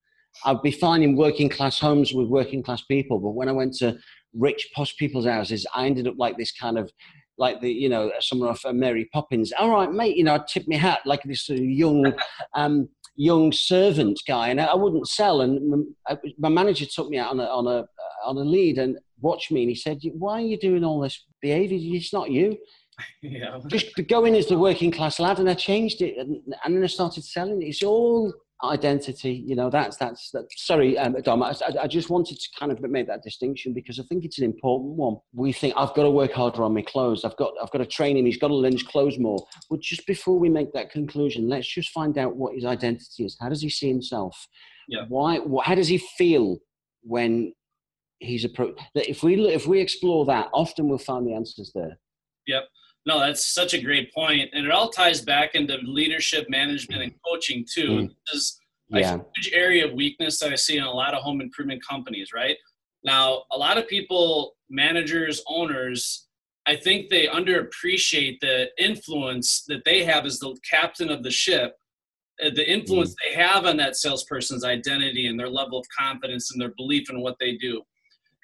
I'd 0.45 0.61
be 0.61 0.71
fine 0.71 1.03
in 1.03 1.15
working 1.15 1.49
class 1.49 1.79
homes 1.79 2.13
with 2.13 2.27
working 2.27 2.63
class 2.63 2.81
people, 2.81 3.19
but 3.19 3.31
when 3.31 3.49
I 3.49 3.53
went 3.53 3.73
to 3.77 3.97
rich 4.33 4.69
posh 4.75 4.95
people's 4.97 5.25
houses, 5.25 5.65
I 5.73 5.85
ended 5.85 6.07
up 6.07 6.15
like 6.17 6.38
this 6.38 6.51
kind 6.51 6.77
of 6.77 6.91
like 7.38 7.61
the 7.61 7.71
you 7.71 7.89
know 7.89 8.11
someone 8.19 8.49
off 8.49 8.65
uh, 8.65 8.73
Mary 8.73 9.09
Poppins. 9.13 9.53
All 9.57 9.69
right, 9.69 9.91
mate, 9.91 10.17
you 10.17 10.23
know 10.23 10.35
I 10.35 10.39
tip 10.47 10.65
my 10.67 10.77
hat 10.77 10.99
like 11.05 11.23
this 11.23 11.49
uh, 11.49 11.53
young 11.53 12.13
um, 12.55 12.89
young 13.15 13.51
servant 13.51 14.21
guy, 14.27 14.49
and 14.49 14.61
I, 14.61 14.75
wouldn't 14.75 15.07
sell. 15.07 15.41
And 15.41 15.88
my, 16.07 16.17
my, 16.38 16.49
manager 16.49 16.85
took 16.85 17.09
me 17.09 17.17
out 17.17 17.31
on 17.31 17.39
a 17.39 17.45
on 17.45 17.67
a 17.67 17.85
on 18.25 18.38
a 18.38 18.41
lead 18.41 18.77
and 18.77 18.97
watched 19.19 19.51
me, 19.51 19.61
and 19.61 19.69
he 19.69 19.75
said, 19.75 19.99
"Why 20.13 20.41
are 20.41 20.45
you 20.45 20.57
doing 20.57 20.83
all 20.83 20.99
this 20.99 21.25
behaviour? 21.41 21.77
It's 21.95 22.13
not 22.13 22.31
you." 22.31 22.57
yeah. 23.21 23.59
Just 23.67 23.93
go 24.07 24.25
in 24.25 24.35
as 24.35 24.47
the 24.47 24.57
working 24.57 24.91
class 24.91 25.19
lad, 25.19 25.39
and 25.39 25.49
I 25.49 25.53
changed 25.53 26.01
it, 26.01 26.17
and, 26.17 26.41
and 26.63 26.75
then 26.75 26.83
I 26.83 26.88
started 26.88 27.23
selling 27.23 27.61
it. 27.61 27.67
It's 27.67 27.83
all 27.83 28.33
identity. 28.63 29.43
You 29.45 29.55
know, 29.55 29.69
that's 29.69 29.97
that's. 29.97 30.31
that's 30.31 30.65
sorry, 30.65 30.97
um, 30.97 31.15
Dom. 31.23 31.43
I, 31.43 31.53
I, 31.81 31.87
just 31.87 32.09
wanted 32.09 32.39
to 32.39 32.47
kind 32.59 32.71
of 32.71 32.81
make 32.81 33.07
that 33.07 33.23
distinction 33.23 33.73
because 33.73 33.99
I 33.99 34.03
think 34.03 34.25
it's 34.25 34.39
an 34.39 34.45
important 34.45 34.95
one. 34.95 35.17
We 35.33 35.51
think 35.51 35.73
I've 35.77 35.93
got 35.93 36.03
to 36.03 36.11
work 36.11 36.33
harder 36.33 36.63
on 36.63 36.73
my 36.73 36.81
clothes. 36.81 37.23
I've 37.23 37.37
got 37.37 37.53
I've 37.61 37.71
got 37.71 37.79
to 37.79 37.85
train 37.85 38.17
him. 38.17 38.25
He's 38.25 38.37
got 38.37 38.49
to 38.49 38.55
learn 38.55 38.73
his 38.73 38.83
clothes 38.83 39.19
more. 39.19 39.45
But 39.69 39.81
just 39.81 40.05
before 40.07 40.39
we 40.39 40.49
make 40.49 40.73
that 40.73 40.91
conclusion, 40.91 41.47
let's 41.47 41.67
just 41.67 41.89
find 41.89 42.17
out 42.17 42.35
what 42.35 42.55
his 42.55 42.65
identity 42.65 43.25
is. 43.25 43.37
How 43.39 43.49
does 43.49 43.61
he 43.61 43.69
see 43.69 43.87
himself? 43.87 44.47
Yeah. 44.87 45.05
Why? 45.07 45.39
How 45.63 45.75
does 45.75 45.87
he 45.87 45.97
feel 46.17 46.57
when 47.03 47.53
he's 48.19 48.45
approached? 48.45 48.79
If 48.95 49.23
we 49.23 49.39
if 49.47 49.67
we 49.67 49.79
explore 49.79 50.25
that, 50.25 50.49
often 50.53 50.87
we'll 50.87 50.97
find 50.97 51.27
the 51.27 51.33
answers 51.33 51.71
there. 51.75 51.99
Yep. 52.47 52.63
No, 53.07 53.21
that's 53.21 53.53
such 53.53 53.73
a 53.73 53.81
great 53.81 54.13
point, 54.13 54.49
and 54.51 54.65
it 54.65 54.71
all 54.71 54.89
ties 54.89 55.21
back 55.21 55.55
into 55.55 55.77
leadership, 55.77 56.49
management, 56.49 57.01
and 57.01 57.13
coaching 57.25 57.65
too. 57.65 57.89
Mm. 57.89 58.07
This 58.09 58.41
is 58.41 58.59
yeah. 58.89 59.15
a 59.15 59.21
huge 59.37 59.53
area 59.53 59.87
of 59.87 59.93
weakness 59.93 60.41
that 60.41 60.51
I 60.51 60.55
see 60.55 60.77
in 60.77 60.83
a 60.83 60.91
lot 60.91 61.13
of 61.13 61.23
home 61.23 61.39
improvement 61.39 61.81
companies. 61.87 62.31
Right 62.35 62.57
now, 63.05 63.43
a 63.53 63.57
lot 63.57 63.77
of 63.77 63.87
people, 63.87 64.57
managers, 64.69 65.41
owners, 65.47 66.27
I 66.65 66.75
think 66.75 67.09
they 67.09 67.27
underappreciate 67.27 68.41
the 68.41 68.67
influence 68.77 69.63
that 69.69 69.85
they 69.85 70.03
have 70.03 70.25
as 70.25 70.39
the 70.39 70.53
captain 70.69 71.09
of 71.09 71.23
the 71.23 71.31
ship, 71.31 71.77
uh, 72.45 72.49
the 72.53 72.69
influence 72.69 73.11
mm. 73.11 73.15
they 73.23 73.41
have 73.41 73.65
on 73.65 73.77
that 73.77 73.95
salesperson's 73.95 74.65
identity 74.65 75.27
and 75.27 75.39
their 75.39 75.49
level 75.49 75.79
of 75.79 75.85
confidence 75.97 76.51
and 76.51 76.59
their 76.61 76.73
belief 76.75 77.09
in 77.09 77.21
what 77.21 77.37
they 77.39 77.55
do. 77.55 77.81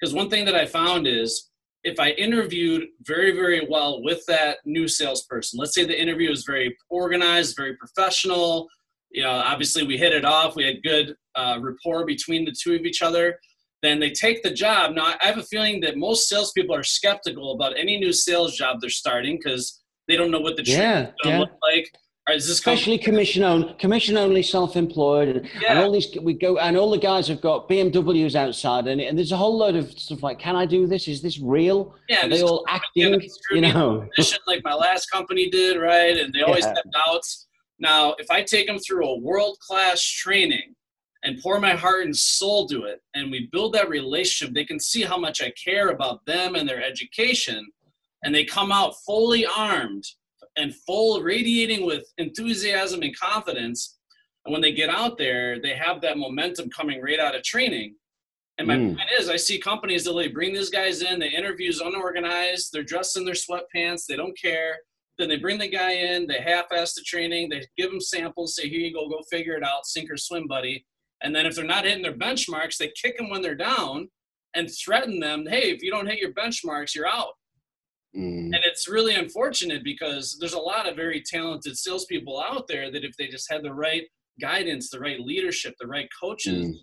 Because 0.00 0.14
one 0.14 0.30
thing 0.30 0.46
that 0.46 0.54
I 0.54 0.64
found 0.64 1.06
is 1.06 1.50
if 1.84 2.00
I 2.00 2.10
interviewed 2.10 2.88
very, 3.02 3.32
very 3.32 3.66
well 3.68 4.02
with 4.02 4.24
that 4.26 4.58
new 4.64 4.88
salesperson, 4.88 5.58
let's 5.60 5.74
say 5.74 5.84
the 5.84 6.00
interview 6.00 6.30
was 6.30 6.44
very 6.44 6.76
organized, 6.88 7.56
very 7.56 7.76
professional, 7.76 8.68
you 9.10 9.22
know, 9.22 9.30
obviously 9.30 9.86
we 9.86 9.96
hit 9.96 10.12
it 10.12 10.24
off, 10.24 10.56
we 10.56 10.64
had 10.64 10.82
good 10.82 11.14
uh, 11.36 11.58
rapport 11.60 12.06
between 12.06 12.44
the 12.44 12.54
two 12.58 12.74
of 12.74 12.82
each 12.86 13.02
other, 13.02 13.38
then 13.82 14.00
they 14.00 14.10
take 14.10 14.42
the 14.42 14.50
job. 14.50 14.94
Now, 14.94 15.14
I 15.20 15.26
have 15.26 15.38
a 15.38 15.42
feeling 15.42 15.80
that 15.82 15.98
most 15.98 16.28
salespeople 16.28 16.74
are 16.74 16.82
skeptical 16.82 17.52
about 17.52 17.78
any 17.78 17.98
new 17.98 18.12
sales 18.12 18.56
job 18.56 18.78
they're 18.80 18.90
starting 18.90 19.38
because 19.42 19.82
they 20.08 20.16
don't 20.16 20.30
know 20.30 20.40
what 20.40 20.56
the 20.56 20.64
yeah, 20.64 21.02
going 21.02 21.14
to 21.22 21.28
yeah. 21.28 21.38
look 21.38 21.52
like. 21.62 21.90
Right, 22.26 22.38
Especially 22.38 22.96
commission 22.96 23.42
only, 23.42 23.74
commission 23.74 24.16
only, 24.16 24.42
self-employed, 24.42 25.28
and, 25.28 25.48
yeah. 25.60 25.72
and, 25.72 25.78
all 25.80 25.92
these 25.92 26.08
we 26.22 26.32
go, 26.32 26.56
and 26.56 26.74
all 26.74 26.90
the 26.90 26.96
guys 26.98 27.28
have 27.28 27.42
got 27.42 27.68
BMWs 27.68 28.34
outside, 28.34 28.86
and, 28.86 28.98
and 28.98 29.18
there's 29.18 29.32
a 29.32 29.36
whole 29.36 29.58
load 29.58 29.76
of 29.76 29.90
stuff 29.92 30.22
like, 30.22 30.38
can 30.38 30.56
I 30.56 30.64
do 30.64 30.86
this? 30.86 31.06
Is 31.06 31.20
this 31.20 31.38
real? 31.38 31.94
Yeah, 32.08 32.24
Are 32.24 32.28
they 32.30 32.42
all 32.42 32.64
acting, 32.66 33.20
you 33.50 33.60
know, 33.60 34.08
like 34.46 34.64
my 34.64 34.72
last 34.72 35.10
company 35.10 35.50
did, 35.50 35.78
right? 35.78 36.16
And 36.16 36.32
they 36.32 36.40
always 36.40 36.64
yeah. 36.64 36.74
have 36.76 36.92
doubts. 36.92 37.46
Now, 37.78 38.14
if 38.18 38.30
I 38.30 38.42
take 38.42 38.68
them 38.68 38.78
through 38.78 39.06
a 39.06 39.18
world-class 39.18 40.02
training 40.02 40.74
and 41.24 41.38
pour 41.42 41.60
my 41.60 41.74
heart 41.74 42.06
and 42.06 42.16
soul 42.16 42.66
to 42.68 42.84
it, 42.84 43.02
and 43.12 43.30
we 43.30 43.50
build 43.52 43.74
that 43.74 43.90
relationship, 43.90 44.54
they 44.54 44.64
can 44.64 44.80
see 44.80 45.02
how 45.02 45.18
much 45.18 45.42
I 45.42 45.52
care 45.62 45.90
about 45.90 46.24
them 46.24 46.54
and 46.54 46.66
their 46.66 46.82
education, 46.82 47.66
and 48.22 48.34
they 48.34 48.46
come 48.46 48.72
out 48.72 48.94
fully 49.04 49.44
armed 49.44 50.06
and 50.56 50.74
full 50.74 51.20
radiating 51.22 51.84
with 51.84 52.04
enthusiasm 52.18 53.02
and 53.02 53.16
confidence 53.16 53.98
and 54.44 54.52
when 54.52 54.62
they 54.62 54.72
get 54.72 54.90
out 54.90 55.16
there 55.18 55.60
they 55.60 55.74
have 55.74 56.00
that 56.02 56.18
momentum 56.18 56.68
coming 56.70 57.00
right 57.02 57.20
out 57.20 57.34
of 57.34 57.42
training. 57.42 57.96
And 58.58 58.68
my 58.68 58.76
mm. 58.76 58.96
point 58.96 59.08
is 59.18 59.28
i 59.28 59.36
see 59.36 59.58
companies 59.58 60.04
that 60.04 60.12
they 60.12 60.28
bring 60.28 60.52
these 60.52 60.70
guys 60.70 61.02
in 61.02 61.18
the 61.18 61.26
interviews 61.26 61.80
unorganized 61.80 62.70
they're 62.72 62.82
dressed 62.82 63.16
in 63.16 63.24
their 63.24 63.34
sweatpants 63.34 64.06
they 64.06 64.16
don't 64.16 64.38
care. 64.38 64.76
Then 65.18 65.28
they 65.28 65.36
bring 65.36 65.58
the 65.58 65.68
guy 65.68 65.92
in 65.92 66.26
they 66.26 66.40
half-ass 66.40 66.94
the 66.94 67.02
training 67.02 67.48
they 67.48 67.64
give 67.76 67.90
them 67.90 68.00
samples 68.00 68.56
say 68.56 68.68
here 68.68 68.80
you 68.80 68.92
go 68.92 69.08
go 69.08 69.22
figure 69.30 69.56
it 69.56 69.64
out 69.64 69.86
sink 69.86 70.10
or 70.10 70.16
swim 70.16 70.46
buddy. 70.46 70.84
And 71.22 71.34
then 71.34 71.46
if 71.46 71.54
they're 71.54 71.64
not 71.64 71.84
hitting 71.84 72.02
their 72.02 72.16
benchmarks 72.16 72.76
they 72.76 72.92
kick 73.00 73.16
them 73.16 73.30
when 73.30 73.42
they're 73.42 73.54
down 73.54 74.08
and 74.54 74.70
threaten 74.70 75.18
them 75.18 75.46
hey 75.48 75.70
if 75.70 75.82
you 75.82 75.90
don't 75.90 76.06
hit 76.06 76.20
your 76.20 76.32
benchmarks 76.32 76.94
you're 76.94 77.08
out 77.08 77.32
Mm. 78.16 78.54
And 78.54 78.60
it's 78.64 78.88
really 78.88 79.14
unfortunate 79.14 79.82
because 79.82 80.36
there's 80.38 80.52
a 80.54 80.58
lot 80.58 80.88
of 80.88 80.94
very 80.94 81.20
talented 81.20 81.76
salespeople 81.76 82.40
out 82.40 82.68
there 82.68 82.90
that 82.92 83.04
if 83.04 83.16
they 83.16 83.26
just 83.26 83.50
had 83.50 83.62
the 83.62 83.74
right 83.74 84.04
guidance, 84.40 84.90
the 84.90 85.00
right 85.00 85.20
leadership, 85.20 85.74
the 85.80 85.86
right 85.86 86.08
coaches 86.20 86.66
mm. 86.66 86.74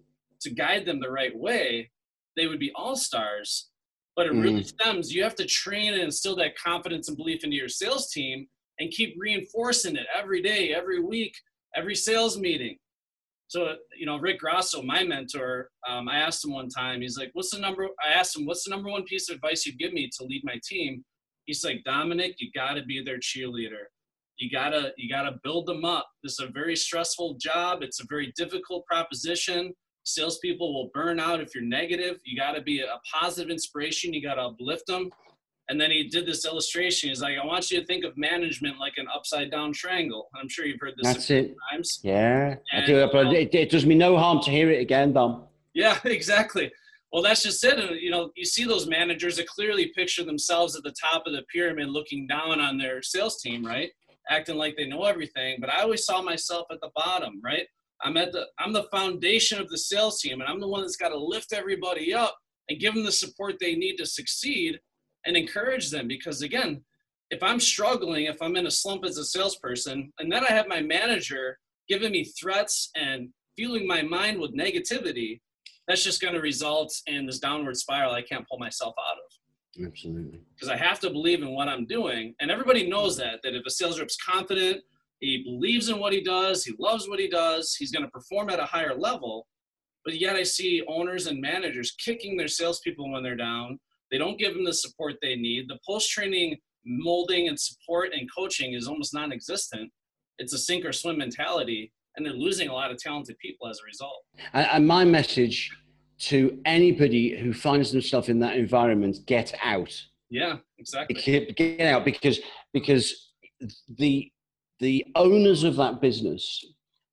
to 0.41 0.49
guide 0.49 0.86
them 0.86 0.99
the 0.99 1.09
right 1.09 1.38
way, 1.38 1.89
they 2.36 2.47
would 2.47 2.59
be 2.59 2.71
all 2.75 2.95
stars. 2.95 3.69
but 4.15 4.27
it 4.27 4.34
really 4.34 4.63
stems. 4.63 5.13
You 5.13 5.23
have 5.23 5.36
to 5.36 5.45
train 5.45 5.93
and 5.93 6.03
instill 6.03 6.36
that 6.36 6.57
confidence 6.57 7.07
and 7.07 7.17
belief 7.17 7.43
into 7.43 7.55
your 7.55 7.69
sales 7.69 8.11
team 8.11 8.47
and 8.79 8.91
keep 8.91 9.15
reinforcing 9.17 9.95
it 9.95 10.07
every 10.15 10.41
day, 10.41 10.73
every 10.73 11.01
week, 11.01 11.34
every 11.75 11.95
sales 11.95 12.38
meeting. 12.38 12.77
So, 13.47 13.75
you 13.97 14.05
know, 14.05 14.17
Rick 14.17 14.39
Grasso, 14.39 14.82
my 14.82 15.03
mentor, 15.03 15.69
um, 15.88 16.07
I 16.07 16.17
asked 16.17 16.45
him 16.45 16.53
one 16.53 16.69
time, 16.69 17.01
he's 17.01 17.17
like, 17.17 17.32
what's 17.34 17.51
the 17.51 17.59
number? 17.59 17.88
I 18.03 18.13
asked 18.13 18.38
him, 18.38 18.45
what's 18.45 18.63
the 18.63 18.69
number 18.69 18.89
one 18.89 19.03
piece 19.03 19.29
of 19.29 19.36
advice 19.36 19.65
you'd 19.65 19.77
give 19.77 19.91
me 19.91 20.09
to 20.17 20.23
lead 20.23 20.41
my 20.45 20.59
team? 20.63 21.03
He's 21.46 21.64
like, 21.64 21.84
Dominic, 21.84 22.36
you 22.39 22.50
got 22.54 22.74
to 22.74 22.84
be 22.84 23.04
their 23.04 23.20
cheerleader. 23.20 23.86
You 24.38 24.50
gotta, 24.50 24.92
you 24.98 25.08
gotta 25.08 25.39
build 25.44 25.68
them 25.68 25.86
up. 25.86 26.08
This 26.24 26.34
is 26.34 26.39
a 26.39 26.52
very 26.52 26.76
stressful 26.76 27.36
job. 27.39 27.84
It's 27.84 28.00
a 28.00 28.06
very 28.10 28.34
difficult 28.36 28.86
proposition. 28.88 29.74
Salespeople 30.04 30.74
will 30.74 30.89
burn 30.94 31.20
out 31.20 31.42
if 31.42 31.54
you're 31.54 31.64
negative. 31.64 32.18
You 32.26 32.38
got 32.38 32.54
to 32.54 32.62
be 32.62 32.82
a 32.82 33.00
positive 33.14 33.52
inspiration. 33.52 34.14
You 34.14 34.22
got 34.22 34.36
to 34.36 34.42
uplift 34.42 34.88
them. 34.88 35.10
And 35.70 35.80
then 35.80 35.92
he 35.92 36.06
did 36.10 36.26
this 36.26 36.46
illustration. 36.46 37.10
He's 37.10 37.22
like, 37.22 37.38
I 37.42 37.46
want 37.46 37.70
you 37.72 37.80
to 37.80 37.86
think 37.86 38.04
of 38.04 38.18
management 38.18 38.80
like 38.80 38.94
an 38.98 39.08
upside 39.14 39.52
down 39.52 39.72
triangle. 39.74 40.28
I'm 40.36 40.50
sure 40.50 40.66
you've 40.66 40.82
heard 40.82 40.96
this 40.98 41.14
That's 41.14 41.30
it. 41.30 41.56
times. 41.72 42.00
Yeah, 42.04 42.56
and, 42.74 42.84
I 42.84 42.86
do 42.86 42.98
it, 42.98 43.10
but 43.14 43.28
it, 43.28 43.54
it, 43.54 43.70
does 43.70 43.86
me 43.86 43.96
no 43.96 44.18
harm 44.18 44.42
to 44.42 44.52
hear 44.52 44.70
it 44.70 44.82
again, 44.82 45.14
Dom. 45.14 45.44
Yeah, 45.74 45.98
exactly. 46.04 46.72
Well, 47.12 47.24
that's 47.24 47.43
just 47.43 47.64
it. 47.64 47.78
And, 47.78 47.99
you 47.99 48.09
know, 48.09 48.32
you 48.36 48.45
see 48.45 48.64
those 48.64 48.88
managers 48.88 49.38
that 49.38 49.47
clearly 49.47 49.88
picture 49.95 50.24
themselves 50.24 50.76
at 50.76 50.84
the 50.84 50.93
top 50.93 51.24
of 51.26 51.34
the 51.34 51.43
pyramid 51.53 51.89
looking 51.89 52.26
down 52.26 52.59
on 52.62 52.78
their 52.78 53.01
sales 53.01 53.41
team, 53.41 53.66
right? 53.66 53.91
Acting 54.30 54.55
like 54.55 54.78
they 54.78 54.88
know 54.88 55.03
everything. 55.03 55.57
But 55.59 55.70
I 55.70 55.82
always 55.82 56.05
saw 56.05 56.22
myself 56.22 56.68
at 56.72 56.80
the 56.80 56.91
bottom, 56.95 57.41
right? 57.43 57.68
I'm 58.03 58.18
at 58.18 58.32
the 58.32 58.47
I'm 58.57 58.74
the 58.74 58.88
foundation 58.91 59.59
of 59.59 59.70
the 59.70 59.78
sales 59.78 60.20
team, 60.22 60.41
and 60.41 60.49
I'm 60.49 60.59
the 60.59 60.68
one 60.68 60.82
that's 60.82 60.95
got 60.95 61.09
to 61.09 61.18
lift 61.18 61.53
everybody 61.53 62.14
up 62.14 62.36
and 62.70 62.80
give 62.80 62.95
them 62.95 63.05
the 63.05 63.12
support 63.12 63.57
they 63.59 63.76
need 63.76 63.97
to 63.97 64.05
succeed 64.05 64.80
and 65.26 65.38
encourage 65.38 65.91
them. 65.91 66.07
Because 66.07 66.41
again, 66.41 66.84
if 67.30 67.43
I'm 67.43 67.59
struggling, 67.59 68.26
if 68.26 68.41
I'm 68.41 68.55
in 68.55 68.68
a 68.68 68.72
slump 68.72 69.05
as 69.05 69.18
a 69.18 69.26
salesperson, 69.26 70.12
and 70.20 70.32
then 70.32 70.43
I 70.43 70.51
have 70.51 70.68
my 70.68 70.82
manager 70.82 71.59
giving 71.88 72.12
me 72.12 72.24
threats 72.24 72.89
and 72.95 73.30
fueling 73.55 73.86
my 73.86 74.01
mind 74.01 74.39
with 74.39 74.55
negativity, 74.55 75.41
that's 75.88 76.03
just 76.03 76.21
going 76.21 76.34
to 76.34 76.41
result 76.41 76.93
in 77.07 77.25
this 77.25 77.39
downward 77.39 77.77
spiral 77.77 78.13
I 78.13 78.21
can't 78.21 78.47
pull 78.47 78.59
myself 78.59 78.93
out 78.99 79.17
of. 79.17 79.86
Absolutely. 79.88 80.41
Because 80.53 80.69
I 80.69 80.77
have 80.77 80.99
to 80.99 81.09
believe 81.09 81.41
in 81.41 81.53
what 81.53 81.67
I'm 81.67 81.86
doing. 81.86 82.36
And 82.39 82.51
everybody 82.51 82.88
knows 82.88 83.17
that, 83.17 83.39
that 83.43 83.55
if 83.55 83.65
a 83.65 83.69
sales 83.69 83.99
rep's 83.99 84.17
confident, 84.17 84.82
he 85.19 85.43
believes 85.43 85.89
in 85.89 85.99
what 85.99 86.13
he 86.13 86.21
does. 86.21 86.63
He 86.63 86.73
loves 86.79 87.07
what 87.07 87.19
he 87.19 87.29
does. 87.29 87.75
He's 87.75 87.91
going 87.91 88.03
to 88.03 88.11
perform 88.11 88.49
at 88.49 88.59
a 88.59 88.65
higher 88.65 88.95
level. 88.95 89.47
But 90.03 90.19
yet, 90.19 90.36
I 90.36 90.43
see 90.43 90.84
owners 90.88 91.27
and 91.27 91.39
managers 91.39 91.91
kicking 92.03 92.36
their 92.36 92.47
salespeople 92.47 93.11
when 93.11 93.21
they're 93.21 93.36
down. 93.36 93.79
They 94.09 94.17
don't 94.17 94.39
give 94.39 94.53
them 94.53 94.65
the 94.65 94.73
support 94.73 95.15
they 95.21 95.36
need. 95.36 95.69
The 95.69 95.79
post 95.88 96.09
training 96.09 96.57
molding 96.86 97.47
and 97.47 97.59
support 97.59 98.09
and 98.13 98.27
coaching 98.36 98.73
is 98.73 98.88
almost 98.88 99.13
non 99.13 99.32
existent. 99.32 99.91
It's 100.39 100.53
a 100.53 100.57
sink 100.57 100.86
or 100.86 100.91
swim 100.91 101.19
mentality, 101.19 101.91
and 102.16 102.26
they're 102.26 102.34
losing 102.34 102.70
a 102.70 102.74
lot 102.74 102.91
of 102.91 102.97
talented 102.97 103.38
people 103.39 103.68
as 103.68 103.80
a 103.80 103.86
result. 103.86 104.24
And 104.53 104.88
my 104.88 105.05
message 105.05 105.72
to 106.20 106.59
anybody 106.66 107.38
who 107.38 107.53
finds 107.53 107.91
themselves 107.91 108.30
in 108.30 108.39
that 108.39 108.55
environment 108.55 109.18
get 109.26 109.53
out. 109.64 109.93
Yeah, 110.30 110.57
exactly. 110.78 111.53
Get 111.55 111.82
out 111.82 112.05
because 112.05 112.39
because 112.74 113.32
the 113.97 114.32
the 114.80 115.05
owners 115.16 115.64
of 115.64 115.76
that 115.76 116.01
business 116.01 116.64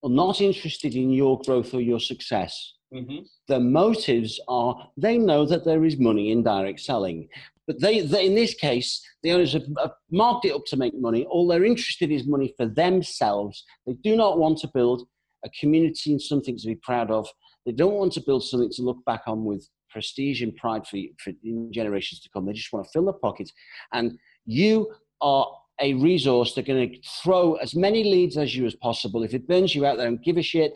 are 0.03 0.11
not 0.11 0.40
interested 0.40 0.94
in 0.94 1.11
your 1.11 1.40
growth 1.40 1.74
or 1.74 1.80
your 1.80 2.01
success. 2.01 2.74
Mm-hmm. 2.95 3.72
Motives 3.72 4.41
are 4.49 4.89
they 4.97 5.18
know 5.18 5.45
that 5.45 5.64
there 5.64 5.84
is 5.84 5.99
money 5.99 6.32
in 6.32 6.43
direct 6.43 6.80
selling. 6.80 7.28
But 7.66 7.80
they, 7.80 8.01
they 8.01 8.26
in 8.26 8.34
this 8.34 8.55
case, 8.55 9.03
the 9.22 9.32
owners 9.32 9.53
have, 9.53 9.66
have 9.78 9.93
marked 10.11 10.47
it 10.47 10.55
up 10.55 10.64
to 10.68 10.76
make 10.76 10.99
money. 10.99 11.26
All 11.26 11.47
they're 11.47 11.64
interested 11.64 12.11
is 12.11 12.26
money 12.26 12.55
for 12.57 12.66
themselves. 12.66 13.62
They 13.86 13.93
do 13.93 14.16
not 14.16 14.39
want 14.39 14.59
to 14.61 14.70
build 14.72 15.07
a 15.45 15.51
community 15.51 16.12
and 16.12 16.20
something 16.20 16.57
to 16.57 16.66
be 16.66 16.76
proud 16.76 17.11
of. 17.11 17.28
They 17.66 17.72
don't 17.72 17.95
want 17.95 18.12
to 18.14 18.22
build 18.22 18.45
something 18.45 18.70
to 18.72 18.82
look 18.82 19.05
back 19.05 19.22
on 19.26 19.45
with 19.45 19.68
prestige 19.91 20.43
and 20.43 20.57
pride 20.57 20.86
for, 20.86 20.99
for 21.22 21.32
generations 21.70 22.20
to 22.20 22.30
come. 22.30 22.47
They 22.47 22.53
just 22.55 22.72
want 22.72 22.86
to 22.86 22.91
fill 22.91 23.05
their 23.05 23.12
pockets. 23.12 23.53
And 23.93 24.18
you 24.47 24.91
are 25.20 25.47
a 25.81 25.95
resource 25.95 26.55
they're 26.55 26.64
going 26.64 26.91
to 26.91 26.99
throw 27.22 27.55
as 27.55 27.74
many 27.74 28.05
leads 28.05 28.37
as 28.37 28.55
you 28.55 28.66
as 28.66 28.74
possible 28.76 29.22
if 29.22 29.35
it 29.35 29.47
burns 29.47 29.74
you 29.74 29.87
out 29.87 29.97
there 29.97 30.09
and 30.09 30.22
give 30.22 30.37
a 30.37 30.43
shit 30.43 30.74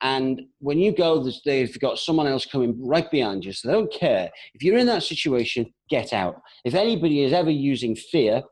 and 0.00 0.42
when 0.58 0.78
you 0.78 0.94
go 0.94 1.28
they've 1.44 1.78
got 1.80 1.98
someone 1.98 2.26
else 2.26 2.46
coming 2.46 2.76
right 2.86 3.10
behind 3.10 3.44
you 3.44 3.52
so 3.52 3.68
they 3.68 3.74
don't 3.74 3.92
care 3.92 4.30
if 4.54 4.62
you're 4.62 4.78
in 4.78 4.86
that 4.86 5.02
situation 5.02 5.66
get 5.88 6.12
out 6.12 6.40
if 6.64 6.74
anybody 6.74 7.22
is 7.22 7.32
ever 7.32 7.50
using 7.50 7.94
fear 7.96 8.42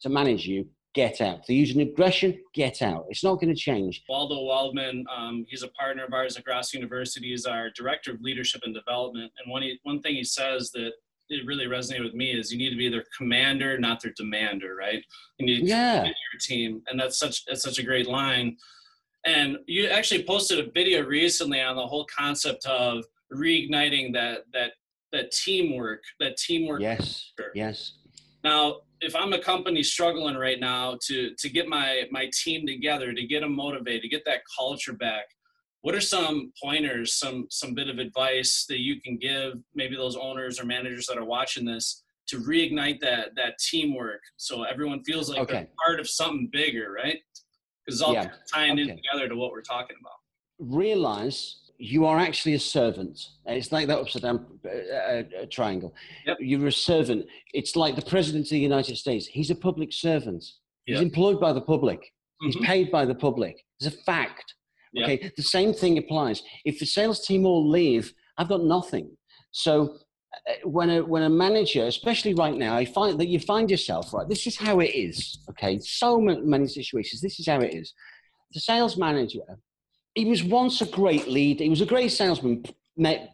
to 0.00 0.08
manage 0.08 0.46
you 0.46 0.66
get 0.94 1.20
out. 1.20 1.40
If 1.40 1.46
they're 1.46 1.56
using 1.56 1.80
aggression, 1.80 2.40
get 2.54 2.80
out. 2.80 3.06
It's 3.10 3.24
not 3.24 3.40
going 3.40 3.52
to 3.52 3.60
change. 3.60 4.02
Waldo 4.08 4.36
Waldman, 4.36 5.04
um, 5.14 5.44
he's 5.48 5.62
a 5.62 5.68
partner 5.68 6.04
of 6.04 6.12
ours 6.12 6.36
at 6.36 6.44
Grassi 6.44 6.78
University. 6.78 7.28
He's 7.28 7.46
our 7.46 7.70
director 7.70 8.12
of 8.12 8.20
leadership 8.22 8.62
and 8.64 8.74
development. 8.74 9.32
And 9.38 9.50
one, 9.50 9.62
he, 9.62 9.78
one 9.82 10.00
thing 10.00 10.14
he 10.14 10.24
says 10.24 10.70
that 10.72 10.92
it 11.28 11.46
really 11.46 11.66
resonated 11.66 12.04
with 12.04 12.14
me 12.14 12.32
is 12.32 12.52
you 12.52 12.58
need 12.58 12.70
to 12.70 12.76
be 12.76 12.88
their 12.88 13.04
commander, 13.16 13.78
not 13.78 14.02
their 14.02 14.12
demander, 14.16 14.76
right? 14.76 15.02
You 15.38 15.46
need 15.46 15.60
to 15.60 15.66
yeah. 15.66 16.04
your 16.04 16.12
team, 16.40 16.82
and 16.88 16.98
that's 16.98 17.18
such 17.18 17.44
that's 17.46 17.62
such 17.62 17.78
a 17.78 17.82
great 17.82 18.06
line. 18.06 18.56
And 19.26 19.56
you 19.66 19.86
actually 19.88 20.24
posted 20.24 20.58
a 20.58 20.70
video 20.70 21.02
recently 21.02 21.60
on 21.60 21.76
the 21.76 21.86
whole 21.86 22.06
concept 22.14 22.66
of 22.66 23.04
reigniting 23.32 24.12
that 24.12 24.40
that 24.52 24.72
that 25.12 25.30
teamwork, 25.30 26.02
that 26.20 26.36
teamwork. 26.36 26.80
Yes. 26.80 27.32
Culture. 27.36 27.52
Yes. 27.54 27.92
Now, 28.42 28.80
if 29.00 29.16
I'm 29.16 29.32
a 29.32 29.38
company 29.38 29.82
struggling 29.82 30.36
right 30.36 30.60
now 30.60 30.98
to 31.06 31.34
to 31.38 31.48
get 31.48 31.68
my 31.68 32.02
my 32.10 32.30
team 32.34 32.66
together, 32.66 33.12
to 33.12 33.26
get 33.26 33.40
them 33.40 33.54
motivated, 33.54 34.02
to 34.02 34.08
get 34.08 34.24
that 34.26 34.40
culture 34.56 34.92
back, 34.92 35.24
what 35.84 35.94
are 35.94 36.00
some 36.00 36.50
pointers 36.62 37.14
some 37.14 37.46
some 37.50 37.74
bit 37.74 37.88
of 37.88 37.98
advice 37.98 38.64
that 38.70 38.80
you 38.80 39.00
can 39.02 39.18
give 39.18 39.52
maybe 39.74 39.94
those 39.94 40.16
owners 40.16 40.58
or 40.58 40.64
managers 40.64 41.06
that 41.06 41.18
are 41.18 41.26
watching 41.26 41.64
this 41.64 42.02
to 42.26 42.38
reignite 42.38 42.98
that 43.00 43.28
that 43.36 43.58
teamwork 43.58 44.20
so 44.38 44.62
everyone 44.62 45.04
feels 45.04 45.28
like 45.28 45.40
okay. 45.40 45.52
they're 45.52 45.68
part 45.86 46.00
of 46.00 46.08
something 46.08 46.48
bigger 46.50 46.90
right 46.90 47.18
because 47.84 48.00
it's 48.00 48.02
all 48.02 48.14
yeah. 48.14 48.30
tying 48.52 48.72
okay. 48.72 48.82
in 48.82 48.96
together 48.96 49.28
to 49.28 49.36
what 49.36 49.50
we're 49.52 49.60
talking 49.60 49.96
about 50.00 50.18
realize 50.58 51.56
you 51.76 52.06
are 52.06 52.18
actually 52.18 52.54
a 52.54 52.58
servant 52.58 53.18
it's 53.44 53.70
like 53.70 53.86
that 53.86 53.98
upside 53.98 54.22
down 54.22 54.46
uh, 54.64 54.68
uh, 54.68 55.22
uh, 55.42 55.46
triangle 55.50 55.94
yep. 56.26 56.38
you're 56.40 56.66
a 56.66 56.72
servant 56.72 57.26
it's 57.52 57.76
like 57.76 57.94
the 57.94 58.10
president 58.10 58.46
of 58.46 58.50
the 58.50 58.58
united 58.58 58.96
states 58.96 59.26
he's 59.26 59.50
a 59.50 59.54
public 59.54 59.92
servant 59.92 60.42
yep. 60.86 60.96
he's 60.96 61.02
employed 61.02 61.38
by 61.38 61.52
the 61.52 61.60
public 61.60 62.00
mm-hmm. 62.00 62.46
he's 62.46 62.56
paid 62.64 62.90
by 62.90 63.04
the 63.04 63.14
public 63.14 63.62
it's 63.78 63.94
a 63.94 63.98
fact 64.04 64.54
yeah. 64.94 65.04
Okay, 65.04 65.30
the 65.36 65.42
same 65.42 65.74
thing 65.74 65.98
applies. 65.98 66.42
If 66.64 66.78
the 66.78 66.86
sales 66.86 67.26
team 67.26 67.44
all 67.44 67.68
leave, 67.68 68.14
I've 68.38 68.48
got 68.48 68.62
nothing. 68.62 69.16
So 69.50 69.98
uh, 70.48 70.68
when 70.68 70.90
a 70.90 71.04
when 71.04 71.24
a 71.24 71.28
manager, 71.28 71.84
especially 71.86 72.34
right 72.34 72.54
now, 72.54 72.76
I 72.76 72.84
find 72.84 73.18
that 73.18 73.28
you 73.28 73.40
find 73.40 73.70
yourself 73.70 74.12
right. 74.14 74.28
This 74.28 74.46
is 74.46 74.56
how 74.56 74.80
it 74.80 74.94
is. 74.94 75.38
Okay, 75.50 75.78
so 75.80 76.20
many 76.20 76.68
situations. 76.68 77.20
This 77.20 77.40
is 77.40 77.46
how 77.46 77.60
it 77.60 77.74
is. 77.74 77.92
The 78.52 78.60
sales 78.60 78.96
manager, 78.96 79.40
he 80.14 80.24
was 80.26 80.44
once 80.44 80.80
a 80.80 80.86
great 80.86 81.26
lead. 81.26 81.60
He 81.60 81.68
was 81.68 81.80
a 81.80 81.86
great 81.86 82.12
salesman, 82.12 82.64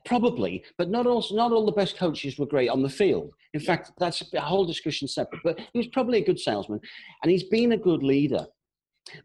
probably, 0.07 0.65
but 0.79 0.89
not 0.89 1.07
all 1.07 1.25
not 1.33 1.53
all 1.53 1.67
the 1.67 1.73
best 1.73 1.99
coaches 1.99 2.39
were 2.39 2.47
great 2.47 2.71
on 2.71 2.83
the 2.83 2.89
field. 2.89 3.33
In 3.53 3.61
fact, 3.61 3.91
that's 3.99 4.23
a 4.33 4.41
whole 4.41 4.65
discussion 4.65 5.09
separate. 5.09 5.43
But 5.45 5.59
he 5.73 5.79
was 5.79 5.89
probably 5.89 6.19
a 6.19 6.25
good 6.25 6.41
salesman, 6.41 6.81
and 7.23 7.31
he's 7.31 7.45
been 7.45 7.73
a 7.73 7.77
good 7.77 8.03
leader. 8.03 8.47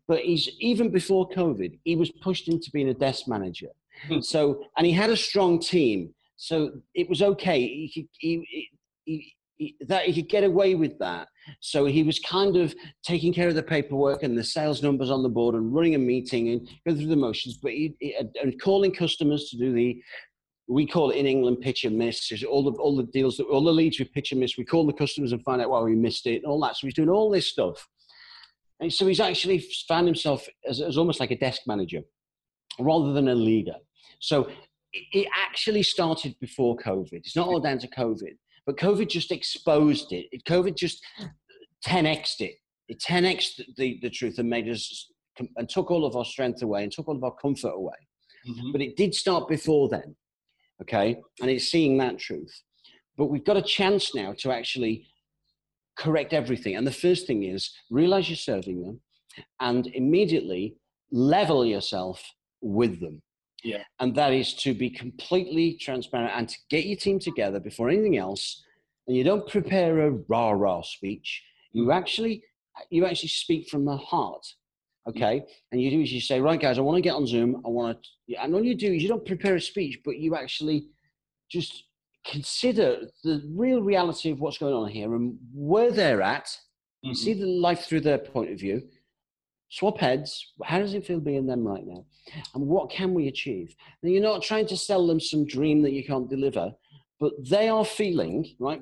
But 0.07 0.19
he's 0.19 0.49
even 0.59 0.89
before 0.89 1.29
COVID, 1.29 1.79
he 1.83 1.95
was 1.95 2.11
pushed 2.11 2.47
into 2.47 2.71
being 2.71 2.89
a 2.89 2.93
desk 2.93 3.27
manager. 3.27 3.69
Hmm. 4.07 4.19
So, 4.21 4.63
and 4.77 4.85
he 4.85 4.91
had 4.91 5.09
a 5.09 5.17
strong 5.17 5.59
team, 5.59 6.13
so 6.37 6.71
it 6.93 7.09
was 7.09 7.21
okay. 7.21 7.61
He 7.61 7.91
could, 7.93 8.09
he, 8.19 8.69
he, 9.05 9.33
he, 9.57 9.75
that 9.87 10.05
he 10.05 10.13
could 10.13 10.29
get 10.29 10.43
away 10.43 10.75
with 10.75 10.99
that. 10.99 11.27
So 11.61 11.85
he 11.85 12.03
was 12.03 12.19
kind 12.19 12.57
of 12.57 12.75
taking 13.03 13.33
care 13.33 13.47
of 13.47 13.55
the 13.55 13.63
paperwork 13.63 14.23
and 14.23 14.37
the 14.37 14.43
sales 14.43 14.83
numbers 14.83 15.09
on 15.09 15.23
the 15.23 15.29
board 15.29 15.55
and 15.55 15.73
running 15.73 15.95
a 15.95 15.99
meeting 15.99 16.49
and 16.49 16.67
going 16.85 16.97
through 16.97 17.07
the 17.07 17.15
motions, 17.15 17.57
but 17.57 17.71
he, 17.71 17.95
and 18.41 18.59
calling 18.61 18.93
customers 18.93 19.49
to 19.49 19.57
do 19.57 19.73
the 19.73 20.01
we 20.67 20.87
call 20.87 21.11
it 21.11 21.17
in 21.17 21.27
England 21.27 21.61
pitch 21.61 21.83
and 21.83 21.97
miss. 21.97 22.31
All 22.43 22.63
the 22.63 22.71
all 22.79 22.95
the 22.95 23.03
deals 23.03 23.37
that 23.37 23.45
all 23.45 23.63
the 23.63 23.71
leads 23.71 23.99
we 23.99 24.05
pitch 24.05 24.31
and 24.31 24.41
miss. 24.41 24.57
We 24.57 24.65
call 24.65 24.85
the 24.85 24.93
customers 24.93 25.31
and 25.31 25.43
find 25.43 25.61
out 25.61 25.69
why 25.69 25.81
we 25.81 25.95
missed 25.95 26.25
it 26.25 26.37
and 26.37 26.45
all 26.45 26.59
that. 26.61 26.75
So 26.75 26.87
he's 26.87 26.95
doing 26.95 27.09
all 27.09 27.29
this 27.29 27.49
stuff. 27.49 27.87
And 28.85 28.93
so 28.93 29.07
he's 29.07 29.19
actually 29.19 29.65
found 29.87 30.05
himself 30.05 30.47
as, 30.69 30.79
as 30.79 30.95
almost 30.95 31.19
like 31.19 31.31
a 31.31 31.37
desk 31.39 31.61
manager 31.65 32.01
rather 32.79 33.13
than 33.13 33.29
a 33.29 33.33
leader. 33.33 33.73
So 34.19 34.47
it 34.93 35.27
actually 35.35 35.81
started 35.81 36.35
before 36.39 36.77
COVID. 36.77 37.13
It's 37.13 37.35
not 37.35 37.47
all 37.47 37.59
down 37.59 37.79
to 37.79 37.87
COVID, 37.87 38.37
but 38.63 38.77
COVID 38.77 39.09
just 39.09 39.31
exposed 39.31 40.11
it. 40.11 40.27
it 40.31 40.43
COVID 40.43 40.77
just 40.77 41.03
10xed 41.83 42.41
it. 42.41 42.57
It 42.87 42.99
10xed 42.99 43.61
the, 43.75 43.97
the 44.03 44.09
truth 44.11 44.37
and 44.37 44.47
made 44.47 44.69
us 44.69 45.11
and 45.57 45.67
took 45.67 45.89
all 45.89 46.05
of 46.05 46.15
our 46.15 46.23
strength 46.23 46.61
away 46.61 46.83
and 46.83 46.91
took 46.91 47.07
all 47.07 47.15
of 47.15 47.23
our 47.23 47.35
comfort 47.41 47.73
away. 47.73 47.97
Mm-hmm. 48.47 48.71
But 48.71 48.81
it 48.81 48.95
did 48.95 49.15
start 49.15 49.47
before 49.47 49.89
then, 49.89 50.15
okay? 50.79 51.17
And 51.41 51.49
it's 51.49 51.71
seeing 51.71 51.97
that 51.97 52.19
truth. 52.19 52.53
but 53.17 53.31
we've 53.31 53.43
got 53.43 53.57
a 53.57 53.63
chance 53.63 54.13
now 54.13 54.35
to 54.41 54.51
actually 54.51 55.07
correct 55.97 56.33
everything. 56.33 56.75
And 56.75 56.85
the 56.85 56.91
first 56.91 57.27
thing 57.27 57.43
is 57.43 57.71
realize 57.89 58.29
you're 58.29 58.35
serving 58.35 58.81
them 58.81 59.01
and 59.59 59.87
immediately 59.87 60.75
level 61.11 61.65
yourself 61.65 62.23
with 62.61 62.99
them. 62.99 63.21
Yeah. 63.63 63.83
And 63.99 64.13
that 64.15 64.33
is 64.33 64.53
to 64.55 64.73
be 64.73 64.89
completely 64.89 65.77
transparent 65.79 66.31
and 66.35 66.47
to 66.47 66.57
get 66.69 66.85
your 66.85 66.97
team 66.97 67.19
together 67.19 67.59
before 67.59 67.89
anything 67.89 68.17
else. 68.17 68.63
And 69.07 69.17
you 69.17 69.23
don't 69.23 69.47
prepare 69.49 70.07
a 70.07 70.11
rah 70.27 70.51
rah 70.51 70.81
speech. 70.81 71.43
You 71.71 71.83
mm-hmm. 71.83 71.91
actually 71.91 72.43
you 72.89 73.05
actually 73.05 73.29
speak 73.29 73.69
from 73.69 73.85
the 73.85 73.97
heart. 73.97 74.45
Okay. 75.07 75.43
And 75.71 75.81
you 75.81 75.89
do 75.91 76.01
is 76.01 76.11
you 76.11 76.19
say, 76.19 76.41
right 76.41 76.59
guys, 76.59 76.77
I 76.77 76.81
want 76.81 76.97
to 76.97 77.01
get 77.01 77.15
on 77.15 77.27
Zoom. 77.27 77.61
I 77.65 77.69
want 77.69 77.97
to 78.29 78.35
and 78.35 78.53
all 78.53 78.63
you 78.63 78.75
do 78.75 78.91
is 78.93 79.01
you 79.01 79.09
don't 79.09 79.25
prepare 79.25 79.55
a 79.55 79.61
speech, 79.61 79.99
but 80.03 80.17
you 80.17 80.35
actually 80.35 80.87
just 81.49 81.85
consider 82.25 83.07
the 83.23 83.43
real 83.55 83.81
reality 83.81 84.31
of 84.31 84.39
what's 84.39 84.57
going 84.57 84.73
on 84.73 84.89
here 84.89 85.13
and 85.15 85.37
where 85.53 85.91
they're 85.91 86.21
at, 86.21 86.45
mm-hmm. 87.05 87.13
see 87.13 87.33
the 87.33 87.45
life 87.45 87.85
through 87.85 88.01
their 88.01 88.17
point 88.17 88.51
of 88.51 88.59
view, 88.59 88.81
swap 89.69 89.99
heads. 89.99 90.53
How 90.63 90.79
does 90.79 90.93
it 90.93 91.05
feel 91.05 91.19
being 91.19 91.45
them 91.45 91.65
right 91.65 91.85
now? 91.85 92.05
And 92.53 92.65
what 92.67 92.89
can 92.89 93.13
we 93.13 93.27
achieve? 93.27 93.75
Now, 94.01 94.09
you're 94.09 94.21
not 94.21 94.41
trying 94.41 94.67
to 94.67 94.77
sell 94.77 95.05
them 95.05 95.19
some 95.19 95.45
dream 95.45 95.81
that 95.83 95.93
you 95.93 96.03
can't 96.03 96.29
deliver, 96.29 96.73
but 97.19 97.33
they 97.47 97.69
are 97.69 97.85
feeling, 97.85 98.55
right? 98.59 98.81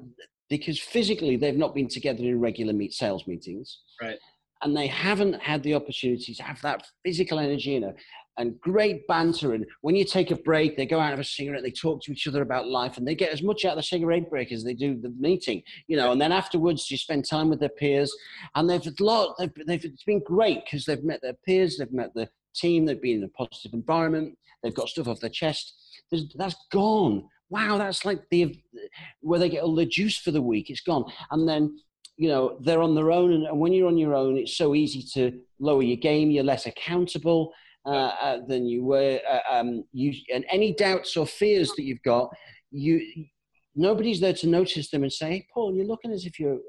Because 0.50 0.80
physically 0.80 1.36
they've 1.36 1.58
not 1.58 1.76
been 1.76 1.88
together 1.88 2.24
in 2.24 2.40
regular 2.40 2.74
meet 2.74 2.94
sales 2.94 3.28
meetings. 3.28 3.82
Right. 4.02 4.18
And 4.62 4.76
they 4.78 4.88
haven't 4.88 5.42
had 5.42 5.62
the 5.64 5.76
opportunity 5.76 6.34
to 6.34 6.44
have 6.44 6.62
that 6.62 6.88
physical 7.04 7.40
energy, 7.40 7.72
you 7.72 7.82
know, 7.82 7.94
and 8.38 8.60
great 8.62 9.08
banter. 9.08 9.54
And 9.54 9.66
when 9.82 9.96
you 9.96 10.06
take 10.06 10.32
a 10.32 10.36
break, 10.36 10.76
they 10.76 10.86
go 10.86 11.00
out 11.00 11.14
of 11.14 11.20
a 11.20 11.24
cigarette, 11.24 11.64
they 11.64 11.72
talk 11.72 12.02
to 12.04 12.12
each 12.12 12.28
other 12.28 12.42
about 12.42 12.68
life, 12.68 12.98
and 12.98 13.08
they 13.08 13.16
get 13.16 13.32
as 13.32 13.44
much 13.44 13.66
out 13.66 13.74
of 13.74 13.78
the 13.78 13.84
cigarette 13.84 14.30
break 14.30 14.52
as 14.52 14.64
they 14.64 14.74
do 14.74 15.00
the 15.00 15.14
meeting, 15.20 15.62
you 15.88 15.98
know. 15.98 16.12
And 16.12 16.20
then 16.20 16.32
afterwards, 16.32 16.90
you 16.90 16.98
spend 16.98 17.26
time 17.28 17.50
with 17.50 17.60
their 17.60 17.70
peers, 17.70 18.16
and 18.56 18.70
they've 18.70 18.82
lot. 19.00 19.36
They've, 19.38 19.52
they've 19.68 19.86
it's 19.86 20.04
been 20.04 20.24
great 20.24 20.66
because 20.66 20.86
they've 20.86 21.04
met 21.04 21.22
their 21.22 21.36
peers, 21.46 21.78
they've 21.78 21.92
met 21.92 22.14
the 22.14 22.30
team, 22.56 22.86
they've 22.86 23.02
been 23.02 23.18
in 23.18 23.24
a 23.24 23.30
positive 23.30 23.74
environment, 23.74 24.38
they've 24.62 24.76
got 24.76 24.90
stuff 24.90 25.08
off 25.08 25.20
their 25.20 25.30
chest. 25.30 25.74
There's, 26.12 26.28
that's 26.36 26.56
gone. 26.72 27.28
Wow, 27.50 27.78
that's 27.78 28.04
like 28.04 28.24
the 28.32 28.60
where 29.22 29.40
they 29.40 29.50
get 29.50 29.64
all 29.64 29.76
the 29.76 29.86
juice 29.86 30.18
for 30.18 30.32
the 30.32 30.42
week. 30.42 30.70
It's 30.70 30.82
gone, 30.82 31.06
and 31.32 31.48
then 31.48 31.76
you 32.18 32.30
know 32.30 32.58
they're 32.62 32.82
on 32.82 32.96
their 32.96 33.12
own 33.12 33.32
and, 33.32 33.60
when 33.60 33.74
you're 33.74 33.88
on 33.88 33.98
your 33.98 34.14
own 34.14 34.38
it's 34.38 34.56
so 34.56 34.76
easy 34.76 35.04
to 35.14 35.40
lower 35.60 35.82
your 35.82 35.98
game 35.98 36.30
you're 36.30 36.44
less 36.44 36.66
accountable 36.66 37.52
uh, 37.86 38.12
uh, 38.22 38.38
than 38.48 38.66
you 38.66 38.84
were. 38.84 39.20
Uh, 39.30 39.40
um, 39.52 39.84
you, 39.92 40.14
and 40.34 40.46
any 40.50 40.74
doubts 40.74 41.18
or 41.18 41.26
fears 41.26 41.72
that 41.76 41.84
you've 41.84 42.04
got, 42.04 42.30
you 42.72 43.02
nobody's 43.76 44.20
there 44.20 44.34
to 44.34 44.48
notice 44.48 44.90
them 44.90 45.04
and 45.04 45.12
say, 45.12 45.30
hey, 45.30 45.48
"Paul, 45.54 45.76
you're 45.76 45.86
looking 45.86 46.12
as 46.12 46.26
if 46.26 46.40
you're 46.40 46.60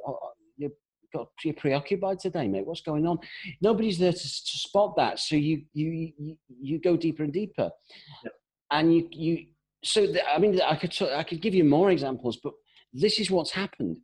you're 0.56 0.70
got 1.12 1.28
you're 1.44 1.54
preoccupied 1.54 2.18
today, 2.18 2.48
mate. 2.48 2.66
What's 2.66 2.82
going 2.82 3.06
on?" 3.06 3.18
Nobody's 3.60 3.98
there 3.98 4.12
to, 4.12 4.18
to 4.18 4.58
spot 4.58 4.94
that, 4.96 5.18
so 5.18 5.36
you 5.36 5.62
you 5.72 6.12
you, 6.18 6.36
you 6.48 6.80
go 6.80 6.96
deeper 6.96 7.22
and 7.22 7.32
deeper, 7.32 7.70
and 8.70 8.94
you 8.94 9.08
you. 9.10 9.46
So 9.84 10.06
the, 10.06 10.26
I 10.28 10.38
mean, 10.38 10.60
I 10.62 10.76
could 10.76 10.96
I 11.02 11.22
could 11.22 11.42
give 11.42 11.54
you 11.54 11.64
more 11.64 11.90
examples, 11.90 12.38
but 12.42 12.54
this 12.92 13.20
is 13.20 13.30
what's 13.30 13.50
happened 13.50 13.98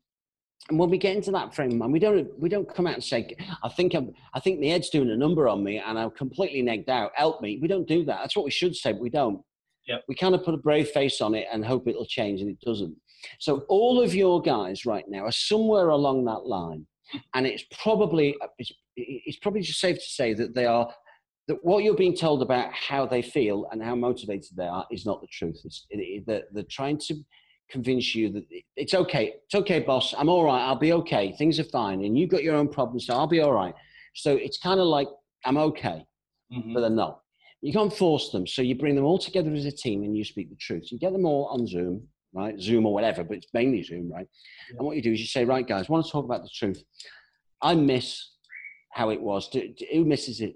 and 0.69 0.79
when 0.79 0.91
we 0.91 0.99
get 0.99 1.17
into 1.17 1.31
that 1.33 1.55
frame 1.55 1.73
of 1.73 1.77
mind, 1.79 1.93
we 1.93 1.99
don't 1.99 2.39
we 2.39 2.49
don't 2.49 2.73
come 2.73 2.87
out 2.87 2.95
and 2.95 3.05
say, 3.05 3.35
"I 3.63 3.69
think 3.69 3.95
I'm, 3.95 4.13
I 4.35 4.41
think 4.41 4.61
the 4.61 4.71
Ed's 4.71 4.91
doing 4.91 5.11
a 5.11 5.17
number 5.17 5.49
on 5.49 5.65
me, 5.65 5.79
and 5.79 5.99
I'm 5.99 6.11
completely 6.11 6.63
negged 6.63 6.89
out. 6.89 7.13
Help 7.15 7.41
me." 7.41 7.59
We 7.61 7.69
don't 7.69 7.89
do 7.89 8.05
that. 8.05 8.19
That's 8.21 8.37
what 8.37 8.45
we 8.45 8.51
should 8.51 8.77
say, 8.77 8.93
but 8.93 9.01
we 9.01 9.11
don't. 9.11 9.43
Yeah. 9.89 9.99
We 10.07 10.15
kind 10.15 10.35
of 10.35 10.45
put 10.45 10.55
a 10.55 10.59
brave 10.59 10.89
face 10.91 11.21
on 11.21 11.35
it 11.35 11.47
and 11.53 11.65
hope 11.65 11.89
it'll 11.89 12.07
change, 12.07 12.41
and 12.41 12.51
it 12.51 12.61
doesn't. 12.61 12.95
So 13.39 13.65
all 13.69 14.03
of 14.03 14.15
your 14.15 14.41
guys 14.41 14.87
right 14.87 15.05
now 15.09 15.25
are 15.25 15.33
somewhere 15.33 15.89
along 15.89 16.27
that 16.27 16.47
line, 16.47 16.87
and 17.35 17.47
it's 17.47 17.65
probably 17.83 18.37
it's, 18.59 18.73
it's 18.97 19.39
probably 19.39 19.63
just 19.63 19.81
safe 19.81 19.97
to 19.97 20.09
say 20.09 20.35
that 20.35 20.55
they 20.55 20.67
are 20.67 20.93
that 21.49 21.65
what 21.65 21.83
you're 21.83 21.97
being 21.97 22.17
told 22.17 22.43
about 22.43 22.73
how 22.73 23.07
they 23.07 23.23
feel 23.23 23.67
and 23.73 23.83
how 23.83 23.97
motivated 23.97 24.57
they 24.57 24.67
are 24.67 24.87
is 24.93 25.05
not 25.05 25.21
the 25.21 25.27
truth. 25.27 25.61
It's, 25.65 25.85
it, 25.91 25.99
it, 25.99 26.25
they're, 26.27 26.45
they're 26.53 26.63
trying 26.71 26.99
to 26.99 27.15
convince 27.71 28.15
you 28.15 28.31
that 28.33 28.45
it's 28.77 28.95
okay. 28.95 29.35
It's 29.45 29.55
okay, 29.55 29.81
boss. 29.81 30.15
I'm 30.17 30.29
all 30.29 30.45
right. 30.45 30.61
I'll 30.61 30.77
be 30.77 30.93
okay. 30.93 31.35
Things 31.39 31.59
are 31.61 31.65
fine. 31.65 32.05
And 32.05 32.19
you've 32.19 32.31
got 32.31 32.43
your 32.43 32.57
own 32.57 32.69
problems, 32.69 33.07
so 33.07 33.15
I'll 33.15 33.27
be 33.27 33.41
all 33.41 33.53
right. 33.53 33.75
So 34.15 34.33
it's 34.33 34.59
kind 34.59 34.81
of 34.81 34.87
like, 34.87 35.09
I'm 35.45 35.57
okay, 35.57 36.05
mm-hmm. 36.53 36.75
but 36.75 36.81
they're 36.81 36.91
not. 36.91 37.21
You 37.63 37.73
can't 37.73 37.93
force 37.93 38.31
them. 38.31 38.47
So 38.47 38.63
you 38.63 38.75
bring 38.75 38.95
them 38.95 39.05
all 39.05 39.19
together 39.19 39.53
as 39.53 39.67
a 39.67 39.73
team 39.73 40.03
and 40.03 40.17
you 40.17 40.25
speak 40.25 40.51
the 40.51 40.57
truth. 40.57 40.91
You 40.91 40.99
get 40.99 41.13
them 41.13 41.27
all 41.27 41.47
on 41.47 41.67
Zoom, 41.67 42.09
right? 42.33 42.59
Zoom 42.59 42.87
or 42.87 42.95
whatever, 42.95 43.23
but 43.23 43.37
it's 43.39 43.49
mainly 43.53 43.83
Zoom, 43.83 44.11
right? 44.11 44.27
Yeah. 44.71 44.79
And 44.79 44.87
what 44.87 44.97
you 44.97 45.03
do 45.03 45.13
is 45.13 45.21
you 45.21 45.27
say, 45.27 45.45
right, 45.45 45.67
guys, 45.67 45.87
I 45.89 45.93
want 45.93 46.07
to 46.07 46.13
talk 46.13 46.25
about 46.25 46.43
the 46.43 46.51
truth. 46.55 46.83
I 47.63 47.75
miss 47.75 48.31
how 48.93 49.11
it 49.11 49.21
was. 49.21 49.51
Who 49.93 50.05
misses 50.05 50.41
it? 50.41 50.55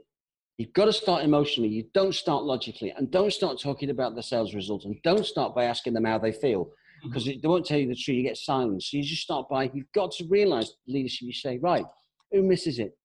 You've 0.56 0.72
got 0.72 0.86
to 0.86 0.92
start 0.92 1.24
emotionally. 1.24 1.68
You 1.68 1.84
don't 1.94 2.14
start 2.14 2.44
logically. 2.44 2.90
And 2.96 3.10
don't 3.10 3.32
start 3.32 3.60
talking 3.60 3.90
about 3.90 4.14
the 4.14 4.22
sales 4.22 4.54
results. 4.54 4.84
And 4.84 4.96
don't 5.02 5.26
start 5.26 5.54
by 5.54 5.64
asking 5.64 5.94
them 5.94 6.04
how 6.04 6.18
they 6.18 6.32
feel 6.32 6.70
because 7.04 7.24
they 7.24 7.38
won't 7.44 7.66
tell 7.66 7.78
you 7.78 7.88
the 7.88 7.94
truth. 7.94 8.16
You 8.16 8.22
get 8.22 8.36
silence. 8.36 8.90
So 8.90 8.96
you 8.96 9.02
just 9.02 9.22
start 9.22 9.48
by, 9.48 9.70
you've 9.72 9.92
got 9.94 10.12
to 10.12 10.24
realize 10.26 10.72
leadership. 10.86 11.26
You 11.26 11.32
say, 11.32 11.58
right, 11.58 11.84
who 12.32 12.42
misses 12.42 12.78
it? 12.78 12.96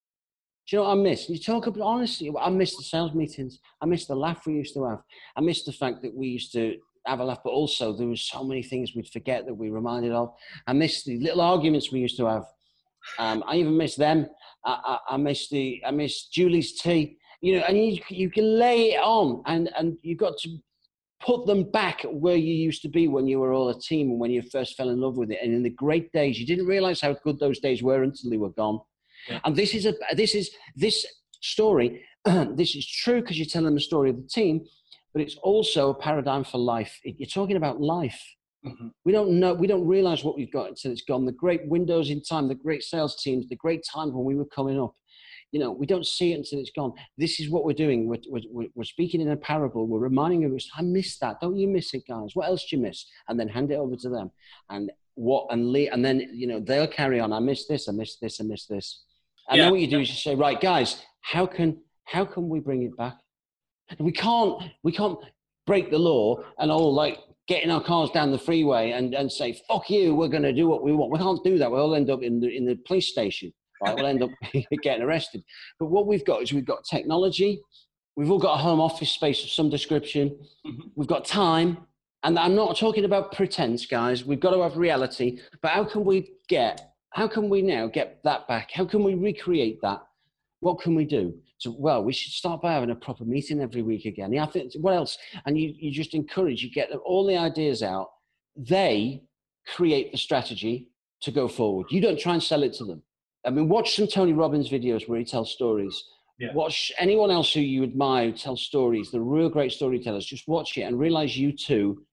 Do 0.67 0.75
you 0.75 0.81
know 0.83 0.89
what 0.89 0.99
I 0.99 1.01
miss? 1.01 1.29
You 1.29 1.39
talk 1.39 1.65
about 1.65 1.81
honestly. 1.81 2.31
I 2.39 2.49
miss 2.49 2.77
the 2.77 2.83
sales 2.83 3.13
meetings. 3.13 3.59
I 3.81 3.85
miss 3.85 4.05
the 4.05 4.15
laugh 4.15 4.45
we 4.45 4.53
used 4.53 4.75
to 4.75 4.85
have. 4.85 4.99
I 5.35 5.41
miss 5.41 5.63
the 5.63 5.71
fact 5.71 6.03
that 6.03 6.13
we 6.13 6.27
used 6.27 6.51
to 6.53 6.75
have 7.07 7.19
a 7.19 7.23
laugh, 7.23 7.39
but 7.43 7.51
also 7.51 7.91
there 7.91 8.07
were 8.07 8.15
so 8.15 8.43
many 8.43 8.61
things 8.61 8.93
we'd 8.95 9.09
forget 9.09 9.45
that 9.47 9.53
we 9.53 9.71
reminded 9.71 10.11
of. 10.11 10.33
I 10.67 10.73
miss 10.73 11.03
the 11.03 11.17
little 11.19 11.41
arguments 11.41 11.91
we 11.91 11.99
used 11.99 12.17
to 12.17 12.25
have. 12.25 12.45
Um, 13.17 13.43
I 13.47 13.55
even 13.55 13.77
miss 13.77 13.95
them. 13.95 14.27
I, 14.63 14.97
I, 15.09 15.15
I, 15.15 15.17
miss 15.17 15.49
the 15.49 15.81
I 15.85 15.91
miss 15.91 16.27
Julie's 16.27 16.79
tea. 16.79 17.17
You 17.41 17.55
know, 17.55 17.65
and 17.67 17.77
you 17.77 18.01
you 18.09 18.29
can 18.29 18.59
lay 18.59 18.91
it 18.91 18.99
on, 19.01 19.41
and 19.45 19.69
and 19.77 19.97
you've 20.03 20.19
got 20.19 20.37
to 20.39 20.57
put 21.19 21.45
them 21.45 21.69
back 21.69 22.05
where 22.09 22.35
you 22.35 22.53
used 22.53 22.81
to 22.81 22.89
be 22.89 23.07
when 23.07 23.27
you 23.27 23.39
were 23.39 23.53
all 23.53 23.69
a 23.69 23.79
team 23.79 24.09
and 24.09 24.19
when 24.19 24.31
you 24.31 24.41
first 24.41 24.75
fell 24.77 24.89
in 24.89 24.99
love 24.99 25.17
with 25.17 25.31
it. 25.31 25.39
And 25.41 25.53
in 25.53 25.63
the 25.63 25.69
great 25.69 26.11
days, 26.11 26.39
you 26.39 26.45
didn't 26.45 26.65
realize 26.65 27.01
how 27.01 27.13
good 27.23 27.39
those 27.39 27.59
days 27.59 27.83
were 27.83 28.03
until 28.03 28.29
they 28.29 28.37
were 28.37 28.51
gone. 28.51 28.79
Yeah. 29.27 29.39
And 29.43 29.55
this 29.55 29.73
is 29.73 29.85
a 29.85 29.93
this 30.15 30.33
is 30.33 30.49
this 30.75 31.05
story. 31.41 32.03
this 32.25 32.75
is 32.75 32.87
true 32.87 33.21
because 33.21 33.37
you're 33.37 33.45
telling 33.45 33.75
the 33.75 33.81
story 33.81 34.09
of 34.09 34.17
the 34.17 34.27
team, 34.27 34.65
but 35.13 35.21
it's 35.21 35.35
also 35.37 35.89
a 35.89 35.95
paradigm 35.95 36.43
for 36.43 36.57
life. 36.57 36.97
You're 37.03 37.27
talking 37.27 37.57
about 37.57 37.81
life. 37.81 38.21
Mm-hmm. 38.65 38.87
We 39.05 39.11
don't 39.11 39.39
know. 39.39 39.53
We 39.53 39.67
don't 39.67 39.87
realize 39.87 40.23
what 40.23 40.37
we've 40.37 40.51
got 40.51 40.69
until 40.69 40.91
it's 40.91 41.01
gone. 41.01 41.25
The 41.25 41.31
great 41.31 41.67
windows 41.67 42.09
in 42.09 42.21
time, 42.21 42.47
the 42.47 42.55
great 42.55 42.83
sales 42.83 43.21
teams, 43.21 43.47
the 43.47 43.55
great 43.55 43.83
times 43.83 44.13
when 44.13 44.25
we 44.25 44.35
were 44.35 44.45
coming 44.45 44.79
up 44.79 44.95
you 45.51 45.59
know, 45.59 45.71
we 45.71 45.85
don't 45.85 46.05
see 46.05 46.33
it 46.33 46.37
until 46.37 46.59
it's 46.59 46.71
gone. 46.71 46.93
This 47.17 47.39
is 47.39 47.49
what 47.49 47.65
we're 47.65 47.73
doing. 47.73 48.07
We're, 48.07 48.21
we're, 48.27 48.67
we're 48.75 48.83
speaking 48.83 49.21
in 49.21 49.31
a 49.31 49.37
parable. 49.37 49.87
We're 49.87 49.99
reminding 49.99 50.41
them, 50.41 50.57
I 50.77 50.81
missed 50.81 51.19
that. 51.21 51.39
Don't 51.41 51.57
you 51.57 51.67
miss 51.67 51.93
it, 51.93 52.03
guys? 52.07 52.31
What 52.33 52.47
else 52.47 52.65
do 52.69 52.75
you 52.75 52.81
miss? 52.81 53.05
And 53.27 53.39
then 53.39 53.47
hand 53.47 53.71
it 53.71 53.75
over 53.75 53.95
to 53.95 54.09
them. 54.09 54.31
And 54.69 54.91
what, 55.15 55.47
and, 55.49 55.71
le- 55.71 55.89
and 55.91 56.05
then, 56.05 56.19
you 56.33 56.47
know, 56.47 56.59
they'll 56.59 56.87
carry 56.87 57.19
on. 57.19 57.33
I 57.33 57.39
miss 57.39 57.67
this, 57.67 57.89
I 57.89 57.93
miss 57.93 58.17
this, 58.17 58.39
I 58.39 58.43
miss 58.43 58.67
this. 58.67 59.03
And 59.49 59.57
yeah. 59.57 59.63
then 59.65 59.71
what 59.71 59.81
you 59.81 59.87
do 59.87 59.99
is 59.99 60.09
you 60.09 60.15
say, 60.15 60.35
right, 60.35 60.59
guys, 60.59 61.03
how 61.21 61.45
can, 61.45 61.81
how 62.05 62.25
can 62.25 62.47
we 62.47 62.59
bring 62.59 62.83
it 62.83 62.95
back? 62.95 63.17
We 63.97 64.11
can't, 64.11 64.61
we 64.83 64.91
can't 64.91 65.17
break 65.65 65.89
the 65.89 65.97
law 65.97 66.43
and 66.59 66.71
all 66.71 66.93
like 66.93 67.17
getting 67.47 67.71
our 67.71 67.83
cars 67.83 68.11
down 68.11 68.31
the 68.31 68.37
freeway 68.37 68.91
and, 68.91 69.15
and 69.15 69.31
say, 69.31 69.59
fuck 69.67 69.89
you, 69.89 70.13
we're 70.13 70.27
going 70.27 70.43
to 70.43 70.53
do 70.53 70.67
what 70.67 70.83
we 70.83 70.93
want. 70.93 71.11
We 71.11 71.17
can't 71.17 71.43
do 71.43 71.57
that. 71.57 71.71
We'll 71.71 71.95
end 71.95 72.11
up 72.11 72.21
in 72.21 72.39
the, 72.39 72.55
in 72.55 72.65
the 72.65 72.75
police 72.75 73.09
station 73.09 73.51
right? 73.81 73.95
We'll 73.95 74.05
end 74.05 74.23
up 74.23 74.31
getting 74.83 75.03
arrested. 75.03 75.43
But 75.79 75.87
what 75.87 76.07
we've 76.07 76.25
got 76.25 76.41
is 76.41 76.53
we've 76.53 76.65
got 76.65 76.83
technology, 76.83 77.61
we've 78.15 78.31
all 78.31 78.39
got 78.39 78.55
a 78.55 78.61
home 78.61 78.79
office 78.79 79.11
space 79.11 79.43
of 79.43 79.49
some 79.49 79.69
description, 79.69 80.37
mm-hmm. 80.65 80.87
we've 80.95 81.07
got 81.07 81.25
time, 81.25 81.77
and 82.23 82.37
I'm 82.37 82.55
not 82.55 82.77
talking 82.77 83.05
about 83.05 83.31
pretense, 83.31 83.85
guys. 83.85 84.25
We've 84.25 84.39
got 84.39 84.51
to 84.51 84.61
have 84.61 84.77
reality. 84.77 85.39
But 85.61 85.71
how 85.71 85.85
can 85.85 86.03
we 86.03 86.33
get? 86.49 86.93
How 87.11 87.27
can 87.27 87.49
we 87.49 87.61
now 87.61 87.87
get 87.87 88.21
that 88.23 88.47
back? 88.47 88.71
How 88.73 88.85
can 88.85 89.03
we 89.03 89.15
recreate 89.15 89.79
that? 89.81 90.01
What 90.59 90.81
can 90.81 90.95
we 90.95 91.05
do? 91.05 91.33
So, 91.57 91.75
well, 91.77 92.03
we 92.03 92.13
should 92.13 92.33
start 92.33 92.61
by 92.61 92.73
having 92.73 92.89
a 92.89 92.95
proper 92.95 93.23
meeting 93.23 93.61
every 93.61 93.81
week 93.81 94.05
again. 94.05 94.33
Yeah, 94.33 94.43
I 94.43 94.47
think. 94.47 94.73
What 94.79 94.93
else? 94.93 95.17
And 95.45 95.57
you, 95.57 95.73
you 95.77 95.91
just 95.91 96.13
encourage. 96.13 96.61
You 96.61 96.71
get 96.71 96.91
all 96.91 97.25
the 97.25 97.37
ideas 97.37 97.83
out. 97.83 98.09
They 98.55 99.23
create 99.67 100.11
the 100.11 100.17
strategy 100.17 100.89
to 101.21 101.31
go 101.31 101.47
forward. 101.47 101.87
You 101.89 102.01
don't 102.01 102.19
try 102.19 102.33
and 102.33 102.43
sell 102.43 102.63
it 102.63 102.73
to 102.73 102.85
them. 102.85 103.01
I 103.45 103.49
mean, 103.49 103.69
watch 103.69 103.95
some 103.95 104.07
Tony 104.07 104.33
Robbins 104.33 104.69
videos 104.69 105.07
where 105.07 105.19
he 105.19 105.25
tells 105.25 105.51
stories. 105.51 106.03
Yeah. 106.39 106.53
Watch 106.53 106.91
anyone 106.97 107.31
else 107.31 107.51
who 107.53 107.59
you 107.59 107.83
admire 107.83 108.27
who 108.27 108.31
tells 108.33 108.61
stories. 108.61 109.11
The 109.11 109.19
real 109.19 109.49
great 109.49 109.71
storytellers. 109.71 110.25
Just 110.25 110.47
watch 110.47 110.77
it 110.77 110.83
and 110.83 110.97
realize 110.97 111.37
you 111.37 111.51
too. 111.51 112.05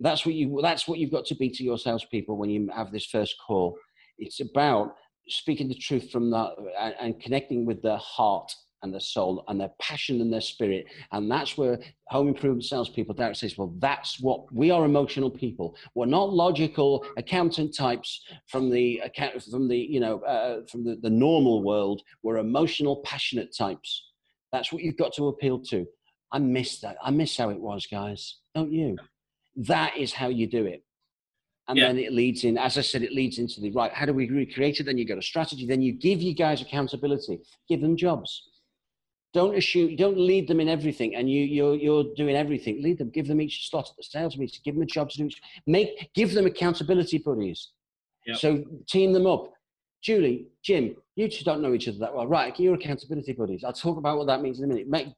That's 0.00 0.24
what 0.24 0.34
you. 0.34 0.60
That's 0.62 0.86
what 0.86 0.98
you've 0.98 1.10
got 1.10 1.24
to 1.26 1.34
be 1.34 1.50
to 1.50 1.64
your 1.64 1.78
salespeople 1.78 2.36
when 2.36 2.50
you 2.50 2.68
have 2.74 2.92
this 2.92 3.06
first 3.06 3.36
call. 3.44 3.76
It's 4.18 4.40
about 4.40 4.94
speaking 5.28 5.68
the 5.68 5.74
truth 5.74 6.10
from 6.10 6.30
that 6.30 6.52
and, 6.78 6.94
and 7.00 7.20
connecting 7.20 7.64
with 7.64 7.82
their 7.82 7.98
heart 7.98 8.52
and 8.84 8.92
their 8.92 9.00
soul 9.00 9.42
and 9.48 9.60
their 9.60 9.72
passion 9.80 10.20
and 10.20 10.32
their 10.32 10.40
spirit. 10.40 10.86
And 11.10 11.28
that's 11.28 11.58
where 11.58 11.80
home 12.08 12.28
improvement 12.28 12.64
salespeople 12.64 13.14
direct 13.14 13.38
says, 13.38 13.58
well, 13.58 13.74
that's 13.78 14.20
what 14.20 14.52
we 14.52 14.70
are 14.70 14.84
emotional 14.84 15.30
people. 15.30 15.74
We're 15.94 16.06
not 16.06 16.32
logical 16.32 17.04
accountant 17.16 17.74
types 17.74 18.24
from 18.46 18.70
the 18.70 18.98
account 18.98 19.42
from 19.42 19.66
the 19.66 19.78
you 19.78 19.98
know 19.98 20.20
uh, 20.20 20.60
from 20.70 20.84
the, 20.84 20.96
the 21.02 21.10
normal 21.10 21.64
world. 21.64 22.02
We're 22.22 22.36
emotional, 22.36 22.96
passionate 23.04 23.56
types. 23.56 24.04
That's 24.52 24.72
what 24.72 24.82
you've 24.82 24.98
got 24.98 25.14
to 25.14 25.28
appeal 25.28 25.58
to. 25.70 25.86
I 26.30 26.38
miss 26.38 26.80
that. 26.80 26.96
I 27.02 27.10
miss 27.10 27.36
how 27.36 27.50
it 27.50 27.58
was, 27.58 27.86
guys. 27.86 28.36
Don't 28.54 28.70
you? 28.70 28.96
That 29.56 29.96
is 29.96 30.12
how 30.12 30.28
you 30.28 30.46
do 30.46 30.66
it. 30.66 30.84
And 31.68 31.78
yeah. 31.78 31.86
then 31.86 31.98
it 31.98 32.12
leads 32.12 32.44
in, 32.44 32.58
as 32.58 32.76
I 32.76 32.82
said, 32.82 33.02
it 33.02 33.12
leads 33.12 33.38
into 33.38 33.60
the 33.60 33.70
right. 33.70 33.92
How 33.92 34.04
do 34.04 34.12
we 34.12 34.28
recreate 34.28 34.80
it? 34.80 34.84
Then 34.84 34.98
you 34.98 35.06
got 35.06 35.16
a 35.16 35.22
strategy. 35.22 35.66
Then 35.66 35.80
you 35.80 35.92
give 35.92 36.20
you 36.20 36.34
guys 36.34 36.60
accountability. 36.60 37.40
Give 37.68 37.80
them 37.80 37.96
jobs. 37.96 38.42
Don't 39.34 39.56
assume. 39.56 39.96
Don't 39.96 40.16
lead 40.16 40.46
them 40.46 40.60
in 40.60 40.68
everything, 40.68 41.16
and 41.16 41.28
you 41.28 41.42
you're 41.42 41.74
you're 41.74 42.04
doing 42.16 42.36
everything. 42.36 42.80
Lead 42.80 42.98
them. 42.98 43.10
Give 43.10 43.26
them 43.26 43.40
each 43.40 43.68
slot 43.68 43.90
at 43.90 43.96
the 43.96 44.04
sales 44.04 44.38
meeting. 44.38 44.60
Give 44.64 44.74
them 44.74 44.82
a 44.82 44.86
job 44.86 45.10
to 45.10 45.18
do. 45.18 45.26
Each, 45.26 45.42
make 45.66 46.10
give 46.14 46.32
them 46.32 46.46
accountability 46.46 47.18
buddies. 47.18 47.70
Yep. 48.26 48.36
So 48.38 48.64
team 48.88 49.12
them 49.12 49.26
up. 49.26 49.52
Julie, 50.02 50.48
Jim, 50.62 50.94
you 51.16 51.28
two 51.28 51.44
don't 51.44 51.62
know 51.62 51.72
each 51.72 51.88
other 51.88 51.98
that 51.98 52.14
well, 52.14 52.26
right? 52.26 52.58
You're 52.60 52.74
accountability 52.74 53.32
buddies. 53.32 53.64
I'll 53.64 53.72
talk 53.72 53.96
about 53.96 54.18
what 54.18 54.26
that 54.26 54.42
means 54.42 54.58
in 54.58 54.66
a 54.66 54.68
minute. 54.68 54.86
Make, 54.86 55.08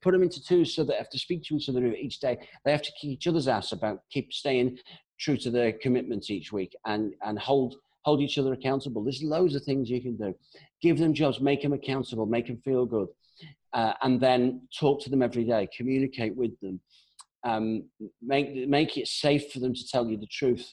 put 0.00 0.12
them 0.12 0.22
into 0.22 0.42
twos 0.42 0.74
so 0.74 0.82
that 0.82 0.92
they 0.92 0.96
have 0.96 1.10
to 1.10 1.18
speak 1.18 1.44
to 1.44 1.56
each 1.56 1.68
other 1.68 1.84
each 1.94 2.18
day. 2.18 2.38
They 2.64 2.72
have 2.72 2.82
to 2.82 2.92
keep 2.98 3.10
each 3.12 3.26
other's 3.26 3.46
ass 3.46 3.72
about 3.72 4.00
keep 4.10 4.32
staying 4.32 4.78
true 5.20 5.36
to 5.36 5.50
their 5.50 5.72
commitments 5.72 6.30
each 6.30 6.50
week 6.50 6.74
and, 6.86 7.14
and 7.22 7.38
hold, 7.38 7.76
hold 8.02 8.22
each 8.22 8.38
other 8.38 8.54
accountable. 8.54 9.04
There's 9.04 9.22
loads 9.22 9.54
of 9.54 9.64
things 9.64 9.90
you 9.90 10.00
can 10.00 10.16
do. 10.16 10.34
Give 10.80 10.98
them 10.98 11.12
jobs, 11.12 11.40
make 11.40 11.62
them 11.62 11.74
accountable, 11.74 12.24
make 12.24 12.46
them 12.46 12.60
feel 12.64 12.86
good. 12.86 13.08
Uh, 13.74 13.94
and 14.02 14.20
then 14.20 14.62
talk 14.78 15.02
to 15.02 15.10
them 15.10 15.22
every 15.22 15.44
day, 15.44 15.68
communicate 15.76 16.36
with 16.36 16.58
them, 16.60 16.80
um, 17.44 17.84
make, 18.20 18.68
make 18.68 18.96
it 18.96 19.08
safe 19.08 19.50
for 19.50 19.60
them 19.60 19.74
to 19.74 19.88
tell 19.88 20.06
you 20.06 20.16
the 20.16 20.26
truth. 20.26 20.72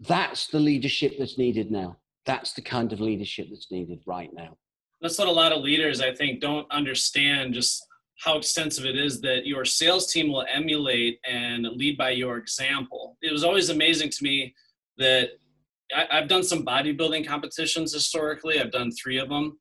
That's 0.00 0.48
the 0.48 0.58
leadership 0.58 1.14
that's 1.18 1.38
needed 1.38 1.70
now. 1.70 1.96
That's 2.26 2.52
the 2.52 2.62
kind 2.62 2.92
of 2.92 3.00
leadership 3.00 3.48
that's 3.50 3.70
needed 3.70 4.00
right 4.06 4.30
now. 4.32 4.56
That's 5.00 5.18
what 5.18 5.28
a 5.28 5.32
lot 5.32 5.52
of 5.52 5.62
leaders, 5.62 6.00
I 6.00 6.14
think, 6.14 6.40
don't 6.40 6.70
understand 6.72 7.54
just 7.54 7.86
how 8.20 8.38
extensive 8.38 8.84
it 8.84 8.96
is 8.96 9.20
that 9.20 9.46
your 9.46 9.64
sales 9.64 10.12
team 10.12 10.32
will 10.32 10.46
emulate 10.52 11.18
and 11.28 11.66
lead 11.66 11.98
by 11.98 12.10
your 12.10 12.38
example. 12.38 13.16
It 13.22 13.32
was 13.32 13.44
always 13.44 13.70
amazing 13.70 14.10
to 14.10 14.24
me 14.24 14.54
that 14.98 15.30
I, 15.94 16.06
have 16.10 16.28
done 16.28 16.42
some 16.42 16.64
bodybuilding 16.64 17.26
competitions 17.26 17.92
historically. 17.92 18.60
I've 18.60 18.72
done 18.72 18.90
three 18.92 19.18
of 19.18 19.28
them. 19.28 19.58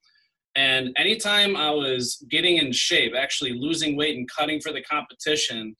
And 0.55 0.93
anytime 0.97 1.55
I 1.55 1.71
was 1.71 2.23
getting 2.29 2.57
in 2.57 2.71
shape, 2.71 3.13
actually 3.17 3.53
losing 3.53 3.95
weight 3.95 4.17
and 4.17 4.29
cutting 4.29 4.59
for 4.59 4.71
the 4.71 4.83
competition, 4.83 5.75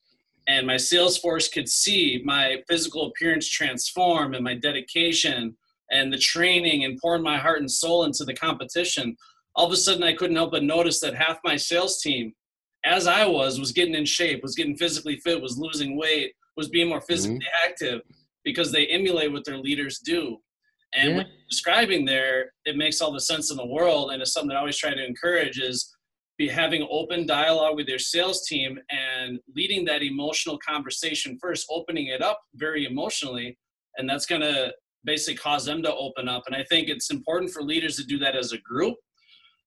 and 0.48 0.66
my 0.66 0.76
sales 0.76 1.16
force 1.16 1.48
could 1.48 1.68
see 1.68 2.20
my 2.24 2.62
physical 2.68 3.06
appearance 3.06 3.48
transform 3.48 4.34
and 4.34 4.44
my 4.44 4.54
dedication 4.54 5.56
and 5.90 6.12
the 6.12 6.18
training 6.18 6.84
and 6.84 6.98
pouring 7.00 7.22
my 7.22 7.38
heart 7.38 7.60
and 7.60 7.70
soul 7.70 8.04
into 8.04 8.24
the 8.24 8.34
competition, 8.34 9.16
all 9.54 9.66
of 9.66 9.72
a 9.72 9.76
sudden 9.76 10.02
I 10.02 10.14
couldn't 10.14 10.36
help 10.36 10.50
but 10.50 10.64
notice 10.64 11.00
that 11.00 11.14
half 11.14 11.38
my 11.44 11.56
sales 11.56 12.02
team 12.02 12.34
as 12.84 13.06
I 13.06 13.26
was, 13.26 13.58
was 13.58 13.72
getting 13.72 13.94
in 13.94 14.04
shape, 14.04 14.42
was 14.42 14.54
getting 14.54 14.76
physically 14.76 15.16
fit, 15.16 15.40
was 15.40 15.56
losing 15.56 15.96
weight, 15.96 16.34
was 16.56 16.68
being 16.68 16.88
more 16.88 17.00
physically 17.00 17.38
mm-hmm. 17.38 17.70
active 17.70 18.02
because 18.44 18.70
they 18.70 18.86
emulate 18.86 19.32
what 19.32 19.44
their 19.44 19.56
leaders 19.56 19.98
do. 19.98 20.38
And 20.94 21.10
yeah. 21.10 21.16
what 21.16 21.26
you're 21.26 21.48
describing 21.48 22.04
there, 22.04 22.52
it 22.64 22.76
makes 22.76 23.00
all 23.00 23.12
the 23.12 23.20
sense 23.20 23.50
in 23.50 23.56
the 23.56 23.66
world. 23.66 24.12
And 24.12 24.22
it's 24.22 24.32
something 24.32 24.48
that 24.48 24.56
I 24.56 24.60
always 24.60 24.78
try 24.78 24.94
to 24.94 25.04
encourage 25.04 25.58
is 25.58 25.94
be 26.38 26.48
having 26.48 26.86
open 26.90 27.26
dialogue 27.26 27.76
with 27.76 27.88
your 27.88 27.98
sales 27.98 28.46
team 28.46 28.78
and 28.90 29.38
leading 29.54 29.84
that 29.86 30.02
emotional 30.02 30.58
conversation 30.58 31.38
first, 31.40 31.66
opening 31.70 32.08
it 32.08 32.22
up 32.22 32.40
very 32.54 32.86
emotionally. 32.86 33.56
And 33.96 34.08
that's 34.08 34.26
going 34.26 34.40
to 34.40 34.72
basically 35.04 35.36
cause 35.36 35.64
them 35.64 35.82
to 35.82 35.94
open 35.94 36.28
up. 36.28 36.44
And 36.46 36.56
I 36.56 36.64
think 36.64 36.88
it's 36.88 37.10
important 37.10 37.52
for 37.52 37.62
leaders 37.62 37.96
to 37.96 38.04
do 38.04 38.18
that 38.18 38.34
as 38.34 38.52
a 38.52 38.58
group 38.58 38.96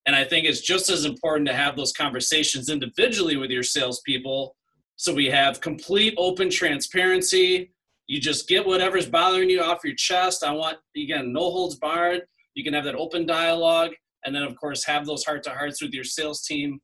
and 0.08 0.16
I 0.16 0.24
think 0.24 0.46
it's 0.46 0.62
just 0.62 0.88
as 0.88 1.04
important 1.04 1.46
to 1.48 1.54
have 1.54 1.76
those 1.76 1.92
conversations 1.92 2.70
individually 2.70 3.36
with 3.36 3.50
your 3.50 3.62
salespeople. 3.62 4.56
So 4.96 5.12
we 5.12 5.26
have 5.26 5.60
complete 5.60 6.14
open 6.16 6.48
transparency. 6.48 7.72
You 8.08 8.20
just 8.20 8.48
get 8.48 8.66
whatever's 8.66 9.06
bothering 9.06 9.50
you 9.50 9.60
off 9.60 9.84
your 9.84 9.94
chest. 9.94 10.42
I 10.42 10.50
want, 10.50 10.78
again, 10.96 11.32
no 11.32 11.40
holds 11.40 11.76
barred. 11.76 12.22
You 12.54 12.64
can 12.64 12.72
have 12.72 12.84
that 12.84 12.94
open 12.94 13.26
dialogue. 13.26 13.92
And 14.24 14.34
then, 14.34 14.42
of 14.42 14.56
course, 14.56 14.84
have 14.84 15.06
those 15.06 15.24
heart 15.24 15.42
to 15.44 15.50
hearts 15.50 15.80
with 15.80 15.92
your 15.92 16.04
sales 16.04 16.42
team. 16.42 16.80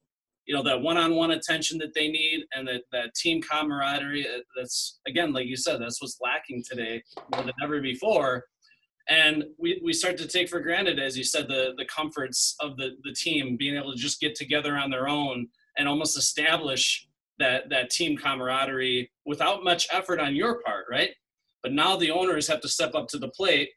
You 0.46 0.54
know, 0.54 0.62
that 0.62 0.80
one 0.80 0.98
on 0.98 1.16
one 1.16 1.30
attention 1.32 1.78
that 1.78 1.94
they 1.94 2.08
need 2.08 2.44
and 2.54 2.68
that, 2.68 2.82
that 2.92 3.14
team 3.14 3.40
camaraderie. 3.42 4.28
Uh, 4.28 4.40
that's, 4.54 5.00
again, 5.08 5.32
like 5.32 5.46
you 5.46 5.56
said, 5.56 5.80
that's 5.80 6.00
what's 6.00 6.18
lacking 6.22 6.62
today 6.70 7.02
more 7.34 7.42
than 7.42 7.54
ever 7.62 7.80
before 7.80 8.44
and 9.08 9.44
we, 9.58 9.80
we 9.84 9.92
start 9.92 10.16
to 10.16 10.26
take 10.26 10.48
for 10.48 10.60
granted 10.60 10.98
as 10.98 11.16
you 11.16 11.24
said 11.24 11.46
the 11.46 11.74
the 11.76 11.84
comforts 11.84 12.56
of 12.60 12.76
the 12.76 12.92
the 13.04 13.12
team 13.12 13.56
being 13.56 13.76
able 13.76 13.92
to 13.92 13.98
just 13.98 14.20
get 14.20 14.34
together 14.34 14.76
on 14.76 14.90
their 14.90 15.08
own 15.08 15.46
and 15.76 15.88
almost 15.88 16.16
establish 16.16 17.06
that 17.38 17.68
that 17.70 17.90
team 17.90 18.16
camaraderie 18.16 19.10
without 19.26 19.64
much 19.64 19.86
effort 19.90 20.20
on 20.20 20.34
your 20.34 20.60
part 20.62 20.86
right? 20.90 21.10
But 21.62 21.72
now 21.72 21.96
the 21.96 22.10
owners 22.10 22.46
have 22.48 22.60
to 22.60 22.68
step 22.68 22.94
up 22.94 23.08
to 23.08 23.18
the 23.18 23.28
plate 23.28 23.70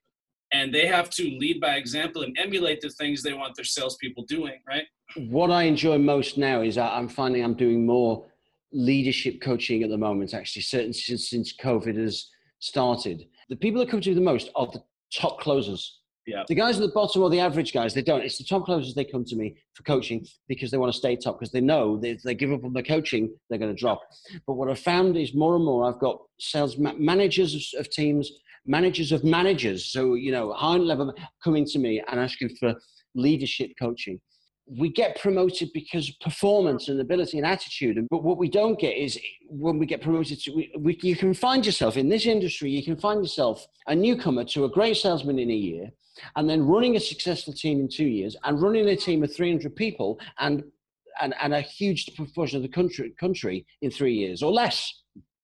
and 0.54 0.74
they 0.74 0.88
have 0.88 1.10
to 1.12 1.24
lead 1.24 1.60
by 1.60 1.76
example 1.76 2.24
and 2.24 2.38
emulate 2.38 2.82
the 2.82 2.90
things 2.90 3.22
they 3.24 3.34
want 3.34 3.56
their 3.56 3.66
salespeople 3.66 4.26
doing 4.28 4.60
right? 4.68 4.86
What 5.16 5.52
i 5.52 5.64
enjoy 5.64 5.98
most 5.98 6.38
now 6.38 6.62
is 6.62 6.78
i'm 6.78 7.10
finding 7.10 7.44
i'm 7.44 7.56
doing 7.56 7.86
more 7.86 8.26
leadership 8.74 9.40
coaching 9.42 9.84
at 9.84 9.90
the 9.90 9.98
moment 9.98 10.34
actually 10.34 10.62
since, 10.62 11.06
since 11.06 11.56
covid 11.56 11.98
has 11.98 12.30
started. 12.60 13.28
The 13.50 13.56
people 13.56 13.80
that 13.80 13.90
come 13.90 14.02
to 14.02 14.10
me 14.10 14.16
the 14.16 14.22
most 14.22 14.50
are 14.56 14.68
the 14.68 14.84
top 15.14 15.40
closers. 15.40 15.97
Yeah. 16.28 16.44
The 16.46 16.56
guys 16.56 16.76
at 16.76 16.82
the 16.82 16.94
bottom 16.94 17.24
or 17.24 17.30
the 17.30 17.40
average 17.40 17.72
guys, 17.74 17.94
they 17.94 18.02
don't. 18.02 18.22
It's 18.22 18.38
the 18.38 18.44
top 18.44 18.66
closers 18.66 18.94
they 18.94 19.06
come 19.06 19.24
to 19.24 19.36
me 19.38 19.56
for 19.74 19.84
coaching 19.84 20.28
because 20.50 20.70
they 20.70 20.78
want 20.78 20.92
to 20.92 20.98
stay 20.98 21.16
top 21.16 21.40
because 21.40 21.54
they 21.54 21.62
know 21.62 22.00
if 22.04 22.22
they 22.22 22.36
give 22.36 22.52
up 22.52 22.66
on 22.66 22.74
the 22.74 22.84
coaching, 22.84 23.34
they're 23.50 23.58
going 23.58 23.74
to 23.74 23.80
drop. 23.80 24.02
But 24.46 24.56
what 24.56 24.70
I've 24.70 24.78
found 24.78 25.16
is 25.16 25.34
more 25.34 25.56
and 25.56 25.64
more 25.64 25.88
I've 25.90 26.00
got 26.00 26.20
sales 26.38 26.78
ma- 26.78 26.94
managers 26.98 27.74
of, 27.80 27.90
teams, 27.90 28.30
managers 28.66 29.14
of 29.14 29.24
managers. 29.24 29.86
So, 29.86 30.16
you 30.16 30.34
know, 30.34 30.52
high 30.52 30.76
level 30.76 31.14
coming 31.42 31.66
to 31.66 31.80
me 31.80 32.04
and 32.06 32.20
asking 32.20 32.58
for 32.60 32.76
leadership 33.16 33.72
coaching 33.80 34.20
we 34.70 34.90
get 34.90 35.20
promoted 35.20 35.72
because 35.74 36.12
performance 36.22 36.90
and 36.90 37.00
ability 37.00 37.38
and 37.38 37.48
attitude. 37.48 38.06
But 38.10 38.24
what 38.24 38.38
we 38.38 38.50
don't 38.50 38.78
get 38.78 38.98
is 38.98 39.18
when 39.48 39.80
we 39.80 39.86
get 39.86 40.02
promoted, 40.02 40.42
to, 40.42 40.52
we, 40.52 40.72
we, 40.78 41.00
you 41.02 41.16
can 41.16 41.34
find 41.34 41.66
yourself 41.66 41.96
in 41.96 42.10
this 42.10 42.26
industry, 42.26 42.70
you 42.70 42.84
can 42.84 42.98
find 42.98 43.24
yourself 43.24 43.66
a 43.88 43.96
newcomer 43.96 44.44
to 44.46 44.66
a 44.66 44.70
great 44.70 44.98
salesman 44.98 45.40
in 45.40 45.50
a 45.50 45.56
year, 45.56 45.90
and 46.36 46.50
then 46.50 46.66
running 46.66 46.96
a 46.96 47.00
successful 47.00 47.54
team 47.54 47.80
in 47.80 47.88
two 47.88 48.06
years, 48.06 48.36
and 48.44 48.62
running 48.62 48.88
a 48.88 48.96
team 48.96 49.24
of 49.24 49.36
300 49.36 49.76
people 49.76 50.20
and, 50.40 50.64
and, 51.22 51.34
and 51.42 51.54
a 51.54 51.62
huge 51.62 52.16
proportion 52.16 52.58
of 52.58 52.64
the 52.64 52.70
country, 52.70 53.14
country 53.20 53.66
in 53.82 53.92
three 53.92 54.14
years 54.14 54.44
or 54.44 54.52
less. 54.52 54.94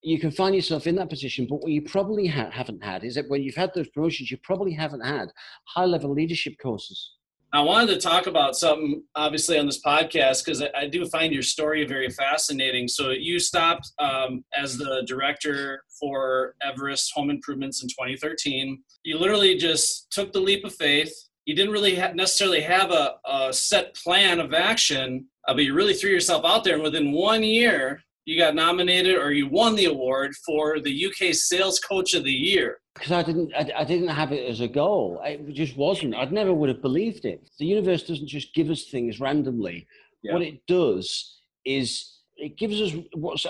You 0.01 0.19
can 0.19 0.31
find 0.31 0.53
yourself 0.53 0.85
in 0.85 0.95
that 0.95 1.09
position, 1.09 1.47
but 1.49 1.61
what 1.61 1.71
you 1.71 1.81
probably 1.81 2.27
ha- 2.27 2.51
haven't 2.51 2.83
had 2.83 3.05
is 3.05 3.15
that 3.15 3.29
when 3.29 3.41
you've 3.41 3.55
had 3.55 3.71
those 3.73 3.87
promotions, 3.89 4.31
you 4.31 4.37
probably 4.43 4.73
haven't 4.73 5.05
had 5.05 5.29
high 5.65 5.85
level 5.85 6.11
leadership 6.11 6.55
courses 6.61 7.13
I 7.55 7.61
wanted 7.61 7.93
to 7.93 7.99
talk 7.99 8.25
about 8.25 8.55
something, 8.55 9.03
obviously, 9.13 9.59
on 9.59 9.67
this 9.67 9.79
podcast 9.79 10.43
because 10.43 10.63
I, 10.63 10.71
I, 10.75 10.87
do 10.87 11.05
find 11.05 11.31
your 11.31 11.43
story 11.43 11.85
very 11.85 12.09
fascinating. 12.09 12.87
So, 12.87 13.11
you 13.11 13.39
stopped 13.39 13.91
um, 13.99 14.43
as 14.57 14.75
the 14.75 15.03
director 15.05 15.83
for 15.99 16.55
Everest 16.63 17.11
Home 17.13 17.29
Improvements 17.29 17.83
in 17.83 17.89
2013. 17.89 18.81
You 19.03 19.19
literally 19.19 19.55
just 19.55 20.11
took 20.11 20.33
the 20.33 20.39
leap 20.39 20.65
of 20.65 20.73
faith. 20.73 21.13
You 21.45 21.55
didn't 21.55 21.73
really 21.73 21.95
ha- 21.95 22.13
necessarily 22.15 22.61
have 22.61 22.89
a, 22.89 23.17
a, 23.23 23.53
set 23.53 23.93
plan 23.93 24.39
of 24.39 24.55
action, 24.55 25.27
uh, 25.47 25.53
but 25.53 25.63
you 25.63 25.75
really 25.75 25.93
threw 25.93 26.09
yourself 26.09 26.43
out 26.45 26.63
there. 26.63 26.73
And 26.73 26.83
within 26.83 27.11
one 27.11 27.43
year, 27.43 28.01
you 28.25 28.39
got 28.39 28.55
nominated 28.55 29.17
or 29.17 29.31
you 29.31 29.47
won 29.47 29.75
the 29.75 29.85
award 29.85 30.33
for 30.45 30.79
the 30.79 31.05
UK 31.05 31.33
Sales 31.33 31.79
Coach 31.79 32.13
of 32.13 32.23
the 32.23 32.31
Year. 32.31 32.79
Because 32.95 33.11
I 33.11 33.23
didn't, 33.23 33.53
I, 33.55 33.71
I, 33.79 33.83
didn't 33.83 34.09
have 34.09 34.31
it 34.31 34.49
as 34.49 34.61
a 34.61 34.67
goal. 34.67 35.19
It 35.25 35.53
just 35.53 35.75
wasn't. 35.75 36.15
I'd 36.15 36.31
never 36.31 36.53
would 36.53 36.69
have 36.69 36.81
believed 36.81 37.25
it. 37.25 37.49
The 37.59 37.65
universe 37.65 38.03
doesn't 38.03 38.27
just 38.27 38.53
give 38.53 38.69
us 38.69 38.85
things 38.85 39.19
randomly. 39.19 39.87
Yeah. 40.21 40.33
What 40.33 40.41
it 40.43 40.65
does 40.67 41.39
is 41.65 42.19
it 42.37 42.57
gives 42.57 42.79
us 42.79 42.93
what's 43.13 43.45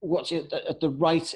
what's 0.00 0.30
at 0.30 0.50
the, 0.50 0.68
at 0.68 0.80
the 0.80 0.90
right 0.90 1.34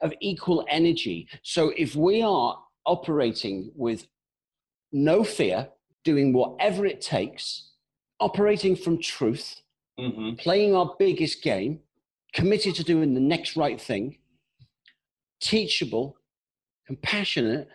of 0.00 0.12
equal 0.20 0.66
energy. 0.68 1.28
So 1.42 1.72
if 1.76 1.94
we 1.96 2.22
are 2.22 2.58
operating 2.84 3.70
with 3.74 4.06
no 4.92 5.24
fear, 5.24 5.68
doing 6.04 6.32
whatever 6.32 6.84
it 6.84 7.00
takes, 7.00 7.70
operating 8.20 8.76
from 8.76 9.00
truth, 9.00 9.62
mm-hmm. 9.98 10.34
playing 10.36 10.74
our 10.74 10.94
biggest 10.98 11.42
game, 11.42 11.80
committed 12.36 12.74
to 12.76 12.84
doing 12.84 13.14
the 13.14 13.20
next 13.20 13.56
right 13.56 13.80
thing, 13.80 14.18
teachable, 15.40 16.16
compassionate, 16.86 17.68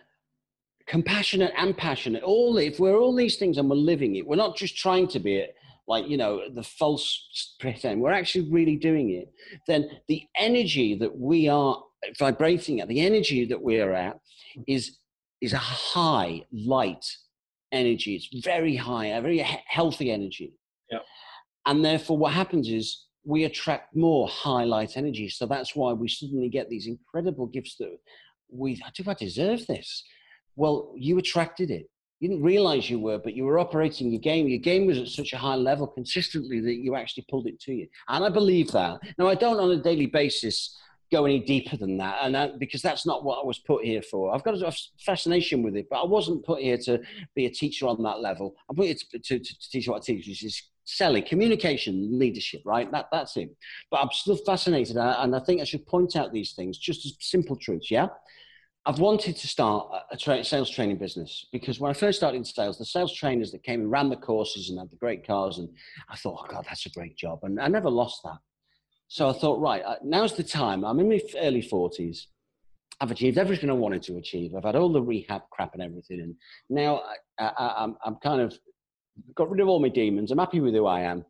compassionate 0.86 1.52
and 1.58 1.76
passionate. 1.76 2.22
All 2.22 2.56
if 2.56 2.78
we're 2.80 2.96
all 2.96 3.14
these 3.14 3.36
things 3.36 3.58
and 3.58 3.68
we're 3.68 3.76
living 3.76 4.16
it, 4.16 4.26
we're 4.26 4.36
not 4.36 4.56
just 4.56 4.76
trying 4.76 5.08
to 5.08 5.18
be 5.18 5.36
it 5.36 5.54
like 5.88 6.08
you 6.08 6.16
know 6.16 6.42
the 6.54 6.62
false 6.62 7.56
pretend 7.58 8.00
we're 8.00 8.12
actually 8.12 8.48
really 8.50 8.76
doing 8.76 9.10
it 9.10 9.32
then 9.66 9.88
the 10.08 10.22
energy 10.38 10.94
that 10.94 11.18
we 11.18 11.48
are 11.48 11.82
vibrating 12.18 12.80
at 12.80 12.88
the 12.88 13.00
energy 13.00 13.44
that 13.44 13.60
we're 13.60 13.92
at 13.92 14.18
is 14.66 14.98
is 15.40 15.52
a 15.52 15.58
high 15.58 16.42
light 16.52 17.04
energy 17.72 18.14
it's 18.14 18.44
very 18.44 18.76
high 18.76 19.06
a 19.06 19.20
very 19.20 19.38
healthy 19.66 20.10
energy 20.10 20.54
yeah. 20.90 20.98
and 21.66 21.84
therefore 21.84 22.16
what 22.16 22.32
happens 22.32 22.68
is 22.68 23.06
we 23.24 23.44
attract 23.44 23.94
more 23.94 24.28
high 24.28 24.64
light 24.64 24.96
energy 24.96 25.28
so 25.28 25.46
that's 25.46 25.76
why 25.76 25.92
we 25.92 26.08
suddenly 26.08 26.48
get 26.48 26.68
these 26.68 26.86
incredible 26.86 27.46
gifts 27.46 27.76
that 27.76 27.96
we 28.50 28.74
do 28.94 29.04
i 29.08 29.14
deserve 29.14 29.66
this 29.66 30.04
well 30.56 30.92
you 30.96 31.18
attracted 31.18 31.70
it 31.70 31.86
you 32.22 32.28
didn't 32.28 32.44
realize 32.44 32.88
you 32.88 33.00
were, 33.00 33.18
but 33.18 33.34
you 33.34 33.44
were 33.44 33.58
operating 33.58 34.12
your 34.12 34.20
game. 34.20 34.46
Your 34.46 34.60
game 34.60 34.86
was 34.86 34.96
at 34.96 35.08
such 35.08 35.32
a 35.32 35.36
high 35.36 35.56
level 35.56 35.88
consistently 35.88 36.60
that 36.60 36.76
you 36.76 36.94
actually 36.94 37.26
pulled 37.28 37.48
it 37.48 37.58
to 37.62 37.72
you. 37.72 37.88
And 38.08 38.24
I 38.24 38.28
believe 38.28 38.70
that. 38.70 39.00
Now, 39.18 39.26
I 39.26 39.34
don't 39.34 39.58
on 39.58 39.72
a 39.72 39.82
daily 39.82 40.06
basis 40.06 40.78
go 41.10 41.24
any 41.24 41.40
deeper 41.40 41.76
than 41.76 41.96
that, 41.96 42.18
and 42.22 42.32
that, 42.36 42.60
because 42.60 42.80
that's 42.80 43.04
not 43.04 43.24
what 43.24 43.40
I 43.42 43.44
was 43.44 43.58
put 43.58 43.84
here 43.84 44.02
for. 44.02 44.32
I've 44.32 44.44
got 44.44 44.54
a 44.54 44.72
fascination 45.04 45.64
with 45.64 45.74
it, 45.74 45.88
but 45.90 46.00
I 46.00 46.06
wasn't 46.06 46.46
put 46.46 46.62
here 46.62 46.78
to 46.84 47.00
be 47.34 47.46
a 47.46 47.50
teacher 47.50 47.88
on 47.88 48.00
that 48.04 48.20
level. 48.20 48.54
I'm 48.70 48.76
put 48.76 48.86
here 48.86 48.94
to, 48.94 49.18
to, 49.18 49.38
to 49.40 49.70
teach 49.70 49.88
what 49.88 49.96
I 49.96 50.00
teach, 50.04 50.28
which 50.28 50.44
is 50.44 50.62
selling, 50.84 51.24
communication, 51.24 52.18
leadership, 52.18 52.62
right? 52.64 52.90
That, 52.92 53.08
that's 53.12 53.36
it. 53.36 53.54
But 53.90 54.00
I'm 54.00 54.10
still 54.12 54.36
fascinated, 54.36 54.96
and 54.96 55.34
I 55.34 55.40
think 55.40 55.60
I 55.60 55.64
should 55.64 55.86
point 55.86 56.16
out 56.16 56.32
these 56.32 56.52
things 56.52 56.78
just 56.78 57.06
as 57.06 57.16
simple 57.20 57.56
truths, 57.56 57.90
yeah? 57.90 58.08
I've 58.84 58.98
wanted 58.98 59.36
to 59.36 59.46
start 59.46 59.88
a 60.10 60.16
tra- 60.16 60.42
sales 60.42 60.68
training 60.68 60.98
business 60.98 61.46
because 61.52 61.78
when 61.78 61.90
I 61.90 61.94
first 61.94 62.18
started 62.18 62.38
in 62.38 62.44
sales, 62.44 62.78
the 62.78 62.84
sales 62.84 63.14
trainers 63.14 63.52
that 63.52 63.62
came 63.62 63.80
and 63.80 63.90
ran 63.90 64.08
the 64.08 64.16
courses 64.16 64.70
and 64.70 64.78
had 64.78 64.90
the 64.90 64.96
great 64.96 65.24
cars, 65.24 65.58
and 65.58 65.68
I 66.08 66.16
thought, 66.16 66.40
oh 66.42 66.52
God, 66.52 66.66
that's 66.68 66.86
a 66.86 66.90
great 66.90 67.16
job. 67.16 67.40
And 67.44 67.60
I 67.60 67.68
never 67.68 67.88
lost 67.88 68.22
that. 68.24 68.38
So 69.06 69.28
I 69.28 69.34
thought, 69.34 69.60
right, 69.60 69.82
uh, 69.84 69.96
now's 70.02 70.34
the 70.34 70.42
time. 70.42 70.84
I'm 70.84 70.98
in 70.98 71.08
my 71.08 71.20
early 71.38 71.62
40s. 71.62 72.26
I've 73.00 73.10
achieved 73.10 73.38
everything 73.38 73.70
I 73.70 73.74
wanted 73.74 74.02
to 74.04 74.16
achieve. 74.16 74.54
I've 74.54 74.64
had 74.64 74.76
all 74.76 74.92
the 74.92 75.02
rehab 75.02 75.42
crap 75.50 75.74
and 75.74 75.82
everything. 75.82 76.20
And 76.20 76.34
now 76.68 77.02
I, 77.38 77.92
I'm 78.04 78.16
kind 78.16 78.40
of 78.40 78.58
got 79.34 79.50
rid 79.50 79.60
of 79.60 79.68
all 79.68 79.80
my 79.80 79.88
demons. 79.88 80.30
I'm 80.30 80.38
happy 80.38 80.60
with 80.60 80.74
who 80.74 80.86
I 80.86 81.00
am. 81.00 81.24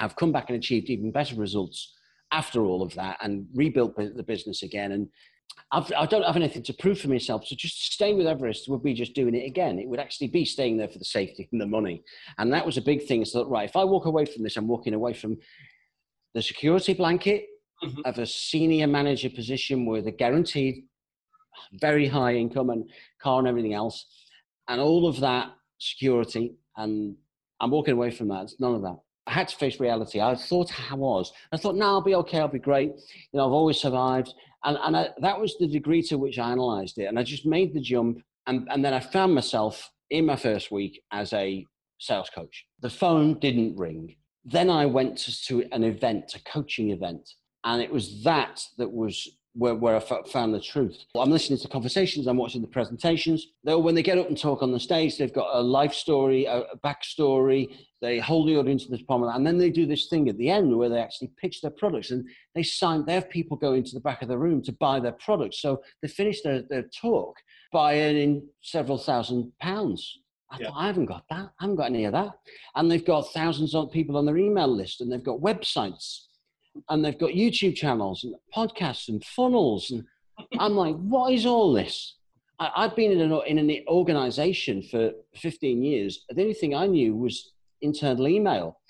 I've 0.00 0.16
come 0.16 0.32
back 0.32 0.48
and 0.48 0.58
achieved 0.58 0.90
even 0.90 1.10
better 1.10 1.34
results 1.36 1.94
after 2.32 2.64
all 2.64 2.82
of 2.82 2.94
that 2.94 3.18
and 3.22 3.46
rebuilt 3.54 3.96
the 3.96 4.22
business 4.22 4.62
again. 4.62 4.92
And 4.92 5.08
I've, 5.72 5.90
I 5.96 6.06
do 6.06 6.18
not 6.18 6.26
have 6.26 6.36
anything 6.36 6.62
to 6.64 6.74
prove 6.74 7.00
for 7.00 7.08
myself. 7.08 7.46
So 7.46 7.56
just 7.56 7.92
staying 7.92 8.18
with 8.18 8.26
Everest 8.26 8.68
would 8.68 8.82
be 8.82 8.94
just 8.94 9.14
doing 9.14 9.34
it 9.34 9.46
again. 9.46 9.78
It 9.78 9.88
would 9.88 10.00
actually 10.00 10.28
be 10.28 10.44
staying 10.44 10.76
there 10.76 10.88
for 10.88 10.98
the 10.98 11.04
safety 11.04 11.48
and 11.50 11.60
the 11.60 11.66
money. 11.66 12.02
And 12.38 12.52
that 12.52 12.66
was 12.66 12.76
a 12.76 12.82
big 12.82 13.06
thing. 13.06 13.24
So, 13.24 13.48
right, 13.48 13.68
if 13.68 13.76
I 13.76 13.84
walk 13.84 14.06
away 14.06 14.26
from 14.26 14.42
this, 14.42 14.56
I'm 14.56 14.68
walking 14.68 14.94
away 14.94 15.14
from 15.14 15.38
the 16.34 16.42
security 16.42 16.94
blanket 16.94 17.46
mm-hmm. 17.82 18.00
of 18.04 18.18
a 18.18 18.26
senior 18.26 18.86
manager 18.86 19.30
position 19.30 19.86
with 19.86 20.06
a 20.06 20.12
guaranteed 20.12 20.84
very 21.80 22.06
high 22.06 22.34
income 22.34 22.70
and 22.70 22.88
car 23.20 23.38
and 23.38 23.48
everything 23.48 23.74
else, 23.74 24.06
and 24.68 24.80
all 24.80 25.06
of 25.06 25.20
that 25.20 25.50
security. 25.78 26.54
And 26.78 27.16
I'm 27.60 27.70
walking 27.70 27.92
away 27.92 28.10
from 28.10 28.28
that. 28.28 28.44
It's 28.44 28.60
none 28.60 28.74
of 28.74 28.82
that. 28.82 28.96
I 29.26 29.32
had 29.32 29.48
to 29.48 29.56
face 29.56 29.78
reality. 29.78 30.20
I 30.20 30.34
thought 30.34 30.72
I 30.90 30.94
was. 30.94 31.32
I 31.52 31.58
thought, 31.58 31.76
no, 31.76 31.84
I'll 31.84 32.00
be 32.00 32.14
okay. 32.14 32.38
I'll 32.38 32.48
be 32.48 32.58
great. 32.58 32.92
You 33.32 33.38
know, 33.38 33.46
I've 33.46 33.52
always 33.52 33.78
survived. 33.78 34.32
And, 34.64 34.78
and 34.82 34.96
I, 34.96 35.08
that 35.20 35.38
was 35.38 35.56
the 35.58 35.68
degree 35.68 36.02
to 36.04 36.16
which 36.16 36.38
I 36.38 36.50
analyzed 36.50 36.96
it. 36.96 37.04
And 37.04 37.18
I 37.18 37.24
just 37.24 37.44
made 37.44 37.74
the 37.74 37.80
jump. 37.80 38.22
And, 38.46 38.66
and 38.70 38.82
then 38.82 38.94
I 38.94 39.00
found 39.00 39.34
myself 39.34 39.90
in 40.08 40.24
my 40.24 40.36
first 40.36 40.70
week 40.70 41.02
as 41.12 41.34
a 41.34 41.66
sales 41.98 42.30
coach. 42.34 42.64
The 42.80 42.88
phone 42.88 43.38
didn't 43.38 43.76
ring. 43.76 44.16
Then 44.46 44.70
I 44.70 44.86
went 44.86 45.18
to, 45.18 45.42
to 45.48 45.64
an 45.72 45.84
event, 45.84 46.34
a 46.34 46.50
coaching 46.50 46.90
event. 46.90 47.28
And 47.64 47.82
it 47.82 47.92
was 47.92 48.22
that 48.24 48.62
that 48.78 48.90
was 48.90 49.28
where, 49.54 49.74
where 49.74 49.96
I 49.96 50.00
found 50.00 50.54
the 50.54 50.60
truth. 50.60 50.96
I'm 51.16 51.30
listening 51.30 51.58
to 51.60 51.68
conversations, 51.68 52.26
I'm 52.26 52.36
watching 52.36 52.62
the 52.62 52.68
presentations. 52.68 53.46
Though 53.64 53.78
when 53.78 53.94
they 53.94 54.02
get 54.02 54.18
up 54.18 54.28
and 54.28 54.38
talk 54.38 54.62
on 54.62 54.72
the 54.72 54.80
stage, 54.80 55.18
they've 55.18 55.32
got 55.32 55.56
a 55.56 55.60
life 55.60 55.94
story, 55.94 56.44
a, 56.44 56.60
a 56.60 56.78
backstory. 56.78 57.68
They 58.00 58.20
hold 58.20 58.48
the 58.48 58.56
audience 58.56 58.84
to 58.84 58.90
this 58.90 59.02
prominent, 59.02 59.36
and 59.36 59.46
then 59.46 59.58
they 59.58 59.70
do 59.70 59.84
this 59.84 60.06
thing 60.06 60.28
at 60.28 60.38
the 60.38 60.50
end 60.50 60.76
where 60.76 60.88
they 60.88 61.00
actually 61.00 61.32
pitch 61.40 61.60
their 61.60 61.72
products 61.72 62.12
and 62.12 62.24
they 62.54 62.62
sign. 62.62 63.04
They 63.04 63.14
have 63.14 63.28
people 63.28 63.56
go 63.56 63.72
into 63.72 63.94
the 63.94 64.00
back 64.00 64.22
of 64.22 64.28
the 64.28 64.38
room 64.38 64.62
to 64.62 64.72
buy 64.72 65.00
their 65.00 65.12
products. 65.12 65.60
So 65.60 65.82
they 66.02 66.08
finish 66.08 66.42
their, 66.42 66.62
their 66.70 66.84
talk 67.00 67.34
by 67.72 68.00
earning 68.00 68.48
several 68.62 68.98
thousand 68.98 69.52
pounds. 69.60 70.20
I, 70.50 70.58
yeah. 70.60 70.68
thought, 70.68 70.78
I 70.78 70.86
haven't 70.86 71.06
got 71.06 71.24
that. 71.30 71.50
I 71.58 71.64
haven't 71.64 71.76
got 71.76 71.90
any 71.90 72.04
of 72.04 72.12
that. 72.12 72.30
And 72.76 72.90
they've 72.90 73.04
got 73.04 73.32
thousands 73.32 73.74
of 73.74 73.90
people 73.90 74.16
on 74.16 74.24
their 74.24 74.38
email 74.38 74.68
list, 74.68 75.00
and 75.00 75.10
they've 75.10 75.22
got 75.22 75.40
websites 75.40 76.27
and 76.88 77.04
they've 77.04 77.18
got 77.18 77.30
YouTube 77.30 77.74
channels 77.74 78.24
and 78.24 78.34
podcasts 78.54 79.08
and 79.08 79.24
funnels. 79.24 79.90
And 79.90 80.04
I'm 80.58 80.74
like, 80.74 80.96
what 80.96 81.32
is 81.32 81.46
all 81.46 81.72
this? 81.72 82.16
I, 82.60 82.82
have 82.82 82.96
been 82.96 83.12
in 83.12 83.20
an, 83.20 83.40
in 83.46 83.58
an 83.58 83.84
organization 83.88 84.82
for 84.82 85.12
15 85.36 85.82
years. 85.82 86.24
The 86.28 86.42
only 86.42 86.54
thing 86.54 86.74
I 86.74 86.86
knew 86.86 87.14
was 87.14 87.52
internal 87.80 88.26
email. 88.26 88.80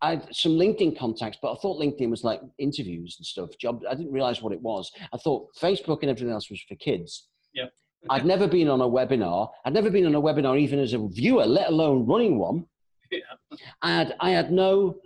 I 0.00 0.10
had 0.10 0.34
some 0.34 0.52
LinkedIn 0.52 0.98
contacts, 0.98 1.38
but 1.40 1.52
I 1.52 1.56
thought 1.56 1.80
LinkedIn 1.80 2.10
was 2.10 2.24
like 2.24 2.40
interviews 2.58 3.16
and 3.18 3.26
stuff. 3.26 3.50
Job. 3.58 3.82
I 3.88 3.94
didn't 3.94 4.12
realize 4.12 4.42
what 4.42 4.52
it 4.52 4.60
was. 4.60 4.90
I 5.12 5.16
thought 5.18 5.48
Facebook 5.60 6.00
and 6.02 6.10
everything 6.10 6.32
else 6.32 6.50
was 6.50 6.60
for 6.68 6.74
kids. 6.76 7.28
Yeah. 7.54 7.66
I'd 8.10 8.26
never 8.26 8.46
been 8.46 8.68
on 8.68 8.80
a 8.80 8.88
webinar. 8.88 9.50
I'd 9.64 9.74
never 9.74 9.90
been 9.90 10.06
on 10.06 10.14
a 10.14 10.20
webinar 10.20 10.58
even 10.60 10.78
as 10.78 10.92
a 10.92 11.08
viewer, 11.08 11.46
let 11.46 11.68
alone 11.68 12.06
running 12.06 12.38
one. 12.38 12.66
Yeah. 13.12 13.58
I 13.82 13.90
had 13.92 14.16
I 14.18 14.30
had 14.30 14.50
no 14.50 14.96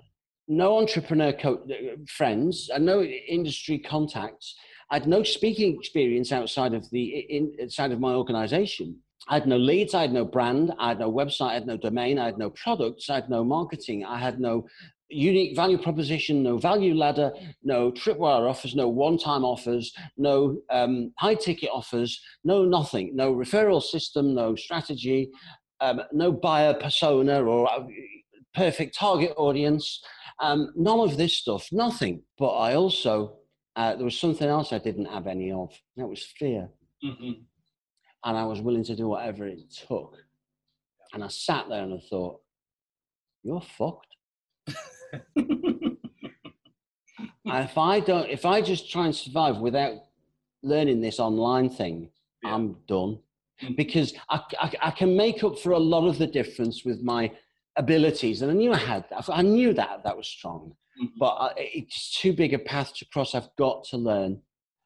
no 0.50 0.78
entrepreneur 0.78 1.32
co- 1.32 1.64
friends, 2.08 2.68
and 2.74 2.84
no 2.84 3.02
industry 3.02 3.78
contacts. 3.78 4.56
I 4.90 4.96
had 4.96 5.06
no 5.06 5.22
speaking 5.22 5.76
experience 5.76 6.32
outside 6.32 6.74
of 6.74 6.90
the 6.90 7.04
in, 7.04 7.54
inside 7.58 7.92
of 7.92 8.00
my 8.00 8.12
organization. 8.14 8.98
I 9.28 9.34
had 9.34 9.46
no 9.46 9.56
leads, 9.56 9.94
I 9.94 10.00
had 10.02 10.12
no 10.12 10.24
brand, 10.24 10.72
I 10.78 10.88
had 10.88 10.98
no 10.98 11.12
website, 11.12 11.50
I 11.50 11.54
had 11.54 11.66
no 11.66 11.76
domain, 11.76 12.18
I 12.18 12.24
had 12.24 12.38
no 12.38 12.50
products, 12.50 13.08
I 13.08 13.14
had 13.14 13.30
no 13.30 13.44
marketing, 13.44 14.04
I 14.04 14.18
had 14.18 14.40
no 14.40 14.66
unique 15.08 15.54
value 15.54 15.78
proposition, 15.78 16.42
no 16.42 16.58
value 16.58 16.94
ladder, 16.94 17.30
no 17.62 17.92
tripwire 17.92 18.48
offers, 18.50 18.74
no 18.74 18.88
one-time 18.88 19.44
offers, 19.44 19.92
no 20.16 20.60
um, 20.70 21.12
high-ticket 21.18 21.68
offers, 21.72 22.20
no 22.42 22.64
nothing, 22.64 23.14
no 23.14 23.32
referral 23.32 23.82
system, 23.82 24.34
no 24.34 24.56
strategy, 24.56 25.30
um, 25.80 26.00
no 26.12 26.32
buyer 26.32 26.74
persona 26.74 27.42
or 27.44 27.70
uh, 27.70 27.84
perfect 28.54 28.96
target 28.98 29.32
audience. 29.36 30.02
Um, 30.40 30.72
none 30.74 31.00
of 31.00 31.16
this 31.16 31.36
stuff, 31.36 31.68
nothing. 31.70 32.22
But 32.38 32.56
I 32.56 32.74
also, 32.74 33.36
uh, 33.76 33.96
there 33.96 34.04
was 34.04 34.18
something 34.18 34.48
else 34.48 34.72
I 34.72 34.78
didn't 34.78 35.06
have 35.06 35.26
any 35.26 35.52
of. 35.52 35.72
That 35.96 36.08
was 36.08 36.24
fear. 36.38 36.68
Mm-hmm. 37.04 37.42
And 38.24 38.36
I 38.36 38.44
was 38.44 38.60
willing 38.60 38.84
to 38.84 38.96
do 38.96 39.08
whatever 39.08 39.46
it 39.46 39.60
took. 39.86 40.16
And 41.12 41.24
I 41.24 41.28
sat 41.28 41.68
there 41.68 41.82
and 41.82 41.94
I 41.94 42.02
thought, 42.08 42.40
you're 43.42 43.60
fucked. 43.60 44.06
if 45.36 45.96
I 47.78 48.00
don't, 48.00 48.30
if 48.30 48.44
I 48.44 48.60
just 48.60 48.90
try 48.90 49.06
and 49.06 49.14
survive 49.14 49.58
without 49.58 49.94
learning 50.62 51.00
this 51.00 51.18
online 51.18 51.70
thing, 51.70 52.10
yeah. 52.42 52.54
I'm 52.54 52.76
done. 52.86 53.18
Mm-hmm. 53.62 53.74
Because 53.76 54.14
I, 54.30 54.40
I, 54.58 54.72
I 54.82 54.90
can 54.90 55.16
make 55.16 55.44
up 55.44 55.58
for 55.58 55.72
a 55.72 55.78
lot 55.78 56.06
of 56.06 56.18
the 56.18 56.26
difference 56.26 56.84
with 56.84 57.02
my 57.02 57.32
abilities, 57.76 58.42
and 58.42 58.50
I 58.50 58.54
knew 58.54 58.72
I 58.72 58.78
had 58.78 59.04
that. 59.10 59.24
I 59.30 59.42
knew 59.42 59.72
that 59.74 60.04
that 60.04 60.16
was 60.16 60.26
strong, 60.26 60.72
mm-hmm. 61.00 61.06
but 61.18 61.34
I, 61.34 61.52
it's 61.56 62.18
too 62.18 62.32
big 62.32 62.54
a 62.54 62.58
path 62.58 62.94
to 62.96 63.06
cross. 63.06 63.34
I've 63.34 63.48
got 63.56 63.84
to 63.90 63.96
learn. 63.96 64.40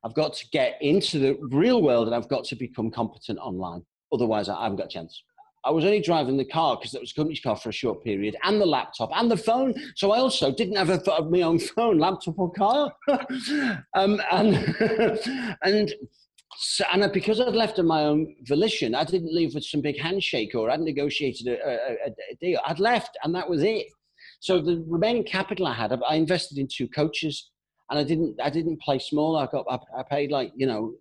I've 0.05 0.15
got 0.15 0.35
to 0.35 0.47
get 0.53 0.77
into 0.81 1.19
the 1.19 1.39
real 1.51 1.83
world, 1.83 2.07
and 2.07 2.15
I've 2.15 2.29
got 2.29 2.45
to 2.45 2.57
become 2.57 2.91
competent 2.91 3.39
online. 3.39 3.83
Otherwise, 4.13 4.49
I 4.49 4.63
haven't 4.63 4.77
got 4.77 4.87
a 4.87 4.91
chance. 4.91 5.23
I 5.65 5.71
was 5.71 5.85
only 5.85 6.01
driving 6.01 6.37
the 6.37 6.45
car 6.45 6.77
because 6.77 6.93
that 6.93 7.01
was 7.01 7.13
a 7.13 7.15
company's 7.15 7.41
car 7.41 7.57
for 7.57 7.71
a 7.71 7.73
short 7.73 8.05
period, 8.05 8.37
and 8.43 8.61
the 8.61 8.67
laptop 8.67 9.11
and 9.15 9.31
the 9.31 9.37
phone. 9.37 9.75
So 9.97 10.13
I 10.13 10.19
also 10.19 10.53
didn't 10.53 10.77
have 10.77 10.91
a, 10.91 11.23
my 11.25 11.41
own 11.41 11.59
phone, 11.59 11.99
laptop, 11.99 12.39
or 12.39 12.53
car. 12.53 12.93
um, 13.95 14.21
and 14.31 14.77
and 15.63 15.95
so, 16.57 16.85
and 16.93 17.11
because 17.13 17.41
I'd 17.41 17.55
left 17.55 17.79
on 17.79 17.87
my 17.87 18.05
own 18.05 18.35
volition, 18.43 18.95
I 18.95 19.05
didn't 19.05 19.35
leave 19.35 19.55
with 19.55 19.65
some 19.65 19.81
big 19.81 19.99
handshake 20.01 20.55
or 20.55 20.71
I'd 20.71 20.81
negotiated 20.81 21.47
a, 21.47 21.57
a, 21.65 21.93
a 22.07 22.37
deal. 22.41 22.61
I'd 22.67 22.81
left, 22.81 23.17
and 23.23 23.35
that 23.35 23.49
was 23.49 23.63
it. 23.63 23.87
So 24.41 24.61
the 24.61 24.85
remaining 24.87 25.25
capital 25.25 25.67
I 25.67 25.75
had, 25.75 25.99
I 26.09 26.17
invested 26.17 26.59
in 26.59 26.69
two 26.71 26.89
coaches, 26.89 27.51
and 27.91 27.99
I 27.99 28.05
didn't. 28.05 28.41
I 28.43 28.51
didn't 28.51 28.81
play 28.81 28.99
small. 28.99 29.37
I 29.37 29.47
got. 29.47 29.65
I, 29.71 30.01
I 30.01 30.03
paid 30.03 30.31
like 30.31 30.53
you 30.55 30.67
know, 30.67 30.95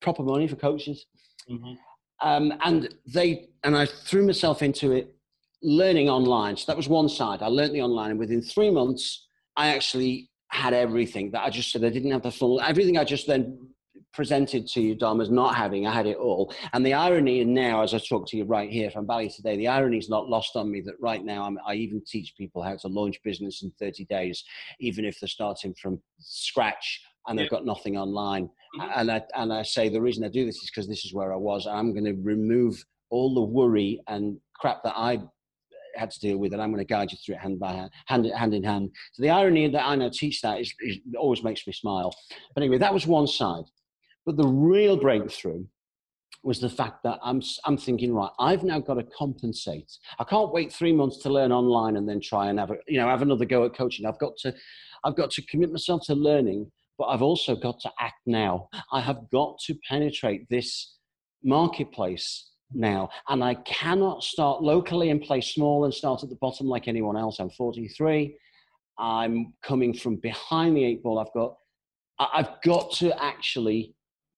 proper 0.00 0.22
money 0.22 0.46
for 0.46 0.56
coaches, 0.56 1.06
mm-hmm. 1.50 1.74
um, 2.26 2.52
and 2.64 2.94
they 3.06 3.48
and 3.62 3.76
I 3.76 3.86
threw 3.86 4.26
myself 4.26 4.62
into 4.62 4.92
it, 4.92 5.14
learning 5.62 6.08
online. 6.08 6.56
So 6.56 6.64
that 6.68 6.76
was 6.76 6.88
one 6.88 7.08
side. 7.08 7.42
I 7.42 7.48
learned 7.48 7.74
the 7.74 7.82
online, 7.82 8.10
and 8.10 8.18
within 8.18 8.42
three 8.42 8.70
months, 8.70 9.26
I 9.56 9.68
actually 9.68 10.30
had 10.48 10.72
everything 10.72 11.30
that 11.32 11.42
I 11.42 11.50
just 11.50 11.72
said. 11.72 11.84
I 11.84 11.90
didn't 11.90 12.12
have 12.12 12.22
the 12.22 12.30
full 12.30 12.60
everything. 12.60 12.98
I 12.98 13.04
just 13.04 13.26
then 13.26 13.58
presented 14.14 14.66
to 14.68 14.80
you, 14.80 14.94
Dom, 14.94 15.20
as 15.20 15.30
not 15.30 15.54
having. 15.54 15.86
I 15.86 15.92
had 15.92 16.06
it 16.06 16.16
all. 16.16 16.54
And 16.72 16.84
the 16.84 16.94
irony 16.94 17.40
and 17.40 17.52
now, 17.52 17.82
as 17.82 17.94
I 17.94 17.98
talk 17.98 18.26
to 18.28 18.36
you 18.36 18.44
right 18.44 18.70
here 18.70 18.90
from 18.90 19.06
Bali 19.06 19.28
today, 19.28 19.56
the 19.56 19.68
irony 19.68 19.98
is 19.98 20.08
not 20.08 20.28
lost 20.28 20.56
on 20.56 20.70
me 20.70 20.80
that 20.82 20.94
right 21.00 21.24
now 21.24 21.44
I'm, 21.44 21.58
i 21.66 21.74
even 21.74 22.02
teach 22.06 22.34
people 22.36 22.62
how 22.62 22.76
to 22.76 22.88
launch 22.88 23.20
business 23.22 23.62
in 23.62 23.72
30 23.78 24.04
days, 24.06 24.44
even 24.80 25.04
if 25.04 25.18
they're 25.20 25.28
starting 25.28 25.74
from 25.80 26.00
scratch 26.18 27.02
and 27.26 27.38
they've 27.38 27.44
yeah. 27.44 27.58
got 27.58 27.66
nothing 27.66 27.96
online. 27.96 28.44
Mm-hmm. 28.78 28.90
And, 28.96 29.10
I, 29.10 29.22
and 29.34 29.52
I 29.52 29.62
say 29.62 29.88
the 29.88 30.02
reason 30.02 30.24
I 30.24 30.28
do 30.28 30.46
this 30.46 30.56
is 30.56 30.70
because 30.70 30.88
this 30.88 31.04
is 31.04 31.12
where 31.12 31.32
I 31.32 31.36
was. 31.36 31.66
I'm 31.66 31.92
going 31.92 32.04
to 32.04 32.20
remove 32.22 32.82
all 33.10 33.34
the 33.34 33.42
worry 33.42 34.00
and 34.08 34.38
crap 34.54 34.82
that 34.84 34.94
I 34.96 35.20
had 35.96 36.10
to 36.10 36.20
deal 36.20 36.38
with, 36.38 36.52
and 36.52 36.60
I'm 36.60 36.70
going 36.70 36.84
to 36.84 36.92
guide 36.92 37.12
you 37.12 37.18
through 37.24 37.36
it 37.36 37.40
hand 37.40 37.58
by 37.58 37.72
hand, 37.72 37.90
hand, 38.06 38.26
hand 38.26 38.54
in 38.54 38.64
hand. 38.64 38.90
So 39.12 39.22
the 39.22 39.30
irony 39.30 39.68
that 39.68 39.86
I 39.86 39.94
now 39.94 40.10
teach 40.12 40.40
that 40.42 40.60
is, 40.60 40.72
is 40.80 40.98
always 41.16 41.42
makes 41.42 41.66
me 41.66 41.72
smile. 41.72 42.14
But 42.54 42.62
anyway, 42.62 42.78
that 42.78 42.92
was 42.92 43.06
one 43.06 43.26
side. 43.26 43.64
But 44.26 44.36
the 44.36 44.46
real 44.46 44.96
breakthrough 44.96 45.64
was 46.42 46.60
the 46.60 46.68
fact 46.68 47.02
that 47.04 47.18
I'm, 47.22 47.42
I'm 47.64 47.78
thinking, 47.78 48.14
right, 48.14 48.30
I've 48.38 48.64
now 48.64 48.78
got 48.78 48.94
to 48.94 49.04
compensate. 49.16 49.90
I 50.18 50.24
can't 50.24 50.52
wait 50.52 50.72
three 50.72 50.92
months 50.92 51.18
to 51.18 51.30
learn 51.30 51.52
online 51.52 51.96
and 51.96 52.08
then 52.08 52.20
try 52.20 52.48
and 52.48 52.58
have, 52.58 52.70
a, 52.70 52.76
you 52.86 52.98
know, 52.98 53.08
have 53.08 53.22
another 53.22 53.46
go 53.46 53.64
at 53.64 53.74
coaching. 53.74 54.06
I've 54.06 54.18
got 54.18 54.36
to, 54.38 54.54
I've 55.04 55.16
got 55.16 55.30
to 55.32 55.42
commit 55.46 55.72
myself 55.72 56.02
to 56.06 56.14
learning, 56.14 56.70
but 56.98 57.04
I've 57.04 57.22
also 57.22 57.56
got 57.56 57.80
to 57.80 57.90
act 57.98 58.20
now. 58.26 58.68
I 58.92 59.00
have 59.00 59.30
got 59.32 59.58
to 59.66 59.74
penetrate 59.88 60.48
this 60.50 60.96
marketplace 61.42 62.50
now. 62.72 63.08
And 63.28 63.42
I 63.42 63.54
cannot 63.54 64.22
start 64.22 64.62
locally 64.62 65.10
and 65.10 65.22
play 65.22 65.40
small 65.40 65.84
and 65.84 65.94
start 65.94 66.22
at 66.22 66.28
the 66.28 66.36
bottom 66.36 66.66
like 66.66 66.88
anyone 66.88 67.16
else. 67.16 67.38
I'm 67.38 67.50
43. 67.50 68.36
I'm 68.98 69.54
coming 69.62 69.94
from 69.94 70.16
behind 70.16 70.76
the 70.76 70.84
eight 70.84 71.02
ball. 71.02 71.18
I've 71.18 71.32
got, 71.32 71.56
I've 72.18 72.60
got 72.62 72.92
to 72.94 73.22
actually 73.22 73.93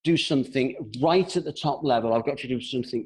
do 0.06 0.16
something 0.16 0.66
right 1.02 1.36
at 1.36 1.44
the 1.44 1.52
top 1.52 1.82
level. 1.82 2.14
I've 2.14 2.24
got 2.24 2.38
to 2.38 2.48
do 2.48 2.60
something 2.60 3.02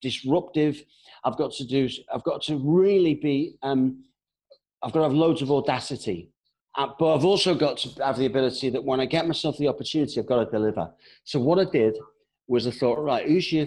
disruptive. 0.00 0.84
I've 1.24 1.36
got 1.36 1.52
to 1.54 1.64
do, 1.66 1.88
I've 2.14 2.22
got 2.22 2.42
to 2.42 2.56
really 2.56 3.14
be, 3.14 3.56
um, 3.62 4.04
I've 4.82 4.92
got 4.92 5.00
to 5.00 5.08
have 5.08 5.12
loads 5.24 5.42
of 5.42 5.50
audacity. 5.50 6.30
Uh, 6.78 6.88
but 6.98 7.14
I've 7.14 7.24
also 7.24 7.52
got 7.54 7.78
to 7.78 7.88
have 8.04 8.16
the 8.16 8.26
ability 8.26 8.70
that 8.70 8.84
when 8.84 9.00
I 9.00 9.06
get 9.06 9.26
myself 9.26 9.58
the 9.58 9.66
opportunity, 9.66 10.20
I've 10.20 10.26
got 10.26 10.44
to 10.44 10.50
deliver. 10.50 10.88
So 11.24 11.40
what 11.40 11.58
I 11.58 11.64
did 11.64 11.94
was 12.46 12.66
I 12.66 12.70
thought, 12.70 12.98
right, 13.02 13.26
who's 13.26 13.52
your 13.52 13.66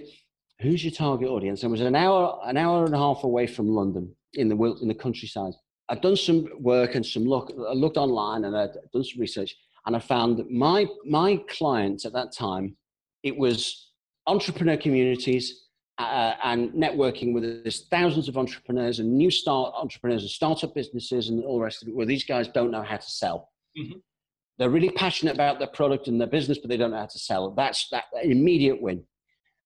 who's 0.62 0.86
your 0.86 0.94
target 0.94 1.28
audience? 1.28 1.64
It 1.64 1.68
was 1.68 1.82
an 1.82 1.98
hour 1.98 2.40
an 2.46 2.56
hour 2.56 2.86
and 2.86 2.96
a 2.96 2.98
half 2.98 3.26
away 3.26 3.46
from 3.46 3.68
London 3.68 4.16
in 4.36 4.48
the 4.48 4.58
in 4.82 4.88
the 4.88 4.96
countryside. 5.06 5.54
I'd 5.90 6.02
done 6.02 6.16
some 6.16 6.48
work 6.60 6.96
and 6.96 7.06
some 7.06 7.26
look. 7.26 7.52
I 7.72 7.74
looked 7.74 7.98
online 7.98 8.46
and 8.46 8.56
I'd 8.56 8.74
done 8.94 9.04
some 9.04 9.20
research, 9.20 9.54
and 9.86 9.96
I 9.96 10.00
found 10.00 10.38
that 10.38 10.50
my 10.50 10.88
my 11.06 11.42
clients 11.50 12.06
at 12.06 12.14
that 12.14 12.32
time, 12.32 12.76
it 13.24 13.38
was 13.38 13.92
entrepreneur 14.28 14.78
communities 14.78 15.68
uh, 15.98 16.34
and 16.44 16.72
networking 16.72 17.34
with 17.34 17.44
there's 17.44 17.86
thousands 17.88 18.28
of 18.28 18.38
entrepreneurs 18.38 19.00
and 19.00 19.16
new 19.16 19.30
start 19.30 19.74
entrepreneurs 19.76 20.24
and 20.24 20.32
startup 20.32 20.74
businesses 20.74 21.30
and 21.30 21.44
all 21.44 21.58
the 21.58 21.64
rest 21.64 21.82
of 21.82 21.88
it 21.88 21.96
where 21.96 22.06
these 22.06 22.24
guys 22.24 22.48
don't 22.48 22.72
know 22.72 22.82
how 22.82 22.98
to 22.98 23.12
sell. 23.12 23.50
Mm-hmm. 23.78 24.00
They're 24.58 24.70
really 24.70 24.92
passionate 24.92 25.34
about 25.36 25.60
their 25.60 25.68
product 25.68 26.08
and 26.08 26.20
their 26.20 26.28
business, 26.28 26.60
but 26.60 26.70
they 26.70 26.78
don't 26.78 26.92
know 26.92 26.98
how 26.98 27.06
to 27.06 27.20
sell. 27.20 27.52
That's 27.52 27.90
that 27.90 28.06
immediate 28.24 28.82
win. 28.82 29.04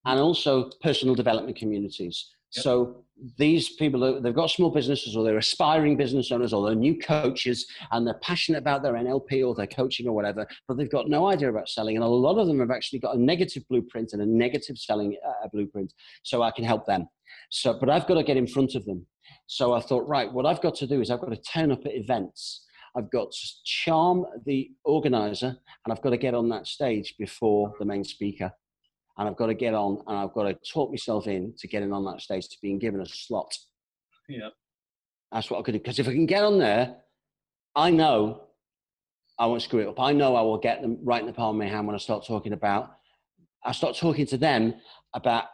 And 0.06 0.19
also 0.19 0.69
personal 0.81 1.15
development 1.15 1.57
communities. 1.57 2.30
So 2.49 3.03
these 3.38 3.69
people, 3.76 4.22
they've 4.22 4.34
got 4.34 4.49
small 4.49 4.69
businesses 4.69 5.15
or 5.15 5.24
they're 5.24 5.38
aspiring 5.38 5.98
business 5.98 6.32
owners 6.32 6.53
or 6.53 6.65
they're 6.65 6.76
new 6.76 6.98
coaches 6.98 7.68
and 7.91 8.06
they're 8.06 8.19
passionate 8.22 8.60
about 8.60 8.84
their 8.84 8.94
NLP 8.94 9.45
or 9.45 9.53
their 9.53 9.68
coaching 9.68 10.07
or 10.07 10.14
whatever, 10.14 10.48
but 10.68 10.78
they've 10.78 10.91
got 10.91 11.10
no 11.10 11.28
idea 11.28 11.49
about 11.49 11.68
selling. 11.68 11.95
And 11.95 12.06
a 12.06 12.07
lot 12.07 12.38
of 12.38 12.48
them 12.48 12.60
have 12.60 12.72
actually 12.72 12.99
got 12.99 13.15
a 13.15 13.22
negative 13.22 13.64
blueprint 13.69 14.14
and 14.14 14.22
a 14.22 14.26
negative 14.26 14.78
selling 14.78 15.18
uh, 15.28 15.48
blueprint. 15.52 15.94
So 16.24 16.41
I 16.41 16.52
can 16.52 16.64
help 16.64 16.86
them. 16.86 17.07
So, 17.49 17.78
but 17.80 17.90
I've 17.90 18.07
got 18.07 18.15
to 18.15 18.24
get 18.24 18.38
in 18.38 18.48
front 18.48 18.76
of 18.76 18.86
them. 18.86 19.06
So 19.48 19.74
I 19.74 19.82
thought, 19.82 20.07
right, 20.07 20.32
what 20.32 20.45
I've 20.45 20.61
got 20.61 20.76
to 20.76 20.88
do 20.88 21.02
is 21.02 21.10
I've 21.10 21.22
got 21.22 21.32
to 21.32 21.41
turn 21.41 21.72
up 21.72 21.86
at 21.86 21.95
events 21.95 22.65
I've 22.98 23.11
got 23.11 23.32
to 23.32 23.48
charm 23.64 24.26
the 24.45 24.72
organizer 24.84 25.48
and 25.86 25.91
I've 25.94 26.02
got 26.02 26.10
to 26.10 26.18
get 26.18 26.34
on 26.34 26.49
that 26.49 26.65
stage 26.65 27.15
before 27.19 27.74
the 27.80 27.86
main 27.86 28.03
speaker. 28.03 28.52
And 29.18 29.27
I've 29.27 29.35
got 29.35 29.48
to 29.48 29.53
get 29.53 29.73
on 29.73 30.03
and 30.07 30.18
I've 30.18 30.34
got 30.34 30.44
to 30.44 30.53
talk 30.72 30.91
myself 30.91 31.27
in 31.27 31.53
to 31.57 31.68
getting 31.68 31.91
on 31.91 32.06
that 32.06 32.22
stage 32.22 32.48
to 32.49 32.57
being 32.61 32.80
given 32.80 33.02
a 33.02 33.06
slot. 33.06 33.52
Yeah. 34.30 34.49
That's 35.31 35.49
what 35.49 35.60
I 35.60 35.64
could 35.64 35.73
do. 35.73 35.80
Because 35.80 35.99
if 35.99 36.07
I 36.07 36.11
can 36.11 36.26
get 36.26 36.44
on 36.44 36.60
there, 36.60 36.95
I 37.76 37.89
know 37.91 38.44
I 39.39 39.45
won't 39.45 39.61
screw 39.61 39.80
it 39.80 39.88
up. 39.88 39.99
I 39.99 40.14
know 40.14 40.35
I 40.35 40.41
will 40.41 40.57
get 40.57 40.81
them 40.81 40.99
right 41.03 41.22
in 41.22 41.27
the 41.27 41.34
palm 41.34 41.56
of 41.56 41.60
my 41.60 41.69
hand 41.69 41.88
when 41.88 41.95
I 41.95 41.99
start 41.99 42.26
talking 42.26 42.53
about, 42.53 42.91
I 43.64 43.72
start 43.72 43.95
talking 43.95 44.26
to 44.27 44.38
them 44.38 44.76
about 45.14 45.45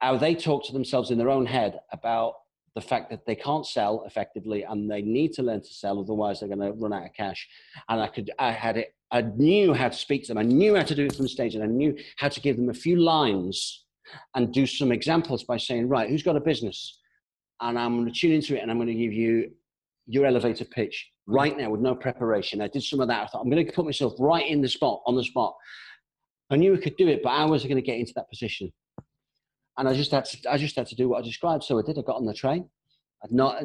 how 0.00 0.16
they 0.16 0.34
talk 0.34 0.64
to 0.66 0.72
themselves 0.72 1.10
in 1.10 1.18
their 1.18 1.30
own 1.30 1.46
head 1.46 1.80
about 1.92 2.34
the 2.78 2.86
fact 2.86 3.10
that 3.10 3.26
they 3.26 3.34
can't 3.34 3.66
sell 3.66 4.04
effectively 4.06 4.62
and 4.62 4.88
they 4.88 5.02
need 5.02 5.32
to 5.32 5.42
learn 5.42 5.60
to 5.60 5.74
sell, 5.74 5.98
otherwise 5.98 6.38
they're 6.38 6.48
going 6.48 6.60
to 6.60 6.72
run 6.72 6.92
out 6.92 7.06
of 7.06 7.12
cash. 7.12 7.48
And 7.88 8.00
I 8.00 8.06
could, 8.06 8.30
I 8.38 8.52
had 8.52 8.76
it, 8.76 8.94
I 9.10 9.22
knew 9.22 9.74
how 9.74 9.88
to 9.88 9.96
speak 9.96 10.22
to 10.22 10.28
them. 10.28 10.38
I 10.38 10.42
knew 10.42 10.76
how 10.76 10.84
to 10.84 10.94
do 10.94 11.06
it 11.06 11.16
from 11.16 11.26
stage, 11.26 11.56
and 11.56 11.64
I 11.64 11.66
knew 11.66 11.96
how 12.18 12.28
to 12.28 12.40
give 12.40 12.56
them 12.56 12.68
a 12.68 12.74
few 12.74 12.96
lines 13.00 13.84
and 14.36 14.52
do 14.54 14.64
some 14.64 14.92
examples 14.92 15.42
by 15.42 15.56
saying, 15.56 15.88
right, 15.88 16.08
who's 16.08 16.22
got 16.22 16.36
a 16.36 16.40
business? 16.40 17.00
And 17.60 17.76
I'm 17.76 17.96
going 17.96 18.12
to 18.12 18.16
tune 18.16 18.32
into 18.32 18.56
it, 18.56 18.60
and 18.60 18.70
I'm 18.70 18.76
going 18.76 18.88
to 18.88 18.94
give 18.94 19.12
you 19.12 19.50
your 20.06 20.24
elevator 20.26 20.64
pitch 20.64 21.10
right 21.26 21.58
now 21.58 21.70
with 21.70 21.80
no 21.80 21.96
preparation. 21.96 22.60
I 22.60 22.68
did 22.68 22.84
some 22.84 23.00
of 23.00 23.08
that. 23.08 23.22
I 23.24 23.26
thought 23.26 23.42
I'm 23.42 23.50
going 23.50 23.66
to 23.66 23.72
put 23.72 23.86
myself 23.86 24.12
right 24.20 24.46
in 24.46 24.60
the 24.60 24.68
spot, 24.68 25.02
on 25.06 25.16
the 25.16 25.24
spot. 25.24 25.56
I 26.50 26.56
knew 26.56 26.74
I 26.74 26.78
could 26.78 26.96
do 26.96 27.08
it, 27.08 27.22
but 27.24 27.30
how 27.30 27.48
was 27.48 27.64
I 27.64 27.68
going 27.68 27.82
to 27.82 27.90
get 27.90 27.98
into 27.98 28.12
that 28.14 28.30
position? 28.30 28.72
And 29.78 29.88
I 29.88 29.94
just 29.94 30.10
had 30.10 30.24
to, 30.26 30.52
I 30.52 30.58
just 30.58 30.76
had 30.76 30.86
to 30.88 30.96
do 30.96 31.08
what 31.08 31.20
I 31.20 31.22
described. 31.22 31.64
So 31.64 31.78
I 31.78 31.82
did. 31.82 31.98
I 31.98 32.02
got 32.02 32.16
on 32.16 32.26
the 32.26 32.34
train. 32.34 32.68
I'd 33.24 33.32
not, 33.32 33.62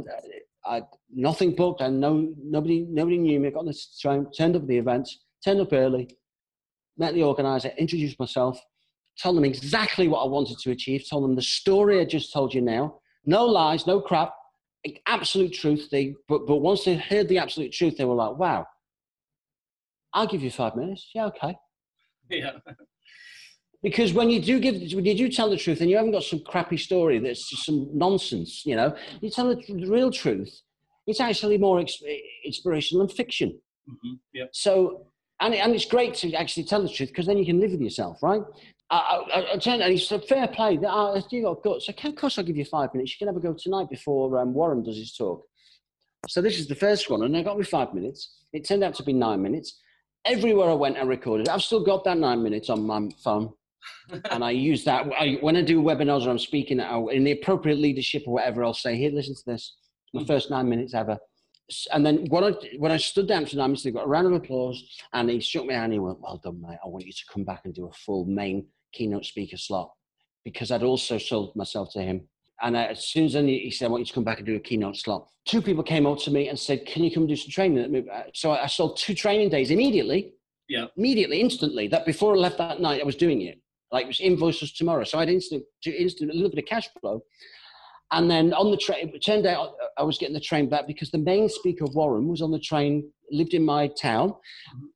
I'd 0.65 0.83
nothing 1.11 1.55
booked, 1.55 1.81
and 1.81 1.99
no 1.99 2.33
nobody 2.41 2.85
nobody 2.89 3.17
knew 3.17 3.39
me. 3.39 3.47
I 3.49 3.51
got 3.51 3.61
on 3.61 3.65
the 3.65 3.79
train, 3.99 4.27
turned 4.37 4.55
up 4.55 4.61
at 4.61 4.67
the 4.67 4.77
event, 4.77 5.09
turned 5.43 5.59
up 5.59 5.73
early, 5.73 6.15
met 6.97 7.15
the 7.15 7.23
organizer, 7.23 7.71
introduced 7.77 8.19
myself, 8.19 8.59
told 9.21 9.35
them 9.35 9.43
exactly 9.43 10.07
what 10.07 10.23
I 10.23 10.27
wanted 10.27 10.59
to 10.59 10.71
achieve, 10.71 11.05
told 11.09 11.23
them 11.23 11.35
the 11.35 11.41
story 11.41 11.99
I 11.99 12.05
just 12.05 12.31
told 12.31 12.53
you 12.53 12.61
now. 12.61 12.99
No 13.25 13.45
lies, 13.45 13.87
no 13.87 13.99
crap, 13.99 14.33
absolute 15.07 15.53
truth. 15.53 15.89
They 15.91 16.15
but 16.27 16.45
but 16.45 16.57
once 16.57 16.85
they 16.85 16.95
heard 16.95 17.27
the 17.27 17.39
absolute 17.39 17.71
truth, 17.71 17.97
they 17.97 18.05
were 18.05 18.15
like, 18.15 18.37
"Wow, 18.37 18.67
I'll 20.13 20.27
give 20.27 20.43
you 20.43 20.51
five 20.51 20.75
minutes." 20.75 21.09
Yeah, 21.13 21.25
okay. 21.27 21.57
Yeah. 22.29 22.51
Because 23.83 24.13
when 24.13 24.29
you 24.29 24.41
do 24.41 24.59
give, 24.61 24.75
when 24.93 25.03
you 25.03 25.15
do 25.15 25.29
tell 25.29 25.49
the 25.49 25.57
truth, 25.57 25.81
and 25.81 25.89
you 25.89 25.97
haven't 25.97 26.13
got 26.13 26.23
some 26.23 26.39
crappy 26.39 26.77
story 26.77 27.19
that's 27.19 27.49
just 27.49 27.65
some 27.65 27.89
nonsense, 27.93 28.65
you 28.65 28.77
know, 28.77 28.95
you 29.19 29.29
tell 29.29 29.49
the, 29.49 29.55
the 29.55 29.87
real 29.87 30.09
truth. 30.09 30.61
It's 31.05 31.19
actually 31.19 31.57
more 31.57 31.83
inspirational 32.45 33.05
than 33.05 33.13
fiction. 33.13 33.59
Mm-hmm. 33.89 34.13
Yep. 34.33 34.49
So, 34.53 35.07
and, 35.41 35.53
and 35.53 35.75
it's 35.75 35.83
great 35.83 36.13
to 36.15 36.33
actually 36.33 36.63
tell 36.63 36.81
the 36.81 36.87
truth 36.87 37.09
because 37.09 37.25
then 37.25 37.37
you 37.37 37.45
can 37.45 37.59
live 37.59 37.71
with 37.71 37.81
yourself, 37.81 38.23
right? 38.23 38.41
I, 38.89 38.95
I, 39.33 39.53
I 39.53 39.57
turned 39.57 39.81
and 39.81 39.91
he 39.91 39.97
said, 39.97 40.23
"Fair 40.23 40.47
play. 40.47 40.79
Uh, 40.81 41.19
you 41.29 41.43
got 41.43 41.61
guts. 41.61 41.87
So, 41.87 41.93
of 41.93 42.15
course, 42.15 42.37
I'll 42.37 42.45
give 42.45 42.55
you 42.55 42.63
five 42.63 42.93
minutes. 42.93 43.11
You 43.11 43.17
can 43.25 43.27
have 43.27 43.35
a 43.35 43.45
go 43.45 43.53
tonight 43.53 43.89
before 43.89 44.39
um, 44.39 44.53
Warren 44.53 44.81
does 44.83 44.97
his 44.97 45.13
talk." 45.13 45.43
So 46.29 46.41
this 46.41 46.57
is 46.57 46.67
the 46.67 46.75
first 46.75 47.09
one, 47.09 47.23
and 47.23 47.35
I 47.35 47.43
got 47.43 47.57
me 47.57 47.65
five 47.65 47.93
minutes. 47.93 48.37
It 48.53 48.65
turned 48.65 48.83
out 48.83 48.95
to 48.95 49.03
be 49.03 49.11
nine 49.11 49.41
minutes. 49.41 49.77
Everywhere 50.23 50.69
I 50.69 50.73
went, 50.73 50.95
I 50.95 51.01
recorded. 51.01 51.49
I've 51.49 51.63
still 51.63 51.83
got 51.83 52.05
that 52.05 52.17
nine 52.17 52.41
minutes 52.41 52.69
on 52.69 52.87
my 52.87 53.09
phone 53.21 53.51
and 54.31 54.43
I 54.43 54.51
use 54.51 54.83
that 54.85 55.07
I, 55.17 55.37
when 55.41 55.55
I 55.55 55.61
do 55.61 55.81
webinars 55.81 56.25
or 56.25 56.29
I'm 56.29 56.39
speaking 56.39 56.79
in 56.79 57.23
the 57.23 57.31
appropriate 57.31 57.79
leadership 57.79 58.23
or 58.27 58.33
whatever. 58.33 58.63
I'll 58.63 58.73
say, 58.73 58.95
"Here, 58.95 59.11
listen 59.11 59.35
to 59.35 59.43
this. 59.45 59.75
My 60.13 60.23
mm. 60.23 60.27
first 60.27 60.49
nine 60.49 60.69
minutes 60.69 60.93
ever." 60.93 61.17
And 61.91 62.05
then 62.05 62.25
when 62.29 62.43
I 62.43 62.51
when 62.77 62.91
I 62.91 62.97
stood 62.97 63.27
down 63.27 63.45
for 63.45 63.55
nine 63.55 63.69
minutes, 63.69 63.83
they 63.83 63.91
got 63.91 64.05
a 64.05 64.07
round 64.07 64.27
of 64.27 64.33
applause, 64.33 64.83
and 65.13 65.29
he 65.29 65.39
shook 65.39 65.65
me 65.65 65.73
hand. 65.73 65.85
And 65.85 65.93
he 65.93 65.99
went, 65.99 66.21
"Well 66.21 66.41
done, 66.43 66.61
mate. 66.61 66.79
I 66.83 66.87
want 66.87 67.05
you 67.05 67.13
to 67.13 67.25
come 67.31 67.43
back 67.43 67.61
and 67.65 67.73
do 67.73 67.87
a 67.87 67.93
full 67.93 68.25
main 68.25 68.67
keynote 68.93 69.25
speaker 69.25 69.57
slot," 69.57 69.91
because 70.43 70.71
I'd 70.71 70.83
also 70.83 71.17
sold 71.17 71.55
myself 71.55 71.91
to 71.93 72.01
him. 72.01 72.27
And 72.61 72.77
as 72.77 73.05
soon 73.05 73.25
as 73.25 73.33
he 73.33 73.71
said, 73.71 73.87
I 73.87 73.89
want 73.89 74.01
you 74.01 74.05
to 74.05 74.13
come 74.13 74.23
back 74.23 74.37
and 74.37 74.45
do 74.45 74.55
a 74.55 74.59
keynote 74.59 74.95
slot, 74.97 75.27
two 75.45 75.61
people 75.61 75.83
came 75.83 76.05
up 76.05 76.19
to 76.19 76.31
me 76.31 76.47
and 76.47 76.57
said, 76.57 76.85
Can 76.85 77.03
you 77.03 77.11
come 77.11 77.27
do 77.27 77.35
some 77.35 77.51
training? 77.51 78.07
Uh, 78.09 78.23
so 78.33 78.51
I 78.51 78.67
sold 78.67 78.97
two 78.97 79.13
training 79.13 79.49
days 79.49 79.71
immediately. 79.71 80.33
Yeah. 80.69 80.85
Immediately, 80.95 81.41
instantly. 81.41 81.87
That 81.87 82.05
before 82.05 82.33
I 82.33 82.37
left 82.37 82.57
that 82.59 82.79
night, 82.79 83.01
I 83.01 83.03
was 83.03 83.15
doing 83.15 83.41
it. 83.41 83.59
Like 83.93 84.05
it 84.05 84.07
was 84.07 84.19
invoices 84.19 84.73
tomorrow. 84.73 85.03
So 85.03 85.19
I 85.19 85.21
had 85.21 85.29
instant, 85.29 85.63
do 85.83 85.91
instant 85.91 86.31
a 86.31 86.33
little 86.33 86.49
bit 86.49 86.59
of 86.59 86.65
cash 86.65 86.89
flow. 86.99 87.23
And 88.11 88.29
then 88.29 88.53
on 88.53 88.69
the 88.69 88.77
train, 88.77 89.11
it 89.13 89.19
turned 89.19 89.45
out 89.45 89.73
I 89.97 90.03
was 90.03 90.17
getting 90.17 90.33
the 90.33 90.39
train 90.39 90.67
back 90.69 90.85
because 90.87 91.09
the 91.09 91.17
main 91.17 91.47
speaker, 91.49 91.85
Warren, 91.93 92.27
was 92.27 92.41
on 92.41 92.51
the 92.51 92.59
train, 92.59 93.09
lived 93.31 93.53
in 93.53 93.63
my 93.63 93.87
town. 93.87 94.33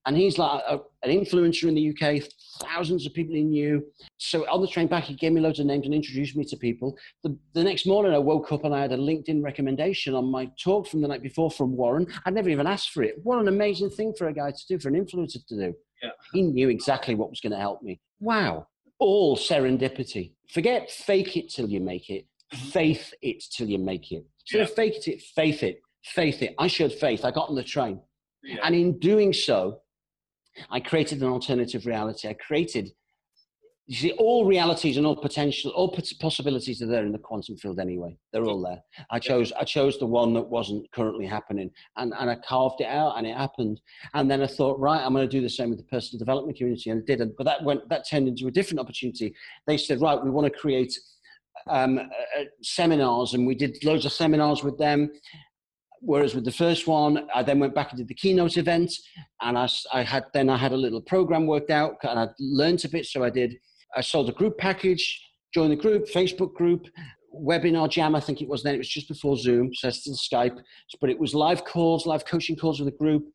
And 0.06 0.18
he's 0.18 0.38
like 0.38 0.62
a, 0.68 0.80
an 1.04 1.10
influencer 1.10 1.68
in 1.68 1.76
the 1.76 1.90
UK, 1.90 2.24
thousands 2.62 3.06
of 3.06 3.14
people 3.14 3.36
he 3.36 3.44
knew. 3.44 3.84
So 4.18 4.48
on 4.52 4.62
the 4.62 4.68
train 4.68 4.88
back, 4.88 5.06
he 5.06 5.16
gave 5.16 5.32
me 5.32 5.42
loads 5.42 5.60
of 5.60 5.66
names 5.66 5.86
and 5.86 5.96
introduced 5.96 6.36
me 6.36 6.44
to 6.46 6.58
people. 6.58 6.96
The, 7.24 7.38
the 7.54 7.64
next 7.64 7.88
morning, 7.88 8.14
I 8.14 8.20
woke 8.20 8.52
up 8.52 8.66
and 8.66 8.74
I 8.74 8.82
had 8.82 8.92
a 8.92 8.98
LinkedIn 8.98 9.44
recommendation 9.44 10.14
on 10.14 10.26
my 10.26 10.52
talk 10.62 10.88
from 10.88 11.02
the 11.02 11.08
night 11.08 11.24
before 11.24 11.50
from 11.50 11.76
Warren. 11.76 12.08
I'd 12.26 12.36
never 12.36 12.50
even 12.50 12.68
asked 12.68 12.92
for 12.92 13.02
it. 13.04 13.16
What 13.24 13.40
an 13.40 13.48
amazing 13.48 13.92
thing 13.92 14.14
for 14.16 14.28
a 14.28 14.34
guy 14.34 14.52
to 14.52 14.68
do, 14.68 14.80
for 14.80 14.90
an 14.90 14.96
influencer 14.96 15.46
to 15.48 15.56
do. 15.56 15.74
Yeah. 16.04 16.10
He 16.34 16.44
knew 16.44 16.70
exactly 16.70 17.16
what 17.16 17.32
was 17.32 17.42
going 17.42 17.54
to 17.54 17.60
help 17.60 17.82
me. 17.82 18.00
Wow. 18.20 18.68
All 19.00 19.38
serendipity. 19.38 20.34
Forget 20.50 20.90
fake 20.90 21.38
it 21.38 21.50
till 21.50 21.70
you 21.70 21.80
make 21.80 22.10
it. 22.10 22.26
Mhm. 22.54 22.72
Faith 22.72 23.14
it 23.22 23.44
till 23.52 23.70
you 23.70 23.78
make 23.78 24.12
it. 24.12 24.26
Instead 24.42 24.62
of 24.62 24.74
fake 24.74 25.08
it, 25.08 25.22
faith 25.22 25.64
it. 25.64 25.82
Faith 26.04 26.42
it. 26.42 26.56
I 26.58 26.68
showed 26.68 26.94
faith. 26.94 27.26
I 27.26 27.32
got 27.32 27.50
on 27.50 27.56
the 27.56 27.64
train. 27.64 28.02
Yeah. 28.44 28.58
And 28.64 28.74
in 28.76 28.98
doing 29.00 29.34
so, 29.34 29.82
I 30.70 30.80
created 30.80 31.22
an 31.22 31.28
alternative 31.28 31.86
reality. 31.86 32.28
I 32.30 32.34
created, 32.34 32.92
you 33.88 33.96
see, 33.96 34.12
all 34.14 34.46
realities 34.46 34.98
and 34.98 35.06
all 35.06 35.16
potential, 35.16 35.72
all 35.72 35.98
possibilities 36.20 36.82
are 36.82 36.88
there 36.88 37.06
in 37.06 37.14
the 37.14 37.18
quantum 37.18 37.56
field 37.56 37.80
anyway. 37.80 38.18
They're 38.34 38.44
all 38.44 38.62
there. 38.62 38.82
I 39.10 39.20
chose, 39.20 39.54
I 39.54 39.64
chose 39.64 39.98
the 39.98 40.06
one 40.06 40.34
that 40.34 40.42
wasn't 40.42 40.92
currently 40.92 41.26
happening, 41.26 41.72
and, 41.96 42.14
and 42.20 42.30
I 42.30 42.36
carved 42.36 42.82
it 42.82 42.88
out, 42.88 43.18
and 43.18 43.26
it 43.26 43.38
happened. 43.38 43.80
And 44.14 44.30
then 44.30 44.44
I 44.44 44.48
thought, 44.48 44.78
right, 44.78 45.02
I'm 45.02 45.14
going 45.14 45.28
to 45.28 45.32
do 45.32 45.42
the 45.42 45.50
same 45.50 45.70
with 45.70 45.80
the 45.80 45.86
personal 45.86 46.20
development 46.20 46.58
community, 46.58 46.90
and 46.90 47.02
I 47.02 47.06
didn't. 47.06 47.36
But 47.38 47.46
that 47.46 47.64
went, 47.64 47.88
that 47.88 48.06
turned 48.10 48.28
into 48.28 48.48
a 48.48 48.52
different 48.52 48.82
opportunity. 48.82 49.34
They 49.68 49.78
said, 49.78 50.02
right, 50.02 50.22
we 50.22 50.32
want 50.32 50.52
to 50.52 50.60
create 50.60 50.94
um, 51.70 51.98
uh, 51.98 52.02
uh, 52.02 52.44
seminars, 52.62 53.36
and 53.36 53.48
we 53.48 53.56
did 53.56 53.78
loads 53.86 54.06
of 54.06 54.12
seminars 54.12 54.64
with 54.64 54.78
them. 54.78 55.12
Whereas 56.02 56.36
with 56.36 56.44
the 56.46 56.52
first 56.52 56.88
one, 56.88 57.28
I 57.34 57.42
then 57.42 57.60
went 57.60 57.74
back 57.74 57.92
and 57.92 57.98
did 57.98 58.10
the 58.10 58.14
keynote 58.14 58.58
event, 58.58 58.92
and 59.42 59.58
I, 59.58 59.70
I 59.94 60.04
had 60.04 60.26
then 60.34 60.50
I 60.50 60.58
had 60.58 60.74
a 60.74 60.78
little 60.78 61.02
program 61.02 61.48
worked 61.48 61.72
out, 61.72 61.96
and 62.04 62.20
I 62.20 62.28
learned 62.38 62.84
a 62.84 62.90
bit. 62.90 63.06
So 63.06 63.24
I 63.24 63.30
did. 63.30 63.58
I 63.96 64.02
sold 64.02 64.30
a 64.30 64.34
group 64.34 64.58
package, 64.58 65.22
joined 65.54 65.72
the 65.72 65.76
group, 65.76 66.08
Facebook 66.08 66.54
group, 66.54 66.88
WebinarJam. 67.34 68.16
I 68.16 68.20
think 68.20 68.42
it 68.42 68.48
was 68.48 68.64
then. 68.64 68.76
It 68.76 68.80
was 68.80 68.90
just 68.90 69.08
before 69.08 69.38
Zoom, 69.38 69.74
so 69.74 69.88
it's 69.88 70.02
still 70.02 70.16
Skype, 70.16 70.60
but 71.00 71.10
it 71.10 71.20
was 71.20 71.34
live 71.34 71.66
calls, 71.66 72.06
live 72.06 72.26
coaching 72.26 72.56
calls 72.56 72.80
with 72.80 72.92
the 72.92 72.98
group, 72.98 73.26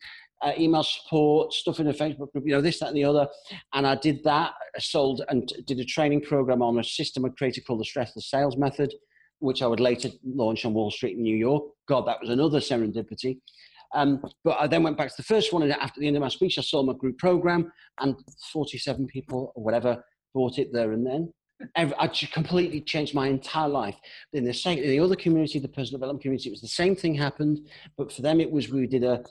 uh, 0.42 0.52
email 0.58 0.82
support, 0.82 1.52
stuff 1.52 1.80
in 1.80 1.88
a 1.88 1.92
Facebook 1.92 2.32
group, 2.32 2.44
you 2.44 2.52
know, 2.52 2.60
this, 2.60 2.80
that, 2.80 2.88
and 2.88 2.96
the 2.96 3.04
other. 3.04 3.28
And 3.74 3.86
I 3.86 3.94
did 3.94 4.22
that. 4.24 4.52
I 4.74 4.78
sold 4.80 5.22
and 5.28 5.50
did 5.66 5.78
a 5.78 5.84
training 5.84 6.22
program 6.22 6.62
on 6.62 6.78
a 6.78 6.84
system 6.84 7.24
I 7.24 7.28
created 7.30 7.66
called 7.66 7.80
the 7.80 7.84
Stressless 7.84 8.24
Sales 8.24 8.56
Method, 8.56 8.92
which 9.38 9.62
I 9.62 9.66
would 9.66 9.80
later 9.80 10.10
launch 10.24 10.64
on 10.64 10.74
Wall 10.74 10.90
Street 10.90 11.16
in 11.16 11.22
New 11.22 11.36
York. 11.36 11.64
God, 11.86 12.06
that 12.06 12.20
was 12.20 12.30
another 12.30 12.58
serendipity. 12.58 13.38
Um, 13.94 14.24
but 14.42 14.56
I 14.58 14.66
then 14.66 14.82
went 14.82 14.96
back 14.96 15.08
to 15.08 15.16
the 15.16 15.22
first 15.22 15.52
one, 15.52 15.62
and 15.62 15.72
after 15.72 16.00
the 16.00 16.06
end 16.06 16.16
of 16.16 16.22
my 16.22 16.28
speech, 16.28 16.58
I 16.58 16.62
sold 16.62 16.86
my 16.86 16.94
group 16.94 17.18
program, 17.18 17.70
and 18.00 18.16
47 18.52 19.06
people 19.06 19.52
or 19.54 19.62
whatever 19.62 20.02
bought 20.34 20.58
it 20.58 20.72
there 20.72 20.92
and 20.92 21.06
then. 21.06 21.32
I 21.76 22.08
completely 22.32 22.80
changed 22.80 23.14
my 23.14 23.28
entire 23.28 23.68
life. 23.68 23.96
In 24.32 24.44
the, 24.44 24.52
same, 24.52 24.78
in 24.78 24.90
the 24.90 24.98
other 24.98 25.14
community, 25.14 25.60
the 25.60 25.68
personal 25.68 25.98
development 25.98 26.22
community, 26.22 26.48
it 26.48 26.52
was 26.52 26.60
the 26.60 26.66
same 26.66 26.96
thing 26.96 27.14
happened, 27.14 27.68
but 27.96 28.12
for 28.12 28.22
them, 28.22 28.40
it 28.40 28.50
was 28.50 28.68
we 28.70 28.86
did 28.86 29.04
a 29.04 29.22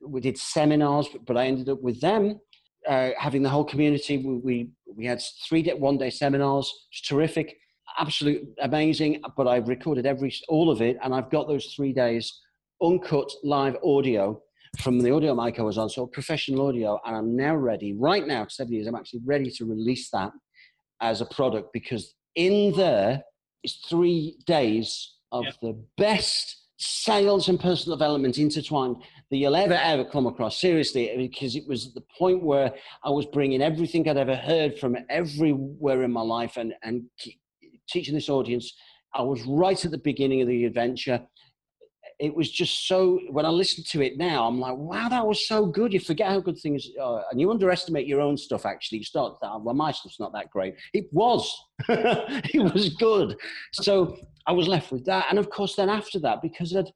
we 0.00 0.20
did 0.20 0.38
seminars, 0.38 1.08
but 1.26 1.36
I 1.36 1.46
ended 1.46 1.68
up 1.68 1.82
with 1.82 2.00
them 2.00 2.40
uh, 2.88 3.10
having 3.18 3.42
the 3.42 3.50
whole 3.50 3.64
community. 3.64 4.18
We, 4.18 4.36
we, 4.36 4.70
we 4.96 5.06
had 5.06 5.22
three 5.46 5.62
day, 5.62 5.74
one 5.74 5.98
day 5.98 6.10
seminars, 6.10 6.72
it's 6.90 7.02
terrific, 7.02 7.56
absolute 7.98 8.42
amazing. 8.60 9.22
But 9.36 9.46
I've 9.46 9.68
recorded 9.68 10.06
every 10.06 10.34
all 10.48 10.70
of 10.70 10.80
it, 10.80 10.96
and 11.02 11.14
I've 11.14 11.30
got 11.30 11.48
those 11.48 11.74
three 11.74 11.92
days 11.92 12.40
uncut 12.82 13.30
live 13.42 13.76
audio 13.84 14.40
from 14.80 14.98
the 14.98 15.10
audio 15.12 15.34
mic 15.34 15.60
I 15.60 15.62
was 15.62 15.78
on, 15.78 15.88
so 15.88 16.06
professional 16.06 16.66
audio, 16.66 16.98
and 17.04 17.16
I'm 17.16 17.36
now 17.36 17.54
ready. 17.54 17.92
Right 17.92 18.26
now, 18.26 18.46
seven 18.48 18.72
years, 18.72 18.86
I'm 18.86 18.96
actually 18.96 19.20
ready 19.24 19.50
to 19.50 19.64
release 19.64 20.10
that 20.10 20.32
as 21.00 21.20
a 21.20 21.26
product 21.26 21.72
because 21.72 22.14
in 22.34 22.72
there 22.76 23.22
is 23.62 23.76
three 23.88 24.36
days 24.46 25.14
of 25.32 25.44
Yeah. 25.44 25.50
the 25.62 25.84
best 25.96 26.60
sales 26.76 27.48
and 27.48 27.58
personal 27.58 27.96
development 27.96 28.36
intertwined 28.38 28.96
that 29.30 29.36
you'll 29.36 29.56
ever 29.56 29.74
ever 29.74 30.04
come 30.04 30.26
across. 30.26 30.60
Seriously 30.60 31.12
because 31.16 31.56
it 31.56 31.66
was 31.68 31.94
the 31.94 32.02
point 32.18 32.42
where 32.42 32.74
i 33.04 33.10
was 33.10 33.26
bringing 33.26 33.62
everything 33.62 34.06
i'd 34.08 34.16
ever 34.16 34.34
heard 34.36 34.78
from 34.78 34.96
everywhere 35.08 36.02
in 36.02 36.10
my 36.12 36.20
life 36.20 36.56
and 36.56 36.74
and 36.82 37.04
teaching 37.88 38.14
this 38.14 38.28
audience. 38.28 38.74
I 39.14 39.22
was 39.22 39.40
right 39.46 39.82
at 39.84 39.90
the 39.92 39.98
beginning 39.98 40.40
of 40.42 40.48
the 40.48 40.64
adventure 40.64 41.20
it 42.20 42.34
was 42.34 42.50
just 42.50 42.86
so 42.86 43.18
when 43.30 43.44
i 43.44 43.48
listen 43.48 43.82
to 43.84 44.00
it 44.02 44.16
now 44.16 44.46
i'm 44.46 44.60
like 44.60 44.76
wow 44.76 45.08
that 45.08 45.26
was 45.26 45.46
so 45.48 45.66
good. 45.66 45.92
You 45.92 46.00
forget 46.00 46.28
how 46.30 46.40
good 46.40 46.58
things 46.58 46.88
are 47.00 47.24
and 47.30 47.40
you 47.40 47.50
underestimate 47.50 48.06
your 48.06 48.20
own 48.20 48.36
stuff 48.36 48.64
actually. 48.66 48.98
You 48.98 49.04
start 49.04 49.38
that 49.42 49.60
well 49.60 49.74
my 49.74 49.90
stuff's 49.92 50.20
not 50.20 50.32
that 50.32 50.50
great. 50.50 50.74
It 50.92 51.06
was. 51.12 51.44
It 51.88 52.72
was 52.72 52.90
good. 52.90 53.36
So 53.72 54.16
i 54.46 54.52
was 54.52 54.68
left 54.68 54.92
with 54.92 55.04
that 55.06 55.26
and 55.30 55.38
of 55.38 55.48
course 55.50 55.74
then 55.74 55.88
after 55.88 56.18
that 56.20 56.42
because 56.42 56.76
i'd 56.76 56.90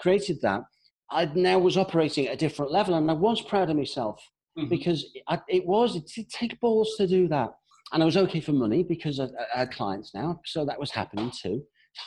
created 0.00 0.38
that 0.40 0.62
i 1.10 1.24
now 1.34 1.58
was 1.58 1.76
operating 1.76 2.26
at 2.26 2.34
a 2.34 2.36
different 2.44 2.72
level 2.72 2.94
and 2.94 3.10
i 3.10 3.12
was 3.12 3.42
proud 3.42 3.68
of 3.70 3.76
myself 3.76 4.18
Mhm. 4.58 4.68
because 4.70 5.04
I, 5.28 5.40
it 5.48 5.66
was 5.66 5.96
it 5.96 6.06
did 6.14 6.30
take 6.30 6.60
balls 6.60 6.94
to 6.98 7.06
do 7.08 7.26
that. 7.28 7.50
And 7.92 8.02
i 8.02 8.06
was 8.06 8.16
okay 8.16 8.40
for 8.40 8.52
money 8.52 8.82
because 8.84 9.18
I, 9.20 9.24
I 9.54 9.58
had 9.60 9.70
clients 9.72 10.14
now 10.14 10.40
so 10.46 10.64
that 10.64 10.78
was 10.78 10.90
happening 10.92 11.30
too. 11.42 11.62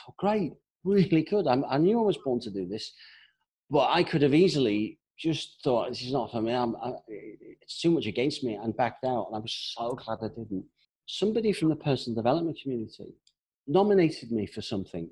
Oh, 0.08 0.14
great 0.18 0.52
really 0.88 1.22
could. 1.22 1.46
I'm, 1.46 1.64
i 1.68 1.78
knew 1.78 1.98
i 1.98 2.02
was 2.02 2.18
born 2.18 2.40
to 2.40 2.50
do 2.50 2.66
this 2.66 2.92
but 3.70 3.88
i 3.90 4.02
could 4.02 4.22
have 4.22 4.34
easily 4.34 4.98
just 5.18 5.60
thought 5.64 5.88
this 5.88 6.02
is 6.02 6.12
not 6.12 6.30
for 6.30 6.40
me 6.40 6.52
I'm, 6.52 6.76
I, 6.76 6.92
it's 7.08 7.80
too 7.80 7.90
much 7.90 8.06
against 8.06 8.44
me 8.44 8.54
and 8.54 8.76
backed 8.76 9.04
out 9.04 9.26
and 9.26 9.36
i 9.36 9.40
was 9.40 9.74
so 9.76 9.90
glad 9.94 10.18
i 10.22 10.28
didn't 10.28 10.64
somebody 11.06 11.52
from 11.52 11.68
the 11.68 11.76
personal 11.76 12.16
development 12.16 12.58
community 12.62 13.14
nominated 13.66 14.30
me 14.30 14.46
for 14.46 14.62
something 14.62 15.08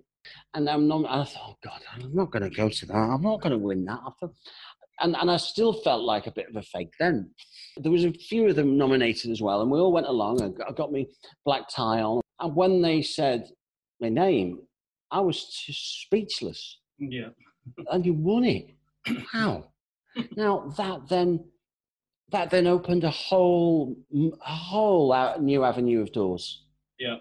and 0.54 0.68
i'm 0.68 0.90
i 1.06 1.24
thought 1.24 1.36
oh 1.50 1.56
god 1.62 1.80
i'm 1.92 2.14
not 2.14 2.30
going 2.30 2.42
to 2.42 2.56
go 2.56 2.68
to 2.68 2.86
that 2.86 2.94
i'm 2.96 3.22
not 3.22 3.40
going 3.40 3.52
to 3.52 3.58
win 3.58 3.84
that 3.84 4.00
and, 5.00 5.16
and 5.16 5.30
I 5.30 5.36
still 5.36 5.72
felt 5.72 6.02
like 6.02 6.26
a 6.26 6.32
bit 6.32 6.48
of 6.48 6.56
a 6.56 6.62
fake 6.62 6.92
then. 6.98 7.30
There 7.76 7.92
was 7.92 8.04
a 8.04 8.12
few 8.12 8.48
of 8.48 8.56
them 8.56 8.76
nominated 8.78 9.30
as 9.30 9.42
well, 9.42 9.60
and 9.60 9.70
we 9.70 9.78
all 9.78 9.92
went 9.92 10.06
along. 10.06 10.42
I 10.42 10.48
got, 10.48 10.76
got 10.76 10.92
me 10.92 11.08
black 11.44 11.68
tie 11.68 12.00
on, 12.00 12.22
and 12.40 12.56
when 12.56 12.80
they 12.82 13.02
said 13.02 13.48
my 14.00 14.08
name, 14.08 14.60
I 15.10 15.20
was 15.20 15.44
just 15.66 16.02
speechless. 16.02 16.78
Yeah. 16.98 17.28
And 17.90 18.04
you 18.04 18.14
won 18.14 18.44
it. 18.44 18.74
Wow. 19.34 19.68
now 20.36 20.72
that 20.76 21.08
then, 21.08 21.44
that 22.32 22.50
then 22.50 22.66
opened 22.66 23.04
a 23.04 23.10
whole, 23.10 23.96
a 24.14 24.54
whole 24.54 25.12
out- 25.12 25.42
new 25.42 25.64
avenue 25.64 26.00
of 26.00 26.12
doors. 26.12 26.64
Yeah. 26.98 27.16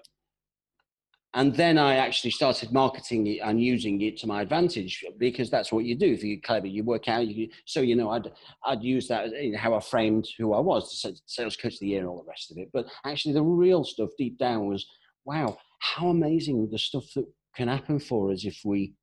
And 1.36 1.54
then 1.54 1.78
I 1.78 1.98
actually 1.98 2.32
started 2.32 2.72
marketing 2.72 3.28
it 3.28 3.40
and 3.40 3.62
using 3.62 4.00
it 4.02 4.16
to 4.20 4.28
my 4.28 4.42
advantage 4.42 5.04
because 5.18 5.50
that's 5.50 5.70
what 5.70 5.84
you 5.84 5.94
do. 5.94 6.14
If 6.14 6.24
you're 6.24 6.40
clever, 6.40 6.66
you 6.66 6.86
work 6.86 7.10
out. 7.10 7.28
You, 7.28 7.50
so 7.66 7.82
you 7.82 7.98
know, 7.98 8.10
I'd 8.10 8.32
I'd 8.64 8.82
use 8.82 9.10
that 9.10 9.32
know, 9.32 9.58
how 9.58 9.74
I 9.74 9.82
framed 9.82 10.30
who 10.38 10.54
I 10.54 10.62
was, 10.62 11.02
the 11.04 11.14
sales 11.26 11.58
coach 11.58 11.74
of 11.74 11.80
the 11.82 11.88
year, 11.88 12.00
and 12.00 12.08
all 12.08 12.24
the 12.24 12.30
rest 12.30 12.52
of 12.52 12.58
it. 12.58 12.70
But 12.72 12.86
actually, 13.06 13.34
the 13.34 13.44
real 13.44 13.84
stuff 13.84 14.12
deep 14.18 14.40
down 14.40 14.68
was, 14.68 14.88
wow, 15.26 15.58
how 15.80 16.08
amazing 16.08 16.70
the 16.72 16.80
stuff 16.80 17.04
that 17.16 17.26
can 17.56 17.68
happen 17.68 18.00
for 18.00 18.32
us 18.32 18.46
if 18.46 18.60
we 18.64 18.94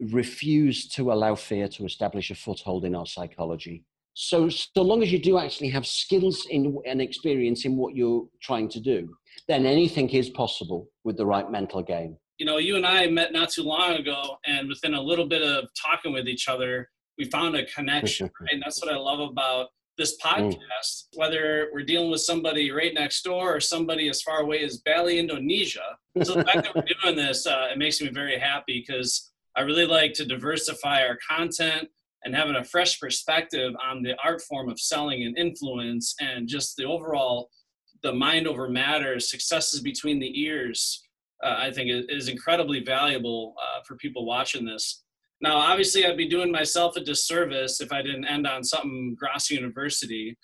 refuse 0.00 0.88
to 0.88 1.12
allow 1.12 1.34
fear 1.34 1.68
to 1.68 1.84
establish 1.84 2.30
a 2.30 2.34
foothold 2.34 2.84
in 2.84 2.94
our 2.94 3.06
psychology. 3.06 3.84
So, 4.14 4.48
so 4.48 4.82
long 4.82 5.02
as 5.02 5.12
you 5.12 5.18
do 5.18 5.38
actually 5.38 5.68
have 5.70 5.86
skills 5.86 6.46
in 6.50 6.76
and 6.86 7.00
experience 7.00 7.64
in 7.64 7.76
what 7.76 7.94
you're 7.94 8.26
trying 8.42 8.68
to 8.70 8.80
do, 8.80 9.08
then 9.46 9.66
anything 9.66 10.08
is 10.10 10.30
possible 10.30 10.88
with 11.04 11.16
the 11.16 11.26
right 11.26 11.50
mental 11.50 11.82
game. 11.82 12.16
you 12.38 12.46
know, 12.46 12.56
you 12.56 12.76
and 12.76 12.86
I 12.86 13.06
met 13.06 13.32
not 13.32 13.50
too 13.50 13.62
long 13.62 13.92
ago, 13.92 14.38
and 14.46 14.68
within 14.68 14.94
a 14.94 15.00
little 15.00 15.26
bit 15.26 15.42
of 15.42 15.68
talking 15.80 16.12
with 16.12 16.26
each 16.26 16.48
other, 16.48 16.88
we 17.18 17.26
found 17.26 17.54
a 17.54 17.66
connection. 17.66 18.30
right? 18.40 18.50
And 18.52 18.62
that's 18.62 18.82
what 18.82 18.92
I 18.92 18.96
love 18.96 19.20
about 19.20 19.68
this 19.98 20.16
podcast. 20.18 21.08
Whether 21.14 21.68
we're 21.72 21.84
dealing 21.84 22.10
with 22.10 22.20
somebody 22.20 22.70
right 22.70 22.94
next 22.94 23.22
door 23.22 23.54
or 23.54 23.60
somebody 23.60 24.08
as 24.08 24.22
far 24.22 24.40
away 24.40 24.62
as 24.64 24.78
Bali, 24.78 25.18
Indonesia. 25.18 25.96
So 26.22 26.34
the 26.34 26.44
fact 26.44 26.64
that 26.64 26.74
we're 26.74 26.84
doing 27.02 27.16
this, 27.16 27.46
uh, 27.46 27.68
it 27.72 27.78
makes 27.78 28.00
me 28.00 28.08
very 28.08 28.38
happy 28.38 28.84
because 28.86 29.30
I 29.56 29.62
really 29.62 29.86
like 29.86 30.12
to 30.14 30.24
diversify 30.24 31.02
our 31.02 31.18
content 31.28 31.88
and 32.24 32.34
having 32.34 32.56
a 32.56 32.64
fresh 32.64 33.00
perspective 33.00 33.72
on 33.82 34.02
the 34.02 34.14
art 34.24 34.42
form 34.42 34.68
of 34.68 34.78
selling 34.78 35.24
and 35.24 35.36
influence 35.38 36.14
and 36.20 36.48
just 36.48 36.76
the 36.76 36.84
overall 36.84 37.50
the 38.02 38.12
mind 38.12 38.46
over 38.46 38.68
matter 38.68 39.20
successes 39.20 39.80
between 39.80 40.18
the 40.18 40.40
ears 40.40 41.02
uh, 41.42 41.56
I 41.58 41.70
think 41.70 41.90
is, 41.90 42.04
is 42.08 42.28
incredibly 42.28 42.80
valuable 42.80 43.54
uh, 43.58 43.80
for 43.86 43.96
people 43.96 44.26
watching 44.26 44.64
this. 44.64 45.02
Now, 45.40 45.56
obviously, 45.56 46.04
I'd 46.04 46.16
be 46.16 46.28
doing 46.28 46.52
myself 46.52 46.96
a 46.96 47.00
disservice 47.00 47.80
if 47.80 47.92
I 47.92 48.02
didn't 48.02 48.26
end 48.26 48.46
on 48.46 48.62
something 48.62 49.14
Grassi 49.18 49.54
University. 49.54 50.36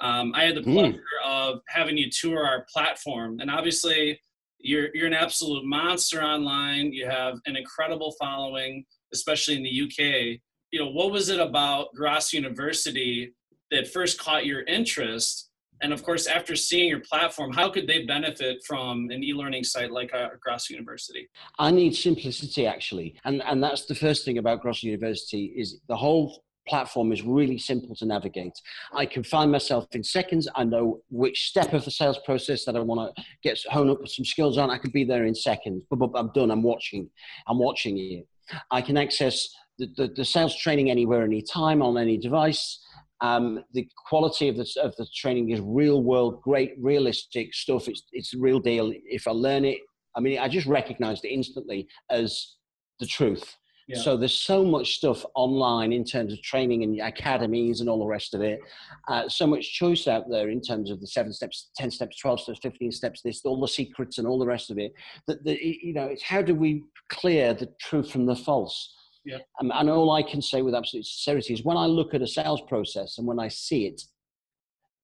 Um, 0.00 0.32
I 0.34 0.44
had 0.44 0.54
the 0.56 0.60
Mm. 0.60 0.72
pleasure 0.74 1.02
of 1.24 1.60
having 1.68 1.96
you 1.96 2.10
tour 2.10 2.46
our 2.46 2.64
platform, 2.72 3.40
and 3.40 3.50
obviously, 3.50 4.20
you're 4.58 4.94
you're 4.94 5.06
an 5.06 5.14
absolute 5.14 5.64
monster 5.64 6.22
online. 6.22 6.92
You 6.92 7.06
have 7.06 7.38
an 7.46 7.56
incredible 7.56 8.12
following, 8.20 8.84
especially 9.12 9.56
in 9.56 9.62
the 9.62 9.70
UK. 9.70 10.40
You 10.70 10.80
know, 10.80 10.90
what 10.90 11.12
was 11.12 11.28
it 11.28 11.40
about 11.40 11.94
Grassi 11.94 12.36
University 12.36 13.32
that 13.70 13.88
first 13.88 14.18
caught 14.18 14.46
your 14.46 14.62
interest? 14.62 15.45
And 15.82 15.92
of 15.92 16.02
course, 16.02 16.26
after 16.26 16.56
seeing 16.56 16.88
your 16.88 17.00
platform, 17.00 17.52
how 17.52 17.70
could 17.70 17.86
they 17.86 18.04
benefit 18.04 18.64
from 18.64 19.10
an 19.10 19.22
e-learning 19.22 19.64
site 19.64 19.90
like 19.90 20.12
uh, 20.14 20.28
Grassi 20.40 20.74
University? 20.74 21.28
I 21.58 21.70
need 21.70 21.94
simplicity 21.94 22.66
actually, 22.66 23.16
and 23.24 23.42
and 23.42 23.62
that's 23.62 23.86
the 23.86 23.94
first 23.94 24.24
thing 24.24 24.38
about 24.38 24.62
Grassi 24.62 24.86
University 24.86 25.52
is 25.56 25.80
the 25.88 25.96
whole 25.96 26.42
platform 26.66 27.12
is 27.12 27.22
really 27.22 27.58
simple 27.58 27.94
to 27.96 28.04
navigate. 28.04 28.52
I 28.92 29.06
can 29.06 29.22
find 29.22 29.50
myself 29.50 29.86
in 29.92 30.02
seconds. 30.02 30.48
I 30.54 30.64
know 30.64 31.00
which 31.10 31.48
step 31.48 31.72
of 31.72 31.84
the 31.84 31.90
sales 31.90 32.18
process 32.24 32.64
that 32.64 32.76
I 32.76 32.80
want 32.80 33.14
to 33.16 33.24
get 33.42 33.58
hone 33.70 33.90
up 33.90 34.06
some 34.08 34.24
skills 34.24 34.58
on. 34.58 34.70
I 34.70 34.78
can 34.78 34.90
be 34.90 35.04
there 35.04 35.24
in 35.24 35.34
seconds. 35.34 35.84
But, 35.90 36.10
I'm 36.14 36.30
done. 36.34 36.50
I'm 36.50 36.62
watching. 36.62 37.08
I'm 37.46 37.58
watching 37.58 37.96
you. 37.96 38.24
I 38.70 38.80
can 38.80 38.96
access 38.96 39.48
the, 39.78 39.86
the, 39.96 40.08
the 40.08 40.24
sales 40.24 40.56
training 40.56 40.90
anywhere, 40.90 41.22
anytime 41.22 41.82
on 41.82 41.98
any 41.98 42.16
device. 42.16 42.80
Um, 43.20 43.64
the 43.72 43.88
quality 44.08 44.48
of 44.48 44.56
the, 44.56 44.66
of 44.82 44.94
the 44.96 45.06
training 45.14 45.50
is 45.50 45.60
real 45.60 46.02
world, 46.02 46.42
great, 46.42 46.74
realistic 46.78 47.54
stuff. 47.54 47.88
It's, 47.88 48.02
it's 48.12 48.34
real 48.34 48.60
deal. 48.60 48.92
If 49.06 49.26
I 49.26 49.32
learn 49.32 49.64
it, 49.64 49.78
I 50.16 50.20
mean, 50.20 50.38
I 50.38 50.48
just 50.48 50.66
recognized 50.66 51.24
it 51.24 51.30
instantly 51.30 51.88
as 52.10 52.56
the 53.00 53.06
truth. 53.06 53.56
Yeah. 53.88 54.00
So 54.00 54.16
there's 54.16 54.40
so 54.40 54.64
much 54.64 54.96
stuff 54.96 55.24
online 55.36 55.92
in 55.92 56.02
terms 56.02 56.32
of 56.32 56.42
training 56.42 56.82
and 56.82 57.00
academies 57.00 57.80
and 57.80 57.88
all 57.88 58.00
the 58.00 58.06
rest 58.06 58.34
of 58.34 58.40
it. 58.40 58.58
Uh, 59.06 59.28
so 59.28 59.46
much 59.46 59.74
choice 59.74 60.08
out 60.08 60.24
there 60.28 60.48
in 60.48 60.60
terms 60.60 60.90
of 60.90 61.00
the 61.00 61.06
seven 61.06 61.32
steps, 61.32 61.70
ten 61.76 61.92
steps, 61.92 62.18
twelve 62.18 62.40
steps, 62.40 62.58
fifteen 62.60 62.90
steps. 62.90 63.22
This, 63.22 63.42
all 63.44 63.60
the 63.60 63.68
secrets 63.68 64.18
and 64.18 64.26
all 64.26 64.40
the 64.40 64.46
rest 64.46 64.72
of 64.72 64.78
it. 64.78 64.92
That 65.28 65.44
the, 65.44 65.56
you 65.62 65.94
know, 65.94 66.06
it's 66.06 66.24
how 66.24 66.42
do 66.42 66.56
we 66.56 66.82
clear 67.10 67.54
the 67.54 67.68
truth 67.80 68.10
from 68.10 68.26
the 68.26 68.34
false? 68.34 68.92
Yeah. 69.26 69.38
Um, 69.60 69.72
and 69.74 69.90
all 69.90 70.12
I 70.12 70.22
can 70.22 70.40
say 70.40 70.62
with 70.62 70.74
absolute 70.74 71.04
sincerity 71.04 71.52
is 71.52 71.64
when 71.64 71.76
I 71.76 71.86
look 71.86 72.14
at 72.14 72.22
a 72.22 72.26
sales 72.26 72.62
process 72.68 73.18
and 73.18 73.26
when 73.26 73.40
I 73.40 73.48
see 73.48 73.86
it, 73.86 74.00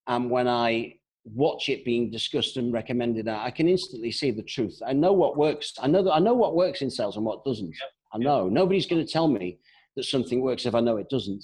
and 0.06 0.30
when 0.30 0.48
I 0.48 0.94
watch 1.24 1.68
it 1.68 1.84
being 1.84 2.10
discussed 2.10 2.56
and 2.56 2.72
recommended, 2.72 3.28
I 3.28 3.50
can 3.50 3.68
instantly 3.68 4.10
see 4.10 4.30
the 4.30 4.42
truth. 4.42 4.80
I 4.86 4.92
know 4.92 5.12
what 5.12 5.36
works. 5.36 5.74
I 5.80 5.86
know 5.88 6.02
that 6.02 6.12
I 6.12 6.18
know 6.18 6.34
what 6.34 6.54
works 6.56 6.82
in 6.82 6.90
sales 6.90 7.16
and 7.16 7.24
what 7.24 7.44
doesn't. 7.44 7.74
I 8.12 8.18
know 8.18 8.48
nobody's 8.48 8.86
going 8.86 9.04
to 9.04 9.12
tell 9.12 9.28
me 9.28 9.58
that 9.96 10.04
something 10.04 10.40
works 10.40 10.66
if 10.66 10.74
I 10.74 10.80
know 10.80 10.96
it 10.96 11.10
doesn't. 11.10 11.42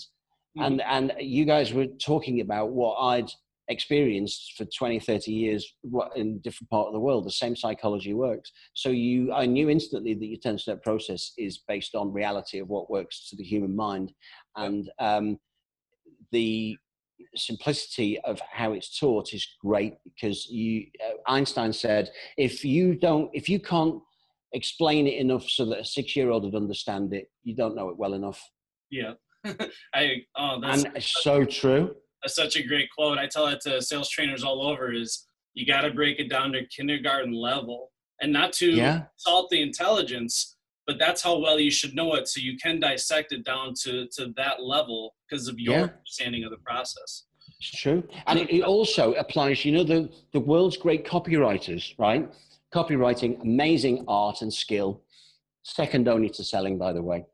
Mm-hmm. 0.57 0.63
And 0.63 0.83
and 0.83 1.13
you 1.21 1.45
guys 1.45 1.73
were 1.73 1.87
talking 1.87 2.41
about 2.41 2.71
what 2.71 2.97
I'd 2.97 3.31
experienced 3.69 4.55
for 4.57 4.65
20 4.65 4.99
30 5.01 5.31
years 5.31 5.75
in 6.17 6.39
different 6.41 6.71
part 6.71 6.87
of 6.87 6.93
the 6.95 7.01
world 7.01 7.27
the 7.27 7.31
same 7.31 7.55
psychology 7.55 8.15
works. 8.15 8.51
So 8.75 8.89
you 8.89 9.33
i 9.33 9.47
knew 9.47 9.69
instantly 9.69 10.15
that 10.15 10.27
your 10.27 10.41
10 10.43 10.59
step 10.59 10.83
process 10.83 11.33
is 11.37 11.63
based 11.69 11.95
on 11.95 12.13
reality 12.13 12.59
of 12.59 12.69
what 12.69 12.91
works 12.91 13.29
to 13.29 13.37
the 13.37 13.45
human 13.45 13.77
mind. 13.77 14.13
And 14.57 14.91
um, 14.99 15.39
the 16.33 16.77
simplicity 17.35 18.19
of 18.21 18.41
how 18.51 18.73
it's 18.73 18.99
taught 18.99 19.35
is 19.35 19.47
great 19.61 19.95
because 20.05 20.47
you 20.47 20.87
uh, 21.05 21.31
einstein 21.31 21.73
said 21.73 22.11
if 22.37 22.65
you 22.65 22.95
don't 22.95 23.29
if 23.35 23.49
you 23.49 23.61
can't 23.61 24.01
explain 24.53 25.07
it 25.07 25.19
enough 25.19 25.49
so 25.49 25.67
that 25.67 25.81
a 25.81 25.85
six 25.85 26.17
year 26.17 26.31
old 26.31 26.45
would 26.45 26.55
understand 26.55 27.13
it 27.13 27.31
you 27.43 27.55
don't 27.55 27.77
know 27.77 27.91
it 27.91 27.99
well 27.99 28.15
enough. 28.15 28.43
Yeah. 28.91 29.13
I 29.95 30.25
oh 30.37 30.61
that's 30.61 30.85
and 30.85 30.97
it's 30.97 31.23
so 31.23 31.45
true 31.45 31.95
that's 32.23 32.35
such 32.35 32.57
a 32.57 32.67
great 32.67 32.89
quote. 32.91 33.19
I 33.19 33.27
tell 33.27 33.47
that 33.47 33.61
to 33.63 33.81
sales 33.81 34.09
trainers 34.09 34.43
all 34.43 34.67
over 34.67 34.93
is 34.93 35.27
you 35.55 35.67
got 35.67 35.83
to 35.83 35.91
break 35.91 36.19
it 36.19 36.29
down 36.29 36.53
to 36.53 36.67
kindergarten 36.67 37.33
level 37.33 37.91
and 38.21 38.33
not 38.33 38.53
to 38.55 38.71
yeah. 38.71 39.05
salt 39.17 39.49
the 39.51 39.63
intelligence, 39.63 40.57
but 40.87 40.99
that's 40.99 41.23
how 41.23 41.39
well 41.39 41.61
you 41.61 41.71
should 41.71 41.95
know 41.95 42.15
it. 42.15 42.29
So 42.29 42.41
you 42.41 42.57
can 42.59 42.81
dissect 42.81 43.33
it 43.33 43.45
down 43.45 43.75
to, 43.83 44.09
to 44.17 44.33
that 44.37 44.63
level 44.63 45.15
because 45.29 45.49
of 45.49 45.59
your 45.59 45.75
yeah. 45.75 45.83
understanding 45.83 46.45
of 46.45 46.51
the 46.51 46.59
process. 46.59 47.25
It's 47.61 47.71
true. 47.71 48.07
And 48.27 48.39
it, 48.39 48.51
it 48.51 48.63
also 48.63 49.15
applies, 49.15 49.65
you 49.65 49.73
know, 49.73 49.85
the, 49.85 50.11
the 50.33 50.41
world's 50.41 50.77
great 50.77 51.05
copywriters, 51.07 51.95
right? 51.99 52.29
Copywriting, 52.73 53.41
amazing 53.43 54.05
art 54.07 54.43
and 54.43 54.53
skill, 54.53 55.03
second 55.63 56.09
only 56.09 56.29
to 56.31 56.45
selling, 56.45 56.79
by 56.79 56.93
the 56.93 57.03
way 57.03 57.25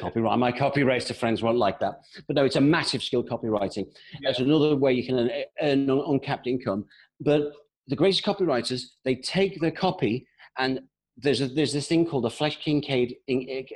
copyright. 0.00 0.38
My 0.38 0.52
copywriter 0.52 1.14
friends 1.14 1.42
won't 1.42 1.58
like 1.58 1.78
that. 1.80 2.00
But 2.26 2.36
no, 2.36 2.44
it's 2.44 2.56
a 2.56 2.60
massive 2.60 3.02
skill 3.02 3.24
copywriting. 3.24 3.86
Yeah. 4.20 4.30
It's 4.30 4.38
another 4.38 4.76
way 4.76 4.92
you 4.92 5.04
can 5.04 5.30
earn 5.60 5.90
uncapped 5.90 6.46
income. 6.46 6.86
But 7.20 7.52
the 7.88 7.96
greatest 7.96 8.24
copywriters, 8.24 8.82
they 9.04 9.16
take 9.16 9.60
their 9.60 9.70
copy 9.70 10.26
and 10.58 10.80
there's 11.16 11.40
a, 11.40 11.48
there's 11.48 11.72
this 11.72 11.88
thing 11.88 12.06
called 12.06 12.24
the 12.24 12.30
Flesch 12.30 12.58
Kincaid 12.58 13.16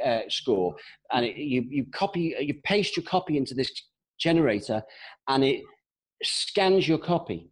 uh, 0.05 0.21
score, 0.29 0.75
and 1.13 1.25
it, 1.25 1.37
you 1.37 1.67
you 1.69 1.87
copy 1.93 2.35
you 2.41 2.55
paste 2.65 2.97
your 2.97 3.05
copy 3.05 3.37
into 3.37 3.55
this 3.55 3.71
generator, 4.19 4.83
and 5.29 5.45
it 5.45 5.63
scans 6.23 6.89
your 6.89 6.99
copy, 6.99 7.51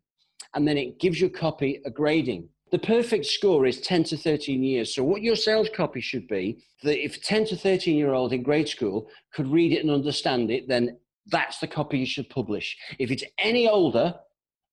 and 0.55 0.67
then 0.67 0.79
it 0.79 0.99
gives 1.01 1.21
your 1.21 1.31
copy 1.31 1.83
a 1.85 1.91
grading 1.91 2.49
the 2.75 2.79
perfect 2.81 3.25
score 3.27 3.67
is 3.67 3.81
10 3.83 4.03
to 4.03 4.17
13 4.17 4.61
years. 4.61 4.97
So, 4.97 5.05
what 5.05 5.23
your 5.23 5.37
sales 5.37 5.69
copy 5.73 6.01
should 6.01 6.27
be 6.27 6.65
that 6.83 7.01
if 7.01 7.23
10 7.23 7.47
to 7.47 7.57
13 7.57 7.97
year 7.97 8.13
old 8.13 8.33
in 8.33 8.43
grade 8.43 8.69
school 8.69 9.09
could 9.33 9.47
read 9.47 9.73
it 9.73 9.85
and 9.85 9.93
understand 9.93 10.51
it, 10.51 10.67
then 10.67 10.99
that's 11.27 11.61
the 11.61 11.69
copy 11.69 12.01
you 12.01 12.05
should 12.05 12.29
publish. 12.31 12.77
If 12.99 13.13
it's 13.13 13.23
any 13.39 13.69
older, 13.69 14.17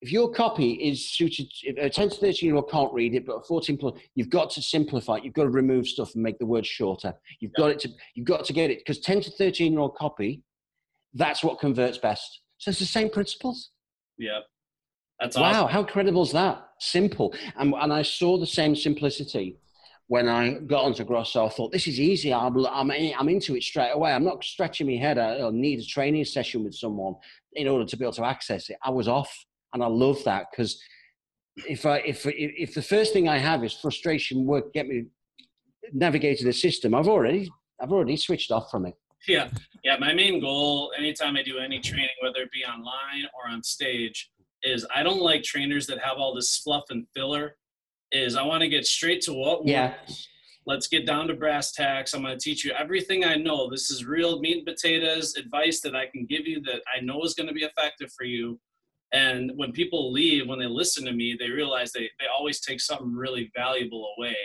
if 0.01 0.11
your 0.11 0.33
copy 0.33 0.71
is 0.71 1.11
suited, 1.11 1.45
if 1.61 1.77
a 1.77 1.91
10 1.91 2.09
to 2.09 2.15
13 2.15 2.47
year 2.49 2.55
old 2.55 2.71
can't 2.71 2.91
read 2.91 3.13
it, 3.13 3.23
but 3.23 3.33
a 3.33 3.43
14 3.43 3.77
plus, 3.77 3.93
you've 4.15 4.31
got 4.31 4.49
to 4.49 4.63
simplify 4.63 5.17
it. 5.17 5.23
You've 5.23 5.35
got 5.35 5.43
to 5.43 5.49
remove 5.49 5.85
stuff 5.85 6.15
and 6.15 6.23
make 6.23 6.39
the 6.39 6.47
words 6.47 6.67
shorter. 6.67 7.13
You've 7.39 7.53
got 7.53 7.69
it 7.69 7.77
to, 7.81 7.89
you've 8.15 8.25
got 8.25 8.45
to 8.45 8.53
get 8.53 8.71
it 8.71 8.79
because 8.79 8.99
10 9.01 9.21
to 9.21 9.31
13 9.37 9.73
year 9.73 9.79
old 9.79 9.95
copy, 9.95 10.41
that's 11.13 11.43
what 11.43 11.59
converts 11.59 11.99
best. 11.99 12.41
So 12.57 12.69
it's 12.69 12.79
the 12.79 12.85
same 12.85 13.11
principles. 13.11 13.69
Yeah. 14.17 14.39
That's 15.21 15.37
wow, 15.37 15.43
awesome. 15.43 15.67
how 15.69 15.79
incredible 15.81 16.23
is 16.23 16.31
that? 16.31 16.67
Simple. 16.79 17.33
And, 17.57 17.73
and 17.75 17.93
I 17.93 18.01
saw 18.01 18.37
the 18.37 18.47
same 18.47 18.75
simplicity 18.75 19.57
when 20.07 20.27
I 20.27 20.55
got 20.55 20.83
onto 20.83 21.05
Grassi. 21.05 21.39
I 21.39 21.47
thought, 21.47 21.71
this 21.71 21.87
is 21.87 21.99
easy. 21.99 22.33
I'm, 22.33 22.57
I'm, 22.65 22.91
I'm 22.91 23.29
into 23.29 23.55
it 23.55 23.63
straight 23.63 23.91
away. 23.91 24.11
I'm 24.11 24.25
not 24.25 24.43
stretching 24.43 24.87
my 24.87 24.95
head. 24.95 25.17
I, 25.19 25.39
I 25.39 25.49
need 25.51 25.79
a 25.79 25.85
training 25.85 26.25
session 26.25 26.63
with 26.63 26.73
someone 26.73 27.15
in 27.53 27.67
order 27.67 27.85
to 27.85 27.97
be 27.97 28.03
able 28.03 28.13
to 28.13 28.25
access 28.25 28.69
it. 28.69 28.77
I 28.83 28.89
was 28.89 29.07
off. 29.07 29.31
And 29.73 29.81
I 29.81 29.87
love 29.87 30.21
that 30.25 30.47
because 30.51 30.81
if 31.67 31.85
I 31.85 31.99
if 31.99 32.25
if 32.25 32.73
the 32.73 32.81
first 32.81 33.13
thing 33.13 33.29
I 33.29 33.37
have 33.37 33.63
is 33.63 33.73
frustration 33.73 34.45
work 34.45 34.73
get 34.73 34.87
me 34.87 35.05
navigating 35.93 36.45
the 36.45 36.53
system, 36.53 36.93
I've 36.93 37.07
already 37.07 37.49
I've 37.81 37.91
already 37.91 38.17
switched 38.17 38.51
off 38.51 38.69
from 38.69 38.85
it. 38.85 38.95
Yeah, 39.27 39.49
yeah. 39.83 39.97
My 39.97 40.13
main 40.13 40.41
goal, 40.41 40.91
anytime 40.97 41.37
I 41.37 41.43
do 41.43 41.59
any 41.59 41.79
training, 41.79 42.09
whether 42.21 42.41
it 42.41 42.51
be 42.51 42.65
online 42.65 43.27
or 43.33 43.49
on 43.49 43.63
stage, 43.63 44.29
is 44.63 44.85
I 44.93 45.03
don't 45.03 45.21
like 45.21 45.43
trainers 45.43 45.87
that 45.87 45.99
have 45.99 46.17
all 46.17 46.33
this 46.33 46.57
fluff 46.57 46.85
and 46.89 47.07
filler. 47.15 47.55
Is 48.11 48.35
I 48.35 48.43
want 48.43 48.61
to 48.61 48.67
get 48.67 48.85
straight 48.85 49.21
to 49.21 49.33
what 49.33 49.65
yeah. 49.65 49.93
Works. 50.01 50.27
Let's 50.67 50.87
get 50.87 51.07
down 51.07 51.27
to 51.27 51.33
brass 51.33 51.71
tacks. 51.71 52.13
I'm 52.13 52.21
going 52.21 52.37
to 52.37 52.43
teach 52.43 52.63
you 52.63 52.71
everything 52.73 53.25
I 53.25 53.35
know. 53.35 53.67
This 53.69 53.89
is 53.89 54.05
real 54.05 54.39
meat 54.39 54.57
and 54.57 54.65
potatoes 54.65 55.35
advice 55.35 55.81
that 55.81 55.95
I 55.95 56.05
can 56.05 56.27
give 56.27 56.45
you 56.45 56.61
that 56.61 56.81
I 56.95 57.01
know 57.01 57.23
is 57.23 57.33
going 57.33 57.47
to 57.47 57.53
be 57.53 57.63
effective 57.63 58.11
for 58.15 58.25
you. 58.25 58.59
And 59.11 59.51
when 59.55 59.71
people 59.71 60.11
leave, 60.11 60.47
when 60.47 60.59
they 60.59 60.67
listen 60.67 61.03
to 61.05 61.13
me, 61.13 61.35
they 61.37 61.49
realize 61.49 61.91
they, 61.91 62.09
they 62.19 62.27
always 62.27 62.61
take 62.61 62.79
something 62.79 63.13
really 63.13 63.51
valuable 63.55 64.13
away. 64.17 64.37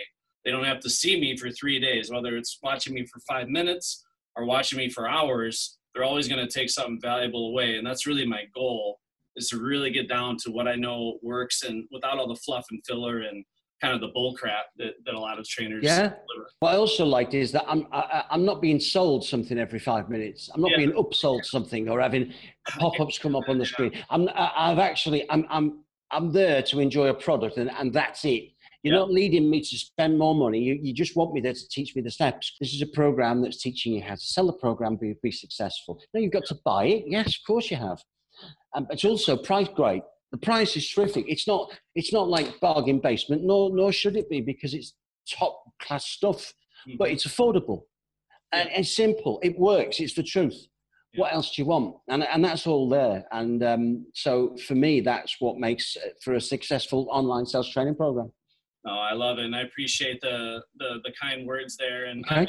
They 0.43 0.51
don't 0.51 0.65
have 0.65 0.79
to 0.81 0.89
see 0.89 1.19
me 1.19 1.37
for 1.37 1.51
three 1.51 1.79
days, 1.79 2.09
whether 2.09 2.35
it's 2.35 2.57
watching 2.63 2.95
me 2.95 3.05
for 3.05 3.19
five 3.27 3.47
minutes 3.47 4.03
or 4.35 4.45
watching 4.45 4.77
me 4.77 4.89
for 4.89 5.07
hours. 5.07 5.77
They're 5.93 6.03
always 6.03 6.27
going 6.27 6.45
to 6.45 6.51
take 6.51 6.71
something 6.71 6.99
valuable 6.99 7.49
away. 7.49 7.75
And 7.75 7.85
that's 7.85 8.07
really 8.07 8.25
my 8.25 8.45
goal 8.55 8.99
is 9.37 9.49
to 9.49 9.57
really 9.57 9.91
get 9.91 10.09
down 10.09 10.37
to 10.43 10.51
what 10.51 10.67
I 10.67 10.75
know 10.75 11.19
works 11.21 11.63
and 11.63 11.85
without 11.91 12.17
all 12.17 12.27
the 12.27 12.35
fluff 12.35 12.65
and 12.71 12.81
filler 12.85 13.19
and 13.19 13.45
kind 13.81 13.93
of 13.93 14.01
the 14.01 14.07
bull 14.07 14.35
crap 14.35 14.65
that, 14.77 14.93
that 15.05 15.13
a 15.13 15.19
lot 15.19 15.37
of 15.37 15.47
trainers 15.47 15.83
yeah 15.83 15.99
deliver. 15.99 16.49
what 16.61 16.73
i 16.73 16.75
also 16.75 17.05
liked 17.05 17.35
is 17.35 17.51
that 17.51 17.63
i'm 17.67 17.85
I, 17.91 17.99
am 17.99 18.23
i 18.31 18.33
am 18.33 18.45
not 18.45 18.59
being 18.59 18.79
sold 18.79 19.23
something 19.23 19.59
every 19.59 19.77
five 19.77 20.09
minutes 20.09 20.49
i'm 20.51 20.61
not 20.61 20.71
yeah. 20.71 20.77
being 20.77 20.93
upsold 20.93 21.45
something 21.45 21.87
or 21.87 22.01
having 22.01 22.33
pop-ups 22.67 23.19
come 23.19 23.35
up 23.35 23.47
on 23.47 23.59
the 23.59 23.65
screen 23.67 23.91
i'm 24.09 24.29
i've 24.33 24.79
actually 24.79 25.29
i'm 25.29 25.45
i'm 25.51 25.83
i'm 26.09 26.31
there 26.31 26.63
to 26.63 26.79
enjoy 26.79 27.09
a 27.09 27.13
product 27.13 27.57
and, 27.57 27.69
and 27.69 27.93
that's 27.93 28.25
it 28.25 28.49
you're 28.83 28.93
yeah. 28.93 28.99
not 28.99 29.11
leading 29.11 29.49
me 29.49 29.61
to 29.61 29.77
spend 29.77 30.17
more 30.17 30.35
money. 30.35 30.59
You, 30.59 30.79
you 30.81 30.93
just 30.93 31.15
want 31.15 31.33
me 31.33 31.41
there 31.41 31.53
to 31.53 31.69
teach 31.69 31.95
me 31.95 32.01
the 32.01 32.11
steps. 32.11 32.55
This 32.59 32.73
is 32.73 32.81
a 32.81 32.87
program 32.87 33.41
that's 33.41 33.61
teaching 33.61 33.93
you 33.93 34.01
how 34.01 34.15
to 34.15 34.21
sell 34.21 34.47
a 34.49 34.57
program, 34.57 34.95
be, 34.95 35.15
be 35.21 35.31
successful. 35.31 35.99
Now 36.13 36.21
you've 36.21 36.31
got 36.31 36.45
to 36.45 36.57
buy 36.63 36.85
it. 36.85 37.03
Yes, 37.07 37.27
of 37.27 37.45
course 37.45 37.71
you 37.71 37.77
have. 37.77 38.01
Um, 38.75 38.87
it's 38.89 39.05
also 39.05 39.37
price 39.37 39.67
great. 39.75 40.03
The 40.31 40.37
price 40.37 40.75
is 40.75 40.89
terrific. 40.89 41.25
It's 41.27 41.47
not. 41.47 41.71
It's 41.95 42.11
not 42.11 42.27
like 42.27 42.59
bargain 42.59 42.99
basement. 42.99 43.43
Nor 43.43 43.73
nor 43.73 43.91
should 43.91 44.17
it 44.17 44.29
be 44.29 44.41
because 44.41 44.73
it's 44.73 44.93
top 45.29 45.61
class 45.81 46.05
stuff. 46.05 46.53
Mm-hmm. 46.87 46.97
But 46.97 47.09
it's 47.09 47.25
affordable 47.25 47.83
and 48.51 48.69
it's 48.73 48.95
simple. 48.95 49.39
It 49.43 49.57
works. 49.57 49.99
It's 49.99 50.13
the 50.13 50.23
truth. 50.23 50.67
Yeah. 51.13 51.21
What 51.21 51.33
else 51.33 51.55
do 51.55 51.61
you 51.61 51.67
want? 51.67 51.95
And 52.09 52.23
and 52.23 52.43
that's 52.43 52.67
all 52.67 52.89
there. 52.89 53.25
And 53.31 53.63
um, 53.63 54.05
so 54.13 54.55
for 54.67 54.75
me, 54.75 55.01
that's 55.01 55.37
what 55.39 55.57
makes 55.57 55.95
for 56.23 56.33
a 56.33 56.41
successful 56.41 57.07
online 57.11 57.45
sales 57.45 57.71
training 57.71 57.95
program. 57.95 58.31
Oh, 58.85 58.91
I 58.91 59.13
love 59.13 59.37
it, 59.37 59.45
and 59.45 59.55
I 59.55 59.61
appreciate 59.61 60.21
the 60.21 60.61
the, 60.77 60.99
the 61.03 61.13
kind 61.19 61.47
words 61.47 61.77
there. 61.77 62.05
And 62.05 62.25
okay. 62.25 62.47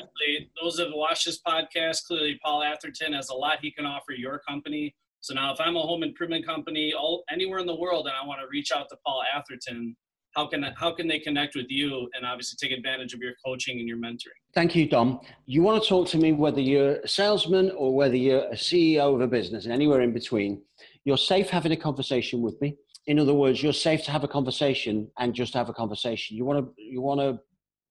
those 0.61 0.77
that 0.77 0.87
have 0.87 0.95
watched 0.95 1.27
this 1.27 1.41
podcast, 1.41 2.05
clearly, 2.07 2.39
Paul 2.45 2.63
Atherton 2.63 3.13
has 3.13 3.29
a 3.29 3.35
lot 3.35 3.59
he 3.61 3.71
can 3.71 3.87
offer 3.87 4.13
your 4.13 4.41
company. 4.41 4.95
So 5.21 5.35
now, 5.35 5.53
if 5.53 5.61
I'm 5.61 5.77
a 5.77 5.81
home 5.81 6.03
improvement 6.03 6.47
company 6.47 6.93
all, 6.93 7.25
anywhere 7.31 7.59
in 7.59 7.67
the 7.67 7.75
world 7.75 8.07
and 8.07 8.15
I 8.21 8.27
want 8.27 8.41
to 8.41 8.47
reach 8.51 8.71
out 8.73 8.89
to 8.91 8.97
Paul 9.05 9.23
Atherton, 9.35 9.97
how 10.35 10.47
can 10.47 10.63
how 10.77 10.93
can 10.95 11.09
they 11.09 11.19
connect 11.19 11.57
with 11.57 11.67
you 11.69 12.09
and 12.15 12.25
obviously 12.25 12.57
take 12.61 12.77
advantage 12.77 13.15
of 13.15 13.21
your 13.21 13.33
coaching 13.45 13.81
and 13.81 13.89
your 13.89 13.97
mentoring? 13.99 14.39
Thank 14.55 14.77
you, 14.77 14.89
Dom. 14.89 15.21
You 15.47 15.63
want 15.63 15.83
to 15.83 15.89
talk 15.89 16.09
to 16.09 16.19
me 16.19 16.33
whether 16.33 16.61
you're 16.61 16.97
a 16.97 17.09
salesman 17.09 17.71
or 17.73 17.95
whether 17.95 18.17
you're 18.17 18.45
a 18.45 18.55
CEO 18.55 19.15
of 19.15 19.21
a 19.21 19.27
business 19.27 19.65
and 19.65 19.73
anywhere 19.73 20.03
in 20.03 20.13
between. 20.13 20.63
You're 21.05 21.19
safe 21.19 21.49
having 21.49 21.73
a 21.73 21.77
conversation 21.77 22.43
with 22.43 22.61
me. 22.61 22.77
In 23.07 23.19
other 23.19 23.35
words, 23.35 23.63
you're 23.63 23.73
safe 23.73 24.05
to 24.05 24.11
have 24.11 24.23
a 24.23 24.29
conversation 24.29 25.11
and 25.19 25.35
just 25.35 25.55
have 25.55 25.69
a 25.69 25.73
conversation. 25.73 26.37
You 26.37 26.45
want 26.45 26.65
to 26.65 26.83
you 26.83 27.01
want 27.01 27.21
to 27.21 27.41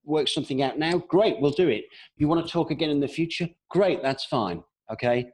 work 0.05 0.27
something 0.27 0.61
out 0.61 0.79
now? 0.79 0.99
Great, 1.09 1.41
we'll 1.41 1.51
do 1.51 1.67
it. 1.67 1.85
You 2.15 2.27
want 2.27 2.45
to 2.45 2.51
talk 2.51 2.71
again 2.71 2.89
in 2.89 2.99
the 2.99 3.07
future? 3.07 3.49
Great, 3.69 4.01
that's 4.01 4.23
fine. 4.25 4.63
Okay. 4.91 5.27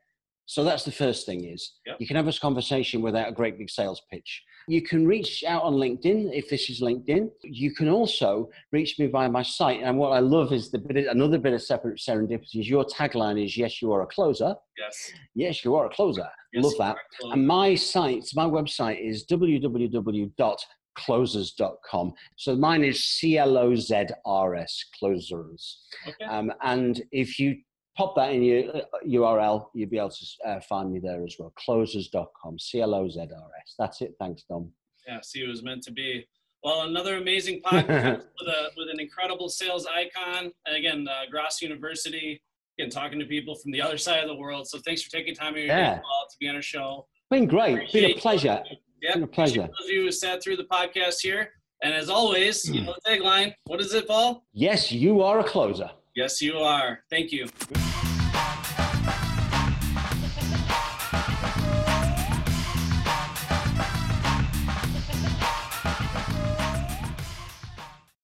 So 0.45 0.63
that's 0.63 0.83
the 0.83 0.91
first 0.91 1.25
thing 1.25 1.45
is 1.45 1.71
yep. 1.85 1.95
you 1.99 2.07
can 2.07 2.17
have 2.17 2.27
a 2.27 2.33
conversation 2.33 3.01
without 3.01 3.29
a 3.29 3.31
great 3.31 3.57
big 3.57 3.69
sales 3.69 4.01
pitch. 4.11 4.43
You 4.67 4.81
can 4.81 5.07
reach 5.07 5.45
out 5.45 5.63
on 5.63 5.75
LinkedIn 5.75 6.31
if 6.33 6.49
this 6.49 6.69
is 6.69 6.81
LinkedIn. 6.81 7.29
You 7.43 7.73
can 7.73 7.87
also 7.89 8.49
reach 8.71 8.99
me 8.99 9.07
via 9.07 9.29
my 9.29 9.43
site. 9.43 9.81
And 9.81 9.97
what 9.97 10.11
I 10.11 10.19
love 10.19 10.51
is 10.53 10.71
the 10.71 10.79
bit, 10.79 11.07
another 11.07 11.37
bit 11.37 11.53
of 11.53 11.61
separate 11.61 11.99
serendipity 11.99 12.59
is 12.59 12.69
your 12.69 12.85
tagline 12.85 13.43
is 13.43 13.57
yes, 13.57 13.81
you 13.81 13.91
are 13.91 14.03
a 14.03 14.07
closer. 14.07 14.55
Yes. 14.77 15.11
Yes, 15.35 15.65
you 15.65 15.75
are 15.75 15.87
a 15.87 15.89
closer. 15.89 16.29
Yes, 16.53 16.63
love 16.63 16.75
that. 16.79 16.95
And 17.31 17.45
my 17.47 17.75
site, 17.75 18.25
my 18.35 18.45
website 18.45 19.05
is 19.05 19.25
www.clozrs.com. 19.25 22.13
So 22.37 22.55
mine 22.55 22.83
is 22.83 23.03
C 23.03 23.37
L 23.37 23.57
O 23.57 23.75
Z 23.75 24.05
R 24.25 24.55
S, 24.55 24.85
closers. 24.97 25.81
Okay. 26.07 26.25
Um, 26.25 26.51
and 26.61 27.03
if 27.11 27.37
you 27.39 27.57
pop 27.95 28.15
that 28.15 28.33
in 28.33 28.43
your 28.43 28.63
URL, 29.05 29.61
uh, 29.61 29.65
you'll 29.73 29.89
be 29.89 29.97
able 29.97 30.09
to 30.09 30.25
uh, 30.45 30.59
find 30.61 30.91
me 30.91 30.99
there 30.99 31.23
as 31.23 31.35
well. 31.39 31.53
Clozrs.com, 31.67 32.59
C 32.59 32.81
L 32.81 32.95
O 32.95 33.09
Z 33.09 33.19
R 33.19 33.27
S. 33.61 33.75
That's 33.77 34.01
it. 34.01 34.15
Thanks, 34.19 34.43
Dom. 34.43 34.71
Yeah, 35.07 35.19
see, 35.21 35.43
it 35.43 35.49
was 35.49 35.63
meant 35.63 35.83
to 35.83 35.91
be. 35.91 36.25
Well, 36.63 36.83
another 36.83 37.17
amazing 37.17 37.61
podcast 37.61 38.17
with, 38.39 38.47
a, 38.47 38.69
with 38.77 38.87
an 38.91 38.99
incredible 38.99 39.49
sales 39.49 39.85
icon. 39.85 40.51
And 40.65 40.75
again, 40.77 41.07
uh, 41.09 41.29
Grassi 41.29 41.65
University, 41.65 42.41
again, 42.79 42.89
talking 42.89 43.19
to 43.19 43.25
people 43.25 43.55
from 43.55 43.71
the 43.71 43.81
other 43.81 43.97
side 43.97 44.21
of 44.21 44.29
the 44.29 44.35
world. 44.35 44.67
So 44.67 44.79
thanks 44.79 45.01
for 45.01 45.11
taking 45.11 45.35
time 45.35 45.55
in 45.55 45.65
your 45.65 45.67
yeah. 45.67 45.95
day 45.95 46.01
to 46.01 46.37
be 46.39 46.47
on 46.47 46.55
our 46.55 46.61
show. 46.61 47.05
Been 47.29 47.47
great. 47.47 47.73
Appreciate 47.73 48.01
been 48.01 48.17
a 48.17 48.21
pleasure. 48.21 48.63
Yeah, 49.01 49.13
been 49.15 49.23
a 49.23 49.27
pleasure. 49.27 49.61
Those 49.61 49.87
of 49.87 49.89
you 49.89 50.03
who 50.03 50.11
sat 50.11 50.41
through 50.41 50.55
the 50.57 50.65
podcast 50.65 51.15
here. 51.21 51.49
And 51.83 51.93
as 51.93 52.09
always, 52.09 52.69
you 52.69 52.81
know 52.81 52.95
the 53.03 53.11
tagline. 53.11 53.53
What 53.65 53.81
is 53.81 53.93
it, 53.93 54.07
Paul? 54.07 54.45
Yes, 54.53 54.89
you 54.89 55.21
are 55.21 55.39
a 55.39 55.43
closer. 55.43 55.91
Yes, 56.15 56.41
you 56.41 56.57
are. 56.59 56.99
Thank 57.09 57.31
you. 57.31 57.49